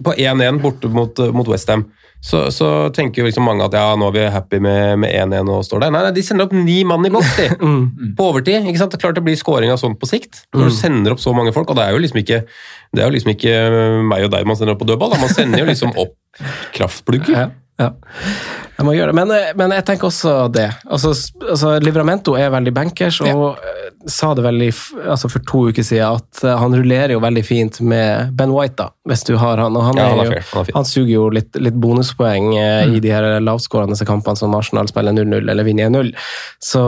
på 0.03 0.17
1-1 0.19 0.61
borte 0.65 0.91
mot, 0.93 1.23
mot 1.37 1.49
Westham, 1.53 1.87
så, 2.21 2.43
så 2.53 2.67
tenker 2.93 3.23
jo 3.23 3.29
liksom 3.31 3.47
mange 3.49 3.65
at 3.65 3.75
ja, 3.75 3.95
nå 3.97 4.11
er 4.11 4.17
vi 4.17 4.25
happy 4.35 4.59
med 4.61 5.01
med 5.01 5.15
1-1 5.17 5.49
og 5.49 5.63
står 5.65 5.87
der. 5.87 5.95
Nei, 5.95 6.03
nei, 6.05 6.13
de 6.17 6.25
sender 6.25 6.49
opp 6.49 6.53
ni 6.53 6.83
mann 6.85 7.07
i 7.09 7.13
boks, 7.13 7.33
de. 7.39 7.47
På 8.19 8.29
overtid. 8.29 8.67
ikke 8.69 8.83
sant? 8.83 8.93
Det 8.93 9.01
er 9.01 9.05
klart 9.07 9.17
det 9.17 9.25
blir 9.25 9.39
scoring 9.41 9.73
av 9.73 9.81
sånt 9.81 9.97
på 10.01 10.09
sikt. 10.11 10.43
Når 10.53 10.69
du 10.69 10.77
sender 10.77 11.17
opp 11.17 11.23
så 11.23 11.33
mange 11.37 11.55
folk, 11.57 11.73
og 11.73 11.81
det 11.81 11.87
er 11.87 11.97
jo 11.97 12.03
liksom 12.05 12.21
ikke 12.21 12.43
det 12.91 13.03
er 13.03 13.09
jo 13.09 13.15
liksom 13.15 13.33
ikke 13.33 13.57
meg 14.11 14.27
og 14.27 14.33
deg 14.35 14.49
man 14.49 14.59
sender 14.59 14.75
opp 14.75 14.83
på 14.83 14.89
dødball, 14.91 15.15
da. 15.15 15.21
man 15.23 15.33
sender 15.33 15.63
jo 15.63 15.69
liksom 15.71 15.95
opp 15.95 16.17
kraftplugger. 16.77 17.37
Ja, 17.37 17.49
ja. 17.81 17.91
Jeg 18.81 18.87
må 18.89 18.95
gjøre 18.97 19.13
det. 19.13 19.17
Men, 19.19 19.31
eh, 19.37 19.51
men 19.61 19.75
jeg 19.77 19.85
tenker 19.91 20.09
også 20.09 20.35
det. 20.53 20.71
Altså, 20.89 21.13
altså, 21.45 21.75
Livramento 21.85 22.33
er 22.41 22.49
veldig 22.55 22.73
bankers, 22.73 23.19
og 23.21 23.59
ja. 23.61 23.75
sa 24.09 24.31
det 24.39 24.45
veldig, 24.47 24.71
altså 25.05 25.29
for 25.29 25.45
to 25.45 25.67
uker 25.69 25.85
siden 25.85 26.17
at 26.17 26.41
eh, 26.47 26.57
han 26.63 26.73
rullerer 26.79 27.13
jo 27.13 27.21
veldig 27.21 27.43
fint 27.45 27.81
med 27.85 28.33
Ben 28.39 28.55
White, 28.57 28.79
da, 28.81 28.89
hvis 29.11 29.27
du 29.29 29.35
har 29.41 29.61
han. 29.61 29.77
Og 29.77 29.85
han, 29.91 30.01
Ja, 30.01 30.09
han 30.17 30.33
jo, 30.33 30.41
han 30.55 30.73
han 30.79 30.89
suger 30.89 31.13
jo 31.13 31.29
litt, 31.37 31.53
litt 31.61 31.77
bonuspoeng 31.77 32.55
eh, 32.57 32.69
Mm. 32.81 32.95
i 32.97 33.01
de 33.05 33.11
her 33.13 33.25
lavskårende 33.45 33.99
kampene 34.09 34.39
som 34.39 34.55
Arsenal 34.57 34.89
spiller 34.89 35.13
0-0 35.13 35.51
eller 35.51 35.67
vinner 35.67 35.91
1-0. 35.91 36.15
Så, 36.59 36.83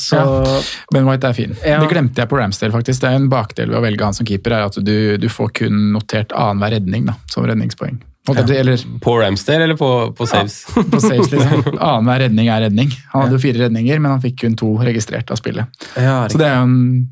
så 0.00 0.16
Ja. 0.16 0.60
Ben 0.94 1.04
White 1.04 1.28
er 1.28 1.36
fin. 1.36 1.52
Det 1.60 1.90
glemte 1.90 2.22
jeg 2.22 2.30
på 2.30 2.38
Ramsdale, 2.40 2.72
faktisk. 2.72 3.02
Det 3.02 3.10
er 3.10 3.18
en 3.20 3.28
bakdel 3.28 3.68
ved 3.68 3.78
å 3.82 3.84
velge 3.84 4.08
han 4.08 4.16
som 4.16 4.24
keeper, 4.28 4.56
er 4.56 4.70
at 4.70 4.78
du, 4.80 5.18
du 5.20 5.28
får 5.28 5.52
kun 5.60 5.90
notert 5.92 6.32
annenhver 6.32 6.78
redning 6.78 7.10
da, 7.10 7.18
som 7.28 7.44
redningspoeng. 7.44 8.00
Å 8.28 8.34
Eller 8.36 8.82
På 9.00 9.16
Ramsdale 9.18 9.64
eller 9.64 9.78
på, 9.80 9.90
på 10.16 10.26
saves? 10.28 10.66
på 10.92 11.00
saves, 11.00 11.30
liksom. 11.32 11.64
Annenhver 11.78 12.26
redning 12.26 12.50
er 12.52 12.66
redning. 12.66 12.92
Han 13.14 13.24
hadde 13.24 13.38
jo 13.38 13.42
fire 13.42 13.64
redninger, 13.64 14.02
men 14.02 14.16
han 14.16 14.20
fikk 14.22 14.42
kun 14.42 14.58
to 14.60 14.74
registrert 14.84 15.32
av 15.32 15.40
spillet. 15.40 15.86
ja, 15.96 16.22
Så 16.30 16.40
det 16.40 16.50
er 16.50 16.58
jo 16.58 16.66
en, 16.68 17.06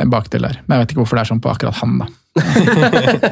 en 0.00 0.12
bakdel 0.12 0.46
der. 0.46 0.60
Men 0.66 0.78
jeg 0.78 0.84
vet 0.84 0.94
ikke 0.94 1.02
hvorfor 1.02 1.18
det 1.18 1.24
er 1.24 1.32
sånn 1.32 1.42
på 1.44 1.50
akkurat 1.52 1.80
han, 1.82 2.04
da. 2.04 2.10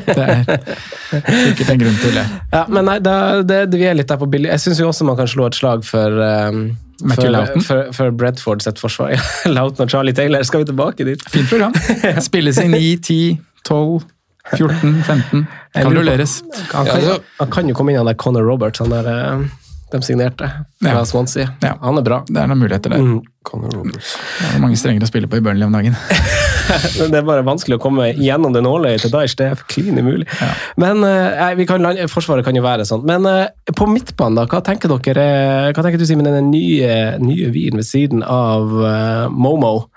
det 0.06 0.24
er 0.24 0.44
sikkert 0.46 1.72
en 1.72 1.80
grunn 1.80 1.96
til 1.98 2.14
det. 2.14 2.24
Ja, 2.52 2.62
men 2.70 2.86
nei, 2.86 2.98
da, 3.02 3.16
det, 3.42 3.64
det, 3.72 3.80
vi 3.80 3.88
er 3.90 3.96
litt 3.98 4.10
der 4.10 4.20
på 4.20 4.28
billig. 4.30 4.50
Jeg 4.52 4.62
syns 4.62 4.82
jo 4.82 4.90
også 4.90 5.06
man 5.06 5.18
kan 5.18 5.30
slå 5.30 5.48
et 5.50 5.58
slag 5.58 5.86
for 5.86 6.22
um, 6.22 6.64
for, 7.02 7.62
for, 7.66 7.88
for 7.96 8.14
Bredford 8.14 8.62
sitt 8.62 8.78
forsvar. 8.78 9.16
Ja, 9.16 9.22
Loughton 9.50 9.88
og 9.88 9.94
Charlie 9.94 10.14
Taylor, 10.14 10.42
skal 10.46 10.62
vi 10.62 10.70
tilbake 10.70 11.06
dit? 11.08 11.22
Fint 11.34 11.50
program. 11.50 11.74
Spilles 12.22 12.60
i 12.62 12.68
9, 12.70 12.82
10, 13.02 13.40
12, 13.66 14.04
14, 14.50 15.02
15. 15.06 15.46
Jeg 15.74 15.84
Kan 15.84 15.92
lurer 15.92 15.94
på- 15.94 15.98
rulleres. 16.00 16.42
Han 16.72 16.86
kan, 16.86 17.20
han 17.38 17.50
kan 17.50 17.68
jo 17.68 17.74
komme 17.78 17.92
inn 17.94 17.98
han 18.02 18.06
der 18.10 18.14
Conor 18.18 18.42
Roberts, 18.42 18.78
han 18.82 18.90
der 18.90 19.06
eh, 19.06 19.44
de 19.92 20.00
signerte 20.02 20.46
fra 20.80 20.88
Ja. 20.98 21.04
Swansea. 21.04 21.50
Ja. 21.62 21.74
Han 21.82 21.98
er 21.98 22.02
bra. 22.02 22.22
Det 22.26 22.36
er 22.40 22.46
noen 22.48 22.58
muligheter 22.64 22.90
der. 22.94 22.98
Mm. 23.04 23.20
Conor 23.44 23.70
Roberts. 23.76 24.14
Det 24.40 24.54
er 24.56 24.60
mange 24.62 24.76
strenger 24.80 25.04
å 25.04 25.08
spille 25.10 25.28
på 25.28 25.36
i 25.36 25.42
Burnley 25.44 25.66
om 25.66 25.72
dagen. 25.76 25.94
Men 26.98 27.10
Det 27.12 27.18
er 27.20 27.26
bare 27.28 27.44
vanskelig 27.44 27.76
å 27.76 27.82
komme 27.82 28.06
gjennom 28.16 28.54
det 28.54 28.62
nåløyet 28.64 29.02
til 29.04 29.12
Daesh. 29.12 29.36
Det 29.36 29.50
er 29.50 29.62
klin 29.68 29.98
umulig. 30.00 30.26
Men 30.80 31.04
eh, 31.04 31.62
kan, 31.68 31.84
Forsvaret 32.08 32.44
kan 32.46 32.56
jo 32.56 32.62
være 32.64 32.86
sånn. 32.88 33.04
Men 33.08 33.26
eh, 33.28 33.74
på 33.76 33.86
midtbanen, 33.90 34.40
da, 34.40 34.46
hva 34.48 34.62
tenker 34.64 34.88
dere? 34.96 35.26
eh, 35.68 35.72
Hva 35.76 35.84
tenker 35.84 35.98
du, 36.00 36.06
Simen, 36.08 36.24
den 36.24 36.50
nye, 36.54 37.18
nye 37.20 37.50
hvien 37.52 37.76
ved 37.76 37.84
siden 37.88 38.24
av 38.24 38.72
eh, 38.80 39.28
Momo? 39.28 39.88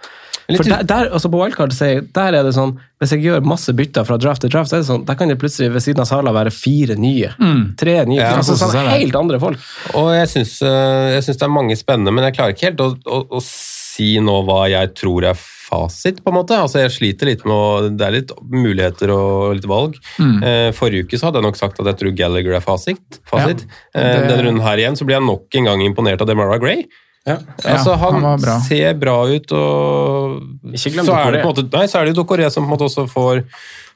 Litt 0.47 0.61
For 0.61 0.69
der, 0.69 0.83
der, 0.85 1.07
altså 1.17 1.29
På 1.33 1.39
wildcard 1.41 1.73
der 2.13 2.35
er 2.37 2.43
det 2.45 2.53
sånn, 2.53 2.75
hvis 3.01 3.11
jeg 3.15 3.23
gjør 3.25 3.41
masse 3.43 3.73
bytter 3.73 4.05
fra 4.05 4.17
draft 4.21 4.41
til 4.45 4.49
draft, 4.53 4.69
så 4.69 4.77
er 4.77 4.83
det 4.83 4.89
sånn, 4.91 5.05
der 5.07 5.15
kan 5.17 5.27
det 5.31 5.39
plutselig 5.41 5.71
ved 5.73 5.81
siden 5.81 6.01
av 6.03 6.07
Sala 6.09 6.31
være 6.35 6.51
fire 6.53 6.95
nye. 6.95 7.31
Tre 7.77 7.95
nye. 8.05 8.19
Ja, 8.21 8.35
altså, 8.37 8.53
sånn 8.59 8.71
sånn, 8.75 8.87
helt 8.93 9.15
andre 9.19 9.39
folk. 9.41 9.57
Og 9.97 10.11
jeg 10.13 10.27
syns, 10.31 10.61
eh, 10.61 11.15
jeg 11.15 11.23
syns 11.25 11.37
det 11.41 11.47
er 11.49 11.53
mange 11.55 11.75
spennende, 11.79 12.13
men 12.13 12.23
jeg 12.29 12.37
klarer 12.37 12.53
ikke 12.55 12.69
helt 12.69 12.85
å, 12.85 12.91
å, 13.09 13.19
å 13.39 13.41
si 13.43 14.15
nå 14.23 14.37
hva 14.47 14.65
jeg 14.69 14.93
tror 15.01 15.25
er 15.31 15.35
fasit, 15.65 16.19
på 16.23 16.29
en 16.29 16.37
måte. 16.37 16.55
Altså, 16.61 16.77
jeg 16.83 16.93
sliter 16.93 17.25
litt 17.31 17.41
med 17.43 17.55
å 17.55 17.89
Det 17.97 18.05
er 18.05 18.13
litt 18.19 18.31
muligheter 18.53 19.09
og 19.15 19.55
litt 19.57 19.65
valg. 19.67 19.95
Eh, 20.21 20.69
forrige 20.77 21.07
uke 21.07 21.17
så 21.17 21.27
hadde 21.31 21.41
jeg 21.41 21.47
nok 21.49 21.57
sagt 21.57 21.79
at 21.81 21.89
jeg 21.89 21.97
tror 22.03 22.13
Gallagher 22.15 22.53
er 22.59 22.61
fasit. 22.63 23.01
fasit. 23.25 23.65
Ja, 23.95 24.01
det- 24.01 24.29
Denne 24.29 24.43
runden 24.45 24.61
her 24.61 24.77
igjen 24.77 24.95
så 24.95 25.05
blir 25.09 25.17
jeg 25.17 25.25
nok 25.25 25.57
en 25.57 25.65
gang 25.71 25.81
imponert 25.81 26.21
av 26.21 26.27
Demara 26.29 26.59
Gray. 26.61 26.85
Ja. 27.26 27.39
Altså, 27.65 27.95
Ja, 27.95 27.97
han, 28.03 28.19
han 28.23 28.41
bra. 28.43 28.59
ser 28.61 28.93
bra 29.01 29.15
ut, 29.26 29.51
og 29.57 30.76
Ikke 30.78 30.91
glem 30.93 31.07
så 31.07 31.15
er 31.17 31.32
det 31.34 31.39
på 31.41 31.49
en 31.49 31.55
måte 31.55 31.65
Nei, 31.73 31.88
så 31.89 31.97
er 31.97 32.05
det 32.05 32.13
jo 32.13 32.19
Dokoré 32.21 32.49
som 32.53 32.65
på 32.65 32.69
en 32.69 32.73
måte 32.76 32.86
også 32.86 33.07
får, 33.09 33.41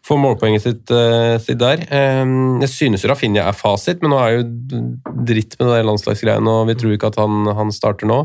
får 0.07 0.21
målpoenget 0.23 0.65
sitt, 0.65 0.93
uh, 0.93 1.35
sitt 1.43 1.59
der. 1.61 1.83
Um, 1.93 2.57
jeg 2.63 2.71
synes 2.73 3.05
jo 3.05 3.11
Rafinha 3.11 3.45
er 3.51 3.57
fasit, 3.57 4.01
men 4.01 4.15
nå 4.15 4.21
er 4.23 4.39
jo 4.39 4.47
dritt 5.29 5.59
med 5.59 5.69
det 5.75 5.83
landslagsgreiene, 5.85 6.55
og 6.61 6.71
vi 6.71 6.77
tror 6.81 6.95
ikke 6.97 7.11
at 7.13 7.21
han, 7.21 7.45
han 7.59 7.73
starter 7.75 8.09
nå. 8.09 8.23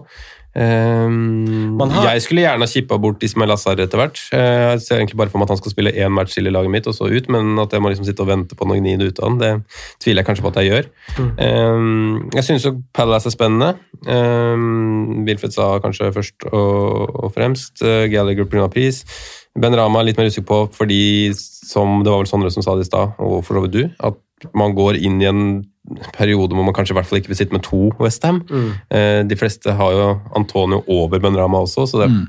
Eh, 0.54 1.08
har- 1.90 2.14
Jeg 2.14 2.22
skulle 2.22 2.42
gjerne 2.44 2.60
ha 2.62 2.66
kippa 2.70 2.98
bort 3.00 3.22
Ismail 3.22 3.50
Azar 3.50 3.74
etter 3.76 3.98
hvert. 3.98 4.18
Eh, 4.32 4.70
Jeg 4.74 4.80
ser 4.82 4.98
egentlig 5.00 5.16
bare 5.16 5.28
for 5.30 5.38
meg 5.38 5.46
at 5.46 5.54
han 5.56 5.56
skal 5.58 5.72
spille 5.72 5.92
én 5.92 6.10
match 6.12 6.34
til 6.34 6.46
i 6.46 6.50
laget 6.50 6.70
mitt, 6.70 6.86
og 6.86 6.94
så 6.94 7.10
ut, 7.10 7.28
men 7.28 7.58
at 7.58 7.70
jeg 7.72 7.80
må 7.82 7.90
liksom 7.90 8.04
sitte 8.06 8.20
og 8.22 8.28
vente 8.28 8.54
på 8.54 8.66
noe 8.66 8.78
gni 8.80 8.96
det 8.98 9.08
ut 9.12 9.18
av 9.20 9.28
han, 9.30 9.38
det 9.38 9.64
tviler 10.00 10.22
jeg 10.22 10.26
kanskje 10.26 10.42
på 10.44 10.52
at 10.52 10.60
jeg 10.62 10.70
gjør. 10.70 10.86
Eh, 11.38 12.30
Jeg 12.34 12.44
syns 12.44 12.64
jo 12.64 12.82
Palace 12.92 13.26
er 13.26 13.30
spennende. 13.34 13.74
Um, 14.06 15.24
Wilfred 15.26 15.52
sa 15.52 15.78
kanskje 15.80 16.12
først 16.14 16.46
og, 16.52 17.24
og 17.24 17.32
fremst. 17.34 17.82
Uh, 17.82 18.06
Gallagher 18.08 18.44
pga. 18.44 18.68
pris. 18.70 19.04
Ben 19.56 19.74
Rama 19.74 20.00
er 20.00 20.04
litt 20.10 20.18
mer 20.18 20.26
usikker 20.26 20.46
på 20.46 20.58
fordi, 20.74 21.32
som 21.34 22.02
det 22.02 22.10
var 22.10 22.18
vel 22.22 22.26
Sondre 22.26 22.50
som 22.52 22.62
sa 22.62 22.74
det 22.74 22.86
i 22.86 22.90
stad, 22.90 23.14
og 23.18 23.44
for 23.44 23.54
så 23.54 23.62
vidt 23.66 23.72
du, 23.72 23.90
at 24.02 24.14
man 24.54 24.74
går 24.74 24.98
inn 25.02 25.20
i 25.22 25.26
en 25.30 25.64
periode 26.16 26.54
hvor 26.56 26.64
man 26.64 26.72
kanskje 26.74 26.94
i 26.94 26.96
hvert 26.96 27.06
fall 27.10 27.18
ikke 27.20 27.28
vil 27.28 27.36
sitte 27.36 27.52
med 27.52 27.60
to 27.66 27.90
Westham. 28.00 28.38
Mm. 28.48 28.70
Eh, 28.96 29.20
de 29.28 29.36
fleste 29.36 29.74
har 29.76 29.90
jo 29.92 30.06
Antonio 30.38 30.78
over 30.88 31.20
Benrama 31.20 31.60
også, 31.66 31.84
så 31.90 32.00
det 32.00 32.06
er 32.08 32.14
Mm. 32.14 32.24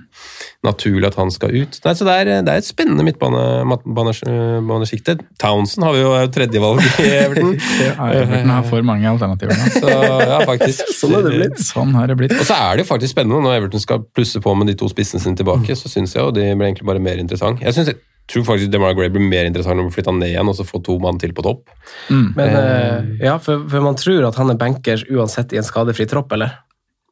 naturlig 0.64 1.08
at 1.08 1.16
han 1.20 1.32
skal 1.32 1.50
ut. 1.56 1.80
Nei, 1.86 1.94
så 1.94 2.04
det 2.08 2.14
er, 2.16 2.26
det 2.44 2.52
er 2.52 2.58
et 2.58 2.66
spennende 2.68 3.04
midtbanesjikte. 3.06 5.16
Townsend 5.42 5.84
har 5.86 5.94
vi 5.96 6.02
jo 6.02 6.12
er 6.16 6.24
jo 6.26 6.32
tredjevalg 6.36 6.82
i 7.04 7.10
Everton. 7.26 7.52
Ja, 7.84 8.08
Everton 8.22 8.52
har 8.54 8.66
for 8.70 8.86
mange 8.88 9.10
alternativer 9.10 9.58
nå. 9.60 9.68
Så 9.76 9.92
ja, 9.92 10.40
faktisk. 10.48 10.92
Sånn 11.00 11.16
har 11.18 11.26
det 11.28 11.36
blitt. 11.38 11.62
Sånn 11.66 11.94
har 11.98 12.10
det 12.12 12.18
blitt. 12.20 12.36
Og 12.40 12.48
så 12.48 12.58
er 12.58 12.78
det 12.80 12.86
jo 12.86 12.90
faktisk 12.94 13.16
spennende 13.16 13.44
når 13.46 13.60
Everton 13.62 13.84
skal 13.84 14.04
plusse 14.16 14.42
på 14.44 14.56
med 14.58 14.72
de 14.72 14.78
to 14.80 14.90
spissene 14.92 15.22
sine 15.24 15.38
tilbake. 15.40 15.72
Mm. 15.76 15.80
Så 15.80 15.92
syns 15.92 16.16
jeg 16.16 16.24
jo 16.24 16.34
de 16.36 16.48
blir 16.56 16.70
egentlig 16.72 16.88
bare 16.90 17.04
mer 17.04 17.22
interessant. 17.22 17.62
Jeg 17.64 17.76
synes, 17.78 17.94
tror 18.32 18.46
faktisk 18.48 18.72
Demar 18.74 18.96
Gray 18.98 19.12
blir 19.14 19.26
mer 19.26 19.46
interessant 19.46 19.78
når 19.80 19.90
vi 19.90 19.98
flytter 19.98 20.14
han 20.14 20.22
ned 20.24 20.34
igjen 20.34 20.52
og 20.52 20.58
så 20.58 20.66
får 20.68 20.84
to 20.88 20.98
mann 21.04 21.20
til 21.22 21.34
på 21.38 21.46
topp. 21.46 21.74
Men 22.10 22.46
eh, 22.46 23.10
ja, 23.28 23.38
for, 23.42 23.68
for 23.70 23.86
man 23.86 23.98
tror 24.00 24.30
at 24.30 24.40
han 24.42 24.54
er 24.54 24.62
bankers 24.62 25.06
uansett 25.12 25.54
i 25.54 25.62
en 25.62 25.68
skadefri 25.68 26.08
tropp, 26.10 26.34
eller? 26.38 26.62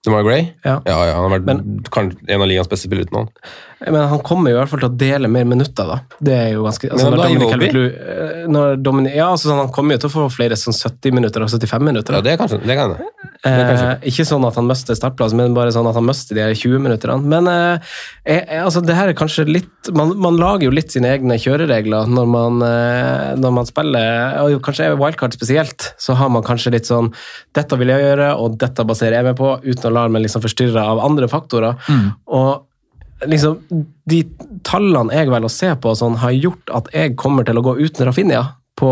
Demar 0.03 0.23
Gray? 0.23 0.49
Ja. 0.65 0.81
ja, 0.85 0.95
ja 1.07 1.13
han 1.15 1.31
har 1.31 1.37
vært 1.37 1.91
kanskje 1.93 2.25
en 2.27 2.41
av 2.43 2.49
ligaens 2.49 2.67
beste 2.71 2.89
spillere 2.89 3.07
uten 3.07 3.21
han. 3.21 3.29
Men 3.85 4.09
han 4.11 4.23
kommer 4.25 4.51
jo 4.51 4.57
i 4.57 4.59
hvert 4.59 4.71
fall 4.73 4.81
til 4.81 4.89
å 4.89 4.97
dele 4.99 5.29
mer 5.31 5.45
minutter, 5.47 5.87
da. 5.87 6.17
Det 6.19 6.33
er 6.35 6.49
jo 6.57 6.65
ganske 6.65 6.89
altså, 6.89 7.05
Men 7.07 7.15
når 7.15 7.21
da, 7.21 7.29
Dominic? 7.29 7.53
Calvert-Lewin- 7.53 8.17
eh, 8.17 8.49
når 8.51 8.75
Dominic, 8.83 9.15
Ja, 9.15 9.29
altså, 9.31 9.51
sånn, 9.51 9.61
han 9.63 9.71
kommer 9.75 9.95
jo 9.95 10.03
til 10.03 10.11
å 10.11 10.15
få 10.17 10.25
flere 10.33 10.57
sånn 10.59 10.75
70 10.75 11.15
minutter 11.15 11.45
og 11.45 11.53
75 11.53 11.87
minutter. 11.87 12.19
Ja, 12.19 12.25
det, 12.25 12.35
er 12.35 12.41
kanskje, 12.41 12.59
det 12.65 12.77
kan 12.79 12.97
jeg. 12.97 13.31
Eh, 13.43 14.07
ikke 14.07 14.23
sånn 14.23 14.45
at 14.47 14.55
han 14.55 14.69
mister 14.69 14.95
startplass, 14.95 15.33
men 15.35 15.55
bare 15.55 15.73
sånn 15.75 15.87
at 15.89 15.97
han 15.97 16.05
mister 16.07 16.37
de 16.37 16.45
20 16.55 16.79
minuttene. 16.85 17.17
Men 17.27 17.49
eh, 17.51 17.95
jeg, 18.23 18.45
altså, 18.63 18.79
det 18.85 18.95
her 18.95 19.11
er 19.11 19.17
kanskje 19.19 19.43
litt 19.49 19.91
man, 19.91 20.13
man 20.23 20.39
lager 20.39 20.69
jo 20.69 20.75
litt 20.75 20.93
sine 20.95 21.11
egne 21.11 21.35
kjøreregler 21.43 22.07
når 22.07 22.29
man, 22.31 22.63
eh, 22.63 23.33
når 23.39 23.55
man 23.57 23.67
spiller, 23.67 24.39
og 24.39 24.55
kanskje 24.63 24.87
kanskje 24.87 25.01
wildcard 25.01 25.35
spesielt, 25.35 25.89
så 25.99 26.15
har 26.19 26.31
man 26.31 26.45
kanskje 26.45 26.71
litt 26.77 26.87
sånn 26.87 27.11
Dette 27.53 27.77
vil 27.77 27.91
jeg 27.91 28.05
gjøre, 28.05 28.31
og 28.39 28.55
dette 28.61 28.87
baserer 28.87 29.19
jeg 29.19 29.27
meg 29.27 29.35
på, 29.37 29.51
uten 29.65 29.91
å 29.91 29.95
la 29.97 30.07
meg 30.11 30.23
liksom 30.23 30.43
forstyrre 30.43 30.87
av 30.93 31.03
andre 31.03 31.27
faktorer. 31.29 31.75
Og 32.31 33.27
liksom, 33.29 33.59
de 34.09 34.23
tallene 34.65 35.13
jeg 35.19 35.29
velger 35.29 35.51
å 35.51 35.53
se 35.53 35.75
på, 35.83 35.93
sånn, 35.99 36.17
har 36.23 36.33
gjort 36.33 36.71
at 36.79 36.91
jeg 36.95 37.17
kommer 37.19 37.45
til 37.47 37.59
å 37.59 37.65
gå 37.65 37.75
uten 37.83 38.07
Rafinha 38.07 38.43
på 38.79 38.91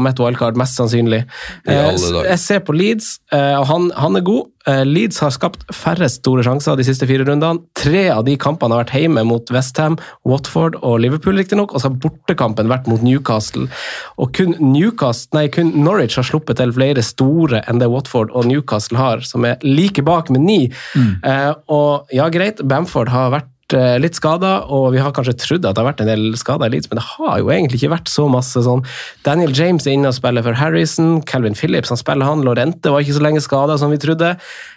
mitt 0.00 0.20
wildcard, 0.20 0.56
mest 0.58 0.78
sannsynlig. 0.78 1.24
Eh. 1.68 1.96
Jeg 2.24 2.38
ser 2.40 2.62
på 2.64 2.74
Leeds, 2.76 3.18
eh, 3.34 3.54
og 3.58 3.66
han, 3.68 3.90
han 3.98 4.16
er 4.16 4.24
god. 4.24 4.48
Eh, 4.68 4.82
Leeds 4.88 5.20
har 5.20 5.32
skapt 5.34 5.66
færrest 5.74 6.22
store 6.22 6.44
sjanser 6.46 6.78
de 6.78 6.86
siste 6.86 7.06
fire 7.08 7.26
rundene. 7.28 7.62
Tre 7.78 8.06
av 8.14 8.24
de 8.26 8.38
kampene 8.40 8.76
har 8.76 8.86
vært 8.86 8.94
hjemme 8.96 9.26
mot 9.28 9.52
Westham, 9.52 9.98
Watford 10.28 10.78
og 10.80 10.98
Liverpool, 11.04 11.36
riktignok, 11.40 11.74
og 11.74 11.82
så 11.82 11.90
har 11.90 11.98
bortekampen 12.00 12.72
vært 12.72 12.88
mot 12.90 13.04
Newcastle. 13.04 13.68
Og 14.16 14.32
kun, 14.36 14.56
Newcastle, 14.62 15.36
nei, 15.36 15.46
kun 15.52 15.74
Norwich 15.76 16.16
har 16.20 16.26
sluppet 16.28 16.60
til 16.62 16.72
flere 16.76 17.04
store 17.04 17.62
enn 17.68 17.82
det 17.82 17.90
Watford 17.92 18.32
og 18.32 18.48
Newcastle 18.48 19.00
har, 19.00 19.24
som 19.28 19.44
er 19.48 19.60
like 19.66 20.04
bak 20.08 20.32
med 20.32 20.44
ni. 20.48 20.60
Eh, 20.96 21.52
og 21.68 22.08
ja, 22.14 22.28
greit, 22.32 22.64
Bamford 22.64 23.12
har 23.12 23.32
vært 23.36 23.52
litt 23.76 24.16
skader, 24.16 24.64
og 24.72 24.92
vi 24.94 25.00
har 25.02 25.12
kanskje 25.12 25.34
trodd 25.36 25.66
at 25.66 25.76
det 25.76 25.82
har 25.82 25.88
vært 25.90 26.00
en 26.00 26.08
del 26.08 26.22
skader 26.40 26.70
i 26.70 26.72
Leeds, 26.72 26.88
men 26.88 27.00
det 27.00 27.04
har 27.04 27.40
jo 27.42 27.50
egentlig 27.52 27.80
ikke 27.82 27.92
vært 27.92 28.10
så 28.12 28.24
masse 28.30 28.62
sånn. 28.64 28.84
Daniel 29.26 29.52
James 29.56 29.86
er 29.86 29.96
inne 29.96 30.08
og 30.08 30.16
spiller 30.16 30.44
for 30.46 30.56
Harrison, 30.56 31.18
Calvin 31.28 31.56
Phillips 31.58 31.92
han 31.92 32.00
spiller 32.00 32.28
han, 32.28 32.44
Lorente 32.46 32.92
var 32.94 33.04
ikke 33.04 33.18
så 33.18 33.24
lenge 33.24 33.42
skada 33.44 33.76
som 33.80 33.92
vi 33.92 34.00
trodde. 34.00 34.34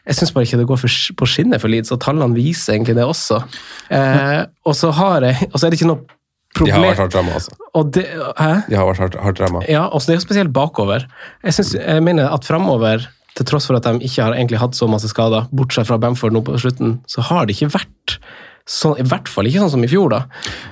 Jeg 0.07 0.19
syns 0.19 0.33
bare 0.35 0.47
ikke 0.47 0.59
det 0.59 0.67
går 0.71 0.81
for, 0.83 0.97
på 1.21 1.29
skinner 1.29 1.61
for 1.61 1.71
Leeds, 1.71 1.93
og 1.95 2.01
tallene 2.03 2.35
viser 2.35 2.75
egentlig 2.75 2.97
det 2.99 3.07
også. 3.07 3.39
Eh, 3.95 4.41
og 4.67 4.75
så 4.77 4.91
har 4.99 5.29
jeg, 5.29 5.47
og 5.51 5.57
så 5.57 5.67
er 5.67 5.71
det 5.71 5.79
ikke 5.79 5.91
noe 5.93 6.03
De 6.03 6.67
har 6.67 6.75
problem 6.75 6.87
vært 6.89 7.01
hardt 7.05 7.17
ramma, 7.21 7.39
altså. 7.39 7.55
og 7.79 7.95
det, 7.95 8.05
Hæ? 8.11 8.51
De 8.67 8.79
har 8.81 8.91
vært 8.91 9.03
hardt, 9.05 9.17
hardt 9.23 9.41
ramma. 9.45 9.63
Ja, 9.71 9.87
og 9.87 10.03
så 10.03 10.11
det 10.11 10.17
er 10.17 10.21
jo 10.21 10.27
spesielt 10.27 10.53
bakover. 10.55 11.07
Jeg, 11.45 11.55
synes, 11.55 11.73
jeg 11.79 12.03
mener 12.03 12.31
at 12.35 12.47
framover, 12.47 13.07
til 13.39 13.47
tross 13.47 13.69
for 13.69 13.79
at 13.79 13.87
de 13.87 14.03
ikke 14.03 14.25
har 14.25 14.35
egentlig 14.35 14.59
hatt 14.59 14.75
så 14.75 14.89
masse 14.91 15.07
skader, 15.07 15.47
bortsett 15.55 15.87
fra 15.87 15.95
Bamford 16.01 16.35
nå 16.35 16.43
på 16.43 16.59
slutten, 16.59 16.97
så 17.07 17.23
har 17.31 17.47
det 17.47 17.55
ikke 17.55 17.71
vært 17.77 18.19
sånn, 18.67 18.97
i 18.99 19.03
hvert 19.07 19.27
fall 19.31 19.45
ikke 19.49 19.59
sånn 19.65 19.71
som 19.77 19.83
i 19.83 19.87
fjor, 19.91 20.09
da, 20.09 20.23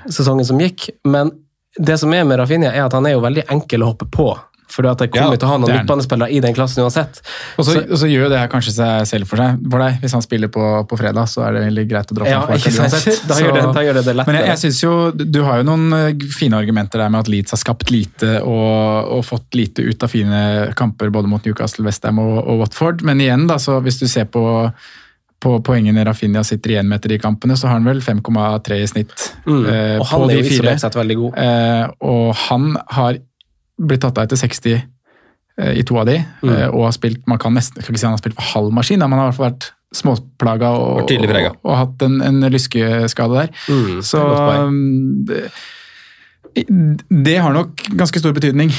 sesongen 0.09 0.45
som 0.45 0.59
gikk. 0.59 0.89
Men 1.05 1.31
det 1.77 1.99
som 2.01 2.13
er 2.13 2.23
med 2.27 2.39
Rafinha, 2.41 2.71
er 2.73 2.85
at 2.87 2.93
han 2.93 3.05
er 3.05 3.11
jo 3.17 3.21
veldig 3.25 3.47
enkel 3.49 3.83
å 3.85 3.93
hoppe 3.93 4.09
på. 4.11 4.31
For 4.69 4.85
at 4.85 4.99
jeg 5.01 5.09
kommer 5.09 5.33
Ja, 5.33 5.37
til 5.41 5.47
å 5.47 5.49
ha 5.49 5.57
noen 5.57 5.71
er 5.73 5.77
midtbanespillere 5.79 6.29
i 6.29 6.39
den 6.45 6.53
klassen 6.53 6.83
uansett. 6.83 7.23
Og 7.57 7.65
så, 7.65 7.73
Så- 7.89 7.97
så 8.03 8.05
gjør 8.05 8.29
det 8.29 8.37
her 8.37 8.47
kanskje 8.47 8.69
seg 8.75 9.07
selv 9.07 9.25
for, 9.25 9.37
seg, 9.41 9.57
for 9.71 9.79
deg. 9.81 9.95
Hvis 10.03 10.11
han 10.13 10.21
spiller 10.21 10.47
på, 10.47 10.61
på 10.87 10.95
fredag, 10.99 11.25
så 11.25 11.41
er 11.47 11.53
det 11.53 11.63
veldig 11.73 11.85
greit 11.89 12.11
å 12.11 12.13
dra 12.19 12.25
fram 12.25 12.59
sant? 12.59 12.77
uansett. 12.77 13.27
Da 13.27 13.33
gjør 13.41 13.53
det- 13.57 13.73
da 13.73 13.81
gjør 13.81 13.93
det 13.97 14.05
det 14.05 14.15
lettere. 14.15 14.27
Men 14.27 14.35
jeg, 14.35 14.45
jeg 14.45 14.57
synes 14.61 14.81
jo, 14.83 15.11
Du 15.11 15.43
har 15.43 15.57
jo 15.57 15.63
noen 15.63 15.93
eh, 15.97 16.13
fine 16.29 16.53
argumenter 16.53 16.99
der 17.01 17.09
med 17.09 17.19
at 17.21 17.27
Leeds 17.27 17.49
har 17.49 17.57
skapt 17.57 17.89
lite 17.89 18.43
og, 18.45 19.09
og 19.17 19.25
fått 19.25 19.49
lite 19.57 19.79
ut 19.81 20.03
av 20.03 20.09
fine 20.13 20.71
kamper 20.75 21.09
både 21.09 21.27
mot 21.27 21.43
Newcastle, 21.43 21.83
Westham 21.85 22.19
og, 22.19 22.37
og 22.47 22.59
Watford. 22.59 23.01
Men 23.01 23.17
igjen, 23.25 23.47
da, 23.47 23.55
så 23.57 23.81
hvis 23.81 23.97
du 23.99 24.05
ser 24.07 24.25
på, 24.25 24.71
på 25.39 25.53
poengene 25.63 26.03
Rafinha 26.05 26.41
sitter 26.43 26.71
igjen 26.73 26.87
med 26.89 26.99
etter 26.99 27.09
de 27.13 27.17
kampene, 27.23 27.55
så 27.55 27.67
har 27.69 27.77
han 27.77 27.85
vel 27.87 28.01
5,3 28.03 28.81
i 28.83 28.87
snitt 28.91 29.27
Mm. 29.47 29.65
eh, 29.65 29.97
Og 29.99 30.05
han 30.07 30.19
på 30.19 30.25
er 30.25 30.33
de 30.33 30.37
jo 30.37 30.43
fire. 30.43 30.53
isolert 30.59 30.79
sett 30.83 30.95
veldig 30.99 31.15
god. 31.17 31.37
Eh, 31.37 31.87
og 32.01 32.35
han 32.35 32.77
har 32.89 33.17
blitt 33.79 34.01
tatt 34.01 34.17
av 34.17 34.25
etter 34.27 34.35
60 34.37 34.73
eh, 35.59 35.73
i 35.79 35.83
to 35.83 35.97
av 35.97 36.05
de, 36.07 36.17
Mm. 36.43 36.49
eh, 36.55 36.67
og 36.67 36.83
har 36.85 36.91
spilt 36.91 37.25
Man 37.27 37.37
kan 37.39 37.53
nesten 37.53 37.79
ikke 37.81 37.97
si 37.97 38.05
han 38.05 38.13
har 38.13 38.19
spilt 38.19 38.35
for 38.35 38.43
halv 38.59 38.71
maskin, 38.73 38.99
men 38.99 39.11
han 39.11 39.19
har 39.19 39.27
i 39.27 39.31
hvert 39.31 39.37
fall 39.37 39.51
vært 39.51 39.71
småplaga 39.95 40.67
og, 40.77 41.01
og, 41.01 41.09
og, 41.49 41.55
og 41.65 41.77
hatt 41.77 42.01
en, 42.05 42.21
en 42.21 42.41
lyskeskade 42.51 43.33
der. 43.39 43.49
Mm, 43.69 44.01
Så 44.03 44.19
det 47.09 47.37
har 47.37 47.53
nok 47.53 47.83
ganske 47.97 48.19
stor 48.19 48.33
betydning. 48.33 48.69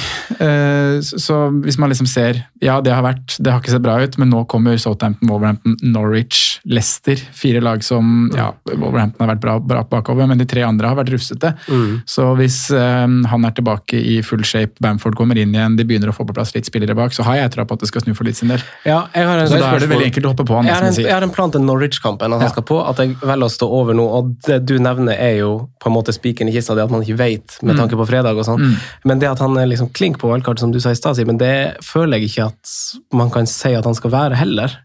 Eh, 0.40 1.00
Så 1.00 1.36
hvis 1.64 1.78
man 1.78 1.90
liksom 1.90 2.06
ser 2.08 2.44
Ja, 2.60 2.80
det 2.80 2.92
har 2.92 3.02
vært 3.02 3.36
Det 3.40 3.50
har 3.52 3.60
ikke 3.60 3.70
sett 3.72 3.82
bra 3.82 3.96
ut, 4.02 4.18
men 4.18 4.30
nå 4.30 4.44
kommer 4.50 4.76
Southampton, 4.78 5.28
Wolverhampton, 5.28 5.76
Norwich, 5.82 6.58
Leicester. 6.66 7.16
Fire 7.32 7.60
lag 7.60 7.82
som 7.84 8.30
Ja, 8.36 8.52
Wolverhampton 8.66 9.26
har 9.26 9.34
vært 9.36 9.40
bra, 9.40 9.58
bra 9.58 9.82
bakover, 9.84 10.26
men 10.28 10.38
de 10.38 10.44
tre 10.44 10.62
andre 10.66 10.88
har 10.88 10.96
vært 10.96 11.12
rufsete. 11.14 11.54
Mm. 11.68 12.02
Så 12.06 12.26
hvis 12.36 12.70
eh, 12.70 13.06
han 13.30 13.44
er 13.48 13.50
tilbake 13.56 13.94
i 14.00 14.20
full 14.22 14.42
shape, 14.44 14.74
Bamford 14.80 15.16
kommer 15.16 15.38
inn 15.38 15.54
igjen, 15.54 15.76
de 15.78 15.84
begynner 15.84 16.10
å 16.12 16.16
få 16.16 16.26
på 16.28 16.34
plass 16.36 16.54
litt 16.54 16.66
spillere 16.68 16.94
bak, 16.98 17.12
så 17.16 17.22
har 17.26 17.36
jeg 17.36 17.52
troa 17.56 17.64
på 17.66 17.74
at 17.78 17.80
det 17.86 17.88
skal 17.92 18.04
snu 18.04 18.14
for 18.14 18.24
litt 18.28 18.36
sin 18.36 18.48
del. 18.52 18.60
Ja, 18.84 19.06
jeg 19.14 19.26
har 19.26 19.38
en 19.38 19.48
Så 19.48 19.58
da 19.60 19.72
er 19.74 19.78
det 19.80 19.88
veldig 19.90 20.10
enkelt 20.10 20.26
å 20.26 20.34
hoppe 20.34 20.46
på 20.46 20.56
han. 20.58 20.66
Jeg 20.68 20.74
har, 20.74 20.84
en, 20.90 20.94
jeg 20.94 21.12
har 21.14 21.22
en 21.26 21.30
plan 21.34 21.50
til 21.50 21.60
Norwich-kampen 21.64 22.26
at 22.32 22.40
han 22.40 22.48
Ja. 22.48 22.52
skal 22.52 22.62
på, 22.68 22.80
at 22.88 22.96
jeg 22.98 23.16
velger 23.22 23.46
å 23.48 23.50
stå 23.56 23.66
over 23.80 23.94
nå. 23.94 24.06
Og 24.20 24.36
det 24.46 24.60
du 24.66 24.78
nevner, 24.78 25.16
er 25.18 25.38
jo 25.40 25.68
på 25.80 25.88
en 25.90 25.96
måte 25.96 26.12
spikeren 26.12 26.48
i 26.48 26.52
kista, 26.52 26.74
det 26.74 26.84
at 26.84 26.90
man 26.90 27.02
ikke 27.02 27.16
vet 27.18 27.58
med 27.70 27.80
tanke 27.82 27.98
på 28.00 28.08
fredag 28.10 28.38
og 28.38 28.46
sånn. 28.46 28.76
Men 29.08 29.22
det 29.22 29.30
at 29.30 29.42
han 29.42 29.56
er 29.60 29.70
liksom 29.70 29.90
klink 29.96 30.20
på 30.20 30.30
wildcard, 30.30 30.60
som 30.62 30.74
du 30.74 30.80
sa 30.82 30.92
i 30.94 30.98
stad, 30.98 31.18
Simen, 31.18 31.40
det 31.40 31.80
føler 31.86 32.18
jeg 32.18 32.30
ikke 32.30 32.50
at 32.50 32.76
man 33.16 33.32
kan 33.34 33.48
si 33.50 33.74
at 33.76 33.88
han 33.88 33.98
skal 33.98 34.14
være 34.14 34.38
heller. 34.40 34.76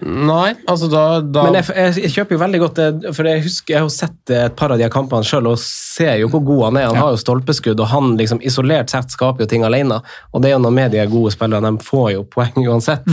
Nei, 0.00 0.54
altså 0.66 0.88
da, 0.88 1.20
da 1.20 1.42
Men 1.44 1.58
jeg, 1.58 1.66
jeg, 1.76 1.96
jeg 2.06 2.12
kjøper 2.14 2.34
jo 2.34 2.40
veldig 2.40 2.60
godt 2.62 2.78
det, 2.80 3.10
for 3.12 3.28
jeg 3.28 3.42
husker 3.44 3.74
jeg 3.74 3.82
har 3.84 3.90
sett 3.92 4.30
et 4.32 4.54
par 4.56 4.72
av 4.72 4.80
de 4.80 4.86
kampene 4.90 5.26
sjøl 5.28 5.50
og 5.50 5.58
ser 5.60 6.16
jo 6.22 6.30
hvor 6.32 6.40
god 6.46 6.62
han 6.64 6.78
er. 6.80 6.86
Han 6.88 6.96
har 6.96 7.10
jo 7.12 7.20
stolpeskudd, 7.20 7.78
og 7.84 7.90
han 7.92 8.14
liksom 8.18 8.40
isolert 8.42 8.90
sett 8.90 9.12
skaper 9.12 9.44
jo 9.44 9.50
ting 9.52 9.66
alene. 9.68 10.00
Og 10.32 10.42
det 10.42 10.48
er 10.50 10.54
jo 10.56 10.62
noe 10.64 10.72
med 10.74 10.94
de 10.96 11.04
gode 11.12 11.34
spillerne, 11.34 11.74
de 11.76 11.84
får 11.86 12.08
jo 12.16 12.24
poeng 12.32 12.56
uansett. 12.64 13.04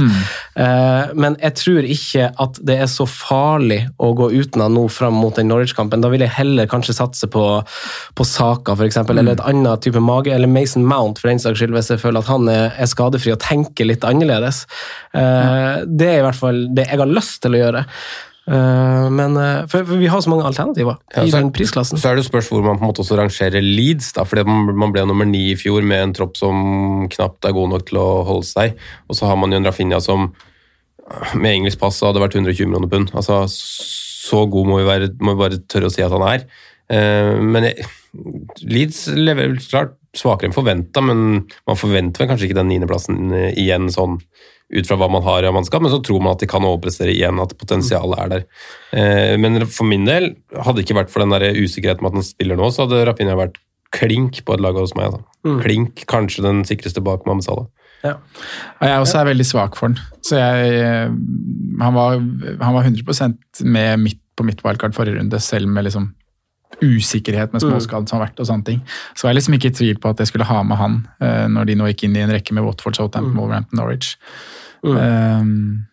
Eh, 0.56 1.12
men 1.20 1.36
jeg 1.44 1.58
tror 1.60 1.90
ikke 1.90 2.30
at 2.46 2.62
det 2.66 2.80
er 2.86 2.90
så 2.92 3.06
farlig 3.10 3.82
å 4.00 4.14
gå 4.18 4.30
uten 4.40 4.64
han 4.64 4.74
nå 4.80 4.86
fram 4.94 5.20
mot 5.20 5.36
den 5.36 5.52
Norwich-kampen. 5.52 6.02
Da 6.02 6.10
vil 6.14 6.24
jeg 6.24 6.32
heller 6.40 6.70
kanskje 6.72 6.96
satse 6.98 7.28
på, 7.32 7.44
på 8.16 8.28
Saka, 8.28 8.78
f.eks., 8.80 9.02
eller 9.04 9.34
et 9.36 9.44
annet 9.52 9.84
type 9.86 10.00
mage, 10.04 10.32
eller 10.34 10.50
Mason 10.50 10.88
Mount, 10.88 11.20
for 11.20 11.30
den 11.32 11.44
saks 11.44 11.60
skyld, 11.60 11.76
hvis 11.76 11.92
jeg 11.92 12.02
føler 12.02 12.24
at 12.24 12.32
han 12.32 12.48
er, 12.50 12.72
er 12.80 12.90
skadefri 12.90 13.36
og 13.36 13.44
tenker 13.44 13.92
litt 13.92 14.08
annerledes. 14.08 14.64
Eh, 15.14 15.84
Det 15.90 16.08
er 16.16 16.22
i 16.22 16.26
hvert 16.26 16.40
fall 16.40 16.66
det 16.76 16.88
jeg 16.90 17.00
har 17.02 17.10
lyst 17.10 17.40
til 17.44 17.56
å 17.58 17.62
gjøre. 17.64 17.86
Eh, 18.50 19.08
men 19.14 19.36
eh, 19.38 19.66
for, 19.70 19.86
for 19.86 20.00
vi 20.02 20.08
har 20.10 20.22
så 20.26 20.32
mange 20.32 20.48
alternativer 20.50 20.96
Ja, 21.16 21.22
i 21.24 21.30
så- 21.30 21.38
den 21.38 21.52
prisklassen. 21.54 22.00
Så 22.02 22.10
er 22.10 22.18
det 22.18 22.26
spørs 22.26 22.48
hvor 22.50 22.64
man 22.66 22.80
på 22.80 22.86
en 22.86 22.90
måte 22.90 23.04
også 23.04 23.18
rangerer 23.20 23.62
Leeds, 23.62 24.12
da, 24.18 24.24
fordi 24.26 24.46
man, 24.48 24.72
man 24.76 24.94
ble 24.96 25.04
nummer 25.06 25.28
ni 25.30 25.52
i 25.52 25.58
fjor 25.60 25.86
med 25.86 26.02
en 26.08 26.16
tropp 26.18 26.38
som 26.40 27.08
knapt 27.14 27.46
er 27.46 27.54
god 27.58 27.70
nok 27.76 27.86
til 27.92 28.02
å 28.02 28.08
holde 28.30 28.50
seg. 28.50 28.80
Og 29.10 29.20
så 29.20 29.30
har 29.30 29.38
man 29.38 29.54
jo 29.54 29.62
en 29.62 29.70
Rafinha 29.70 30.02
som 30.02 30.32
øh, 30.32 31.36
med 31.36 31.60
engelsk 31.60 31.80
pass 31.84 32.02
hadde 32.06 32.24
vært 32.24 32.40
120 32.40 32.66
millioner 32.72 32.90
pund. 32.90 33.14
Altså, 33.14 33.44
så 33.50 34.44
god 34.50 34.68
må 34.72 34.82
vi, 34.82 34.90
være, 34.90 35.14
må 35.22 35.36
vi 35.38 35.44
bare 35.46 35.62
tørre 35.70 35.90
å 35.90 35.94
si 35.94 36.02
at 36.06 36.14
han 36.16 36.26
er. 36.32 36.48
Eh, 36.90 37.36
men 37.38 37.70
jeg, 37.70 37.86
Leeds 38.66 39.06
leverer 39.14 39.60
klart 39.62 39.94
svakere 40.18 40.50
enn 40.50 40.56
forventa, 40.56 41.04
men 41.06 41.44
man 41.70 41.78
forventer 41.78 42.24
vel 42.24 42.32
kanskje 42.32 42.48
ikke 42.50 42.58
den 42.58 42.72
niendeplassen 42.74 43.30
eh, 43.30 43.52
igjen 43.62 43.92
sånn 43.94 44.16
ut 44.70 44.86
fra 44.86 44.98
hva 45.02 45.08
man 45.10 45.24
har 45.26 45.48
av 45.48 45.56
mannskap, 45.56 45.82
men 45.82 45.92
så 45.94 46.02
tror 46.06 46.22
man 46.22 46.36
at 46.36 46.44
de 46.44 46.50
kan 46.50 46.66
overprestere 46.66 47.14
igjen, 47.16 47.40
at 47.42 47.56
potensialet 47.58 48.20
er 48.22 48.30
der. 48.34 48.46
Eh, 48.94 49.34
Men 49.42 49.66
for 49.66 49.90
min 49.90 50.06
del, 50.06 50.36
hadde 50.54 50.78
det 50.78 50.86
ikke 50.86 51.00
vært 51.00 51.10
for 51.14 51.26
den 51.26 51.34
der 51.34 51.58
usikkerheten 51.58 52.06
med 52.06 52.14
at 52.14 52.22
han 52.22 52.28
spiller 52.28 52.60
nå, 52.60 52.70
så 52.70 52.86
hadde 52.86 53.02
Rafinha 53.10 53.38
vært 53.40 53.58
klink 53.96 54.44
på 54.46 54.54
et 54.54 54.62
lag 54.62 54.78
hos 54.78 54.94
meg. 54.98 55.18
Mm. 55.48 55.60
Klink, 55.64 56.06
kanskje 56.10 56.46
den 56.46 56.62
sikreste 56.70 57.02
bak 57.02 57.26
Mohammed 57.26 57.48
Salah. 57.48 57.68
Ja. 58.04 58.16
Jeg 58.86 59.02
også 59.02 59.20
er 59.20 59.28
veldig 59.34 59.46
svak 59.48 59.76
for 59.76 59.90
den. 59.90 60.00
Så 60.24 60.38
jeg, 60.38 60.78
eh, 60.80 61.10
han, 61.82 61.98
var, 61.98 62.22
han 62.62 62.78
var 62.78 62.86
100% 62.86 63.66
med 63.66 64.06
midt 64.06 64.22
på 64.40 64.46
mitt 64.48 64.62
wildcard 64.64 64.96
forrige 64.96 65.20
runde, 65.20 65.42
selv 65.44 65.68
med 65.68 65.90
liksom 65.90 66.14
usikkerhet 66.84 67.54
med 67.54 67.64
småskadd 67.64 68.08
som 68.10 68.20
har 68.20 68.28
vært 68.28 68.40
og 68.40 68.48
sånne 68.50 68.68
ting. 68.68 68.80
Så 69.18 69.26
var 69.26 69.34
jeg 69.34 69.42
liksom 69.42 69.58
ikke 69.58 69.72
i 69.72 69.78
tvil 69.82 70.00
på 70.00 70.14
at 70.14 70.22
jeg 70.24 70.32
skulle 70.32 70.48
ha 70.48 70.62
med 70.64 70.80
han 70.80 71.02
uh, 71.24 71.46
når 71.52 71.70
de 71.70 71.78
nå 71.80 71.92
gikk 71.92 72.08
inn 72.08 72.18
i 72.18 72.24
en 72.24 72.34
rekke 72.34 72.56
med 72.56 72.66
Watford, 72.68 73.00
Southampton, 73.00 73.38
Wolverhampton, 73.38 73.82
Norwich. 73.82 74.16
Um, 74.84 75.90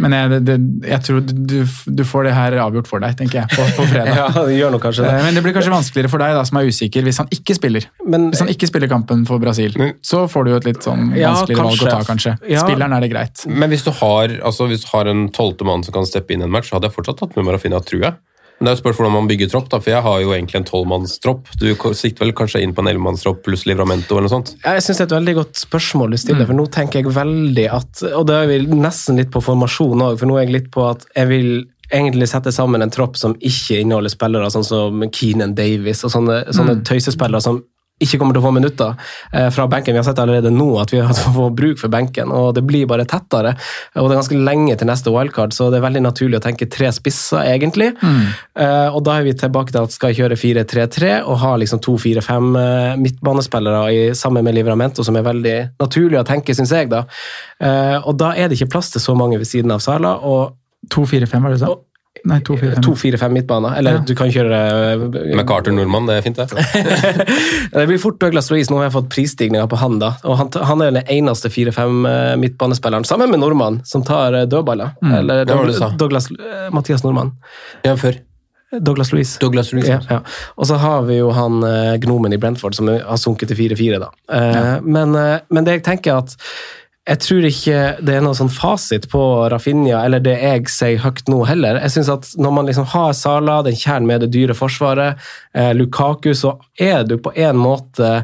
men 0.00 0.14
jeg, 0.14 0.30
det, 0.32 0.38
det, 0.46 0.56
jeg 0.88 1.04
tror 1.04 1.20
du, 1.26 1.56
du 1.98 2.02
får 2.06 2.26
det 2.26 2.32
her 2.36 2.54
avgjort 2.62 2.88
for 2.88 3.02
deg, 3.02 3.14
tenker 3.18 3.42
jeg, 3.42 3.52
på, 3.52 3.64
på 3.76 3.86
fredag. 3.92 4.16
Ja, 4.16 4.26
det 4.46 4.56
gjør 4.56 4.74
nok 4.74 4.84
kanskje 4.86 5.04
det. 5.04 5.12
Eh, 5.12 5.26
Men 5.26 5.38
det 5.38 5.42
blir 5.44 5.56
kanskje 5.56 5.72
vanskeligere 5.74 6.12
for 6.12 6.24
deg 6.24 6.36
da, 6.38 6.44
som 6.48 6.60
er 6.60 6.70
usikker, 6.70 7.04
hvis 7.06 7.20
han 7.22 7.30
ikke 7.34 7.56
spiller. 7.58 7.86
Men, 8.06 8.30
Hvis 8.32 8.42
han 8.44 8.52
ikke 8.52 8.68
spiller 8.70 8.90
kampen 8.90 9.26
for 9.28 9.42
Brasil, 9.42 9.76
så 10.06 10.24
får 10.32 10.46
du 10.46 10.52
jo 10.54 10.60
et 10.62 10.68
litt 10.70 10.82
sånn 10.86 11.12
Ja, 11.18 11.34
vanskeligere 11.34 11.68
valg 11.68 11.84
å 11.84 11.90
ta, 11.90 12.00
kanskje. 12.08 12.36
Ja. 12.48 12.64
Spilleren 12.64 12.96
er 12.96 13.04
det 13.04 13.12
greit. 13.12 13.44
Men 13.48 13.72
hvis 13.72 13.84
du 13.86 13.92
har, 14.00 14.36
altså 14.42 14.68
hvis 14.70 14.86
du 14.86 14.90
har 14.94 15.10
en 15.12 15.26
tolvte 15.34 15.68
mann 15.68 15.84
som 15.86 15.96
kan 15.96 16.08
steppe 16.08 16.36
inn 16.36 16.44
en 16.46 16.52
match, 16.52 16.70
så 16.70 16.78
hadde 16.78 16.90
jeg 16.90 16.96
fortsatt 16.96 17.20
tatt 17.20 17.36
med 17.38 17.48
Marafina, 17.50 17.82
tror 17.84 18.08
jeg. 18.08 18.18
Men 18.62 18.68
det 18.68 18.76
er 18.76 18.76
jo 18.76 18.82
spørsmål 18.84 19.08
om 19.08 19.16
man 19.18 19.26
bygger 19.26 19.48
tropp, 19.50 19.64
da, 19.72 19.78
for 19.82 19.90
jeg 19.90 20.02
har 20.04 20.20
jo 20.22 20.28
egentlig 20.36 20.60
en 20.60 20.66
tolvmannstropp. 20.68 21.48
Du 21.58 21.64
sikter 21.98 22.22
vel 22.22 22.30
kanskje 22.38 22.60
inn 22.62 22.70
på 22.76 22.84
en 22.84 22.92
ellevemannstropp 22.92 23.40
pluss 23.42 23.64
Livramento 23.66 24.14
eller 24.14 24.28
noe 24.28 24.34
sånt? 24.36 24.52
Ja, 24.62 24.76
Jeg 24.76 24.84
synes 24.86 25.00
det 25.00 25.02
er 25.02 25.08
et 25.08 25.16
veldig 25.16 25.34
godt 25.40 25.62
spørsmål 25.64 26.14
du 26.14 26.18
stiller, 26.22 26.46
for 26.46 26.54
nå 26.54 26.68
tenker 26.70 27.00
jeg 27.00 27.10
veldig 27.16 27.64
at 27.74 28.04
Og 28.12 28.22
det 28.28 28.36
er 28.38 28.46
vi 28.52 28.60
nesten 28.70 29.18
litt 29.18 29.32
på 29.34 29.42
formasjon 29.42 30.06
òg, 30.06 30.14
for 30.20 30.30
nå 30.30 30.38
er 30.38 30.46
jeg 30.46 30.54
litt 30.54 30.70
på 30.70 30.86
at 30.92 31.02
jeg 31.10 31.30
vil 31.32 31.50
egentlig 31.90 32.30
sette 32.30 32.54
sammen 32.54 32.86
en 32.86 32.94
tropp 32.94 33.18
som 33.18 33.34
ikke 33.34 33.82
inneholder 33.82 34.14
spillere 34.14 34.54
sånn 34.54 34.68
som 34.70 35.02
Keenan 35.10 35.56
Davis 35.58 36.04
og 36.06 36.14
sånne, 36.14 36.38
sånne 36.54 36.78
tøysespillere 36.86 37.42
som 37.42 37.58
ikke 38.02 38.18
kommer 38.18 38.34
til 38.34 38.42
å 38.42 38.46
få 38.46 38.54
minutter 38.56 38.94
eh, 39.32 39.48
fra 39.54 39.66
benken. 39.70 39.94
Vi 39.94 40.00
har 40.00 40.06
sett 40.06 40.20
allerede 40.22 40.50
nå 40.54 40.68
at 40.82 40.92
vi 40.94 41.02
har 41.02 41.12
fått 41.36 41.56
bruk 41.58 41.80
for 41.82 41.92
benken, 41.92 42.32
og 42.34 42.54
det 42.56 42.64
blir 42.66 42.88
bare 42.90 43.06
tettere. 43.08 43.54
Og 43.94 44.08
det 44.08 44.16
er 44.16 44.20
ganske 44.22 44.40
lenge 44.40 44.76
til 44.78 44.90
neste 44.90 45.12
wildcard, 45.14 45.54
så 45.54 45.68
det 45.70 45.78
er 45.78 45.86
veldig 45.86 46.04
naturlig 46.08 46.40
å 46.40 46.44
tenke 46.44 46.70
tre 46.72 46.90
spisser, 46.94 47.44
egentlig. 47.52 47.92
Mm. 48.02 48.24
og 48.94 49.00
da 49.04 49.16
er 49.18 49.24
vi 49.26 49.32
tilbake 49.38 49.72
til 49.74 49.84
at 49.84 49.94
skal 49.94 50.14
kjøre 50.16 50.36
4-3-3 50.38 51.12
og 51.28 51.38
ha 51.42 51.52
liksom 51.60 51.80
to, 51.84 51.96
fire, 52.00 52.22
fem 52.24 52.56
eh, 52.58 52.96
midtbanespillere 53.00 53.82
i, 53.92 54.00
sammen 54.18 54.44
med 54.46 54.56
Livramento, 54.56 55.04
som 55.06 55.16
er 55.18 55.26
veldig 55.26 55.56
naturlig 55.82 56.20
å 56.20 56.26
tenke, 56.26 56.56
syns 56.56 56.74
jeg. 56.74 56.90
da. 56.92 57.04
Eh, 57.62 57.98
og 58.00 58.16
da 58.20 58.32
er 58.36 58.48
det 58.48 58.58
ikke 58.58 58.72
plass 58.76 58.92
til 58.94 59.04
så 59.04 59.16
mange 59.18 59.40
ved 59.40 59.48
siden 59.48 59.72
av 59.74 59.82
Sala. 59.84 60.16
og 60.18 60.58
2-4-5, 60.92 61.42
var 61.42 61.52
det 61.52 61.60
du 61.60 61.64
sa? 61.64 61.74
Nei, 62.24 62.38
2-4-5. 62.46 62.82
2-4-5 62.86 63.28
midtbaner, 63.34 63.76
eller 63.78 63.96
Ja. 63.96 64.02
du 64.06 64.12
kan 64.14 64.30
kjøre 64.30 64.58
uh, 64.94 65.06
Med 65.36 65.46
Carter 65.48 65.74
Nordmann, 65.74 66.06
det 66.06 66.20
er 66.20 66.22
fint, 66.22 66.36
det. 66.38 66.46
Det 67.72 67.86
blir 67.88 67.98
fort 67.98 68.20
Douglas 68.22 68.50
Louise. 68.52 68.70
Nå 68.70 68.78
har 68.78 68.86
jeg 68.88 68.94
fått 68.94 69.08
prisstigninger 69.10 69.66
på 69.66 69.78
han. 69.80 69.98
da. 69.98 70.12
Og 70.24 70.36
Han, 70.38 70.50
han 70.70 70.82
er 70.86 70.92
den 70.94 71.02
eneste 71.10 71.50
4-5 71.50 72.06
eh, 72.08 72.34
midtbanespilleren, 72.38 73.04
sammen 73.08 73.30
med 73.32 73.42
nordmann, 73.42 73.80
som 73.84 74.04
tar 74.06 74.36
dødballer. 74.46 74.94
Mm. 75.02 75.14
Eller 75.18 75.44
Hvem 75.48 75.58
var 75.58 75.66
det 75.66 75.74
du 75.74 75.78
sa? 75.80 75.88
Douglas, 75.98 76.28
eh, 76.30 76.68
Mathias 76.74 77.02
Nordmann. 77.02 77.32
Ja, 77.86 77.96
før. 77.96 78.20
Douglas 78.72 79.10
Louise. 79.12 79.36
Douglas 79.40 79.72
Louise. 79.72 79.90
Ja, 79.90 79.98
ja. 80.08 80.20
Og 80.56 80.64
så 80.70 80.78
har 80.80 81.02
vi 81.08 81.18
jo 81.18 81.32
han 81.36 81.58
eh, 81.66 81.96
gnomen 82.00 82.32
i 82.32 82.38
Brentford 82.40 82.78
som 82.78 82.88
har 82.88 83.18
sunket 83.20 83.50
til 83.52 83.58
4-4, 83.74 83.98
da. 84.00 84.08
Eh, 84.32 84.78
men, 84.86 85.12
eh, 85.18 85.40
men 85.52 85.66
det 85.68 85.74
jeg 85.80 85.84
tenker 85.90 86.22
at 86.22 86.36
jeg 87.02 87.18
tror 87.18 87.46
ikke 87.48 87.78
det 88.06 88.14
er 88.14 88.22
noen 88.22 88.36
sånn 88.38 88.52
fasit 88.52 89.08
på 89.10 89.20
Rafinha, 89.50 90.04
eller 90.06 90.22
det 90.22 90.36
jeg 90.38 90.70
sier 90.70 91.02
høyt 91.02 91.24
nå 91.30 91.40
heller. 91.48 91.80
Jeg 91.82 91.96
synes 91.96 92.10
at 92.14 92.28
Når 92.38 92.54
man 92.54 92.68
liksom 92.70 92.86
har 92.94 93.12
Sala, 93.18 93.62
den 93.66 93.74
kjernen 93.74 94.06
med 94.06 94.22
det 94.22 94.30
dyre 94.36 94.54
forsvaret, 94.54 95.18
eh, 95.54 95.72
Lukaku, 95.74 96.30
så 96.34 96.58
er 96.78 97.02
du 97.02 97.16
på 97.18 97.32
en 97.34 97.58
måte 97.58 98.22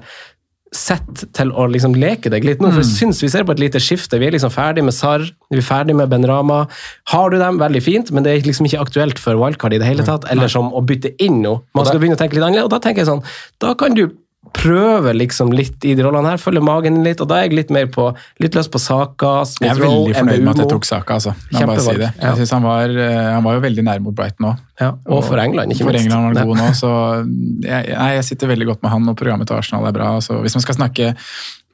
sett 0.74 1.24
til 1.32 1.50
å 1.56 1.64
liksom 1.66 1.94
leke 1.96 2.30
deg 2.30 2.44
litt 2.44 2.60
nå. 2.60 2.70
For 2.70 2.84
jeg 2.84 2.92
syns 2.92 3.22
vi 3.24 3.30
ser 3.32 3.46
på 3.48 3.54
et 3.56 3.62
lite 3.62 3.80
skifte. 3.80 4.20
Vi 4.20 4.28
er 4.28 4.34
liksom 4.36 4.52
ferdig 4.52 4.84
med 4.84 4.94
Sarr, 4.94 5.24
vi 5.50 5.58
er 5.58 5.64
ferdig 5.64 5.96
med 5.96 6.10
Ben 6.12 6.26
Rama. 6.28 6.66
Har 7.08 7.32
du 7.32 7.38
dem, 7.40 7.58
veldig 7.58 7.82
fint, 7.82 8.12
men 8.12 8.22
det 8.22 8.34
er 8.34 8.46
liksom 8.46 8.68
ikke 8.68 8.84
aktuelt 8.84 9.18
for 9.18 9.40
wildcard 9.40 9.74
i 9.74 9.80
det 9.80 9.88
hele 9.88 10.06
tatt. 10.06 10.28
Eller 10.30 10.52
som 10.52 10.70
å 10.70 10.84
bytte 10.84 11.16
inn 11.24 11.40
noe. 11.42 11.64
Man 11.74 11.88
skal 11.88 11.98
begynne 12.02 12.18
å 12.18 12.20
tenke 12.20 12.38
litt 12.38 12.44
annerledes, 12.44 12.68
og 12.68 12.76
da 12.76 12.82
tenker 12.84 13.02
jeg 13.02 13.10
sånn 13.10 13.24
Da 13.58 13.74
kan 13.80 13.96
du 13.96 14.06
prøve 14.54 15.12
liksom 15.16 15.50
litt 15.52 15.84
i 15.86 15.92
de 15.98 16.04
rollene 16.04 16.32
her, 16.32 16.40
følge 16.40 16.62
magen 16.64 17.00
litt, 17.04 17.20
og 17.22 17.28
da 17.30 17.38
er 17.38 17.48
jeg 17.48 17.56
litt 17.58 17.72
mer 17.74 17.88
på 17.92 18.06
litt 18.42 18.56
løs 18.56 18.70
på 18.70 18.80
Saka, 18.80 19.32
Jeg 19.60 19.72
er 19.74 19.80
veldig 19.82 20.14
fornøyd 20.16 20.44
med 20.44 20.52
at 20.54 20.62
jeg 20.62 20.70
tok 20.72 20.88
Saka. 20.88 21.18
Altså. 21.18 21.34
Jeg 21.52 21.68
bare 21.68 21.84
si 21.84 21.96
det. 22.00 22.10
Jeg 22.22 22.40
synes 22.40 22.54
han, 22.56 22.64
var, 22.66 22.94
eh, 23.04 23.28
han 23.34 23.44
var 23.44 23.58
jo 23.58 23.64
veldig 23.66 23.84
nær 23.86 24.02
mot 24.04 24.16
Brighton 24.16 24.50
òg. 24.52 24.64
Ja, 24.78 24.92
og 25.10 25.24
for 25.26 25.42
England, 25.42 25.74
ikke 25.74 25.88
for. 25.88 25.98
England 25.98 26.28
var 26.28 26.38
han 26.38 26.50
god 26.52 26.60
nå, 26.62 26.68
så 26.78 26.90
jeg, 27.66 27.88
jeg 27.90 28.26
sitter 28.30 28.52
veldig 28.54 28.70
godt 28.72 28.84
med 28.86 28.94
han, 28.94 29.10
og 29.10 29.18
programmet 29.18 29.50
til 29.50 29.58
Arsenal 29.58 29.88
er 29.90 29.96
bra. 29.96 30.12
Så 30.24 30.38
hvis 30.44 30.54
man 30.54 30.64
skal 30.64 30.78
snakke 30.78 31.12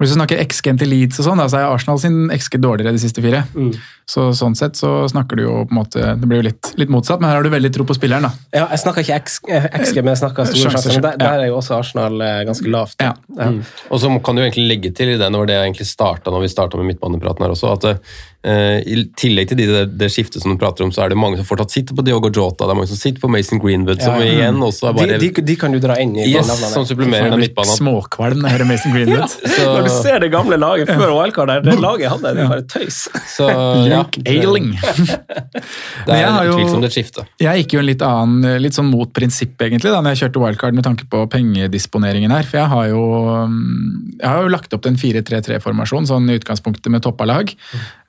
hvis 0.02 0.10
du 0.10 0.16
snakker 0.16 0.40
XG 0.42 0.72
til 0.80 0.88
Leeds 0.90 1.20
og 1.22 1.26
sånn, 1.28 1.40
så 1.48 1.60
er 1.60 1.68
Arsenal 1.70 2.00
sin 2.02 2.16
XG 2.34 2.56
dårligere 2.58 2.92
de 2.96 2.98
siste 2.98 3.22
fire. 3.22 3.44
Mm. 3.54 3.68
Så 4.10 4.24
sånn 4.36 4.56
sett 4.58 4.74
så 4.76 4.90
snakker 5.08 5.38
du 5.38 5.44
jo 5.46 5.52
på 5.64 5.72
en 5.72 5.78
måte 5.78 6.00
Det 6.20 6.26
blir 6.28 6.42
jo 6.42 6.46
litt, 6.48 6.72
litt 6.76 6.90
motsatt, 6.92 7.22
men 7.22 7.30
her 7.30 7.38
har 7.38 7.46
du 7.46 7.52
veldig 7.54 7.70
tro 7.72 7.86
på 7.88 7.94
spilleren, 7.96 8.26
da. 8.26 8.32
Ja, 8.52 8.66
jeg 8.74 8.82
snakker 8.82 9.04
ikke 9.06 9.20
X- 9.22 9.38
eh, 9.48 9.68
XG, 9.78 10.02
men 10.02 10.12
jeg 10.12 10.20
snakker 10.24 10.50
store 10.50 10.72
Sjanser, 10.74 10.90
sjanser. 10.98 11.06
Der, 11.06 11.16
der 11.22 11.44
er 11.44 11.48
jo 11.52 11.56
også 11.60 11.78
Arsenal 11.78 12.20
eh, 12.26 12.42
ganske 12.50 12.68
lavt. 12.74 12.98
Ja. 13.00 13.14
Ja. 13.38 13.48
Og 13.88 14.02
så 14.02 14.10
kan 14.26 14.36
du 14.36 14.42
egentlig 14.42 14.66
legge 14.68 14.90
til 14.98 15.14
i 15.14 15.18
det, 15.20 15.30
når 15.32 15.46
det 15.52 15.60
egentlig 15.62 15.86
starta 15.88 16.34
når 16.34 16.44
vi 16.44 16.52
starta 16.52 16.80
med 16.82 16.90
midtbanepraten 16.90 17.46
her 17.46 17.54
også, 17.54 17.72
at 17.78 17.88
eh, 17.94 18.16
i 18.44 18.96
tillegg 19.16 19.48
til 19.48 19.56
de, 19.56 19.66
det, 19.70 19.82
det 20.00 20.08
skiftet 20.12 20.42
som 20.44 20.52
du 20.52 20.58
prater 20.60 20.84
om, 20.84 20.90
så 20.92 21.04
er 21.06 21.12
det 21.14 21.16
mange 21.16 21.38
som 21.40 21.46
fortsatt 21.48 21.72
sitter 21.72 21.96
på 21.96 22.02
Diogo 22.04 22.28
Jota, 22.28 22.66
det 22.66 22.74
er 22.74 22.76
mange 22.76 22.90
som 22.90 22.98
sitter 23.00 23.22
på 23.22 23.30
Mason 23.32 23.60
Greenwood, 23.62 24.02
som 24.04 24.18
Ja, 24.20 24.26
ja. 24.26 24.34
igjen 24.34 24.60
også 24.66 24.90
er 24.90 24.96
bare 24.98 25.18
de, 25.22 25.30
de 25.48 25.56
kan 25.56 25.72
du 25.72 25.78
dra 25.80 25.96
inn 26.02 26.12
i 26.20 26.26
yes, 26.28 26.50
som 26.74 26.84
supplemerer 26.88 27.30
den 27.32 27.40
midtbanen. 27.40 27.72
småkvalm 27.78 28.42
når 28.42 28.50
jeg 28.50 28.58
hører 28.58 28.68
Mason 28.68 28.92
Greenwood. 28.92 29.32
Så, 29.54 29.64
Når 29.64 29.88
du 29.88 29.92
ser 29.96 30.20
det 30.24 30.30
gamle 30.34 30.58
laget 30.60 30.92
før 30.92 31.14
wildcard 31.16 31.48
der, 31.54 31.64
det 31.64 31.78
laget 31.80 32.04
jeg 32.04 32.12
hadde, 32.12 32.34
det 32.36 32.44
er 32.44 32.52
bare 32.52 32.66
tøys. 32.74 32.98
så 33.32 33.48
ja, 33.54 34.02
Luke 34.02 34.20
Ayling. 34.28 34.68
det 36.06 36.18
er 36.18 36.28
har 36.28 36.44
jo- 36.50 36.58
utvilsomt 36.58 36.88
et 36.90 36.96
skifte. 36.98 37.24
Jeg 37.40 37.64
gikk 37.64 37.76
jo 37.78 37.82
en 37.82 37.88
litt 37.88 38.04
annen, 38.04 38.60
litt 38.62 38.76
sånn 38.76 38.90
mot 38.92 39.08
prinsipp 39.16 39.56
egentlig, 39.64 39.88
da, 39.94 40.02
når 40.04 40.14
jeg 40.14 40.24
kjørte 40.26 40.44
wildcard 40.44 40.76
med 40.76 40.84
tanke 40.86 41.08
på 41.10 41.24
pengedisponeringen 41.32 42.34
her. 42.34 42.44
For 42.48 42.60
jeg 42.60 42.70
har 42.72 42.88
jo, 42.92 43.02
mm, 43.48 44.20
jeg 44.20 44.28
har 44.28 44.44
jo 44.44 44.52
lagt 44.52 44.76
opp 44.76 44.84
til 44.84 44.92
en 44.94 45.00
4-3-3-formasjon, 45.00 46.08
sånn 46.12 46.28
i 46.32 46.38
utgangspunktet 46.40 46.92
med 46.92 47.04
toppa 47.06 47.26
lag. 47.28 47.52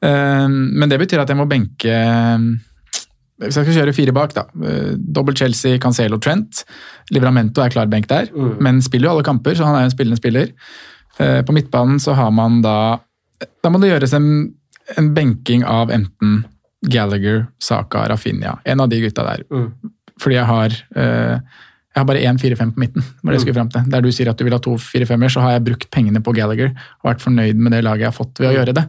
Eh, 0.06 0.25
Men 0.48 0.90
det 0.92 1.00
betyr 1.02 1.22
at 1.24 1.30
jeg 1.32 1.38
må 1.40 1.46
benke 1.50 1.92
Hvis 3.42 3.58
jeg 3.58 3.66
skal 3.66 3.76
kjøre 3.76 3.94
fire 3.96 4.14
bak, 4.16 4.34
da. 4.36 4.46
Dobbel 4.56 5.00
Dobbelt 5.18 5.38
Chelsea, 5.42 5.80
Cancelo, 5.84 6.18
Trent. 6.24 6.64
Livramento 7.12 7.62
er 7.64 7.74
klar 7.74 7.90
benk 7.92 8.08
der, 8.08 8.30
men 8.64 8.82
spiller 8.82 9.10
jo 9.10 9.16
alle 9.16 9.26
kamper, 9.28 9.58
så 9.58 9.66
han 9.68 9.76
er 9.76 9.84
jo 9.86 9.90
en 9.90 9.96
spillende 9.96 10.20
spiller. 10.22 10.54
Eh, 11.20 11.42
På 11.44 11.56
midtbanen 11.56 12.00
så 12.00 12.16
har 12.16 12.32
man 12.32 12.62
da 12.64 13.00
Da 13.64 13.70
må 13.70 13.80
det 13.82 13.90
gjøres 13.92 14.14
en, 14.16 14.54
en 14.98 15.14
benking 15.14 15.66
av 15.68 15.92
enten 15.92 16.46
Gallagher, 16.86 17.48
Saka, 17.60 18.06
Rafinha. 18.08 18.60
En 18.66 18.80
av 18.80 18.90
de 18.90 19.02
gutta 19.02 19.24
der. 19.26 19.44
Fordi 20.22 20.36
jeg 20.38 20.46
har 20.46 20.76
eh, 20.96 21.40
jeg 21.96 22.02
har 22.02 22.08
bare 22.10 22.24
én 22.28 22.36
4-5 22.36 22.74
på 22.76 22.82
midten. 22.82 23.04
var 23.24 23.32
det 23.32 23.46
jeg 23.46 23.56
frem 23.56 23.70
til. 23.72 23.84
Der 23.88 24.02
du 24.04 24.10
sier 24.12 24.28
at 24.28 24.36
du 24.36 24.43
vil 24.43 24.52
ha 24.52 24.60
to 24.60 24.74
4-5-er, 24.76 25.32
så 25.32 25.39
har 25.46 25.54
jeg 25.56 25.64
brukt 25.64 25.89
pengene 25.96 26.20
på 26.20 26.34
Gallagher 26.36 26.74
og 26.76 27.08
vært 27.08 27.24
fornøyd 27.24 27.56
med 27.56 27.72
det 27.72 27.86
laget 27.86 28.04
jeg 28.04 28.12
har 28.12 28.18
fått 28.18 28.41
ved 28.43 28.50
å 28.50 28.56
gjøre 28.58 28.74
det. 28.76 28.84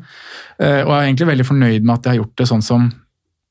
Eh, 0.58 0.80
og 0.82 0.90
jeg 0.90 0.96
er 0.96 1.06
egentlig 1.06 1.28
veldig 1.30 1.46
fornøyd 1.46 1.86
med 1.86 1.94
at 1.94 2.08
jeg 2.08 2.16
har 2.16 2.18
gjort 2.24 2.40
det 2.42 2.48
sånn 2.50 2.64
som 2.66 2.88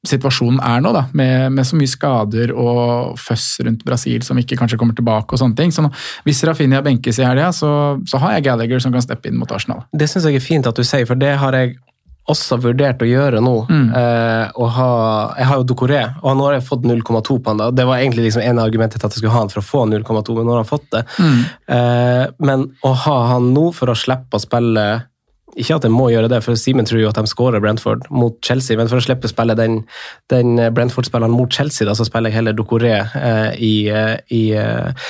situasjonen 0.06 0.60
er 0.60 0.84
nå, 0.84 0.92
da, 0.94 1.06
med, 1.18 1.56
med 1.56 1.66
så 1.66 1.80
mye 1.80 1.90
skader 1.90 2.52
og 2.52 3.16
føss 3.18 3.48
rundt 3.66 3.88
Brasil 3.88 4.28
som 4.28 4.38
ikke 4.38 4.60
kanskje 4.60 4.78
kommer 4.82 4.98
tilbake. 4.98 5.32
og 5.32 5.42
sånne 5.42 5.58
ting. 5.58 5.72
Så 5.72 5.86
nå, 5.86 5.90
Hvis 6.28 6.44
Rafinha 6.46 6.84
benkes 6.86 7.24
i 7.24 7.26
helga, 7.26 7.54
så, 7.56 7.72
så 8.04 8.20
har 8.22 8.36
jeg 8.36 8.50
Gallagher 8.50 8.84
som 8.84 8.94
kan 8.94 9.08
steppe 9.08 9.32
inn 9.32 9.40
mot 9.40 9.56
Arsenal. 9.56 9.86
Det 9.96 10.12
syns 10.12 10.28
jeg 10.28 10.42
er 10.42 10.46
fint 10.46 10.68
at 10.68 10.76
du 10.76 10.84
sier, 10.84 11.08
for 11.08 11.16
det 11.16 11.38
har 11.40 11.56
jeg 11.56 11.78
også 12.32 12.58
vurdert 12.58 13.04
å 13.06 13.08
gjøre 13.08 13.42
nå. 13.44 13.54
Eh, 13.70 14.46
å 14.58 14.68
ha, 14.78 14.90
jeg 15.38 15.46
har 15.50 15.60
jo 15.62 15.68
Dokoré, 15.70 16.02
og 16.24 16.38
nå 16.38 16.48
har 16.48 16.56
jeg 16.58 16.66
fått 16.66 16.86
0,2 16.90 17.38
på 17.38 17.52
han. 17.52 17.60
da. 17.62 17.72
Det 17.72 17.86
var 17.86 18.02
egentlig 18.02 18.28
liksom 18.28 18.42
en 18.42 18.60
av 18.60 18.66
argumentene 18.66 19.00
til 19.00 19.06
at 19.08 19.14
jeg 19.14 19.22
skulle 19.22 19.36
ha 19.36 19.44
han 19.44 19.52
for 19.54 19.62
å 19.62 19.68
få 19.68 19.84
0,2, 19.92 20.36
men 20.38 20.48
nå 20.48 20.56
har 20.56 20.64
han 20.64 20.70
fått 20.72 20.88
det. 20.96 21.04
Eh, 21.68 22.24
men 22.40 22.66
å 22.82 22.94
ha 23.06 23.18
han 23.34 23.52
nå 23.54 23.68
for 23.78 23.94
å 23.94 23.98
slippe 23.98 24.40
å 24.40 24.42
spille 24.42 24.86
ikke 25.56 25.78
at 25.78 25.86
jeg 25.88 25.94
må 25.94 26.10
gjøre 26.12 26.28
det, 26.28 26.42
for 26.44 26.58
Simen 26.60 26.84
tror 26.84 27.00
jo 27.00 27.08
at 27.08 27.16
de 27.16 27.30
skårer 27.32 27.62
Brentford 27.64 28.10
mot 28.12 28.36
Chelsea, 28.44 28.76
men 28.76 28.90
for 28.92 29.00
å 29.00 29.06
slippe 29.06 29.30
å 29.30 29.32
spille 29.32 29.56
den, 29.56 29.86
den 30.34 30.58
Brentford-spilleren 30.76 31.32
mot 31.32 31.54
Chelsea, 31.54 31.88
da, 31.88 31.94
så 31.96 32.04
spiller 32.04 32.34
jeg 32.34 32.42
heller 32.42 32.58
Dokoré 32.58 32.98
i, 33.56 33.88
eh, 33.88 34.18
i 34.36 34.42
eh, 34.52 35.08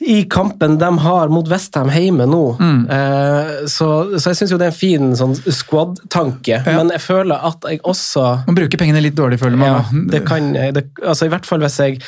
i 0.00 0.24
kampen 0.30 0.78
de 0.78 0.98
har 0.98 1.28
mot 1.30 1.48
Westham 1.48 1.90
hjemme 1.94 2.26
nå. 2.26 2.42
Eh, 2.90 3.50
så, 3.70 3.88
så 4.18 4.32
jeg 4.32 4.40
syns 4.40 4.54
jo 4.54 4.58
det 4.58 4.66
er 4.66 4.72
en 4.72 4.76
fin 4.78 5.12
sånn 5.16 5.36
squad-tanke, 5.38 6.62
men 6.66 6.90
jeg 6.96 7.02
føler 7.04 7.46
at 7.46 7.68
jeg 7.70 7.78
også 7.86 8.24
Man 8.48 8.58
bruker 8.58 8.80
pengene 8.80 9.02
litt 9.04 9.14
dårlig, 9.18 9.38
føler 9.42 9.60
man. 9.60 9.68
ja, 9.70 9.84
da. 9.86 10.02
det 10.16 10.24
kan 10.26 10.50
jeg. 10.56 10.74
Det, 10.74 10.88
altså 11.04 11.28
I 11.28 11.32
hvert 11.36 11.46
fall 11.46 11.62
hvis 11.62 11.78
jeg 11.78 12.00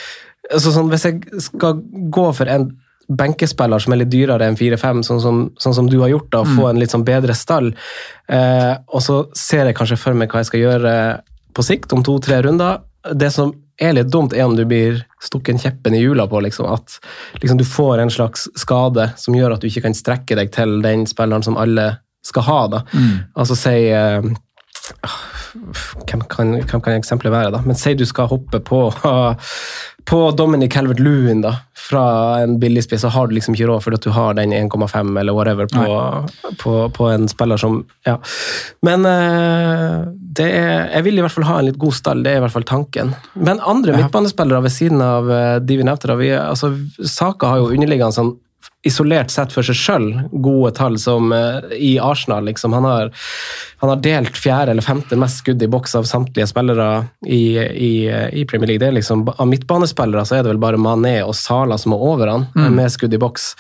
altså 0.51 0.73
sånn, 0.75 0.91
Hvis 0.93 1.07
jeg 1.09 1.45
skal 1.47 1.79
gå 2.15 2.27
for 2.35 2.51
en 2.51 2.69
benkespiller 3.07 3.79
som 3.83 3.95
er 3.95 4.01
litt 4.03 4.11
dyrere 4.11 4.49
enn 4.51 4.59
4-5, 4.59 5.05
sånn, 5.07 5.39
sånn 5.63 5.75
som 5.79 5.87
du 5.87 6.01
har 6.01 6.11
gjort, 6.11 6.27
da, 6.33 6.41
og 6.43 6.57
få 6.59 6.65
en 6.73 6.81
litt 6.83 6.91
sånn 6.91 7.05
bedre 7.07 7.37
stall, 7.39 7.69
eh, 8.27 8.73
og 8.91 9.05
så 9.05 9.21
ser 9.39 9.71
jeg 9.71 9.77
kanskje 9.79 9.99
for 10.03 10.19
meg 10.19 10.33
hva 10.33 10.43
jeg 10.43 10.49
skal 10.51 10.65
gjøre 10.65 10.95
på 11.55 11.65
sikt, 11.65 11.95
om 11.95 12.03
to-tre 12.03 12.41
runder. 12.43 12.81
Det 13.15 13.31
som 13.35 13.53
er 13.81 13.93
litt 13.93 14.11
dumt, 14.13 14.33
er 14.33 14.47
om 14.49 14.57
du 14.57 14.65
blir 14.69 15.03
stukken 15.23 15.61
kjeppen 15.61 15.95
i 15.95 16.01
hjula 16.01 16.27
på, 16.31 16.41
liksom, 16.41 16.69
at 16.73 16.97
liksom, 17.43 17.59
du 17.61 17.65
får 17.69 18.01
en 18.03 18.11
slags 18.11 18.49
skade 18.57 19.11
som 19.21 19.37
gjør 19.37 19.57
at 19.57 19.63
du 19.63 19.69
ikke 19.69 19.85
kan 19.89 19.97
strekke 19.97 20.39
deg 20.39 20.53
til 20.55 20.81
den 20.85 21.05
spilleren 21.09 21.45
som 21.45 21.59
alle 21.61 21.99
skal 22.27 22.47
ha. 22.47 22.61
da. 22.73 22.83
Altså 23.37 23.57
si 23.59 23.77
eh, 23.93 24.25
hvem 26.07 26.23
kan, 26.31 26.53
hvem 26.63 26.83
kan 26.83 26.95
eksempelet 26.95 27.33
være, 27.33 27.55
da? 27.55 27.63
Men 27.67 27.79
si 27.79 27.95
du 27.99 28.05
skal 28.07 28.29
hoppe 28.31 28.61
på, 28.65 28.81
på 30.11 30.21
Dominic 30.39 30.75
Calvert-Lewin 30.75 31.43
da, 31.45 31.57
fra 31.87 32.05
en 32.43 32.59
billigspiss, 32.63 33.03
så 33.03 33.11
har 33.15 33.27
du 33.27 33.37
liksom 33.37 33.57
ikke 33.57 33.69
råd 33.71 33.85
fordi 33.85 34.01
at 34.01 34.07
du 34.07 34.15
har 34.15 34.39
den 34.39 34.55
1,5 34.55 35.21
eller 35.21 35.37
whatever 35.37 35.69
på, 35.71 35.87
på, 36.63 36.77
på, 36.95 37.11
en 37.11 37.29
spiller 37.31 37.61
som 37.61 37.83
Ja. 38.07 38.19
Men 38.87 39.07
uh, 39.07 40.07
det 40.37 40.49
er, 40.53 40.89
jeg 40.93 41.07
vil 41.07 41.19
i 41.19 41.25
hvert 41.25 41.35
fall 41.35 41.49
ha 41.49 41.61
en 41.61 41.71
litt 41.71 41.81
god 41.81 41.97
stall, 41.97 42.25
det 42.25 42.35
er 42.35 42.41
i 42.41 42.45
hvert 42.45 42.55
fall 42.55 42.69
tanken. 42.69 43.15
Men 43.35 43.63
andre 43.63 43.95
ja. 43.95 44.03
midtbanespillere 44.03 44.67
ved 44.67 44.75
siden 44.75 45.03
av 45.05 45.31
uh, 45.31 45.59
de 45.63 45.81
vi 45.81 45.87
nevnte, 45.87 46.11
da, 46.11 46.19
vi, 46.21 46.33
altså, 46.37 46.75
Saka 47.03 47.55
har 47.55 47.65
jo 47.65 47.73
underliggende 47.75 48.15
sånn 48.15 48.37
isolert 48.87 49.33
sett 49.33 49.55
for 49.55 49.67
seg 49.67 49.79
sjøl 49.79 50.09
gode 50.33 50.73
tall 50.79 50.99
som 51.01 51.33
uh, 51.35 51.61
i 51.73 51.97
Arsenal. 52.03 52.47
Liksom. 52.49 52.75
Han, 52.77 52.89
har, 52.89 53.13
han, 53.83 53.93
har, 53.93 54.03
delt 54.05 54.39
fjerde 54.39 54.75
eller 54.75 54.87
femte 54.87 55.19
mest 55.21 55.43
skudd 55.43 55.63
i 55.63 55.71
boks 55.71 55.97
av 55.99 56.09
samtlige 56.09 56.49
spillere 56.51 56.89
i, 57.27 57.59
i, 57.59 57.93
i 58.33 58.47
Premier 58.49 58.75
League. 58.75 58.93
Liksom, 58.99 59.27
av 59.37 59.51
midtbanespillere 59.51 60.27
så 60.29 60.39
er 60.39 60.45
det 60.45 60.55
vel 60.55 60.63
bare 60.63 60.81
Mané 60.81 61.19
og 61.25 61.35
Sala 61.39 61.79
som 61.81 61.97
er 61.97 62.05
over 62.11 62.33
han 62.33 62.49
mm. 62.55 62.69
med 62.79 62.93
skudd 62.95 63.17
i 63.17 63.23
boks. 63.23 63.55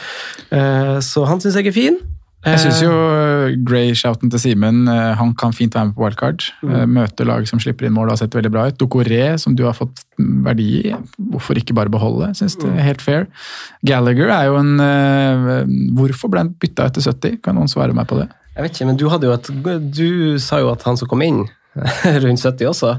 Uh, 0.50 0.98
så 1.04 1.26
han 1.28 1.42
syns 1.42 1.58
jeg 1.60 1.72
er 1.72 1.76
fin. 1.76 2.02
Jeg 2.44 2.60
syns 2.62 2.78
jo 2.84 2.90
eh, 2.92 3.54
Gray-shouten 3.66 4.30
til 4.30 4.38
Simen 4.38 4.84
han 4.86 5.32
kan 5.38 5.54
fint 5.56 5.74
være 5.74 5.88
med 5.88 5.96
på 5.96 6.04
wildcard. 6.04 6.44
Mm. 6.62 6.92
Møte 6.98 7.26
lag 7.26 7.48
som 7.50 7.58
slipper 7.62 7.88
inn 7.88 7.94
mål 7.96 8.12
har 8.12 8.20
sett 8.20 8.36
veldig 8.36 8.52
bra 8.54 8.68
ut. 8.68 8.78
Dokoré, 8.78 9.34
som 9.42 9.56
du 9.58 9.64
har 9.66 9.74
fått 9.74 10.04
verdi 10.16 10.68
i, 10.78 10.94
hvorfor 11.32 11.58
ikke 11.58 11.74
bare 11.74 11.90
beholde? 11.90 12.30
Syns 12.38 12.58
det 12.62 12.70
er 12.70 12.86
helt 12.86 13.02
fair. 13.02 13.26
Gallagher 13.86 14.30
er 14.30 14.50
jo 14.50 14.60
en 14.60 14.74
Hvorfor 15.96 16.30
ble 16.30 16.44
han 16.44 16.54
bytta 16.60 16.90
etter 16.90 17.02
70? 17.02 17.40
Kan 17.42 17.58
noen 17.58 17.72
svare 17.72 17.96
meg 17.96 18.06
på 18.10 18.20
det? 18.20 18.28
Jeg 18.56 18.64
vet 18.64 18.78
ikke, 18.78 18.88
men 18.88 18.96
du, 18.96 19.08
hadde 19.12 19.28
jo 19.28 19.34
et, 19.36 19.48
du 19.92 20.08
sa 20.40 20.62
jo 20.62 20.70
at 20.72 20.84
han 20.86 20.96
som 20.96 21.10
kom 21.10 21.24
inn 21.24 21.42
rundt 22.24 22.40
70 22.40 22.68
også. 22.70 22.92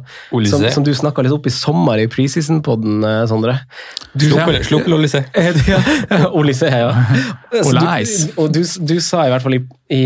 Som, 0.50 0.66
som, 0.72 0.86
du 0.86 0.92
snakka 0.96 1.24
litt 1.26 1.34
opp 1.34 1.48
i 1.50 1.54
sommer 1.54 2.02
i 2.02 2.08
preseason-poden, 2.12 3.00
eh, 3.08 3.22
Sondre. 3.30 3.58
Slukkel 4.18 4.60
opp 4.80 4.90
Olysé. 4.98 5.24
ja, 5.34 5.80
Olysé, 6.32 6.72
ja. 6.84 6.92
Du, 7.58 7.64
og 8.42 8.52
du, 8.54 8.60
du, 8.62 8.98
sa 9.04 9.24
i 9.26 9.32
hvert 9.32 9.44
fall 9.44 9.56
i, 9.58 9.62
i, 9.94 10.04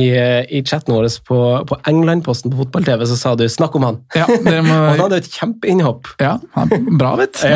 i 0.57 0.61
chatten 0.67 0.93
vår 0.93 1.07
på, 1.27 1.39
på 1.67 1.77
Englandposten 1.89 2.53
på 2.53 2.61
fotball-TV, 2.61 3.03
så 3.09 3.17
sa 3.17 3.33
du 3.35 3.47
'snakk 3.49 3.75
om 3.79 3.87
han'. 3.87 3.99
Ja, 4.15 4.27
må... 4.29 4.61
og 4.61 4.87
han 4.93 5.03
hadde 5.05 5.21
et 5.23 5.29
kjempeinnhopp. 5.33 6.13
Ja, 6.21 6.37
han, 6.55 6.71
bra, 7.01 7.15
vet 7.19 7.41
du. 7.41 7.49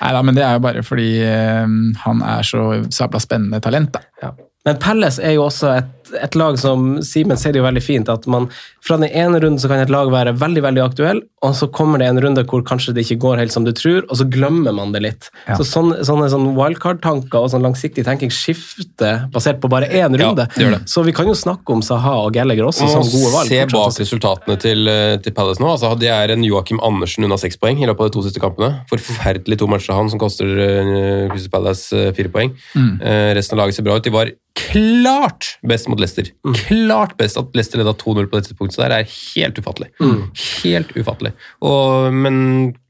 Nei 0.00 0.12
da, 0.16 0.22
men 0.26 0.36
det 0.36 0.44
er 0.46 0.58
jo 0.58 0.64
bare 0.66 0.84
fordi 0.86 1.10
um, 1.24 1.80
han 2.04 2.22
er 2.26 2.46
så 2.46 2.66
sabla 2.90 3.22
spennende 3.22 3.62
talent, 3.62 3.94
da. 3.96 4.04
Ja. 4.24 4.34
Men 4.68 4.80
Pelles 4.82 5.18
er 5.18 5.36
jo 5.38 5.46
også 5.46 5.72
et 5.78 6.00
et 6.18 6.36
lag 6.38 6.58
som 6.60 6.98
Simen 7.04 7.38
sier 7.38 7.54
det 7.54 7.60
jo 7.60 7.66
veldig 7.66 7.82
fint, 7.84 8.10
at 8.10 8.26
man 8.30 8.48
fra 8.84 8.96
den 9.00 9.10
ene 9.10 9.40
runden 9.42 9.60
så 9.60 9.68
kan 9.70 9.82
et 9.82 9.92
lag 9.92 10.10
være 10.12 10.34
veldig 10.40 10.62
veldig 10.64 10.82
aktuell, 10.82 11.22
og 11.44 11.54
så 11.56 11.68
kommer 11.72 12.00
det 12.00 12.08
en 12.10 12.20
runde 12.22 12.44
hvor 12.48 12.62
kanskje 12.66 12.94
det 12.96 13.04
ikke 13.06 13.20
går 13.24 13.42
helt 13.42 13.54
som 13.54 13.66
du 13.66 13.72
tror, 13.76 14.04
og 14.08 14.18
så 14.20 14.26
glemmer 14.30 14.74
man 14.76 14.94
det 14.94 15.02
litt. 15.04 15.28
Ja. 15.46 15.58
Så 15.58 15.66
sånne, 15.68 16.00
sånne, 16.06 16.30
sånne 16.32 16.54
wildcard-tanker 16.56 17.38
og 17.40 17.50
sånn 17.52 17.64
langsiktig 17.64 18.04
tenking 18.06 18.32
skifter 18.34 19.26
basert 19.34 19.60
på 19.62 19.70
bare 19.72 19.88
én 19.88 20.16
runde. 20.16 20.48
Ja, 20.60 20.80
så 20.88 21.04
vi 21.06 21.14
kan 21.16 21.28
jo 21.30 21.36
snakke 21.38 21.74
om 21.74 21.84
Saha 21.84 22.16
og 22.24 22.34
Gallagher 22.36 22.68
også 22.70 22.88
som 22.90 23.06
gode 23.06 23.32
valg. 23.34 23.50
Se 23.50 23.62
bak 23.70 24.00
resultatene 24.00 24.58
til, 24.60 24.88
eh, 24.90 25.16
til 25.22 25.36
Palace 25.36 25.62
nå. 25.62 25.70
altså 25.74 25.92
Det 25.98 26.10
er 26.12 26.34
en 26.34 26.44
Joakim 26.44 26.80
Andersen 26.84 27.26
unna 27.26 27.38
seks 27.40 27.58
poeng 27.60 27.80
i 27.80 27.88
løpet 27.88 28.06
av 28.06 28.10
de 28.10 28.16
to 28.18 28.26
siste 28.26 28.42
kampene. 28.42 28.84
Forferdelig 28.90 29.60
to 29.60 29.68
matcher 29.70 29.96
han, 29.96 30.10
som 30.10 30.20
koster 30.20 30.46
uh, 30.46 31.48
Palace 31.52 31.92
uh, 31.94 32.12
fire 32.16 32.32
poeng. 32.32 32.54
Mm. 32.74 32.94
Uh, 33.00 33.30
resten 33.36 33.56
av 33.56 33.64
laget 33.64 33.78
ser 33.78 33.86
bra 33.86 33.98
ut. 33.98 34.04
De 34.04 34.14
var 34.14 34.30
klart 34.70 35.46
best 35.66 35.88
mot 35.90 36.00
Leicester. 36.00 36.30
Mm. 36.46 36.56
Klart 36.66 37.16
best 37.20 37.38
at 37.40 37.56
Leicester 37.56 37.80
leda 37.80 37.94
2-0 37.98 38.28
på 38.30 38.38
dette 38.38 38.56
punktet 38.56 38.78
Så 38.78 38.84
der 38.84 38.94
er 38.96 39.08
helt 39.10 39.58
ufattelig. 39.60 39.90
Mm. 40.00 40.22
Helt 40.62 40.92
ufattelig. 40.96 41.32
Og, 41.66 42.14
men 42.14 42.36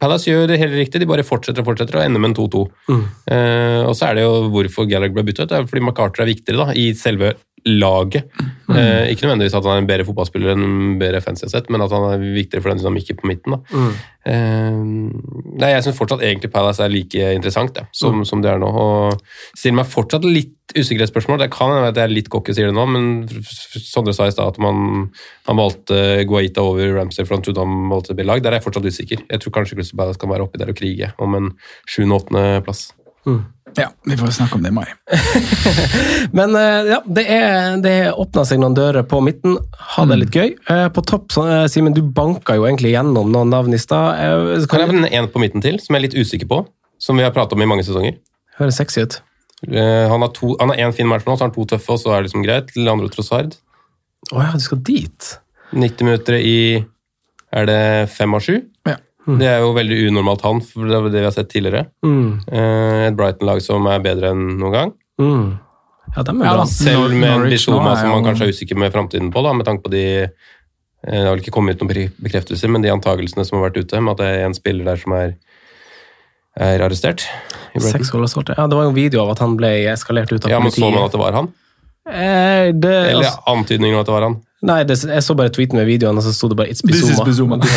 Palace 0.00 0.30
gjør 0.30 0.50
det 0.50 0.60
helt 0.62 0.76
riktig. 0.78 1.02
De 1.02 1.10
bare 1.10 1.26
fortsetter 1.26 1.64
og 1.64 1.70
fortsetter 1.72 2.00
og 2.00 2.06
ender 2.06 2.22
med 2.22 2.32
en 2.32 2.38
2-2. 2.40 2.64
Mm. 2.90 3.04
Eh, 3.36 3.80
og 3.86 3.94
så 3.98 4.10
er 4.10 4.18
det 4.18 4.26
jo 4.26 4.50
hvorfor 4.54 4.88
Gallagher 4.90 5.16
ble 5.16 5.26
byttet 5.30 5.46
ut. 5.46 5.52
Det 5.52 5.60
er 5.60 5.70
fordi 5.70 5.86
MacArthur 5.88 6.24
er 6.24 6.32
viktigere 6.32 6.66
da, 6.66 6.76
i 6.76 6.90
selve 6.98 7.34
laget. 7.66 8.28
Mm. 8.68 8.76
Eh, 8.76 9.10
ikke 9.12 9.26
nødvendigvis 9.26 9.56
at 9.58 9.66
han 9.66 9.74
er 9.74 9.82
en 9.82 9.88
bedre 9.88 10.06
fotballspiller 10.08 10.54
enn 10.54 10.94
bedre 11.00 11.20
fans 11.24 11.42
sett, 11.42 11.68
men 11.72 11.82
at 11.84 11.92
han 11.94 12.06
er 12.12 12.22
viktigere 12.22 12.62
for 12.62 12.72
den 12.72 12.80
dynamikken 12.80 13.18
på 13.20 13.28
midten. 13.30 13.56
Mm. 13.72 13.90
Eh, 14.30 14.78
nei, 15.60 15.72
jeg 15.74 15.84
syns 15.86 15.98
fortsatt 15.98 16.24
egentlig 16.24 16.52
Palace 16.54 16.84
er 16.84 16.92
like 16.92 17.32
interessant 17.34 17.78
ja, 17.80 17.86
som, 17.96 18.20
mm. 18.20 18.28
som, 18.28 18.42
det 18.44 18.52
er 18.52 18.62
nå. 18.62 18.70
og 18.70 19.56
Stiller 19.56 19.80
meg 19.80 19.90
fortsatt 19.90 20.26
litt 20.28 20.56
usikkerhetsspørsmål. 20.76 21.40
Det 21.42 21.50
kan 21.52 21.72
hende 21.74 21.90
at 21.90 21.98
jeg 21.98 22.06
er 22.06 22.14
litt 22.14 22.30
cocky 22.32 22.54
sier 22.54 22.70
det 22.70 22.76
nå, 22.76 22.86
men 22.86 23.08
Sondre 23.80 24.14
sa 24.14 24.28
i 24.28 24.34
stad 24.34 24.54
at 24.54 24.60
man, 24.62 25.08
han 25.48 25.58
valgte 25.58 26.22
Guaita 26.30 26.62
over 26.62 26.94
Ramsay 27.00 27.26
for 27.26 27.38
han 27.38 27.44
trodde 27.46 27.64
han 27.64 27.90
valgte 27.90 28.16
Billag. 28.18 28.44
Der 28.44 28.54
er 28.54 28.60
jeg 28.60 28.68
fortsatt 28.68 28.86
usikker. 28.86 29.26
Jeg 29.26 29.42
tror 29.42 29.56
kanskje 29.58 29.80
Crystal 29.80 30.00
Palace 30.00 30.22
kan 30.22 30.32
være 30.32 30.46
oppi 30.46 30.62
der 30.62 30.72
og 30.72 30.78
krige 30.78 31.12
om 31.18 31.36
en 31.40 31.52
7.-8.-plass. 31.90 32.90
Mm. 33.26 33.42
Ja, 33.78 33.90
vi 34.04 34.16
får 34.16 34.32
snakke 34.34 34.58
om 34.58 34.62
det 34.64 34.70
i 34.72 34.74
mai. 34.74 34.86
Men 36.38 36.56
eh, 36.58 36.90
ja, 36.90 36.98
det, 37.06 37.24
er, 37.30 37.76
det 37.84 37.94
åpna 38.12 38.44
seg 38.48 38.60
noen 38.62 38.76
dører 38.76 39.06
på 39.08 39.20
midten. 39.24 39.56
Ha 39.94 40.04
det 40.06 40.16
mm. 40.16 40.20
litt 40.24 40.38
gøy. 40.38 40.52
Eh, 40.72 40.86
på 40.94 41.04
topp, 41.06 41.36
eh, 41.44 41.64
Simen, 41.70 41.94
du 41.96 42.02
banka 42.02 42.56
jo 42.58 42.66
egentlig 42.68 42.94
gjennom 42.94 43.32
noen 43.34 43.52
navn 43.52 43.76
i 43.76 43.80
stad. 43.80 44.66
Kan 44.70 44.84
jeg 44.84 44.92
nevne 44.92 45.12
en 45.16 45.30
på 45.30 45.42
midten 45.42 45.64
til, 45.64 45.80
som 45.82 45.94
jeg 45.94 46.02
er 46.02 46.06
litt 46.08 46.18
usikker 46.18 46.50
på? 46.50 46.62
Som 47.00 47.20
vi 47.20 47.26
har 47.26 47.34
pratet 47.36 47.56
om 47.56 47.64
i 47.64 47.68
mange 47.70 47.86
sesonger. 47.86 48.18
Høres 48.60 48.80
sexy 48.80 49.04
ut. 49.06 49.20
Han 49.70 50.24
har 50.24 50.78
én 50.80 50.96
fin 50.96 51.08
match 51.08 51.26
nå, 51.28 51.36
så 51.36 51.44
har 51.44 51.50
han 51.50 51.56
to 51.56 51.66
tøffe, 51.68 51.94
og 51.94 52.00
så 52.00 52.14
er 52.14 52.20
det 52.20 52.30
liksom 52.30 52.46
greit. 52.46 52.72
Leandro 52.76 53.10
Trossard. 53.12 53.56
Å 54.30 54.36
oh 54.36 54.44
ja, 54.44 54.52
du 54.56 54.64
skal 54.64 54.82
dit? 54.84 55.34
90 55.72 56.08
minutter 56.08 56.36
i 56.36 56.58
Er 57.50 57.66
det 57.66 57.82
fem 58.14 58.34
av 58.36 58.44
sju? 58.44 58.60
Ja. 58.86 58.98
Mm. 59.28 59.38
Det 59.40 59.48
er 59.50 59.58
jo 59.60 59.72
veldig 59.76 59.96
unormalt 60.08 60.44
han, 60.46 60.60
for 60.64 60.88
det 60.88 60.96
er 60.96 61.08
det 61.12 61.20
vi 61.20 61.26
har 61.28 61.34
sett 61.34 61.50
tidligere. 61.52 61.84
Mm. 62.06 62.40
Eh, 62.48 63.02
et 63.08 63.18
Brighton-lag 63.18 63.60
som 63.64 63.88
er 63.90 64.00
bedre 64.04 64.32
enn 64.32 64.46
noen 64.60 64.76
gang. 64.76 64.94
Mm. 65.20 65.50
Ja, 66.14 66.24
det 66.26 66.32
er 66.34 66.46
ja. 66.48 66.64
Selv 66.66 67.12
med 67.14 67.28
en 67.28 67.44
Bizoma 67.52 67.92
som 67.98 68.10
man 68.14 68.24
kanskje 68.26 68.48
er 68.48 68.54
usikker 68.56 68.80
med 68.80 68.94
framtiden 68.94 69.30
på, 69.30 69.44
da, 69.46 69.52
med 69.54 69.68
tanke 69.68 69.84
på 69.84 69.92
de 69.92 70.04
eh, 70.24 70.32
Det 71.04 71.20
har 71.22 71.30
vel 71.34 71.44
ikke 71.44 71.54
kommet 71.54 71.76
ut 71.78 71.84
noen 71.84 72.16
bekreftelser, 72.24 72.72
men 72.72 72.82
de 72.84 72.90
antakelsene 72.92 73.44
som 73.46 73.60
har 73.60 73.68
vært 73.68 73.84
ute, 73.84 74.00
med 74.00 74.16
at 74.16 74.24
det 74.24 74.32
er 74.32 74.48
en 74.48 74.56
spiller 74.56 74.88
der 74.88 75.00
som 75.00 75.14
er, 75.16 75.36
er 76.56 76.82
arrestert. 76.88 77.28
Ja, 78.58 78.66
det 78.66 78.76
var 78.76 78.88
jo 78.88 78.94
en 78.94 78.98
video 78.98 79.22
av 79.22 79.36
at 79.36 79.44
han 79.44 79.54
ble 79.60 79.70
eskalert 79.92 80.32
ut 80.32 80.40
av 80.40 80.48
politiet. 80.48 80.56
Ja, 80.56 80.64
men 80.64 80.74
Så 80.74 80.90
man 80.90 81.06
at 81.06 81.14
det 81.14 81.22
var 81.22 81.36
han? 81.36 81.52
Eh, 82.10 82.70
det, 82.74 82.94
Eller 83.10 83.24
altså, 83.24 83.42
antydninger 83.54 83.96
om 83.96 84.02
at 84.02 84.08
det 84.08 84.16
var 84.16 84.26
han? 84.28 84.40
Nei, 84.60 84.82
det, 84.84 84.98
jeg 85.08 85.24
så 85.24 85.32
bare 85.38 85.48
tweeten 85.56 85.78
med 85.78 85.86
videoen, 85.88 86.18
og 86.20 86.24
så 86.24 86.34
sto 86.36 86.50
det 86.50 86.56
bare 86.58 86.68
'It's 86.68 86.82
Bizuma'. 86.84 87.60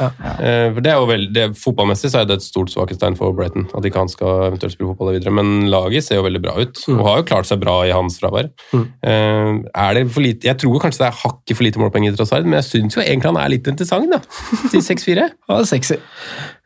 Ja. 0.00 0.08
ja. 0.24 0.70
det 0.72 0.88
er 0.88 0.96
jo 0.96 1.04
veldig, 1.08 1.28
det, 1.34 1.44
Fotballmessig 1.60 2.10
så 2.10 2.22
er 2.22 2.28
det 2.28 2.38
et 2.38 2.46
stort 2.46 2.72
svakhetstegn 2.72 3.16
for 3.18 3.34
Brighton. 3.36 3.66
At 3.76 3.84
ikke 3.84 4.00
han 4.00 4.08
skal 4.08 4.48
eventuelt 4.48 4.72
spille 4.72 4.88
fotball 4.94 5.12
videre. 5.18 5.34
Men 5.36 5.68
laget 5.68 6.06
ser 6.06 6.16
jo 6.16 6.24
veldig 6.24 6.40
bra 6.40 6.56
ut, 6.56 6.80
mm. 6.88 6.96
og 6.96 7.08
har 7.08 7.18
jo 7.20 7.28
klart 7.28 7.50
seg 7.50 7.60
bra 7.60 7.76
i 7.84 7.92
hans 7.92 8.16
fravær. 8.22 8.48
Mm. 8.72 8.86
er 9.04 9.94
det 9.94 10.10
for 10.10 10.24
lite, 10.24 10.48
Jeg 10.48 10.56
tror 10.58 10.80
kanskje 10.80 11.04
det 11.04 11.10
er 11.10 11.20
hakket 11.20 11.56
for 11.56 11.64
lite 11.64 11.78
i 11.78 12.16
Trossard, 12.16 12.44
men 12.44 12.56
jeg 12.62 12.70
syns 12.70 12.96
jo 12.96 13.02
egentlig 13.02 13.28
han 13.28 13.42
er 13.44 13.52
litt 13.52 13.68
interessant, 13.68 14.08
da. 14.10 14.20
Til 14.72 14.80
6-4. 14.80 15.28
Ja, 15.48 15.64
sexy. 15.64 16.00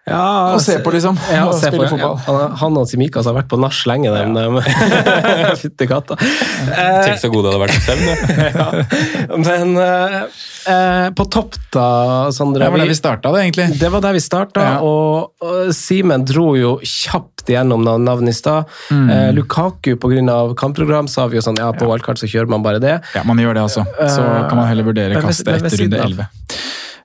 Ja, 0.09 0.55
og 0.55 0.61
se 0.65 0.79
på, 0.85 0.93
liksom. 0.95 1.19
Ja, 1.33 1.45
og 1.49 1.57
spille 1.59 1.85
på, 1.85 1.97
fotball. 1.97 2.19
Ja. 2.27 2.49
Han 2.63 2.79
og 2.81 2.89
Simikas 2.91 3.29
har 3.29 3.37
vært 3.37 3.49
på 3.51 3.59
nach 3.61 3.79
lenge, 3.89 4.13
de. 4.13 4.23
Ja. 4.25 5.55
Fytti 5.61 5.89
katta. 5.91 6.17
Tenk 7.05 7.21
så 7.23 7.31
gode 7.33 7.49
det 7.49 7.55
hadde 7.55 7.63
vært 7.65 7.75
til 7.77 7.85
søvn. 7.87 9.43
Men 9.47 9.75
uh, 9.79 11.09
på 11.17 11.29
topp, 11.33 11.59
da, 11.75 11.89
Sondre 12.35 12.65
Det 12.65 12.73
var 12.75 12.83
der 12.85 12.93
vi 12.93 12.99
starta, 12.99 13.33
det, 13.35 13.45
egentlig. 13.47 13.69
Det 13.81 13.93
var 13.95 14.05
der 14.05 14.17
vi 14.17 14.25
starta, 14.25 14.67
ja. 14.67 14.79
og, 14.85 15.35
og 15.45 15.73
Simen 15.77 16.27
dro 16.29 16.51
jo 16.59 16.77
kjapt 16.83 17.49
gjennom 17.53 17.85
navnet 17.87 18.35
i 18.35 18.37
stad. 18.37 18.69
Mm. 18.93 19.07
Uh, 19.13 19.29
Lukaku, 19.39 19.95
pga. 20.01 20.41
kampprogram, 20.59 21.09
sa 21.11 21.29
vi 21.29 21.41
jo 21.41 21.45
sånn 21.45 21.61
ja, 21.61 21.71
på 21.77 21.89
wildcard 21.89 22.21
så 22.21 22.29
kjører 22.31 22.51
man 22.53 22.65
bare 22.67 22.83
det. 22.83 22.99
Ja, 23.17 23.25
man 23.29 23.41
gjør 23.41 23.59
det, 23.59 23.69
altså. 23.69 23.87
Så 24.09 24.25
kan 24.25 24.59
man 24.59 24.69
heller 24.71 24.89
vurdere 24.89 25.23
kastet 25.23 25.59
etter 25.59 25.85
runde 25.85 26.05
11. 26.09 26.29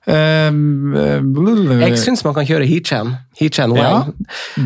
Um, 0.04 0.92
jeg 1.80 1.96
syns 1.96 2.20
man 2.26 2.34
kan 2.36 2.44
kjøre 2.44 2.66
Heechan. 2.68 3.14
Heechan 3.38 3.72
ja, 3.78 4.02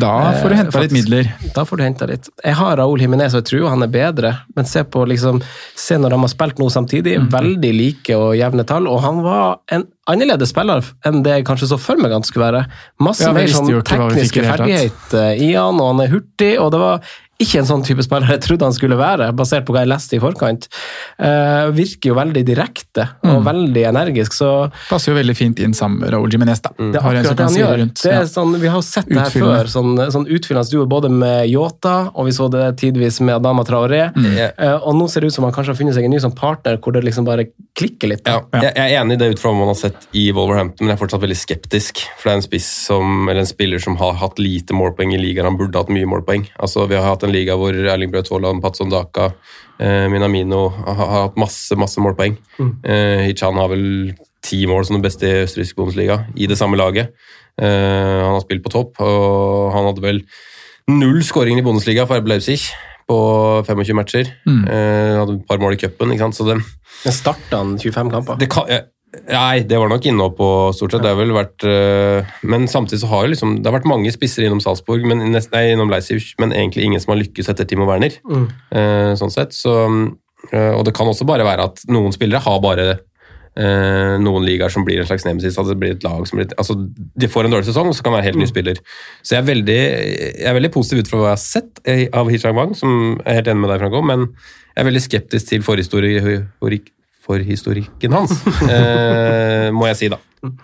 da 0.01 0.15
får 0.41 0.51
du 0.51 0.55
hente 0.57 0.81
litt 0.83 0.95
midler. 0.97 1.29
Da 1.55 1.63
får 1.65 1.79
du 1.79 1.83
henta 1.85 2.07
litt. 2.09 2.27
Jeg 2.43 2.57
har 2.59 2.75
Raúl 2.81 2.99
Jiminez 2.99 3.33
og 3.33 3.41
jeg 3.41 3.47
tror 3.47 3.69
han 3.71 3.85
er 3.85 3.93
bedre, 3.93 4.33
men 4.57 4.67
se 4.67 4.83
på 4.83 5.05
liksom, 5.07 5.39
se 5.79 5.97
når 5.97 6.15
de 6.15 6.19
har 6.25 6.33
spilt 6.33 6.59
noe 6.59 6.73
samtidig. 6.73 7.15
Mm. 7.23 7.29
Veldig 7.31 7.71
like 7.77 8.19
og 8.19 8.35
jevne 8.39 8.67
tall, 8.67 8.89
og 8.91 8.99
han 9.05 9.23
var 9.23 9.61
en 9.71 9.87
annerledes 10.09 10.51
spiller 10.51 10.83
enn 11.07 11.23
det 11.23 11.37
jeg 11.37 11.47
kanskje 11.47 11.71
så 11.71 11.79
for 11.79 12.01
meg 12.01 12.13
han 12.17 12.27
skulle 12.27 12.49
være. 12.49 12.65
Masse 13.05 13.29
ja, 13.29 13.33
mer 13.35 13.49
sånn 13.53 13.71
tekniske 13.87 14.43
ferdigheter 14.43 15.39
i 15.39 15.53
han, 15.53 15.79
og 15.79 15.93
han 15.93 16.03
er 16.03 16.13
hurtig, 16.17 16.53
og 16.59 16.73
det 16.75 16.83
var 16.83 17.15
ikke 17.39 17.59
en 17.61 17.67
sånn 17.69 17.83
type 17.87 18.03
spiller 18.03 18.27
jeg 18.35 18.41
trodde 18.43 18.67
han 18.67 18.73
skulle 18.75 18.97
være, 18.99 19.29
basert 19.37 19.65
på 19.65 19.71
hva 19.71 19.85
jeg 19.85 19.89
leste 19.93 20.17
i 20.17 20.19
forkant. 20.19 20.67
Uh, 21.19 21.69
virker 21.75 22.11
jo 22.11 22.15
veldig 22.17 22.43
direkte 22.47 23.05
og 23.23 23.39
Mm. 23.39 23.45
veldig 23.45 23.83
energisk, 23.87 24.33
så 24.33 24.71
Passer 24.89 25.13
jo 25.13 25.17
veldig 25.19 25.35
fint 25.37 25.59
inn 25.63 25.73
sammen 25.73 25.99
med 26.01 26.11
Raúl 26.11 26.29
Jiménez, 26.33 26.59
da. 26.61 26.71
det 26.77 26.95
er 26.97 27.01
Har 27.01 27.15
en 27.15 27.23
som 27.23 27.33
akkurat 27.33 27.37
det 27.37 27.45
han 27.45 27.55
gjør. 27.61 27.77
rundt. 27.79 28.01
Det 28.03 28.11
Ja. 28.11 28.19
er 28.21 28.25
sånn, 28.25 28.59
vi 28.59 28.67
har 28.67 28.75
jo 28.75 28.81
sett 28.81 29.07
det 29.07 29.17
her 29.19 29.29
før, 29.29 29.63
sånn, 29.71 30.11
sånn 30.11 30.27
utfyllende 30.27 30.69
duo 30.71 30.85
både 30.85 31.09
med 31.09 31.49
Yota, 31.49 32.11
og 32.15 32.25
vi 32.25 32.31
så 32.31 32.49
det 32.51 32.77
tidvis 32.77 33.21
med 33.21 33.35
Adama 33.35 33.63
Traoré. 33.63 34.13
Mm. 34.15 34.51
Uh, 34.59 34.79
og 34.87 34.95
nå 34.95 35.09
ser 35.09 35.21
det 35.21 35.27
ut 35.27 35.33
som 35.33 35.43
han 35.45 35.53
kanskje 35.53 35.67
har 35.73 35.75
funnet 35.79 35.93
seg 35.95 36.03
en 36.05 36.11
ny 36.11 36.17
sånn 36.19 36.35
partner 36.35 36.77
hvor 36.77 36.91
det 36.93 37.03
liksom 37.03 37.23
bare 37.25 37.45
klikker 37.75 38.09
litt. 38.09 38.21
Ja, 38.27 38.41
jeg, 38.53 38.73
jeg 38.75 38.91
er 38.93 39.01
enig 39.03 39.13
i 39.13 39.15
det 39.17 39.31
ut 39.35 39.39
fra 39.39 39.51
hva 39.51 39.59
man 39.59 39.67
har 39.71 39.75
sett 39.79 40.07
i 40.13 40.31
Wolverhampton, 40.31 40.85
men 40.87 40.95
jeg 40.95 40.99
er 40.99 41.05
fortsatt 41.07 41.21
veldig 41.23 41.37
skeptisk. 41.39 42.03
For 42.17 42.29
det 42.29 42.33
er 42.33 42.35
en 42.41 42.47
spiss 42.49 42.67
som, 42.87 43.29
eller 43.29 43.39
en 43.39 43.45
spiller 43.45 43.79
som 43.79 43.95
har 43.95 44.13
hatt 44.19 44.37
lite 44.39 44.73
målpoeng 44.75 45.13
i 45.13 45.17
ligaen. 45.21 45.45
Han 45.45 45.57
burde 45.57 45.75
hatt 45.79 45.87
mye 45.89 46.05
målpoeng. 46.05 46.47
Altså, 46.59 46.87
vi 46.89 46.95
har 46.95 47.03
hatt 47.07 47.23
en 47.23 47.28
liga 47.33 47.57
hvor 47.59 47.75
Erling 47.75 48.11
Braut 48.13 48.29
Haaland, 48.31 48.61
Patson 48.63 48.91
Daka, 48.91 49.31
eh, 49.79 50.07
Minamino 50.11 50.67
har, 50.69 50.99
har 50.99 51.23
hatt 51.27 51.39
masse 51.39 51.77
masse 51.79 52.01
målpoeng. 52.03 52.37
Eh, 52.59 53.25
Hichan 53.27 53.59
har 53.59 53.71
vel 53.71 54.13
ti 54.45 54.63
mål 54.69 54.85
som 54.87 54.97
den 54.97 55.05
beste 55.05 55.27
i 55.27 55.41
østerriksk 55.43 55.79
Bundesliga 55.79 56.21
i 56.35 56.47
det 56.49 56.57
samme 56.59 56.79
laget. 56.79 57.11
Eh, 57.59 58.19
han 58.23 58.35
har 58.35 58.43
spilt 58.45 58.63
på 58.65 58.73
topp, 58.73 59.01
og 59.03 59.73
han 59.75 59.89
hadde 59.89 60.05
vel 60.05 60.21
null 60.89 61.19
skåringer 61.25 61.61
i 61.61 61.65
Bundesliga 61.65 62.05
for 62.09 62.21
RB 62.21 62.31
Leipzig 62.31 62.61
på 63.09 63.17
25 63.65 63.97
matcher. 63.97 64.29
Mm. 64.45 64.61
Eh, 64.69 65.17
hadde 65.19 65.39
et 65.39 65.47
par 65.49 65.61
mål 65.61 65.75
i 65.75 65.81
cupen. 65.81 66.13
ikke 66.13 66.27
sant? 66.27 66.37
Så 66.37 66.47
det, 66.47 66.59
starta 67.13 67.63
han 67.63 67.77
25 67.77 68.11
kamper? 68.13 68.39
det 68.39 68.49
kan, 68.51 68.69
eh, 68.69 68.85
Nei, 69.27 69.63
det 69.67 69.77
var 69.79 69.91
nok 69.91 70.05
inne 70.09 70.29
på 70.37 70.47
stort 70.75 70.93
sett. 70.93 71.03
Det 71.03 71.11
har 71.11 71.19
vel 71.19 71.33
vært 71.35 71.65
eh, 71.67 72.29
Men 72.47 72.67
samtidig 72.71 73.01
så 73.03 73.09
har 73.11 73.25
jo 73.25 73.33
liksom 73.33 73.59
Det 73.59 73.69
har 73.69 73.77
vært 73.79 73.89
mange 73.89 74.13
spisser 74.13 74.45
innom 74.45 74.61
Salzburg, 74.63 75.05
men 75.09 75.23
nei, 75.33 75.65
innom 75.73 75.91
Leipzig, 75.91 76.21
men 76.41 76.55
egentlig 76.55 76.87
ingen 76.87 77.03
som 77.03 77.13
har 77.15 77.21
lykkes 77.21 77.51
etter 77.51 77.67
Timo 77.69 77.87
Werner. 77.89 78.15
Mm. 78.29 78.47
eh, 78.71 79.11
sånn 79.19 79.33
sett. 79.33 79.55
Så, 79.57 79.75
eh, 80.51 80.71
og 80.73 80.85
det 80.87 80.95
kan 80.97 81.09
også 81.09 81.27
bare 81.29 81.47
være 81.47 81.69
at 81.71 81.85
noen 81.91 82.15
spillere 82.15 82.43
har 82.45 82.65
bare 82.65 82.89
noen 83.59 84.45
ligaer 84.45 84.71
som 84.71 84.85
blir 84.87 85.01
en 85.01 85.07
slags 85.09 85.25
nemesis. 85.25 85.57
Altså 85.57 85.73
det 85.73 85.79
blir 85.81 85.95
et 85.97 86.03
lag 86.05 86.21
som 86.29 86.37
blir, 86.39 86.47
altså 86.61 86.77
De 86.79 87.27
får 87.27 87.43
en 87.43 87.55
dårlig 87.57 87.67
sesong, 87.67 87.89
og 87.91 87.97
så 87.97 88.05
kan 88.05 88.13
det 88.13 88.19
være 88.21 88.27
helt 88.29 88.39
ny 88.39 88.47
spiller. 88.47 88.79
Så 89.19 89.33
jeg 89.33 89.41
er 89.41 89.47
veldig, 89.49 89.75
jeg 89.81 90.47
er 90.47 90.55
veldig 90.55 90.71
positiv 90.71 91.01
ut 91.01 91.11
fra 91.11 91.19
hva 91.19 91.33
jeg 91.33 91.35
har 91.35 91.41
sett 91.43 92.13
av 92.21 92.31
Hichang 92.31 92.55
Wang, 92.55 92.71
som 92.77 92.93
jeg 93.17 93.25
er 93.33 93.39
helt 93.41 93.51
enig 93.51 93.65
med 93.65 93.73
deg, 93.73 93.81
Franco, 93.81 94.03
men 94.05 94.29
jeg 94.29 94.85
er 94.85 94.87
veldig 94.87 95.03
skeptisk 95.03 95.49
til 95.49 95.65
forhistorie, 95.65 96.37
forhistorikken 97.29 98.15
hans, 98.17 98.33
eh, 98.73 99.69
må 99.75 99.85
jeg 99.91 99.99
si, 100.01 100.09
da. 100.09 100.17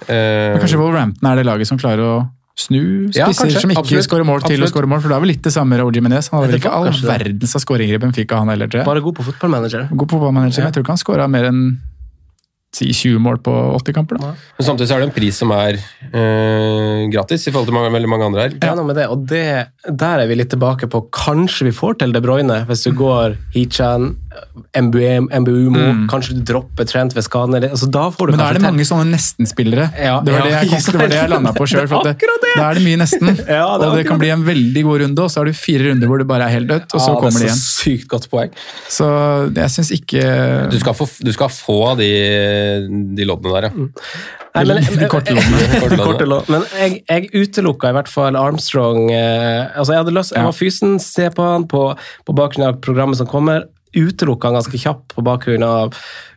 Eh, 0.10 0.56
Men 0.56 0.64
kanskje 0.64 0.80
Wolverhampton 0.82 1.30
er 1.32 1.40
det 1.42 1.46
laget 1.46 1.70
som 1.70 1.78
klarer 1.78 2.02
å 2.02 2.14
snu 2.56 3.12
Ja, 3.12 3.26
spisser 3.28 3.50
kanskje. 3.52 3.62
som 3.66 3.72
ikke 3.74 3.82
Absolutt. 3.84 4.06
skårer 4.08 4.26
mål, 4.28 4.44
til 4.48 4.64
å 4.64 4.70
skåre 4.72 4.88
mål? 4.88 5.02
For 5.04 5.12
det 5.12 5.18
er 5.18 5.24
vel 5.26 5.32
litt 5.34 5.42
det 5.44 5.52
samme 5.52 5.74
med 5.76 5.82
Raúl 5.84 5.98
Jiménez. 6.00 6.30
Han 6.32 6.46
hadde 6.46 6.56
ikke 6.62 6.72
all 6.72 6.88
verdens 7.04 7.56
av 7.60 7.62
skåringer 7.66 7.98
i 7.98 8.00
Benfica, 8.00 8.40
han 8.40 8.48
heller. 8.54 8.72
Bare 8.88 9.04
god 9.04 9.18
på 9.20 9.26
fotballmanager. 9.28 9.90
God 9.92 10.08
fotballmanager. 10.16 10.64
men 10.64 10.70
Jeg 10.72 10.78
tror 10.78 10.86
ikke 10.88 10.96
han 10.96 11.02
skåra 11.04 11.28
mer 11.30 11.50
enn 11.52 11.60
si 12.76 12.90
20 12.92 13.22
mål 13.24 13.40
på 13.46 13.54
80 13.80 13.96
kamper. 13.96 14.20
da. 14.22 14.34
Men 14.60 14.68
samtidig 14.68 14.90
så 14.92 14.98
er 14.98 15.04
det 15.06 15.10
en 15.10 15.16
pris 15.16 15.38
som 15.42 15.52
er 15.56 15.78
øh, 15.80 17.06
gratis 17.14 17.48
i 17.48 17.52
forhold 17.54 17.70
til 17.70 17.76
mange, 17.78 17.92
veldig 17.96 18.12
mange 18.12 18.28
andre 18.30 18.46
her. 18.46 18.56
Ja, 18.64 18.74
noe 18.78 18.88
med 18.90 19.00
det, 19.00 19.08
og 19.12 19.26
det, 19.30 19.44
der 19.90 20.24
er 20.24 20.30
vi 20.30 20.38
litt 20.40 20.52
tilbake 20.54 20.90
på 20.92 21.04
Kanskje 21.16 21.70
vi 21.70 21.74
får 21.76 22.00
til 22.02 22.14
De 22.16 22.22
Bruyne 22.24 22.62
hvis 22.70 22.84
du 22.88 22.92
går 22.98 23.38
Hichan, 23.56 24.12
MBU, 24.76 25.70
mm. 25.72 26.08
kanskje 26.12 26.36
du 26.36 26.42
dropper 26.48 26.88
Trent 26.90 27.16
ved 27.16 27.24
skaden. 27.26 27.56
Eller, 27.56 27.72
altså, 27.76 27.88
da 27.92 28.08
får 28.12 28.28
du 28.32 28.36
Men 28.36 28.42
da 28.42 28.50
er 28.52 28.58
det 28.60 28.64
mange 28.66 28.86
sånne 28.88 29.08
nesten-spillere. 29.14 29.88
Ja, 29.96 30.18
det 30.26 30.34
var 30.36 30.44
det 30.48 30.54
jeg, 30.56 30.70
kom- 30.72 30.84
det 30.96 31.02
var 31.02 31.12
det 31.14 31.20
jeg 31.22 31.32
landa 31.32 31.54
på 31.56 31.68
sjøl. 31.70 31.88
Det 31.88 32.12
akkurat 32.16 32.44
det! 32.44 32.54
Da 32.56 32.66
er 32.70 32.80
det 32.80 32.86
mye 32.86 33.00
nesten. 33.02 33.32
Ja, 33.56 33.68
det 33.80 33.88
og 33.88 33.96
det 34.00 34.06
kan 34.10 34.20
bli 34.20 34.32
en 34.34 34.44
veldig 34.48 34.84
god 34.88 35.02
runde, 35.06 35.24
og 35.26 35.32
så 35.32 35.42
har 35.42 35.50
du 35.50 35.56
fire 35.56 35.90
runder 35.90 36.10
hvor 36.12 36.20
du 36.22 36.26
bare 36.28 36.48
er 36.50 36.56
helt 36.58 36.70
dødt, 36.72 36.90
og 36.92 37.00
så 37.02 37.14
Ja, 37.14 37.20
kommer 37.22 37.40
det 37.40 37.46
det 37.46 37.50
igjen. 37.52 37.62
så 37.62 37.86
sykt 37.86 38.08
godt 38.12 38.28
poeng. 38.32 38.52
Så 38.92 39.08
jeg 39.56 39.74
syns 39.76 39.92
ikke 39.96 40.24
Du 40.74 40.78
skal 40.82 40.98
få, 40.98 41.08
du 41.24 41.32
skal 41.36 41.52
få 41.54 41.80
de, 42.00 42.10
de 43.18 43.28
loddene 43.28 43.56
der, 43.56 43.70
ja. 43.70 43.88
Nei, 44.56 44.64
men, 44.70 44.82
De 45.02 45.10
korte 45.12 45.36
loddene. 45.36 45.98
Korte 46.08 46.28
loddene. 46.30 46.60
Men 46.60 46.68
jeg, 46.80 47.02
jeg 47.10 47.46
utelukka 47.48 47.92
i 47.92 47.98
hvert 47.98 48.12
fall 48.12 48.40
Armstrong. 48.40 49.10
Eh, 49.12 49.66
altså 49.76 49.96
jeg 49.96 50.04
hadde 50.04 50.16
lyst, 50.16 50.36
jeg 50.36 50.48
var 50.48 50.56
fysen, 50.56 51.00
se 51.04 51.30
på 51.34 51.48
han 51.48 51.68
på, 51.72 51.88
på 52.26 52.38
bakgrunn 52.38 52.70
av 52.70 52.80
programmet 52.86 53.20
som 53.20 53.30
kommer. 53.30 53.68
Utelukka 53.96 54.50
han 54.50 54.60
ganske 54.60 54.80
kjapt 54.80 55.16
på 55.16 55.24
bakgrunn 55.26 55.66
av 55.68 55.96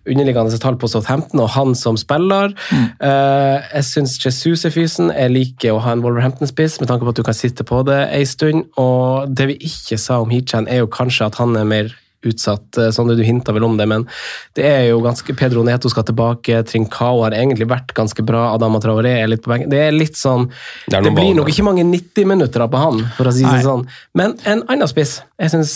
underliggende 0.09 0.59
tall 0.63 0.79
på 0.81 0.89
Southampton 0.91 1.43
og 1.45 1.53
han 1.53 1.75
som 1.77 1.99
spiller. 2.01 2.55
Eh, 2.73 3.69
jeg 3.75 3.87
syns 3.87 4.17
Jesus 4.23 4.65
er 4.67 4.75
fysen. 4.75 5.13
Jeg 5.13 5.35
liker 5.35 5.77
å 5.77 5.83
ha 5.85 5.95
en 5.95 6.05
Wolverhampton-spiss 6.05 6.79
med 6.83 6.91
tanke 6.91 7.07
på 7.07 7.15
at 7.15 7.21
du 7.21 7.27
kan 7.27 7.37
sitte 7.37 7.67
på 7.69 7.83
det 7.87 8.01
ei 8.15 8.25
stund. 8.29 8.67
Og 8.81 9.31
det 9.31 9.51
vi 9.53 9.59
ikke 9.71 10.01
sa 10.01 10.23
om 10.25 10.33
Hichan, 10.33 10.69
er 10.69 10.83
jo 10.83 10.91
kanskje 10.91 11.29
at 11.29 11.41
han 11.43 11.57
er 11.59 11.69
mer 11.69 11.93
utsatt. 12.27 12.79
Eh, 12.79 12.91
Sondre, 12.95 13.17
du 13.19 13.23
hinta 13.27 13.55
vel 13.55 13.67
om 13.67 13.77
det, 13.79 13.87
men 13.91 14.07
det 14.59 14.67
er 14.67 14.85
jo 14.91 15.03
ganske 15.05 15.37
Pedro 15.39 15.65
Neto 15.67 15.91
skal 15.93 16.07
tilbake. 16.09 16.63
Trincao 16.69 17.23
har 17.25 17.37
egentlig 17.37 17.69
vært 17.71 17.95
ganske 17.97 18.25
bra. 18.27 18.49
Adama 18.57 18.81
Traoré 18.83 19.19
er 19.23 19.31
litt 19.31 19.45
på 19.45 19.53
benken. 19.53 19.71
Det 19.73 19.83
er 19.87 19.95
litt 19.95 20.19
sånn 20.19 20.49
Det 20.89 21.03
Det, 21.05 21.15
blir 21.15 21.35
nok 21.37 21.51
ikke 21.53 21.67
mange 21.67 21.87
90 21.87 22.29
minutter 22.29 22.67
på 22.69 22.83
han, 22.83 23.05
for 23.17 23.31
å 23.31 23.35
si 23.35 23.47
det 23.47 23.63
sånn. 23.65 23.87
Men 24.19 24.37
en 24.49 24.65
annen 24.69 24.91
spiss, 24.91 25.19
jeg 25.39 25.53
syns 25.53 25.75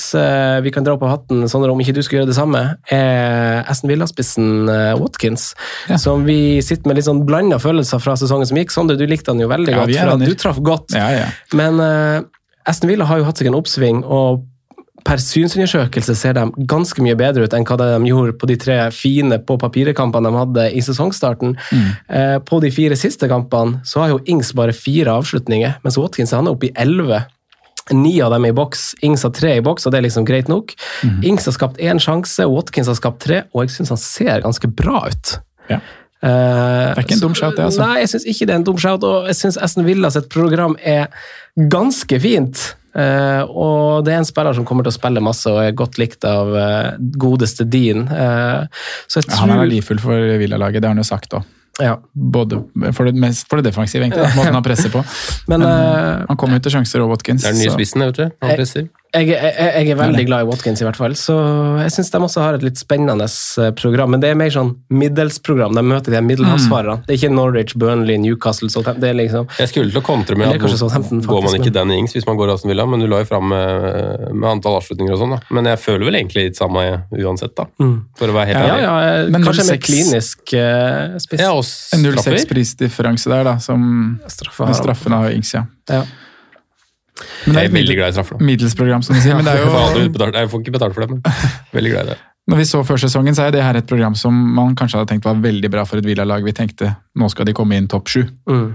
vi 0.62 0.72
kan 0.74 0.84
dra 0.86 0.96
på 0.98 1.08
hatten, 1.08 1.44
Sondre, 1.50 1.70
om 1.72 1.80
ikke 1.80 1.94
du 1.96 2.02
skulle 2.02 2.22
gjøre 2.22 2.32
det 2.32 2.36
samme, 2.38 2.62
er 2.92 3.62
Aston 3.70 3.90
Villa-spissen 3.90 4.68
uh, 4.68 4.92
Watkins. 5.00 5.52
Ja. 5.88 5.98
Som 6.00 6.26
vi 6.28 6.60
sitter 6.64 6.90
med 6.90 6.98
litt 6.98 7.08
sånn 7.08 7.24
blanda 7.28 7.58
følelser 7.62 8.02
fra 8.02 8.16
sesongen 8.18 8.48
som 8.48 8.60
gikk. 8.60 8.74
Sondre, 8.74 8.98
du 9.00 9.06
likte 9.08 9.34
han 9.34 9.42
jo 9.42 9.50
veldig 9.52 9.74
Ja, 9.74 9.82
godt, 9.82 9.96
for 9.98 10.14
at 10.16 10.24
du 10.26 10.38
traff 10.38 10.62
godt. 10.64 10.96
Ja, 10.96 11.08
ja. 11.14 11.28
Men 11.56 11.80
uh, 11.82 12.22
Aston 12.68 12.90
Villa 12.92 13.08
har 13.08 13.20
jo 13.20 13.28
hatt 13.28 13.40
seg 13.40 13.50
en 13.50 13.58
oppsving, 13.58 14.02
og 14.06 14.46
per 15.04 15.18
synsundersøkelse 15.22 16.14
ser 16.16 16.36
de 16.38 16.44
ganske 16.70 17.02
mye 17.02 17.16
bedre 17.18 17.44
ut 17.46 17.54
enn 17.56 17.64
hva 17.66 17.76
de 17.80 17.88
gjorde 18.08 18.36
på 18.38 18.48
de 18.50 18.56
tre 18.60 18.76
fine 18.94 19.38
på 19.42 19.56
papirkampene 19.58 20.30
de 20.30 20.38
hadde 20.40 20.66
i 20.78 20.82
sesongstarten. 20.84 21.56
Eh, 22.08 22.38
på 22.46 22.60
de 22.62 22.70
fire 22.74 22.96
siste 22.98 23.28
kampene 23.30 23.80
så 23.88 24.04
har 24.04 24.12
jo 24.14 24.20
Ings 24.30 24.52
bare 24.58 24.72
fire 24.76 25.14
avslutninger, 25.18 25.78
mens 25.84 25.98
Watkins 25.98 26.32
han 26.36 26.46
er 26.46 26.54
oppe 26.56 26.70
i 26.70 26.74
elleve. 26.78 27.24
Ni 27.90 28.20
av 28.22 28.30
dem 28.30 28.44
er 28.46 28.52
i 28.54 28.56
boks, 28.56 28.92
Ings 29.02 29.24
har 29.26 29.32
tre 29.34 29.56
i 29.58 29.64
boks, 29.64 29.86
og 29.86 29.92
det 29.92 29.98
er 29.98 30.06
liksom 30.06 30.24
greit 30.28 30.48
nok. 30.48 30.70
Ings 31.26 31.48
har 31.50 31.56
skapt 31.56 31.80
én 31.82 31.98
sjanse, 32.00 32.46
Watkins 32.48 32.86
har 32.86 32.94
skapt 32.94 33.24
tre, 33.26 33.40
og 33.52 33.64
jeg 33.66 33.74
syns 33.74 33.90
han 33.90 33.98
ser 34.00 34.44
ganske 34.44 34.70
bra 34.78 35.02
ut. 35.10 35.32
Ja. 35.68 35.80
Eh, 36.22 36.28
Det 36.94 36.98
er 37.00 37.02
ikke 37.02 37.16
en 37.18 37.24
dum 37.24 37.34
shout, 37.34 37.56
det, 37.58 37.64
altså. 37.66 37.82
Nei, 37.82 37.98
jeg 38.04 38.12
syns 38.12 38.28
ikke 38.30 38.46
det 38.46 38.54
er 38.54 38.60
en 38.60 38.68
dum 38.70 38.78
shout, 38.78 39.02
og 39.02 39.26
jeg 39.26 39.34
syns 39.40 39.58
Aston 39.58 39.84
Villas 39.84 40.14
et 40.16 40.28
program 40.30 40.76
er 40.78 41.08
ganske 41.74 42.20
fint. 42.22 42.62
Eh, 42.92 43.42
og 43.48 44.04
det 44.04 44.12
er 44.12 44.20
en 44.20 44.28
spiller 44.28 44.56
som 44.56 44.66
kommer 44.68 44.84
til 44.84 44.92
å 44.92 44.98
spille 44.98 45.22
masse 45.24 45.48
og 45.48 45.62
er 45.62 45.72
godt 45.76 45.98
likt 46.00 46.26
av 46.28 46.52
uh, 46.52 46.92
godeste 46.98 47.64
Dean. 47.64 48.04
Uh, 48.08 48.68
så 49.08 49.22
jeg 49.22 49.30
Ja, 49.30 49.40
han 49.40 49.52
er 49.52 49.56
tror 49.56 49.64
verdifull 49.64 50.02
for 50.02 50.32
Villa-laget, 50.42 50.82
det 50.82 50.90
har 50.90 50.96
han 50.96 51.02
jo 51.02 51.08
sagt 51.08 51.36
òg. 51.38 51.46
ja. 51.80 51.96
Både 52.12 52.60
for 52.92 53.08
det, 53.08 53.14
mest 53.16 53.48
for 53.48 53.60
det 53.60 53.70
defensive, 53.70 54.04
egentlig. 54.04 54.26
da, 54.26 54.34
Måten 54.36 54.58
han 54.58 54.66
presser 54.66 54.92
på. 54.92 55.04
Men, 55.50 55.64
Men 55.64 55.68
eh, 55.68 56.26
han 56.28 56.36
kommer 56.36 56.60
jo 56.60 56.66
til 56.68 56.76
sjanser, 56.76 57.04
og 57.04 57.14
Watkins. 57.14 57.46
Det 57.46 57.52
er 57.52 57.56
den 57.56 57.64
nye 57.64 57.76
spissen, 57.78 58.04
vet 58.04 58.20
du. 58.20 58.26
Han 58.44 58.56
presser. 58.60 58.90
Jeg, 59.12 59.28
jeg, 59.28 59.44
jeg 59.52 59.90
er 59.92 59.98
veldig 59.98 60.22
glad 60.24 60.44
i 60.44 60.46
Watkins, 60.48 60.80
i 60.80 60.86
hvert 60.86 60.96
fall. 60.96 61.12
Så 61.20 61.34
jeg 61.82 61.92
syns 61.92 62.08
de 62.14 62.20
også 62.24 62.40
har 62.40 62.56
et 62.56 62.62
litt 62.64 62.78
spennende 62.80 63.26
eh, 63.28 63.70
program. 63.76 64.14
Men 64.14 64.22
det 64.22 64.30
er 64.32 64.38
mer 64.40 64.52
sånn 64.54 64.70
middelsprogram. 64.88 65.74
De 65.76 65.82
møter 65.84 66.14
de 66.16 66.22
middelhavsfarerne. 66.24 67.02
Mm. 67.02 67.04
Det 67.04 67.12
er 67.12 67.18
ikke 67.20 67.30
Norwich, 67.34 67.74
Burnley, 67.76 68.16
Newcastle 68.22 68.70
Southampton. 68.72 69.02
Det 69.04 69.10
er 69.10 69.18
liksom 69.18 69.50
Jeg 69.58 69.68
skulle 69.72 69.92
til 69.92 70.00
å 70.00 70.04
kontre 70.06 70.38
med 70.40 70.48
at 70.54 71.12
nå 71.12 71.20
går 71.28 71.44
man 71.44 71.58
ikke 71.58 71.74
Danny 71.74 71.98
Ings 72.00 72.16
hvis 72.16 72.24
man 72.28 72.40
går 72.40 72.54
Aston 72.54 72.72
Villa, 72.72 72.86
men 72.88 73.04
du 73.04 73.08
la 73.12 73.20
jo 73.20 73.28
fram 73.28 73.52
med, 73.52 74.32
med 74.32 74.48
antall 74.54 74.78
avslutninger 74.80 75.12
og 75.12 75.20
sånn, 75.20 75.36
da. 75.36 75.42
Men 75.52 75.68
jeg 75.74 75.82
føler 75.84 76.08
vel 76.08 76.18
egentlig 76.22 76.46
litt 76.48 76.60
samme 76.60 76.86
uansett, 77.12 77.52
da. 77.58 77.68
For 78.18 78.32
å 78.32 78.38
være 78.38 78.48
helt 78.54 78.58
Ja, 78.58 78.64
ærlig. 78.72 78.88
ja, 78.88 78.96
ja, 79.04 79.28
Men 79.36 79.44
kanskje 79.44 79.66
en 79.66 79.72
mer 79.74 79.82
klinisk 79.84 80.56
uh, 80.56 81.20
spiss. 81.20 81.44
Ja, 81.44 81.52
og 81.52 81.60
En 81.60 82.08
straffer. 82.08 82.40
0,6-prisdifferanse 82.40 83.32
der, 83.36 83.44
da, 83.52 83.58
som 83.60 83.86
Straffe 84.24 84.62
med 84.62 84.68
har 84.70 84.72
han. 84.72 84.82
straffen 84.82 85.20
av 85.20 85.30
Ings, 85.36 85.52
ja. 85.56 85.66
Ja. 85.92 86.02
Men 87.46 87.54
det 87.54 87.62
Jeg 87.62 87.70
er 87.70 87.74
veldig 87.76 87.96
glad 87.98 88.08
i 88.08 88.16
straffer. 88.16 88.38
da. 88.38 88.44
middelsprogram, 88.44 89.02
som 89.04 89.16
du 89.16 89.20
sier. 89.20 89.36
Men 89.36 89.44
det 89.46 89.54
er 89.54 89.58
Jeg 89.62 89.72
får, 89.72 89.96
jo 90.00 90.30
jeg 90.32 90.52
får 90.52 90.62
ikke 90.64 90.76
betalt 90.78 90.94
for 90.96 91.04
det, 91.04 91.10
men 91.10 91.22
veldig 91.72 91.90
glad 91.92 92.06
i 92.06 92.14
det. 92.14 92.18
Når 92.50 92.58
vi 92.58 92.64
så 92.66 92.80
førsesongen, 92.82 93.36
så 93.38 93.46
er 93.46 93.52
det 93.54 93.62
her 93.62 93.76
et 93.78 93.86
program 93.86 94.16
som 94.18 94.34
man 94.34 94.74
kanskje 94.74 94.98
hadde 94.98 95.12
tenkt 95.12 95.28
var 95.28 95.38
veldig 95.38 95.70
bra 95.70 95.84
for 95.86 96.00
et 96.00 96.06
Villa-lag. 96.06 96.42
Vi 96.42 96.54
tenkte 96.56 96.96
nå 97.14 97.28
skal 97.30 97.46
de 97.46 97.54
komme 97.54 97.78
inn 97.78 97.86
topp 97.90 98.10
sju. 98.10 98.24
Mm. 98.50 98.72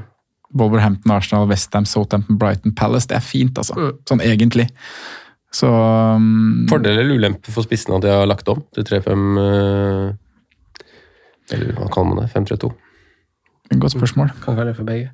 Wolverhampton, 0.56 1.12
Arsenal, 1.12 1.48
Westham, 1.50 1.86
Southampton, 1.86 2.38
Brighton, 2.40 2.72
Palace. 2.72 3.10
Det 3.10 3.18
er 3.18 3.26
fint, 3.26 3.58
altså. 3.60 3.76
Mm. 3.76 3.98
Sånn 4.08 4.24
egentlig. 4.24 4.70
Så 5.52 5.68
um, 5.68 6.66
Fordel 6.70 7.02
eller 7.02 7.20
ulempe 7.20 7.52
for 7.52 7.66
spissene 7.66 8.00
at 8.00 8.06
de 8.06 8.12
har 8.14 8.28
lagt 8.28 8.48
om 8.52 8.60
til 8.76 8.84
3-5 8.84 9.38
eh, 9.42 10.10
Eller 11.56 11.72
hva 11.78 11.88
kaller 11.94 12.12
man 12.12 12.20
det? 12.26 12.32
5-3-2? 12.36 12.72
Godt 13.80 13.96
spørsmål. 13.96 14.32
Kan 14.44 14.56
kalle 14.56 14.72
det 14.72 14.78
for 14.80 14.88
begge. 14.88 15.12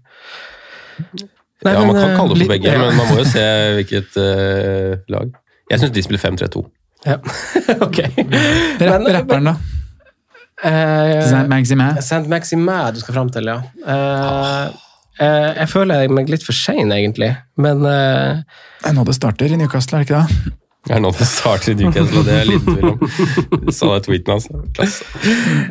Ja, 1.64 1.84
man 1.85 1.95
kan 1.95 2.10
eh, 2.10 2.18
kalle 2.19 2.35
det 2.35 2.45
for 2.45 2.53
begge, 2.53 2.72
ja. 2.72 2.80
men 2.81 2.98
man 2.99 3.10
må 3.11 3.19
jo 3.22 3.27
se 3.30 3.44
hvilket 3.80 4.18
uh, 4.19 4.95
lag. 5.14 5.35
Jeg 5.72 5.81
syns 5.81 5.94
de 5.95 6.03
spiller 6.06 6.23
5-3-2. 6.23 6.64
Ja. 7.07 7.19
ok. 7.88 7.99
Men, 8.80 9.07
rapperen, 9.15 9.49
da? 9.52 9.56
Eh, 10.64 11.27
Saint 11.27 11.49
Maximin? 11.49 12.02
Saint 12.02 12.27
Maximin 12.31 12.94
du 12.95 13.02
skal 13.03 13.18
fram 13.18 13.31
til, 13.34 13.49
ja. 13.52 13.57
Uh, 13.84 14.72
uh, 15.19 15.49
jeg 15.57 15.69
føler 15.72 16.11
meg 16.14 16.31
litt 16.31 16.45
for 16.45 16.56
sein, 16.56 16.94
egentlig. 16.95 17.34
Men 17.60 17.84
eh, 17.90 18.44
Det 18.84 18.91
er 18.91 18.95
nå 18.95 19.03
det 19.07 19.18
starter 19.18 19.52
i 19.52 19.60
Newcastle, 19.60 19.99
er 19.99 20.06
det 20.06 20.11
ikke 20.11 20.22
det? 20.22 20.53
Det 20.84 20.97
er 20.97 20.99
nå 20.99 21.14
det 21.15 21.26
starter 21.30 21.72
i 21.72 21.77
Newcastle, 21.80 22.19
og 22.19 22.26
det 22.27 22.34
er 22.41 22.49
liten 22.49 22.76
tvil 22.76 22.89
om. 22.89 23.69
Så 23.72 23.88
det 23.93 24.01
tweeten 24.07 24.34
hans. 24.34 24.49
Klasse. 24.76 25.07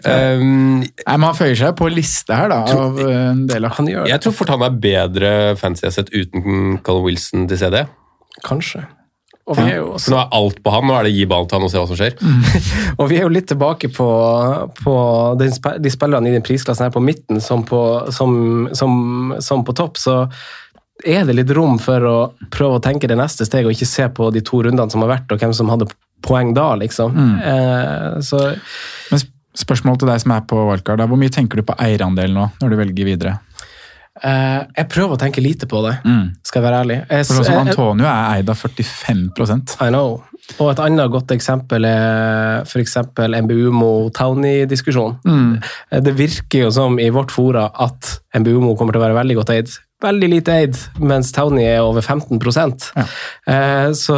Um, 0.06 0.80
Nei, 0.80 1.16
men 1.18 1.26
Han 1.26 1.36
føyer 1.36 1.58
seg 1.58 1.76
på 1.76 1.90
liste 1.92 2.38
her, 2.38 2.48
da, 2.52 2.62
av 2.64 2.96
en 3.04 3.44
del 3.50 3.68
av 3.68 3.76
Han 3.76 3.90
gjør 3.92 4.06
det. 4.06 4.14
jeg 4.14 4.24
tror 4.24 4.36
fort 4.38 4.54
han 4.54 4.64
er 4.64 4.80
bedre 4.88 5.34
fancy 5.60 5.84
asset 5.90 6.08
uten 6.14 6.80
Colin 6.86 7.06
Wilson 7.10 7.44
til 7.50 7.60
CD. 7.60 7.82
Kanskje. 8.46 8.86
Og 9.50 9.58
vi, 9.58 9.66
er 9.66 9.80
jo 9.80 9.86
For 9.90 9.98
også, 9.98 10.12
nå 10.14 10.18
er 10.20 10.34
alt 10.38 10.58
på 10.62 10.72
han. 10.72 10.86
Nå 10.86 10.96
er 10.96 11.08
det 11.08 11.14
gi 11.16 11.28
ballen 11.28 11.48
til 11.50 11.58
han 11.58 11.66
og 11.66 11.72
se 11.72 11.80
hva 11.82 11.88
som 11.90 11.98
skjer. 11.98 12.16
og 13.00 13.08
vi 13.10 13.18
er 13.18 13.26
jo 13.26 13.32
litt 13.34 13.48
tilbake 13.50 13.90
på, 13.92 14.08
på 14.80 14.96
den, 15.40 15.54
de 15.82 15.92
spillerne 15.92 16.30
i 16.30 16.36
den 16.36 16.44
prisklassen 16.46 16.86
her 16.86 16.94
på 16.94 17.02
midten 17.02 17.42
som 17.42 17.66
på, 17.66 17.82
som, 18.14 18.36
som, 18.78 18.92
som 19.42 19.64
på 19.66 19.74
topp. 19.76 19.98
Så 20.00 20.22
er 21.04 21.24
det 21.26 21.34
litt 21.34 21.50
rom 21.56 21.78
for 21.82 22.00
å 22.00 22.16
prøve 22.50 22.78
å 22.78 22.82
tenke 22.84 23.08
det 23.08 23.16
neste 23.18 23.46
steget, 23.48 23.66
og 23.66 23.72
ikke 23.74 23.86
se 23.88 24.08
på 24.08 24.30
de 24.32 24.40
to 24.40 24.62
rundene 24.62 24.90
som 24.92 25.00
har 25.02 25.08
vært, 25.16 25.32
og 25.32 25.38
hvem 25.40 25.54
som 25.56 25.68
hadde 25.72 25.88
poeng 26.22 26.52
da, 26.54 26.74
liksom. 26.78 27.16
Eh, 27.42 28.20
så 28.22 28.38
Men 29.10 29.18
sp- 29.18 29.32
spørsmål 29.64 29.98
til 29.98 30.08
deg 30.08 30.20
som 30.22 30.30
er 30.32 30.40
på 30.48 30.56
wildcard. 30.70 31.00
Hvor 31.08 31.18
mye 31.18 31.28
tenker 31.34 31.56
du 31.56 31.62
på 31.62 31.74
eierandel 31.82 32.32
nå, 32.32 32.50
når 32.62 32.70
du 32.70 32.76
velger 32.76 33.04
videre? 33.04 33.38
eh, 34.22 34.60
jeg 34.76 34.88
prøver 34.92 35.16
å 35.16 35.18
tenke 35.18 35.40
lite 35.42 35.66
på 35.66 35.80
det, 35.88 35.96
skal 36.44 36.62
jeg 36.62 36.66
være 36.70 36.80
ærlig. 36.84 36.98
Jeg, 37.10 37.26
For 37.26 37.42
som 37.42 37.54
jeg- 37.54 37.66
Antonio 37.68 38.04
er 38.06 38.36
eid 38.36 38.48
av 38.50 38.56
45% 38.56 39.76
I 39.80 39.88
know. 39.88 40.22
Og 40.60 40.70
et 40.70 40.78
annet 40.78 41.10
godt 41.10 41.28
eksempel 41.32 41.84
er 41.86 42.62
f.eks. 42.66 42.96
MBUMO 43.16 44.10
Townie-diskusjonen. 44.12 45.62
Det 45.90 46.14
virker 46.18 46.64
jo 46.66 46.70
som 46.70 46.98
i 46.98 47.08
vårt 47.10 47.30
fora 47.30 47.70
at 47.78 48.18
MBUMO 48.34 48.76
kommer 48.76 48.92
til 48.92 49.00
å 49.00 49.06
være 49.06 49.18
veldig 49.24 49.36
godt 49.40 49.50
eid. 49.54 49.68
Veldig 50.02 50.28
lite 50.32 50.54
eid, 50.58 50.78
mens 50.98 51.30
Townie 51.34 51.68
er 51.76 51.84
over 51.86 52.02
15 52.02 52.40
eh, 53.46 53.92
så, 53.94 54.16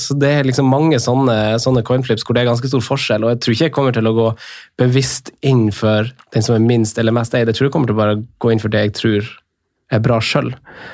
så 0.00 0.16
det 0.16 0.30
er 0.32 0.48
liksom 0.48 0.68
mange 0.72 0.96
sånne, 1.02 1.58
sånne 1.60 1.82
coinflips 1.84 2.24
hvor 2.24 2.34
det 2.36 2.42
er 2.44 2.50
ganske 2.50 2.70
stor 2.72 2.80
forskjell. 2.84 3.24
Og 3.26 3.34
jeg 3.34 3.40
tror 3.44 3.54
ikke 3.56 3.68
jeg 3.68 3.74
kommer 3.76 3.92
til 3.96 4.08
å 4.08 4.14
gå 4.16 4.28
bevisst 4.80 5.30
inn 5.44 5.68
for 5.76 6.08
den 6.32 6.42
som 6.46 6.56
er 6.56 6.64
minst 6.64 6.98
eller 6.98 7.12
mest 7.16 7.36
eid. 7.36 7.50
Jeg 7.50 7.58
tror 7.58 7.68
jeg 7.68 7.74
kommer 7.76 7.92
til 7.92 7.98
å 7.98 8.02
bare 8.02 8.18
gå 8.40 8.52
inn 8.54 8.62
for 8.62 8.72
det 8.72 8.86
jeg 8.88 8.96
tror 8.96 9.28
er 9.92 10.00
bra 10.02 10.16
sjøl, 10.24 10.48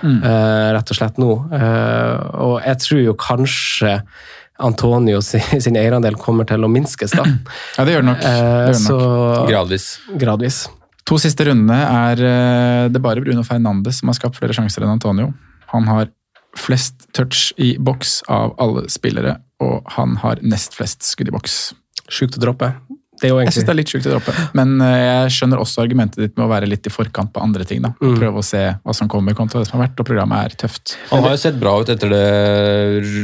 eh, 0.04 0.68
rett 0.76 0.90
og 0.92 0.98
slett 0.98 1.16
nå. 1.22 1.30
Eh, 1.56 2.16
og 2.44 2.58
jeg 2.66 2.82
tror 2.82 3.00
jo 3.06 3.14
kanskje 3.16 3.94
Antonio 4.62 5.22
sin, 5.24 5.62
sin 5.64 5.78
eierandel 5.80 6.18
kommer 6.20 6.44
til 6.50 6.66
å 6.66 6.68
minskes, 6.70 7.14
da. 7.16 7.24
Ja, 7.78 7.86
det 7.86 7.94
gjør 7.96 8.04
det 8.04 8.10
nok. 8.10 8.20
Det 8.20 8.28
Eh, 8.28 8.44
gjør 8.44 8.66
det 8.68 8.78
så. 8.82 9.00
Gradvis. 9.48 9.86
gradvis. 10.20 10.60
To 11.10 11.18
siste 11.20 11.46
rundene 11.48 11.78
er 11.82 12.22
eh, 12.26 12.88
det 12.92 13.02
bare 13.02 13.22
Bruno 13.24 13.44
Fernandes 13.46 14.00
som 14.00 14.10
har 14.10 14.18
skapt 14.18 14.38
flere 14.38 14.54
sjanser 14.56 14.84
enn 14.84 14.94
Antonio. 14.94 15.32
Han 15.72 15.88
har 15.90 16.10
flest 16.58 17.08
touch 17.16 17.50
i 17.60 17.74
boks 17.80 18.20
av 18.30 18.54
alle 18.60 18.84
spillere, 18.92 19.38
og 19.62 19.88
han 19.96 20.18
har 20.22 20.42
nest 20.44 20.76
flest 20.76 21.06
skudd 21.06 21.32
i 21.32 21.34
boks. 21.34 21.60
Sjukt 22.12 22.36
å 22.36 22.42
droppe. 22.42 22.74
Det 23.22 23.28
er 23.30 23.32
jo 23.32 23.38
Jeg 23.44 23.52
syns 23.54 23.66
det 23.68 23.72
er 23.72 23.78
litt 23.78 23.90
sjukt 23.92 24.06
å 24.10 24.12
droppe, 24.16 24.32
men 24.58 24.74
eh, 24.82 24.98
jeg 25.06 25.34
skjønner 25.38 25.60
også 25.62 25.84
argumentet 25.84 26.18
ditt 26.24 26.36
med 26.36 26.44
å 26.48 26.50
være 26.50 26.66
litt 26.68 26.88
i 26.88 26.90
forkant 26.90 27.30
på 27.32 27.40
andre 27.44 27.64
ting. 27.68 27.80
da. 27.84 27.92
Mm. 28.02 28.16
Prøve 28.18 28.42
å 28.42 28.44
se 28.44 28.62
hva 28.82 28.94
som 28.98 29.08
kommer 29.08 29.36
kontra 29.38 29.62
det 29.62 29.68
som 29.70 29.78
har 29.78 29.86
vært, 29.86 30.00
og 30.02 30.08
programmet 30.08 30.42
er 30.50 30.56
tøft. 30.64 30.96
Han 31.12 31.22
har 31.22 31.36
jo 31.36 31.40
sett 31.44 31.60
bra 31.62 31.76
ut 31.80 31.88
etter 31.94 32.10
det 32.10 32.24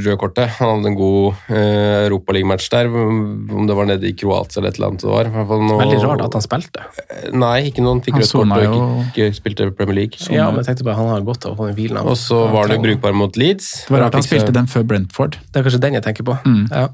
røde 0.07 0.17
kortet. 0.21 0.49
Han 0.61 0.77
hadde 0.79 0.93
en 0.93 0.99
god 0.99 1.35
eh, 1.51 2.07
Europaligamatch 2.09 2.69
der, 2.73 2.87
om 2.95 3.67
det 3.69 3.77
var 3.77 3.89
nede 3.91 4.07
i 4.09 4.15
Kroatia 4.19 4.61
eller 4.63 4.71
et 4.73 4.79
eller 4.79 4.93
annet. 4.93 5.03
Det 5.03 5.11
var. 5.11 5.33
Nå- 5.69 5.79
veldig 5.83 6.01
rart 6.05 6.25
at 6.29 6.39
han 6.39 6.45
spilte. 6.47 6.87
Nei, 7.35 7.57
ikke 7.73 7.83
noen 7.85 8.01
fikk 8.05 8.15
Han 8.19 8.23
rødt 8.23 8.33
kort 8.39 8.53
og 8.55 8.63
jo- 8.63 9.03
ikke, 9.09 9.27
ikke 9.29 9.41
spilte 9.41 9.71
Premier 9.77 9.99
League. 10.03 10.23
Ja, 10.31 10.47
men 10.51 10.63
jeg 10.63 10.71
tenkte 10.71 10.85
bare 10.89 10.97
han 11.03 11.09
har 11.13 11.27
godt 11.27 11.47
av 11.47 11.53
å 11.53 11.59
få 11.59 11.67
den 11.73 11.77
hvilen. 11.79 11.99
Og 12.07 12.17
så 12.17 12.45
var 12.53 12.69
han 12.69 12.79
jo 12.79 12.83
brukbar 12.87 13.15
mot 13.19 13.37
Leeds. 13.37 13.85
Det 13.89 13.91
var 13.97 14.07
rart 14.07 14.15
han 14.15 14.23
spilte 14.27 14.53
den 14.55 14.67
før 14.71 14.87
Brentford. 14.87 15.39
Det 15.53 15.61
er 15.61 15.67
kanskje 15.69 15.81
den 15.81 15.99
jeg 15.99 16.07
tenker 16.07 16.25
på. 16.31 16.39
Mm. 16.47 16.65
Ja. 16.71 16.89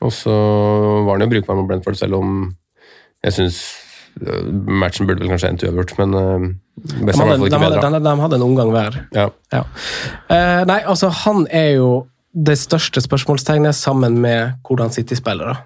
Og 0.00 0.12
så 0.16 0.32
var 1.04 1.16
han 1.18 1.26
jo 1.26 1.32
brukbar 1.34 1.58
mot 1.58 1.68
Brentford, 1.68 1.98
selv 2.00 2.20
om 2.20 2.42
jeg 3.24 3.36
syns 3.36 3.60
matchen 4.20 5.06
burde 5.06 5.22
vel 5.22 5.30
kanskje 5.30 5.50
endt 5.52 5.64
uavgjort, 5.64 5.92
men 6.00 6.14
De, 6.14 7.04
Best 7.06 7.20
i 7.20 7.22
hadde, 7.22 7.48
de, 7.52 7.58
hadde, 7.60 7.80
de, 7.80 8.00
de 8.04 8.14
hadde 8.22 8.38
en 8.38 8.44
omgang 8.46 8.72
hver. 8.74 8.96
Ja. 9.14 9.26
Ja. 9.52 9.64
Eh, 10.32 10.62
nei, 10.68 10.80
altså, 10.88 11.10
han 11.24 11.44
er 11.52 11.74
jo 11.76 11.90
det 12.32 12.56
største 12.60 13.02
spørsmålstegnet 13.04 13.76
sammen 13.76 14.18
med 14.22 14.56
hvordan 14.66 14.92
City-spillere. 14.94 15.56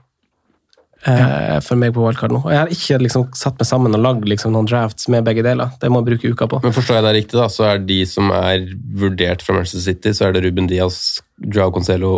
Eh, 1.04 1.58
For 1.64 1.76
meg 1.76 1.92
på 1.94 2.04
wildcard 2.04 2.32
nå. 2.32 2.40
Jeg 2.48 2.62
har 2.62 2.70
ikke 2.72 2.98
liksom 3.02 3.26
satt 3.36 3.58
meg 3.60 3.68
sammen 3.68 3.96
og 3.96 4.02
lagd 4.02 4.28
liksom, 4.28 4.54
noen 4.56 4.68
drafts 4.68 5.08
med 5.12 5.26
begge 5.26 5.44
deler. 5.44 5.74
Det 5.80 5.90
må 5.92 6.00
jeg 6.00 6.08
bruke 6.12 6.32
uka 6.32 6.48
på. 6.50 6.62
Men 6.64 6.76
forstår 6.76 6.98
jeg 6.98 7.06
det 7.06 7.16
riktig, 7.18 7.40
da, 7.40 7.48
så 7.52 7.68
er 7.74 7.84
de 7.84 7.98
som 8.08 8.32
er 8.34 8.64
vurdert 9.00 9.44
fra 9.44 9.58
Manchester 9.58 9.84
City, 9.84 10.14
så 10.16 10.28
er 10.28 10.36
det 10.36 10.46
Ruben 10.46 10.70
Diaz, 10.70 11.20
Joao 11.44 11.74
Concelo, 11.74 12.16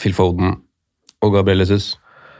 Phil 0.00 0.16
Foden 0.16 0.58
og 1.20 1.34
Gabriel 1.34 1.64
Jesus. 1.64 1.94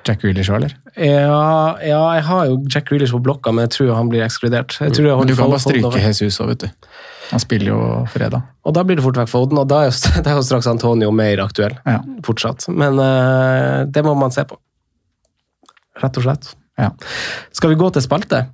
Jack 0.09 0.23
Grealish 0.23 0.49
òg, 0.49 0.63
eller? 0.63 0.75
Ja, 0.97 1.77
ja, 1.85 2.01
jeg 2.17 2.25
har 2.25 2.47
jo 2.49 2.55
Jack 2.73 2.89
Grealish 2.89 3.13
på 3.13 3.21
blokka, 3.25 3.53
men 3.53 3.67
jeg 3.67 3.75
tror 3.77 3.91
han 3.99 4.09
blir 4.13 4.25
ekskludert. 4.25 4.79
Jeg 4.81 4.95
jeg 4.97 5.17
Men 5.17 5.29
du 5.29 5.35
kan 5.37 5.51
bare 5.53 5.61
stryke 5.61 5.87
over. 5.87 5.99
Jesus 6.01 6.41
òg, 6.41 6.55
vet 6.55 6.65
du. 6.65 6.87
Han 7.31 7.43
spiller 7.43 7.71
jo 7.71 7.81
fredag. 8.11 8.43
Og 8.67 8.75
da 8.75 8.83
blir 8.87 8.99
det 8.99 9.05
fort 9.05 9.21
vekk 9.21 9.31
Foden, 9.31 9.61
og 9.61 9.69
da 9.71 9.85
er 9.85 9.91
jo, 9.91 9.97
da 10.25 10.33
er 10.33 10.41
jo 10.41 10.47
straks 10.47 10.71
Antonio 10.71 11.13
mer 11.15 11.45
aktuell. 11.45 11.77
Ja. 11.85 12.01
Fortsatt. 12.27 12.67
Men 12.73 12.99
uh, 12.99 13.85
det 13.87 14.05
må 14.07 14.17
man 14.19 14.33
se 14.35 14.47
på. 14.49 14.59
Rett 16.01 16.17
og 16.17 16.25
slett. 16.25 16.55
ja. 16.81 16.91
Skal 17.53 17.75
vi 17.75 17.79
gå 17.79 17.91
til 17.93 18.03
spalte? 18.03 18.47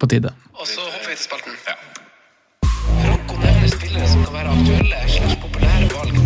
På 0.00 0.08
tide. 0.10 0.32
Og 0.56 0.66
så 0.66 0.80
hopper 0.80 1.12
vi 1.12 1.16
til 1.16 1.24
spalten. 1.28 1.58
Ja. 1.68 1.76
Franco 3.04 3.36
nevner 3.38 3.70
spillere 3.70 4.08
som 4.10 4.24
kan 4.26 4.38
være 4.40 4.54
aktuelle 4.56 5.02
slags 5.14 5.36
populære 5.44 5.90
valg. 5.94 6.22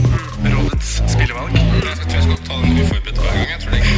Rådets 0.54 0.94
spillevalg. 1.12 1.58
Jeg 1.58 1.66
tror 1.74 2.14
jeg 2.16 2.28
skal 2.28 2.38
ta 2.48 2.60
den 2.62 2.80
uforberedt 2.80 3.03
tror 3.52 3.72
det 3.74 3.80
er 3.80 3.92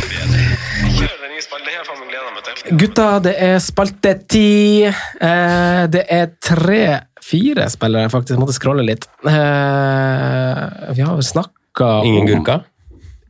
spalte. 1.43 2.77
Gutta, 2.77 3.09
er. 3.31 4.87
Eh, 4.87 5.83
det 5.93 6.05
er 6.11 6.31
tre-fire 6.43 7.69
spillere, 7.71 8.11
faktisk. 8.13 8.35
Jeg 8.37 8.43
måtte 8.43 8.57
scrolle 8.57 8.87
litt. 8.87 9.07
Eh, 9.27 10.63
vi 10.97 11.05
har 11.05 11.15
vel 11.15 11.27
snakka 11.27 11.91
Ingen 12.09 12.27
gurka? 12.31 12.61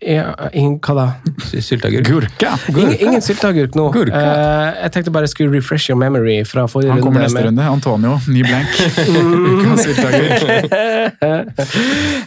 Ingen, 0.03 0.75
hva 0.85 0.95
da? 0.95 1.05
Sylteagurk? 1.49 2.05
Gurka! 2.05 2.51
Ingen, 2.69 2.97
ingen 3.01 3.23
sylteagurk 3.25 3.75
nå. 3.79 3.87
Gurka. 3.95 4.19
Eh, 4.21 4.83
jeg 4.83 4.93
tenkte 4.93 5.13
bare 5.15 5.25
jeg 5.25 5.33
skulle 5.33 5.55
refresh 5.57 5.89
your 5.91 5.97
memory 5.99 6.43
fra 6.45 6.67
forrige 6.69 6.93
Han 6.93 7.01
kommer 7.03 7.25
runde. 7.25 7.33
neste 7.33 7.41
med- 7.41 7.47
runde. 7.49 7.63
Antonio, 7.73 8.19
ny 8.29 8.43
blank. 8.45 8.69
Ukas 9.57 9.87
sylteagurk. 9.87 10.43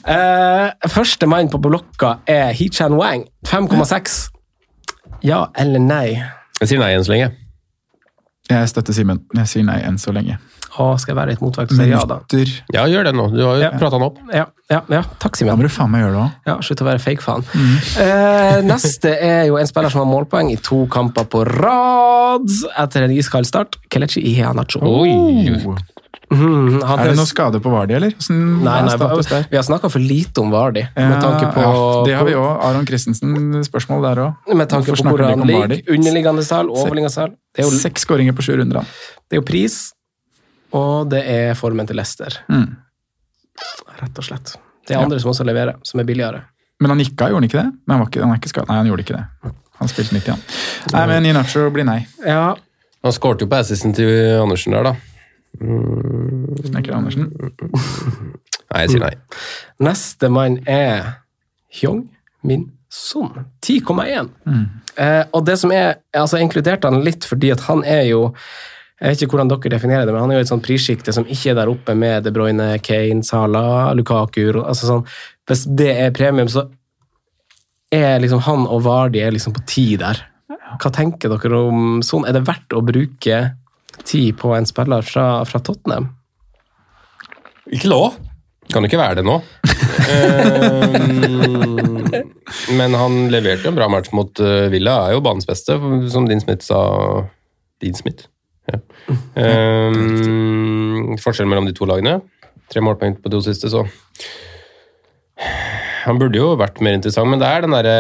uh, 0.10 0.90
første 0.98 1.28
mann 1.30 1.50
på 1.54 1.62
blokka 1.62 2.16
er 2.28 2.52
Hichan 2.58 2.98
Wang. 2.98 3.28
5,6. 3.48 4.30
Ja 5.24 5.46
eller 5.60 5.80
nei? 5.84 6.08
Jeg 6.62 6.68
sier 6.74 6.80
nei 6.82 6.94
enn 6.96 7.04
så 7.06 7.12
lenge. 7.14 7.32
Jeg 8.50 8.70
støtter 8.72 8.94
Simen. 8.98 9.22
Jeg 9.38 9.48
sier 9.52 9.64
nei 9.68 9.78
enn 9.86 9.98
så 10.02 10.12
lenge. 10.16 10.40
Å, 10.78 11.00
skal 11.00 11.16
jeg 11.16 11.18
være 11.18 11.30
litt 11.34 11.42
motvekt 11.42 11.72
og 11.74 11.78
si 11.80 11.88
ja, 11.90 12.04
da? 12.06 12.20
Ja, 12.74 12.84
gjør 12.86 13.04
det 13.10 13.14
nå. 13.18 13.26
Du 13.34 13.42
har 13.44 13.56
jo 13.58 13.62
Ja. 13.64 13.72
prata 13.80 13.98
han 13.98 14.04
opp. 14.06 14.18
Ja, 14.34 14.46
ja, 14.70 14.82
ja. 14.90 15.02
takk, 15.20 15.38
Da 15.40 15.56
må 15.56 15.62
du 15.64 15.68
faen 15.70 15.90
meg 15.92 16.04
gjøre 16.04 16.14
det 16.14 16.22
òg. 16.22 16.32
Ja, 16.46 16.58
Slutt 16.62 16.82
å 16.82 16.86
være 16.86 17.00
fake-fan. 17.00 17.44
Eh, 18.00 18.62
neste 18.62 19.16
er 19.20 19.46
jo 19.48 19.58
en 19.58 19.66
spiller 19.68 19.90
som 19.90 20.06
har 20.06 20.10
målpoeng 20.14 20.52
i 20.52 20.58
to 20.58 20.86
kamper 20.88 21.26
på 21.26 21.44
rad 21.48 22.48
etter 22.78 23.04
en 23.04 23.12
iskald 23.12 23.46
start. 23.48 23.78
Kelechi 23.90 24.22
Iheanacho. 24.22 24.80
Mhm, 26.30 26.84
han 26.86 27.00
Er 27.00 27.08
det 27.10 27.16
noe 27.18 27.26
skade 27.26 27.58
på 27.60 27.72
Vardi, 27.74 27.96
eller? 27.98 28.12
Hvordan 28.14 28.62
Nei, 28.62 28.82
nei, 28.86 28.98
vi 29.50 29.58
har 29.58 29.64
snakka 29.66 29.90
for 29.90 29.98
lite 30.00 30.38
om 30.44 30.52
Vardi. 30.52 30.84
med 30.96 31.10
Ja, 31.16 31.20
tanke 31.20 31.54
på, 31.56 31.62
ja, 31.64 32.04
det 32.06 32.14
har 32.20 32.26
vi 32.26 32.34
òg. 32.38 32.64
Aron 32.68 32.86
Christensen, 32.86 33.64
spørsmål 33.66 34.04
der 34.06 34.22
òg. 34.28 34.56
Med 34.56 34.70
tanke 34.70 34.94
på 34.94 35.02
hvor 35.10 35.24
han 35.26 35.42
ligger. 35.42 35.82
Underliggende 35.90 36.44
sal, 36.46 36.68
overliggende 36.70 37.30
er 37.58 37.64
jo, 37.64 37.70
Seks 37.72 38.06
skåringer 38.06 38.34
på 38.38 38.44
sju 38.46 38.58
runder. 38.62 38.86
det 39.30 39.38
er 39.38 39.42
jo 39.42 39.42
pris, 39.42 39.92
og 40.76 41.10
det 41.12 41.24
er 41.28 41.58
formen 41.58 41.88
til 41.90 41.98
Leicester. 42.00 42.40
Mm. 42.52 42.78
Rett 44.00 44.22
og 44.22 44.26
slett. 44.26 44.56
Det 44.88 44.96
er 44.96 45.04
andre 45.04 45.20
som 45.22 45.32
også 45.34 45.46
leverer, 45.46 45.78
som 45.86 46.02
er 46.02 46.08
billigere. 46.08 46.44
Men 46.80 46.94
han 46.94 47.02
nikka, 47.02 47.28
gjorde 47.28 47.42
han 47.42 47.50
ikke 47.50 47.60
det? 47.60 47.68
Men 47.86 47.94
han, 47.94 48.02
var 48.02 48.10
ikke, 48.10 48.22
han 48.24 48.34
er 48.34 48.40
ikke 48.40 48.52
skadet. 48.54 48.70
Nei, 48.70 48.78
han 48.80 48.90
gjorde 48.90 49.06
ikke 49.06 49.18
det. 49.18 49.54
Han 49.80 49.92
spilte 49.92 50.16
90, 50.16 50.32
han. 50.32 50.42
Nei, 50.96 51.04
men 51.12 51.28
Inacho 51.30 51.68
blir 51.76 51.88
nei. 51.88 52.02
Ja, 52.26 52.56
Han 53.00 53.14
skårte 53.16 53.46
jo 53.46 53.48
på 53.52 53.56
assisten 53.56 53.94
til 53.96 54.10
Andersen 54.42 54.74
der, 54.76 54.90
da. 54.90 54.96
Snekker 56.68 56.96
Andersen. 56.98 57.30
Nei, 58.70 58.82
jeg 58.84 58.92
sier 58.92 59.02
nei. 59.02 59.14
Neste 59.82 60.30
mann 60.30 60.60
er 60.70 61.08
Hyong 61.80 62.04
Min 62.46 62.68
Son. 62.92 63.46
10,1. 63.66 64.30
Mm. 64.46 64.66
Eh, 65.00 65.24
og 65.34 65.46
det 65.48 65.56
som 65.62 65.72
er 65.74 66.02
altså 66.14 66.38
Jeg 66.38 66.50
inkluderte 66.50 66.90
han 66.90 67.02
litt 67.06 67.26
fordi 67.26 67.54
at 67.54 67.64
han 67.70 67.82
er 67.88 68.04
jo 68.10 68.22
jeg 69.00 69.14
vet 69.14 69.22
ikke 69.24 69.38
hvordan 69.38 69.52
dere 69.52 69.72
definerer 69.72 70.08
det, 70.08 70.12
men 70.12 70.26
han 70.26 70.34
er 70.34 70.40
jo 70.40 70.46
et 70.46 70.52
sånt 70.52 70.66
prissjikte 70.66 71.14
som 71.16 71.28
ikke 71.28 71.54
er 71.54 71.60
der 71.62 71.72
oppe 71.72 71.96
med 71.96 72.26
De 72.26 72.34
Bruyne, 72.36 72.74
Kane, 72.84 73.24
Sala, 73.24 73.94
Lukaku 73.96 74.42
altså 74.60 74.90
sånn, 74.90 75.06
Hvis 75.48 75.64
det 75.80 75.94
er 75.96 76.16
premium, 76.16 76.50
så 76.52 76.66
er 77.96 78.20
liksom 78.22 78.44
han 78.46 78.68
og 78.68 78.84
Vardi 78.86 79.24
er 79.24 79.32
liksom 79.34 79.56
på 79.56 79.64
ti 79.70 79.86
der. 79.98 80.20
Hva 80.50 80.92
tenker 80.94 81.32
dere 81.32 81.62
om 81.72 82.04
sånn? 82.06 82.28
Er 82.28 82.36
det 82.36 82.46
verdt 82.46 82.76
å 82.76 82.84
bruke 82.86 83.40
tid 84.04 84.38
på 84.38 84.52
en 84.54 84.68
spiller 84.70 85.06
fra, 85.06 85.46
fra 85.48 85.62
Tottenham? 85.64 86.12
Ikke 87.74 87.90
lov. 87.90 88.20
Kan 88.70 88.86
ikke 88.86 89.00
være 89.00 89.22
det 89.22 89.26
nå. 89.26 89.40
Eh, 90.10 90.94
men 92.78 92.96
han 92.98 93.18
leverte 93.34 93.70
en 93.70 93.78
bra 93.78 93.88
match 93.90 94.10
mot 94.14 94.42
eh, 94.42 94.70
Villa, 94.74 94.96
er 95.08 95.16
jo 95.16 95.24
banens 95.26 95.50
beste, 95.50 95.78
som 96.14 96.26
Din 96.30 96.42
Smith 96.42 96.66
sa. 96.66 96.80
Din 97.82 97.98
Smith? 97.98 98.30
Ja. 98.70 98.80
Um, 99.90 101.16
forskjellen 101.22 101.50
mellom 101.52 101.68
de 101.70 101.76
to 101.78 101.88
lagene. 101.90 102.20
Tre 102.70 102.84
målpoeng 102.86 103.18
på 103.18 103.30
de 103.30 103.38
to 103.38 103.42
siste, 103.46 103.72
så 103.72 103.86
Han 106.04 106.18
burde 106.20 106.40
jo 106.40 106.52
vært 106.60 106.82
mer 106.84 106.98
interessant, 106.98 107.30
men 107.32 107.40
det 107.40 107.48
er 107.48 107.64
den 107.64 107.74
derre 107.76 107.94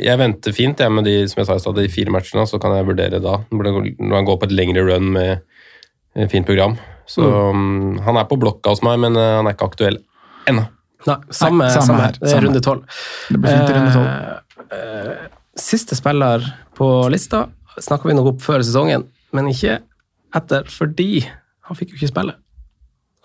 Jeg 0.00 0.16
venter 0.20 0.54
fint 0.56 0.80
jeg, 0.80 0.92
med 0.92 1.04
de 1.04 1.18
som 1.28 1.42
jeg 1.42 1.48
sa 1.48 1.56
i 1.58 1.62
stad, 1.62 1.78
de 1.78 1.92
fire 1.92 2.12
matchene, 2.14 2.46
så 2.48 2.60
kan 2.62 2.74
jeg 2.76 2.88
vurdere 2.88 3.20
da. 3.22 3.38
Når 3.52 4.14
han 4.14 4.28
går 4.28 4.38
på 4.40 4.48
et 4.48 4.56
lengre 4.56 4.84
run 4.86 5.10
med 5.16 5.42
et 6.16 6.32
fint 6.32 6.46
program. 6.48 6.76
Så 7.06 7.22
mm. 7.22 7.98
han 8.06 8.18
er 8.18 8.26
på 8.28 8.38
blokka 8.40 8.72
hos 8.72 8.82
meg, 8.86 8.98
men 9.02 9.18
uh, 9.18 9.38
han 9.38 9.48
er 9.48 9.56
ikke 9.56 9.68
aktuell 9.70 10.00
ennå. 10.50 10.66
Nei, 11.06 11.18
samme, 11.30 11.66
Nei, 11.66 11.70
samme, 11.70 11.86
samme 11.86 12.02
her. 12.02 12.06
her, 12.06 12.18
Det 12.18 12.26
er 12.26 12.32
samme. 12.32 12.46
runde 12.48 12.62
tolv. 12.64 13.02
Det 13.28 13.40
blir 13.42 13.52
fint 13.52 13.68
i 13.70 13.76
runde 13.76 13.92
tolv. 13.94 14.08
Eh, 14.64 14.78
eh, 14.78 15.28
siste 15.60 15.98
spiller 15.98 16.48
på 16.74 16.88
lista 17.12 17.44
snakka 17.82 18.08
vi 18.08 18.16
nok 18.16 18.32
opp 18.32 18.42
før 18.44 18.64
sesongen, 18.64 19.04
men 19.34 19.48
ikke 19.50 19.78
etter, 20.36 20.66
fordi 20.70 21.24
han 21.66 21.78
fikk 21.78 21.94
jo 21.94 21.98
ikke 22.00 22.12
spille. 22.12 22.36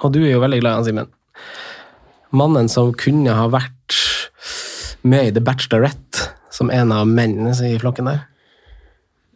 Og 0.01 0.13
du 0.15 0.21
er 0.23 0.31
jo 0.33 0.41
veldig 0.41 0.61
glad 0.63 0.71
i 0.71 0.79
han, 0.79 0.87
Simen. 0.87 1.11
Mannen 2.31 2.69
som 2.71 2.93
kunne 2.97 3.33
ha 3.35 3.45
vært 3.51 3.97
med 5.03 5.27
i 5.27 5.33
The 5.35 5.43
Bachelorette 5.43 6.29
som 6.53 6.69
en 6.73 6.91
av 6.95 7.07
mennene 7.09 7.53
i 7.67 7.77
flokken 7.81 8.07
der. 8.09 8.23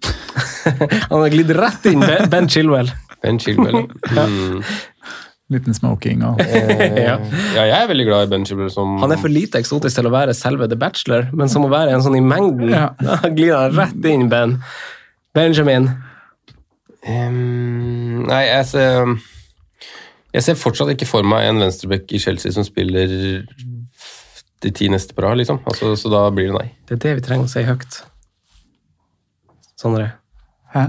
han 1.10 1.20
har 1.22 1.32
glidd 1.34 1.52
rett 1.58 1.86
inn, 1.92 2.04
Ben- 2.32 2.50
Chilwell. 2.50 2.92
Ben 3.22 3.40
Chilwell. 3.42 3.86
Mm. 4.26 4.62
Liten 5.54 5.76
smoking 5.78 6.24
og 6.26 6.40
ja. 7.06 7.20
Ja, 7.54 7.64
jeg 7.68 7.74
er 7.76 7.90
veldig 7.92 8.06
glad 8.08 8.26
i 8.26 8.30
Ben 8.32 8.46
Chilwell 8.50 8.72
som 8.74 8.96
Han 9.04 9.12
er 9.14 9.20
for 9.22 9.30
lite 9.30 9.60
eksotisk 9.62 10.00
til 10.00 10.08
å 10.10 10.14
være 10.14 10.34
selve 10.34 10.66
The 10.72 10.78
Bachelor, 10.82 11.28
men 11.38 11.52
som 11.52 11.68
å 11.68 11.70
være 11.70 11.94
en 11.94 12.02
sånn 12.02 12.18
i 12.18 12.22
mengden. 12.26 12.72
Ja. 12.74 12.88
Da 12.98 13.30
glir 13.30 13.54
han 13.54 13.76
rett 13.78 14.08
inn, 14.10 14.26
Ben. 14.32 14.56
Benjamin. 15.38 15.92
Ehm, 17.06 18.26
Nei, 18.26 18.42
jeg 18.50 18.66
ser 18.66 19.16
Jeg 20.34 20.44
ser 20.44 20.58
fortsatt 20.60 20.90
ikke 20.92 21.08
for 21.08 21.24
meg 21.28 21.48
en 21.48 21.62
venstreback 21.62 22.12
i 22.12 22.20
Chelsea 22.20 22.52
som 22.52 22.66
spiller 22.68 23.08
de 24.64 24.72
ti 24.72 24.88
neste 24.92 25.14
på 25.16 25.22
rad, 25.24 25.38
liksom. 25.38 25.62
Altså, 25.70 25.94
så 25.96 26.10
da 26.12 26.26
blir 26.34 26.50
det 26.50 26.58
nei. 26.58 26.68
Det 26.90 26.98
er 26.98 27.04
det 27.04 27.14
vi 27.20 27.24
trenger 27.28 27.48
å 27.48 27.52
si 27.52 27.64
høyt. 27.64 28.02
Sondre, 29.80 30.10
Hæ? 30.74 30.88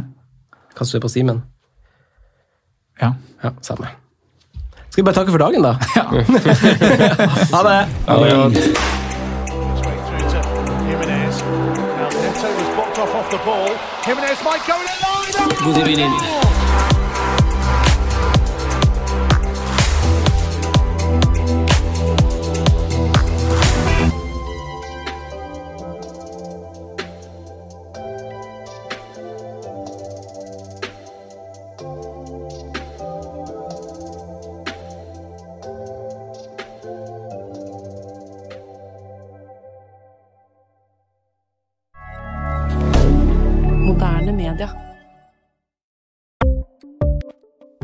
kaster 0.75 0.99
du 0.99 1.05
på 1.05 1.13
Simen? 1.13 1.43
Ja. 3.03 3.13
Ja, 3.45 3.53
samme. 3.63 3.93
Skal 4.91 5.03
vi 5.03 5.07
bare 5.07 5.19
takke 5.21 5.35
for 5.35 5.39
dagen, 5.45 5.63
da? 5.63 5.77
ja. 5.99 6.07
Ha 7.55 7.63
det! 7.69 7.79
Ha 8.09 8.19
det 8.23 8.67
ball. 13.47 13.71
Jimenez 14.07 14.43
might 14.43 14.63
go 14.67 14.75
in 14.83 14.96
line. 15.35 15.57
God 15.59 16.56